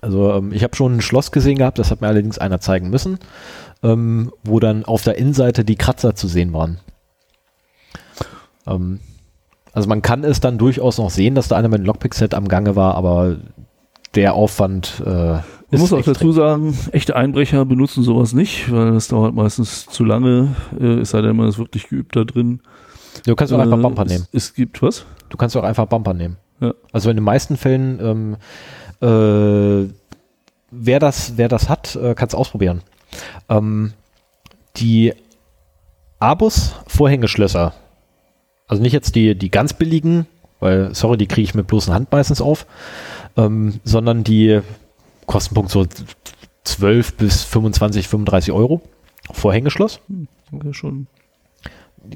[0.00, 2.90] Also ähm, ich habe schon ein Schloss gesehen gehabt, das hat mir allerdings einer zeigen
[2.90, 3.18] müssen,
[3.82, 6.78] ähm, wo dann auf der Innenseite die Kratzer zu sehen waren.
[8.66, 9.00] Ähm,
[9.72, 12.48] also man kann es dann durchaus noch sehen, dass da einer mit einem Lockpick-Set am
[12.48, 13.36] Gange war, aber
[14.14, 15.38] der Aufwand äh,
[15.70, 20.02] ist muss auch dazu sagen, echte Einbrecher benutzen sowas nicht, weil das dauert meistens zu
[20.02, 22.60] lange, äh, es sei denn, man ist wirklich geübt da drin.
[23.26, 24.26] Du kannst auch einfach Äh, Bumper es, nehmen.
[24.32, 25.04] Es gibt was?
[25.28, 26.38] Du kannst auch einfach Bumper nehmen.
[26.60, 26.72] Ja.
[26.92, 28.36] Also in den meisten Fällen, ähm,
[29.00, 29.88] äh,
[30.70, 32.82] wer das, wer das hat, äh, kann es ausprobieren.
[33.48, 33.92] Ähm,
[34.76, 35.14] die
[36.18, 37.74] Abus Vorhängeschlösser,
[38.66, 40.26] also nicht jetzt die, die ganz billigen,
[40.60, 42.66] weil, sorry, die kriege ich mit bloßen Hand meistens auf,
[43.36, 44.60] ähm, sondern die
[45.26, 45.86] Kostenpunkt so
[46.64, 48.82] 12 bis 25, 35 Euro.
[49.30, 50.00] Vorhängeschloss
[50.52, 51.06] Okay, schon.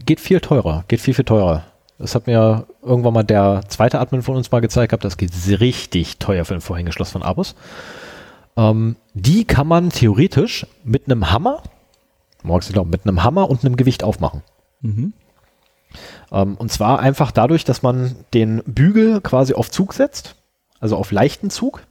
[0.06, 1.64] geht viel teurer, geht viel, viel teurer.
[2.02, 5.30] Das hat mir irgendwann mal der zweite Admin von uns mal gezeigt gehabt, das geht
[5.60, 7.54] richtig teuer für ein Vorhängeschloss von Abus.
[8.56, 11.62] Ähm, die kann man theoretisch mit einem Hammer,
[12.42, 14.42] magst du glauben, mit einem Hammer und einem Gewicht aufmachen.
[14.80, 15.12] Mhm.
[16.32, 20.34] Ähm, und zwar einfach dadurch, dass man den Bügel quasi auf Zug setzt,
[20.80, 21.86] also auf leichten Zug,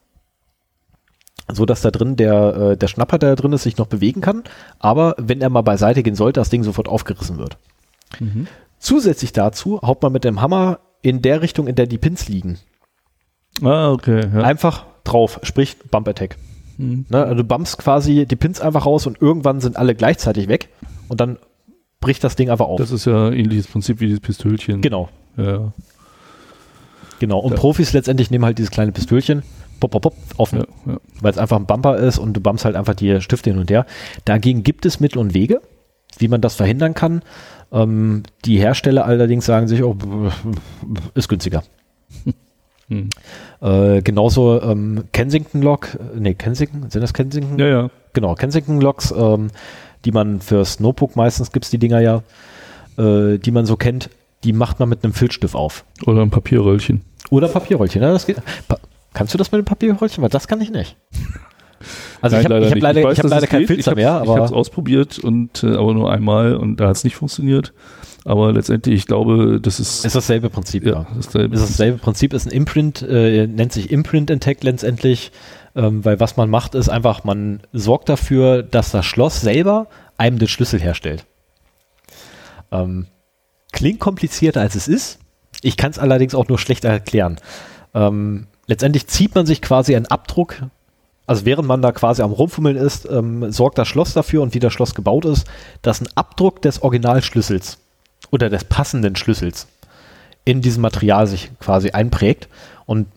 [1.48, 4.20] so dass da drin der, äh, der Schnapper, der da drin ist, sich noch bewegen
[4.20, 4.44] kann,
[4.78, 7.56] aber wenn er mal beiseite gehen sollte, das Ding sofort aufgerissen wird.
[8.20, 8.50] Mhm.
[8.82, 12.58] Zusätzlich dazu haut man mit dem Hammer in der Richtung, in der die Pins liegen,
[13.62, 14.28] Ah, okay.
[14.34, 14.42] Ja.
[14.42, 16.38] einfach drauf, sprich Bump Attack.
[16.78, 17.06] Mhm.
[17.10, 17.24] Ne?
[17.24, 20.70] Also du bumpst quasi die Pins einfach raus und irgendwann sind alle gleichzeitig weg
[21.10, 21.38] und dann
[22.00, 22.80] bricht das Ding einfach auf.
[22.80, 24.82] Das ist ja ähnliches Prinzip wie dieses Pistölchen.
[24.82, 25.72] genau, Ja,
[27.20, 27.40] genau.
[27.40, 27.58] Und Ja.
[27.58, 29.44] Profis letztendlich nehmen halt dieses kleine Pistölchen,
[29.80, 30.98] pop, pop, pop, auf, ja, ja.
[31.22, 33.70] weil es einfach ein Bumper ist und du bumpst halt einfach die Stifte hin und
[33.70, 33.86] her.
[34.26, 35.62] Dagegen gibt es Mittel und Wege,
[36.18, 37.22] wie man das verhindern kann.
[37.72, 39.96] Ähm, die Hersteller allerdings sagen sich, oh,
[41.14, 41.64] ist günstiger.
[42.88, 43.08] Hm.
[43.62, 47.58] Äh, genauso ähm, Kensington Lock, äh, nee, Kensington, sind das Kensington?
[47.58, 47.90] ja, ja.
[48.12, 49.48] Genau, Kensington Locks, ähm,
[50.04, 52.22] die man fürs Notebook meistens gibt's die Dinger ja,
[52.98, 54.10] äh, die man so kennt,
[54.44, 55.86] die macht man mit einem Filzstift auf.
[56.06, 57.02] Oder ein Papierröllchen.
[57.30, 58.02] Oder Papierröllchen.
[58.02, 58.38] Ja, das geht.
[58.68, 58.78] Pa
[59.14, 60.22] kannst du das mit dem Papierröllchen?
[60.22, 60.98] Weil das kann ich nicht.
[62.22, 64.30] Also Nein, ich habe hab leider, weiß, ich hab dass leider keinen ich mehr, Ich
[64.30, 67.74] habe es aber ausprobiert und äh, aber nur einmal und da hat es nicht funktioniert.
[68.24, 70.86] Aber letztendlich, ich glaube, das ist, ist dasselbe Prinzip.
[70.86, 71.08] ja, Ja.
[71.10, 75.32] das ist, der, Ist dasselbe Prinzip, ist ein Imprint, äh, nennt sich Imprint Intact letztendlich,
[75.76, 80.38] ähm, weil was man macht, ist einfach, man sorgt dafür, dass das Schloss selber einem
[80.38, 81.26] den Schlüssel herstellt.
[82.72, 83.08] Ähm,
[83.72, 85.20] klingt komplizierter als es ist.
[85.64, 87.38] Ich kann es allerdings auch nur schlecht erklären.
[87.96, 90.62] Ähm, letztendlich zieht man sich quasi einen Abdruck,
[91.28, 94.60] also während man da quasi am Rumfummeln ist, ähm, sorgt das Schloss dafür und wie
[94.60, 95.48] das Schloss gebaut ist,
[95.82, 97.78] dass ein Abdruck des Originalschlüssels
[98.32, 99.68] oder des passenden Schlüssels
[100.46, 102.48] in diesem Material sich quasi einprägt
[102.86, 103.08] und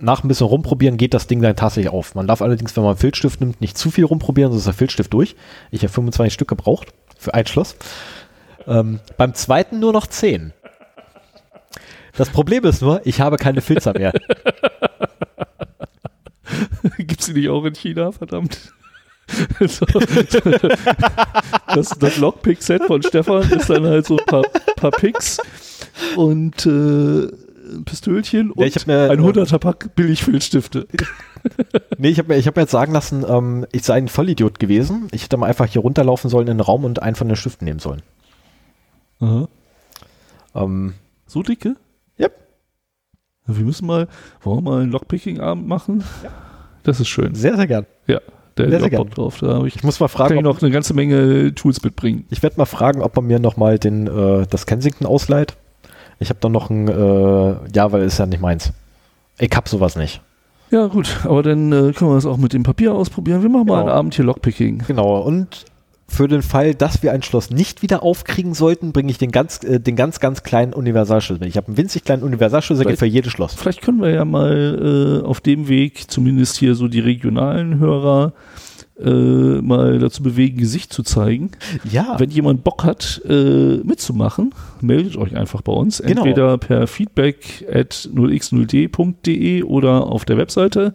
[0.00, 2.14] nach ein bisschen rumprobieren geht das Ding dann tatsächlich auf.
[2.14, 4.74] Man darf allerdings, wenn man einen Filzstift nimmt, nicht zu viel rumprobieren, sonst ist der
[4.74, 5.34] Filzstift durch.
[5.70, 7.76] Ich habe 25 Stück gebraucht für ein Schloss.
[8.66, 10.52] Ähm, beim zweiten nur noch 10.
[12.16, 14.12] Das Problem ist nur, ich habe keine Filzer mehr.
[16.98, 18.72] Gibt's die nicht auch in China, verdammt?
[19.66, 19.84] so,
[21.74, 24.42] das das Lockpick-Set von Stefan ist dann halt so ein paar,
[24.76, 25.38] paar Picks
[26.16, 26.70] und äh,
[27.70, 30.88] ein Pistölchen und Ja, mir- ein 100er Pack Billigfilzstifte.
[31.98, 34.58] Nee, ich habe mir, ich hab mir jetzt sagen lassen, ähm, ich sei ein Vollidiot
[34.58, 35.08] gewesen.
[35.12, 37.66] Ich hätte mal einfach hier runterlaufen sollen in den Raum und einen von den Stiften
[37.66, 38.00] nehmen sollen.
[39.20, 39.48] Aha.
[40.54, 40.94] Ähm,
[41.26, 41.76] So dicke?
[42.18, 42.34] Yep.
[43.46, 44.08] Ja, Wir müssen mal,
[44.40, 46.02] wollen wir mal einen Lockpicking-Abend machen?
[46.88, 47.34] Das ist schön.
[47.34, 47.86] sehr, sehr gern.
[48.06, 48.20] Ja,
[48.54, 49.38] da Sehr, hätte ich auch Bock drauf.
[49.40, 51.82] Da habe ich, Ich muss mal kann fragen, ich ob, noch eine ganze Menge Tools
[51.82, 52.24] mitbringen.
[52.30, 55.56] ich werde mal fragen, ob man mir nochmal den, äh, das Kensington ausleiht.
[56.18, 58.72] Ich habe dann noch ein, äh, ja, weil ist ja nicht meins.
[59.38, 60.20] Ich hab sowas nicht.
[60.70, 63.42] Ja, gut, aber dann äh, können wir das auch mit dem Papier ausprobieren.
[63.42, 63.86] Wir machen mal Genau.
[63.88, 64.82] einen Abend hier Lockpicking.
[64.86, 65.64] Genau, und
[66.08, 69.62] für den Fall, dass wir ein Schloss nicht wieder aufkriegen sollten, bringe ich den ganz,
[69.62, 71.40] äh, den ganz, ganz kleinen Universalschlüssel.
[71.40, 71.50] mit.
[71.50, 73.54] Ich habe einen winzig kleinen Universalschlüssel der geht für jedes Schloss.
[73.54, 78.32] Vielleicht können wir ja mal äh, auf dem Weg zumindest hier so die regionalen Hörer
[78.98, 81.52] äh, mal dazu bewegen, Gesicht zu zeigen.
[81.88, 82.16] Ja.
[82.18, 86.02] Wenn jemand Bock hat, äh, mitzumachen, meldet euch einfach bei uns.
[86.02, 86.22] Genau.
[86.22, 90.94] Entweder per feedback at 0x0d.de oder auf der Webseite.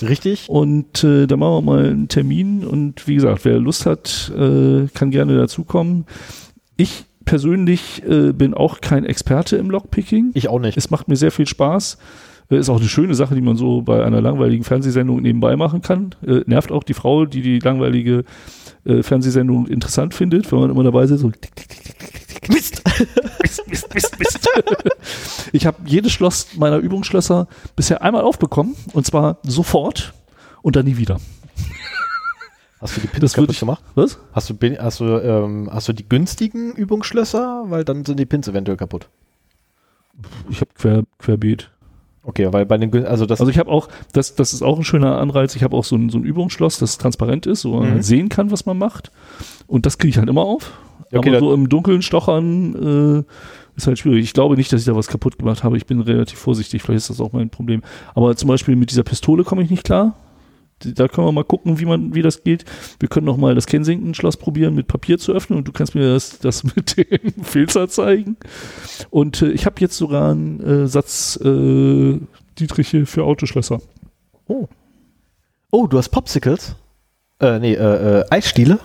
[0.00, 0.48] Richtig.
[0.48, 2.64] Und äh, da machen wir mal einen Termin.
[2.64, 6.06] Und wie gesagt, wer Lust hat, äh, kann gerne dazukommen.
[6.76, 10.30] Ich persönlich äh, bin auch kein Experte im Lockpicking.
[10.34, 10.76] Ich auch nicht.
[10.76, 11.98] Es macht mir sehr viel Spaß.
[12.50, 15.82] Äh, Ist auch eine schöne Sache, die man so bei einer langweiligen Fernsehsendung nebenbei machen
[15.82, 16.14] kann.
[16.26, 18.24] Äh, nervt auch die Frau, die die langweilige
[18.84, 21.22] äh, Fernsehsendung interessant findet, wenn man immer dabei sitzt.
[21.22, 21.32] So
[22.48, 22.82] Mist!
[23.66, 24.48] Mist, Mist, Mist, Mist.
[25.52, 30.14] ich habe jedes Schloss meiner Übungsschlösser bisher einmal aufbekommen und zwar sofort
[30.62, 31.18] und dann nie wieder.
[32.80, 33.82] Hast du die Pins kaputt ich gemacht?
[33.94, 34.18] Was?
[34.32, 37.64] Hast du, hast, du, ähm, hast du die günstigen Übungsschlösser?
[37.68, 39.08] Weil dann sind die Pins eventuell kaputt.
[40.50, 41.70] Ich habe quer, querbeet.
[42.24, 44.84] Okay, weil bei den, also das, Also ich habe auch, das, das ist auch ein
[44.84, 47.88] schöner Anreiz, ich habe auch so ein, so ein Übungsschloss, das transparent ist, wo man
[47.88, 47.92] Mhm.
[47.94, 49.10] halt sehen kann, was man macht.
[49.66, 50.70] Und das kriege ich halt immer auf.
[51.12, 54.22] Okay, Aber so im Dunkeln stochern äh, ist halt schwierig.
[54.24, 55.76] Ich glaube nicht, dass ich da was kaputt gemacht habe.
[55.76, 57.82] Ich bin relativ vorsichtig, vielleicht ist das auch mein Problem.
[58.14, 60.14] Aber zum Beispiel mit dieser Pistole komme ich nicht klar.
[60.84, 62.64] Da können wir mal gucken, wie man, wie das geht.
[63.00, 66.12] Wir können noch mal das Kensington-Schloss probieren, mit Papier zu öffnen und du kannst mir
[66.12, 68.36] das, das mit dem Filzer zeigen.
[69.10, 72.18] Und äh, ich habe jetzt sogar einen äh, Satz äh,
[72.58, 73.80] Dietriche für Autoschlösser.
[74.48, 74.68] oh.
[75.70, 76.76] oh, du hast Popsicles?
[77.40, 78.78] Äh, nee, äh, äh, Eisstiele?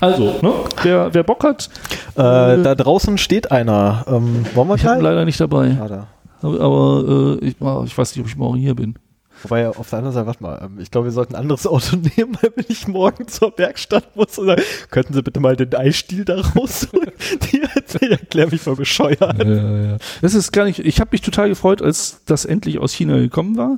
[0.00, 0.52] Also, ne,
[0.82, 1.70] wer, wer Bock hat,
[2.18, 4.04] Äh, Äh, da draußen steht einer.
[4.08, 5.00] Ähm, wollen wir ich gleich?
[5.00, 5.74] leider nicht dabei.
[5.76, 5.94] Schade.
[5.94, 6.06] Aber,
[6.42, 8.98] aber äh, ich, ah, ich weiß nicht, ob ich morgen hier bin.
[9.42, 11.96] Wobei auf der anderen Seite, warte mal, ähm, ich glaube, wir sollten ein anderes Auto
[12.16, 15.74] nehmen, weil wenn ich morgen zur Werkstatt muss, und sagen, könnten Sie bitte mal den
[15.74, 17.12] Eisstiel da rausholen?
[17.52, 17.62] Die
[18.00, 19.20] die erklären mich mal bescheuert.
[19.44, 19.96] Ja, ja.
[20.20, 20.78] Das ist gar nicht.
[20.80, 23.76] Ich habe mich total gefreut, als das endlich aus China gekommen war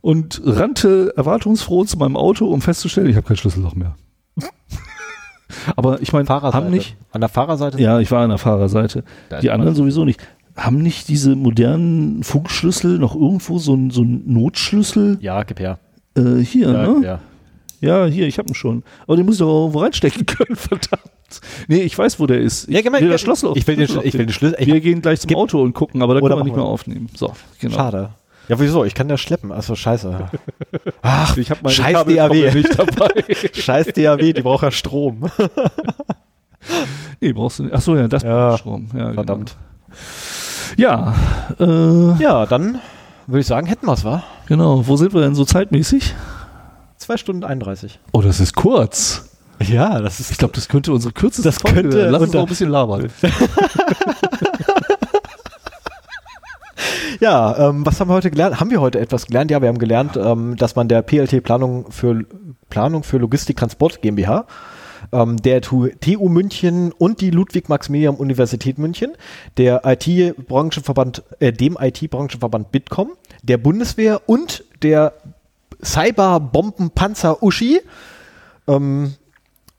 [0.00, 3.96] und rannte erwartungsfroh zu meinem Auto, um festzustellen, ich habe kein Schlüsselloch mehr.
[5.76, 6.96] Aber ich meine, haben nicht.
[7.12, 7.80] An der Fahrerseite?
[7.80, 9.04] Ja, ich war an der Fahrerseite.
[9.42, 10.20] Die anderen sowieso nicht.
[10.56, 15.18] Haben nicht diese modernen Funkschlüssel noch irgendwo so einen so Notschlüssel?
[15.20, 15.78] Ja, gib her.
[16.16, 17.04] Äh, hier, Ja, ne?
[17.06, 17.20] ja.
[17.82, 18.82] Ja, hier, ich habe ihn schon.
[19.06, 21.02] Aber den muss ich doch irgendwo reinstecken können, verdammt.
[21.68, 22.68] Nee, ich weiß, wo der ist.
[22.68, 23.54] Ich Ja, geh mal- will das Schlossloch.
[23.54, 24.56] Ich will den, ich will den Schlüssel.
[24.64, 27.08] Wir gehen gleich zum Auto und gucken, aber da können wir nicht mehr aufnehmen.
[27.14, 27.74] So, genau.
[27.76, 28.10] Schade.
[28.48, 28.84] Ja, wieso?
[28.84, 29.52] Ich kann ja schleppen.
[29.52, 30.28] Also scheiße.
[31.02, 32.54] Ach, Ich habe meine Scheiß DAW.
[32.54, 33.24] nicht dabei.
[33.52, 35.28] scheiß DAW, die braucht ja Strom.
[37.20, 37.74] nee, brauchst du nicht.
[37.74, 38.88] Achso, ja, das Ja, braucht Strom.
[38.96, 39.56] Ja, Verdammt.
[39.88, 39.96] Genau.
[40.76, 41.14] Ja,
[41.60, 42.80] äh, Ja, dann
[43.26, 44.22] würde ich sagen, hätten wir es, wa?
[44.46, 44.86] genau.
[44.86, 46.14] Wo sind wir denn so zeitmäßig?
[46.98, 47.98] Zwei Stunden 31.
[48.12, 49.28] Oh, das ist kurz.
[49.60, 50.30] Ja, das ist.
[50.30, 52.12] Ich glaube, das könnte unsere kürzeste Das Folge könnte werden.
[52.12, 53.08] Lass uns noch ein bisschen labern.
[57.20, 58.60] Ja, ähm, was haben wir heute gelernt?
[58.60, 59.50] Haben wir heute etwas gelernt?
[59.50, 62.24] Ja, wir haben gelernt, ähm, dass man der PLT Planung für
[62.68, 64.44] Planung für Logistik Transport GmbH,
[65.12, 69.12] ähm, der TU, München und die Ludwig-Maximilian Universität München,
[69.56, 73.12] der IT-Branchenverband, äh, dem IT-Branchenverband Bitkom,
[73.42, 75.14] der Bundeswehr und der
[75.82, 77.80] Cyber-Bombenpanzer Uschi
[78.66, 79.14] ähm,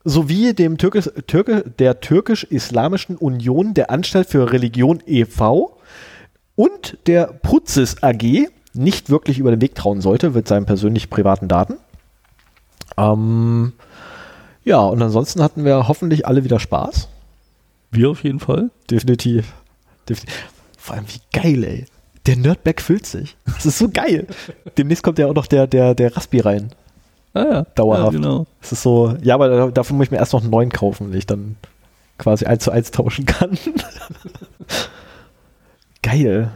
[0.04, 5.78] sowie dem Türkisch, Türke, der türkisch-islamischen Union der Anstalt für Religion e.V.
[6.56, 11.48] und der Pruzis AG nicht wirklich über den Weg trauen sollte, mit seinen persönlich privaten
[11.48, 11.76] Daten.
[12.96, 13.74] Ähm,
[14.68, 17.08] ja, und ansonsten hatten wir hoffentlich alle wieder Spaß.
[17.92, 18.70] Wir auf jeden Fall.
[18.92, 19.54] Definitiv.
[20.10, 20.50] Definitiv.
[20.78, 21.86] Vor allem wie geil, ey.
[22.26, 23.38] Der Nerdback füllt sich.
[23.46, 24.28] Das ist so geil.
[24.78, 26.72] Demnächst kommt ja auch noch der, der, der Raspi rein.
[27.34, 27.62] Ah ja.
[27.76, 28.14] Dauerhaft.
[28.14, 28.46] Ja, genau.
[28.62, 31.12] Das ist so, ja, aber da- dafür muss ich mir erst noch einen neuen kaufen,
[31.12, 31.56] wenn ich dann
[32.18, 33.58] quasi eins zu eins tauschen kann.
[36.02, 36.52] Geil.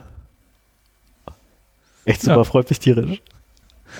[2.06, 2.44] Echt super, Ja.
[2.44, 3.22] freut mich tierisch.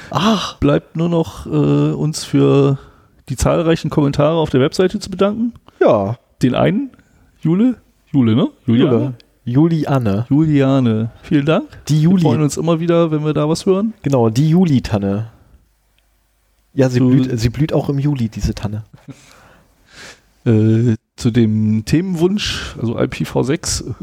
[0.10, 2.78] Ach, Bleibt nur noch äh, uns für
[3.30, 5.54] die zahlreichen Kommentare auf der Webseite zu bedanken.
[5.80, 6.18] ja.
[6.42, 6.90] Den einen,
[7.42, 7.76] Jule,
[8.12, 8.48] Jule, ne?
[8.66, 9.14] Jule.
[9.46, 10.26] Juliane.
[10.30, 11.66] Juliane, vielen Dank.
[11.88, 12.44] Die Wir freuen Juli.
[12.44, 13.94] uns immer wieder, wenn wir da was hören.
[14.02, 15.28] Genau, die Juli-Tanne.
[16.74, 18.84] Ja, sie, So- blüht, sie blüht auch im Juli, diese Tanne.
[20.44, 23.94] Äh, zu dem Themenwunsch, also IPv6, äh,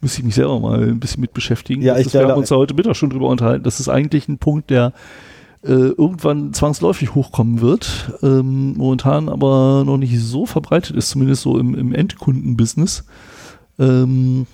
[0.00, 1.82] muss ich mich selber mal ein bisschen mit beschäftigen.
[1.82, 3.62] Ja, Das ich ist, wir haben uns da heute Mittag schon drüber unterhalten.
[3.62, 4.92] Das ist eigentlich ein Punkt, der
[5.62, 11.74] irgendwann zwangsläufig hochkommen wird, ähm, momentan aber noch nicht so verbreitet ist, zumindest so im,
[11.74, 13.04] im Endkundenbusiness.
[13.78, 14.46] Ähm,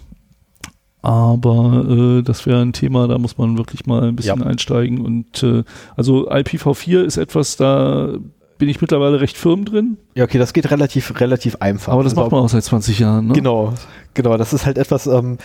[1.02, 4.47] aber äh, das wäre ein Thema, da muss man wirklich mal ein bisschen Ja.
[4.47, 5.00] einsteigen.
[5.05, 5.62] Und äh,
[5.97, 8.08] also IPv4 ist etwas, da
[8.57, 9.99] bin ich mittlerweile recht firm drin.
[10.15, 11.92] Ja, okay, das geht relativ, relativ einfach.
[11.92, 13.34] Aber das macht man auch seit 20 Jahren, ne?
[13.34, 13.74] Genau,
[14.15, 14.39] genau.
[14.39, 15.36] Das ist halt etwas, ähm,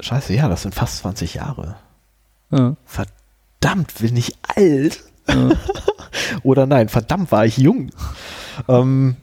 [0.00, 1.76] scheiße, ja, das sind fast 20 Jahre.
[2.50, 2.74] Ja.
[2.84, 3.14] Verdammt,
[3.60, 5.04] bin ich alt.
[5.28, 5.50] Ja.
[6.42, 7.90] Oder nein, verdammt, war ich jung.
[8.68, 9.16] ähm,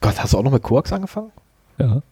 [0.00, 1.32] Gott, hast du auch noch mit Koax angefangen?
[1.78, 2.02] ja.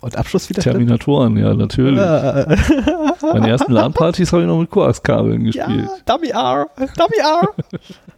[0.00, 0.74] Und Abschlusswiderstand?
[0.74, 1.98] Terminatoren, ja, natürlich.
[3.22, 5.90] Meine ersten LAN-Partys habe ich noch mit Koax-Kabeln ja, gespielt.
[6.06, 7.48] Dummy R, Dummy R.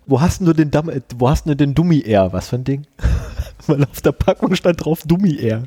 [0.07, 2.33] wo hast du den Dum wo hast du den Dummy Air?
[2.33, 2.87] Was für ein Ding?
[3.67, 5.65] Weil auf der Packung stand drauf Dummy Air.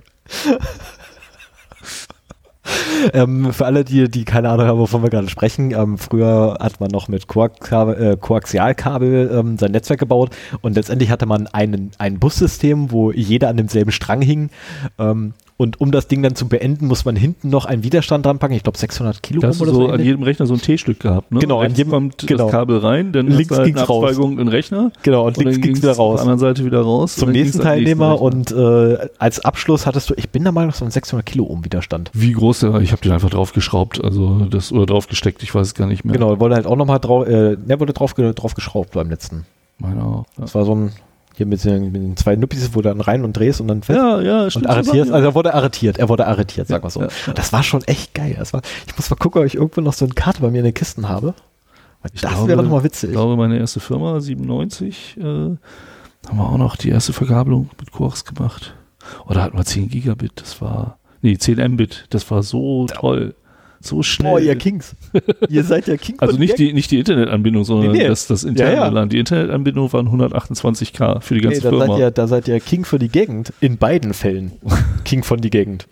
[3.13, 6.79] ähm, für alle, die, die keine Ahnung haben, wovon wir gerade sprechen, ähm, früher hat
[6.79, 11.91] man noch mit Koax äh, Koaxialkabel ähm, sein Netzwerk gebaut und letztendlich hatte man einen,
[11.97, 14.49] ein Bussystem, wo jeder an demselben Strang hing.
[14.99, 18.39] Ähm, und um das Ding dann zu beenden, muss man hinten noch einen Widerstand dran
[18.39, 18.53] packen.
[18.53, 19.87] Ich glaube 600 Kilo Da hast du so so.
[19.89, 21.39] an jedem Rechner so ein T-Stück gehabt, ne?
[21.39, 22.45] Genau, an jedem- kommt genau.
[22.45, 24.17] das Kabel rein, dann Links halt ging's raus.
[24.17, 24.91] In Rechner.
[25.03, 26.15] Genau, und Und links dann ging's wieder Auf raus.
[26.15, 27.15] der anderen Seite wieder raus.
[27.15, 28.21] Zum dann nächsten Teilnehmer Rechner.
[28.23, 31.63] und äh, als Abschluss hattest du, ich bin der Meinung, so ein 600 Kilo Ohm
[31.63, 32.09] Widerstand.
[32.13, 35.67] Wie groß der war, ich habe den einfach draufgeschraubt, also das oder draufgesteckt, ich weiß
[35.67, 36.13] es gar nicht mehr.
[36.13, 39.45] Genau, wurde halt auch nochmal drauf, äh, der wurde drauf, drauf geschraubt beim letzten.
[39.77, 40.25] Meiner auch.
[40.37, 40.43] Ja.
[40.43, 40.91] Das war so ein,
[41.41, 43.81] hier mit den, mit den zwei Nuppis, wo du dann rein und drehst und dann
[43.81, 43.97] fest.
[43.97, 47.01] Ja, ja, und so also er wurde arretiert, er wurde arretiert, sagen wir so.
[47.01, 47.33] Ja, ja.
[47.33, 48.35] Das war schon echt geil.
[48.37, 50.59] Das war, ich muss mal gucken, ob ich irgendwo noch so eine Karte bei mir
[50.59, 51.33] in den Kisten habe.
[52.13, 53.11] Ich das glaube- wäre nochmal Ich witzig.
[53.11, 55.57] glaube, meine erste Firma, 97, äh, haben
[56.29, 58.73] wir auch noch die erste Vergabelung mit Quarks gemacht.
[59.27, 63.35] Oder hatten wir 10 Gigabit, das war, nee, 10 Mbit, das war so toll.
[63.83, 64.31] So schnell.
[64.33, 64.95] Boah, ihr Kings.
[65.49, 68.07] ihr seid ja King also nicht die, nicht die Internetanbindung, sondern Nee, nee.
[68.07, 68.87] Das, das interne Ja, ja.
[68.89, 69.09] LAN.
[69.09, 71.87] Die Internetanbindung waren 128k für die Nee, ganze da Firma.
[71.87, 73.53] seid, ihr, da seid ihr King für die Gegend.
[73.59, 74.51] In beiden Fällen.
[75.03, 75.87] King von die Gegend.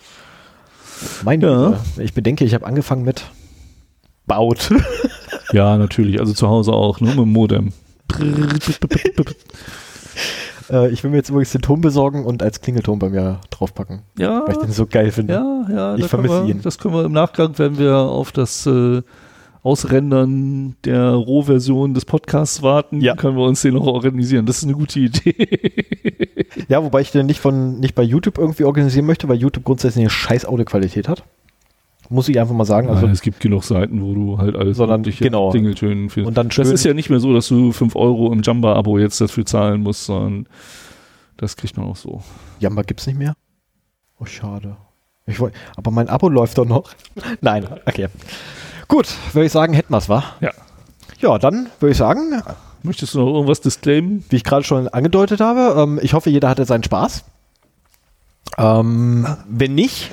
[1.24, 1.70] Mein Ja.
[1.70, 2.04] Güte.
[2.04, 3.24] Ich bedenke, ich habe angefangen mit
[4.28, 4.70] Baut.
[5.54, 6.20] ja, natürlich.
[6.20, 7.74] Also zu Hause auch, nur mit dem Modem.
[10.70, 14.02] äh, ich will mir jetzt übrigens den Ton besorgen und als Klingelton bei mir draufpacken.
[14.18, 15.34] Ja, Weil ich den so geil finde.
[15.34, 15.96] ja, ja.
[15.96, 16.62] Ich vermisse wir, ihn.
[16.62, 19.02] Das können wir im Nachgang, wenn wir auf das äh,
[19.62, 23.16] Ausrendern der Rohversion des Podcasts warten, Ja.
[23.16, 24.46] können wir uns den noch organisieren.
[24.46, 25.36] Das ist eine gute Idee.
[26.68, 30.02] Ja, wobei ich den nicht von nicht bei YouTube irgendwie organisieren möchte, weil YouTube grundsätzlich
[30.04, 31.24] eine scheiß Audioqualität hat.
[32.10, 32.90] Muss ich einfach mal sagen.
[32.90, 35.52] Also Nein, es gibt genug Seiten, wo du halt alles Sondern, genau.
[35.52, 36.28] Dingeltönen findest.
[36.28, 39.22] Und dann das ist ja nicht mehr so, dass du 5 Euro im Jamba-Abo jetzt
[39.22, 40.48] dafür zahlen musst, sondern
[41.38, 42.24] das kriegt man auch so.
[42.60, 43.36] Jamba gibt's nicht mehr.
[44.20, 44.76] Oh, schade.
[45.28, 46.90] Ich wollt, aber mein Abo läuft doch noch.
[47.42, 48.08] Nein, okay.
[48.88, 50.24] Gut, würde ich sagen, hätten wir's, wa?
[50.42, 50.52] Ja.
[51.20, 52.42] Ja, dann würde ich sagen,
[52.82, 54.24] Möchtest du noch irgendwas disclaimen?
[54.30, 57.26] wie ich gerade schon angedeutet habe, ähm, ich hoffe, jeder hatte seinen Spaß.
[58.58, 60.10] Ähm, wenn nicht,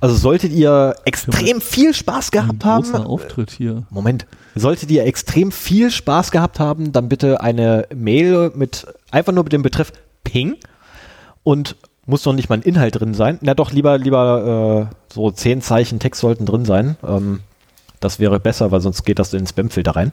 [0.00, 2.84] also solltet ihr extrem viel Spaß Ein gehabt haben.
[2.84, 3.84] großer Auftritt hier.
[3.90, 4.26] Moment.
[4.54, 9.52] Solltet ihr extrem viel Spaß gehabt haben, dann bitte eine Mail mit einfach nur mit
[9.52, 9.92] dem Betreff
[10.24, 10.56] Ping
[11.42, 13.38] und muss noch nicht mal ein Inhalt drin sein.
[13.42, 16.96] Na doch, lieber, lieber äh, so zehn Zeichen Text sollten drin sein.
[17.06, 17.40] Ähm,
[18.00, 20.12] das wäre besser, weil sonst geht das in den Spamfilter rein.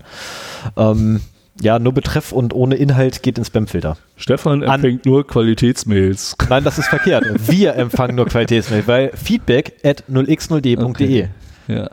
[0.75, 1.21] Ähm,
[1.61, 3.97] ja, nur Betreff und ohne Inhalt geht in den Spamfilter.
[4.17, 6.35] Stefan An- empfängt nur Qualitätsmails.
[6.49, 7.25] Nein, das ist verkehrt.
[7.49, 10.83] Wir empfangen nur Qualitätsmail, weil feedback at 0x0d.de.
[10.83, 11.29] Okay.
[11.67, 11.89] Ja.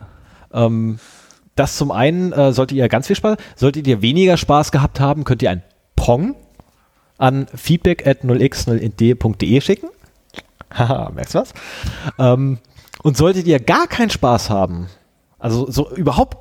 [0.53, 0.99] Ähm,
[1.55, 5.25] das zum einen äh, solltet ihr ganz viel Spaß, solltet ihr weniger Spaß gehabt haben,
[5.25, 5.63] könnt ihr ein
[5.97, 6.35] Pong
[7.19, 9.89] an feedback at 0x0d.de schicken.
[10.75, 11.53] Haha, merkst du was?
[12.19, 12.59] Ähm,
[13.03, 14.87] und solltet ihr gar keinen Spaß haben,
[15.39, 16.37] also so überhaupt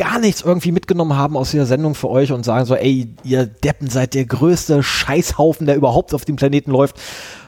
[0.00, 3.44] gar nichts irgendwie mitgenommen haben aus dieser Sendung für euch und sagen so, ey, ihr
[3.44, 6.98] Deppen seid der größte Scheißhaufen, der überhaupt auf dem Planeten läuft,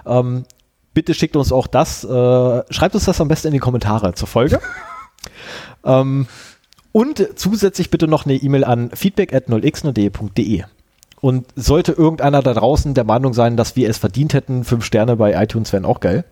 [0.05, 0.44] ähm,
[0.92, 2.05] bitte schickt uns auch das.
[2.05, 2.08] Äh,
[2.70, 4.60] schreibt uns das am besten in die Kommentare zur Folge.
[5.84, 6.26] ähm,
[6.92, 10.64] und zusätzlich bitte noch eine E-Mail an feedback at 0x0d.de.
[11.22, 15.16] Und sollte irgendeiner da draußen der Meinung sein, dass wir es verdient hätten, fünf Sterne
[15.16, 16.26] bei iTunes wären auch geil.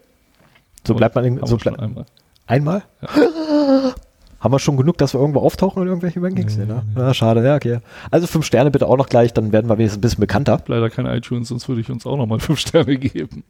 [0.86, 2.04] So bleibt man, in, so wir schon bleib, einmal.
[2.46, 2.82] einmal?
[4.40, 6.56] Haben wir schon genug, dass wir irgendwo auftauchen oder irgendwelche Rankings?
[6.56, 6.82] Nee, ne?
[6.94, 7.80] Na, schade, ja, okay.
[8.10, 10.62] Also fünf Sterne bitte auch noch gleich, dann werden wir wenigstens ein bisschen bekannter.
[10.66, 13.44] Leider kein iTunes, sonst würde ich uns auch nochmal fünf Sterne geben.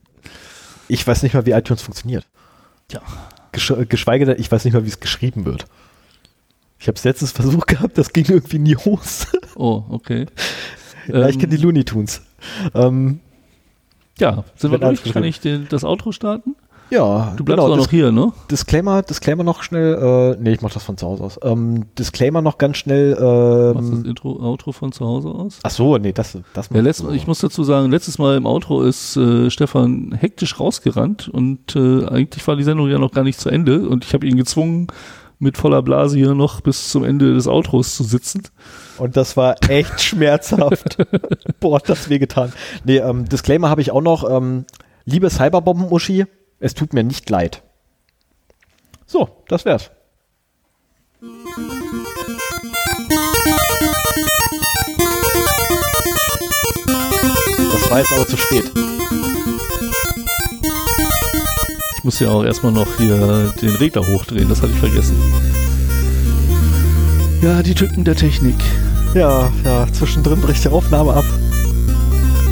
[0.89, 2.27] Ich weiß nicht mal, wie iTunes funktioniert.
[2.91, 3.01] Ja.
[3.53, 5.67] Gesch geschweige denn, ich weiß nicht mal, wie es geschrieben wird.
[6.81, 9.29] Ich habe es letztens versucht gehabt, das ging irgendwie nie los.
[9.55, 10.27] Oh, okay.
[11.07, 12.23] ja, ich Ähm, kenne die Looney Tunes.
[12.75, 13.21] Ähm,
[14.19, 15.05] Ja, sind wir durch?
[15.13, 16.50] Kann ich den, das Outro starten?
[16.91, 18.33] Ja, Du bleibst genau, noch hier, ne?
[18.51, 21.39] Disclaimer, Disclaimer noch schnell, äh, nee, ich mach das von zu Hause aus.
[21.43, 23.11] Ähm, Disclaimer noch ganz schnell,
[23.75, 25.59] Machst das ähm, Intro, Outro von zu Hause aus?
[25.63, 28.83] ach so, nee, das, das Ja, letzt, ich muss dazu sagen, letztes Mal im Outro
[28.83, 33.41] ist äh, Stefan hektisch rausgerannt und äh, eigentlich war die Sendung ja noch gar nicht
[33.41, 34.89] zu Ende und ich habe ihn gezwungen,
[35.41, 38.43] mit voller Blase hier noch bis zum Ende des Outros zu sitzen.
[38.99, 40.99] Und das war echt schmerzhaft.
[41.61, 42.53] Boah, hat das wehgetan.
[42.85, 44.29] Nee, ähm, Disclaimer habe ich auch noch.
[44.31, 44.67] Ähm,
[45.07, 46.27] liebe Cyberbomben-Uschi,
[46.61, 47.63] es tut mir nicht leid.
[49.07, 49.91] So, das wär's.
[57.73, 58.71] Das war jetzt aber zu spät.
[61.97, 65.17] Ich muss ja auch erstmal noch hier den Regler hochdrehen, das hatte ich vergessen.
[67.43, 68.57] Ja, die Tücken der Technik.
[69.15, 71.25] Ja, ja, zwischendrin bricht die Aufnahme ab.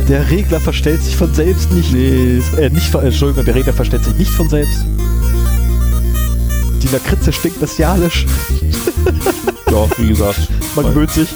[0.09, 1.93] Der Regler verstellt sich von selbst nicht.
[1.93, 4.85] Nee, Äh, nicht von, Entschuldigung, der Regler verstellt sich nicht von selbst.
[6.83, 8.27] Die Lakritze stinkt bestialisch.
[9.71, 10.49] ja, wie gesagt.
[10.75, 11.29] Man gewöhnt sich.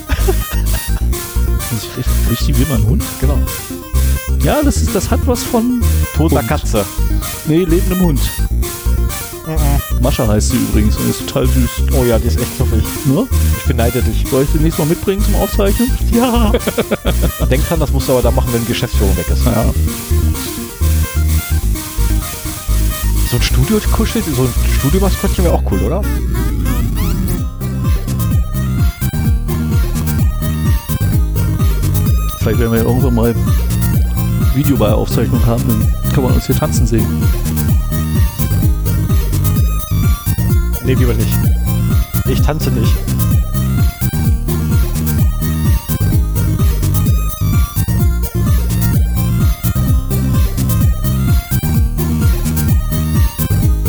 [2.31, 3.03] Richtig wie mein Hund.
[3.21, 3.39] Genau.
[4.43, 5.83] Ja, das, ist, das hat was von.
[6.17, 6.49] Toter Hund.
[6.49, 6.85] Katze.
[7.47, 8.21] Nee, lebendem Hund.
[10.01, 11.71] Mascha heißt sie übrigens und ist total süß.
[11.93, 12.83] Oh ja, die ist echt knuffig.
[13.05, 13.27] Ne?
[13.59, 14.25] Ich beneide dich.
[14.29, 15.91] Soll ich den nächstes Mal mitbringen zum Aufzeichnen?
[16.13, 16.53] Ja.
[17.51, 19.45] Denk dran, das musst du aber da machen, wenn Geschäftsführung weg ist.
[19.45, 19.73] Ja.
[23.31, 26.03] So ein Studio-Kuschel, so ein Studiomaskottchen wäre auch cool, oder?
[32.41, 33.35] Vielleicht werden wir ja irgendwann mal
[34.55, 37.07] Video bei Aufzeichnung haben, dann kann man uns hier tanzen sehen.
[40.85, 41.33] Nee, lieber nicht.
[42.29, 42.93] Ich tanze nicht.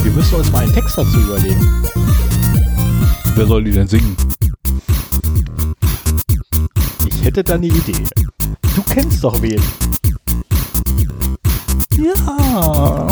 [0.04, 1.84] Wir müssen uns mal einen Text dazu überlegen.
[3.36, 4.16] Wer soll die denn singen?
[7.08, 8.04] Ich hätte da eine Idee.
[8.76, 9.62] Du kennst doch wen.
[11.98, 13.08] Ja.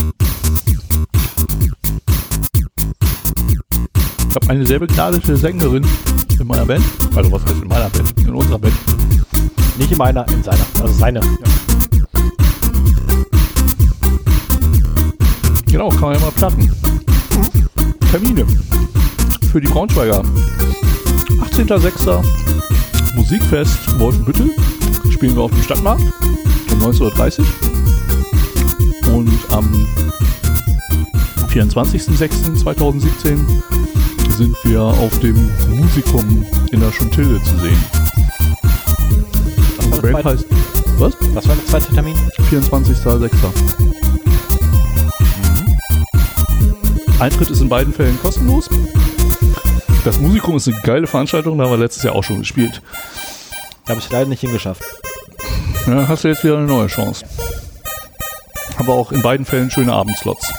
[4.31, 5.85] Ich habe eine sehr begnadete Sängerin
[6.39, 6.85] in meiner Band.
[7.13, 8.17] Also was heißt in meiner Band?
[8.17, 8.73] In unserer Band.
[9.77, 10.65] Nicht in meiner, in seiner.
[10.81, 11.19] Also seine.
[15.65, 16.73] Genau, kann man ja mal platten.
[18.09, 18.47] Termine.
[19.51, 20.23] Für die Braunschweiger.
[21.51, 22.23] 18.06.
[23.17, 24.51] Musikfest Wolfenbüttel.
[25.11, 26.03] Spielen wir auf dem Stadtmarkt
[26.71, 27.47] um 19.30 Uhr.
[29.13, 29.85] Und am
[31.49, 33.80] 24.06.2017
[34.33, 37.83] sind wir auf dem Musikum in der Schontille zu sehen.
[39.91, 40.45] der Band heißt.
[40.97, 41.13] Was?
[41.33, 42.15] Was war der zweite Termin?
[42.49, 43.31] 24.06.
[47.19, 48.69] Eintritt ist in beiden Fällen kostenlos.
[50.03, 52.81] Das Musikum ist eine geile Veranstaltung, da haben wir letztes Jahr auch schon gespielt.
[53.85, 54.83] Da habe ich leider nicht hingeschafft.
[55.87, 57.25] Ja, hast du jetzt wieder eine neue Chance.
[58.77, 60.51] Aber auch in beiden Fällen schöne Abendslots.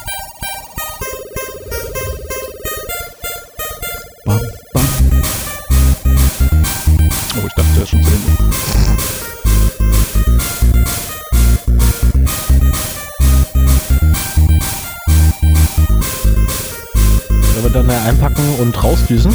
[19.12, 19.32] Rausdüsen,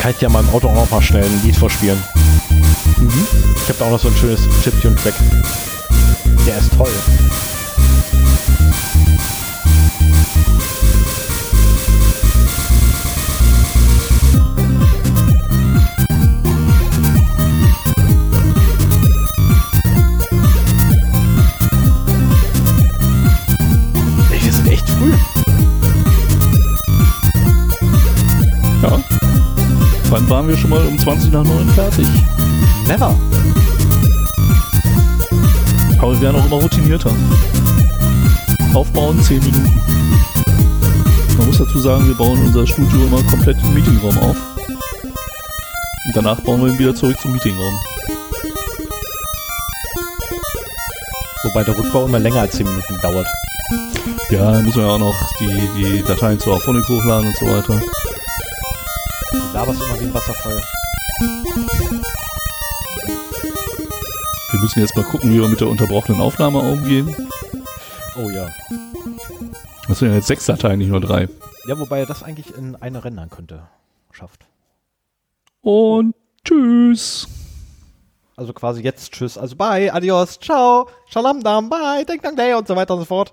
[0.00, 1.98] kann ich mal im Auto auch noch mal schnell ein Lied vorspielen.
[2.98, 3.26] Mhm.
[3.56, 5.14] Ich habe da auch noch so ein schönes Chiptune-Track.
[6.46, 6.90] Der ist toll.
[30.50, 32.06] Wir schon mal um 20 nach 9 fertig?
[32.88, 33.16] Never.
[35.98, 37.12] Aber wir werden auch immer routinierter.
[38.74, 39.80] Aufbauen 10 Minuten.
[41.38, 44.36] Man muss dazu sagen, wir bauen unser Studio immer komplett im Meetingraum auf.
[46.06, 47.74] Und danach bauen wir ihn wieder zurück zum Meetingraum.
[51.44, 53.26] Wobei der Rückbau immer länger als 10 Minuten dauert.
[54.30, 57.46] Ja, dann müssen wir ja auch noch die, die Dateien zur Auphonic hochladen und so
[57.46, 57.80] weiter.
[59.52, 60.62] Laberst immer wie ein Wasserfall.
[64.50, 67.14] Wir müssen jetzt mal gucken, wie wir mit der unterbrochenen Aufnahme umgehen.
[68.16, 68.48] Oh ja.
[69.88, 71.28] Das sind ja jetzt sechs Dateien, nicht nur drei.
[71.66, 73.62] Ja, wobei er das eigentlich in eine rendern könnte.
[74.12, 74.46] Schafft.
[75.62, 76.14] Und
[76.44, 77.26] tschüss.
[78.36, 79.36] Also quasi jetzt tschüss.
[79.36, 83.06] Also bye, adios, ciao, shalom dam, bye, denk dang day und so weiter und so
[83.06, 83.32] fort.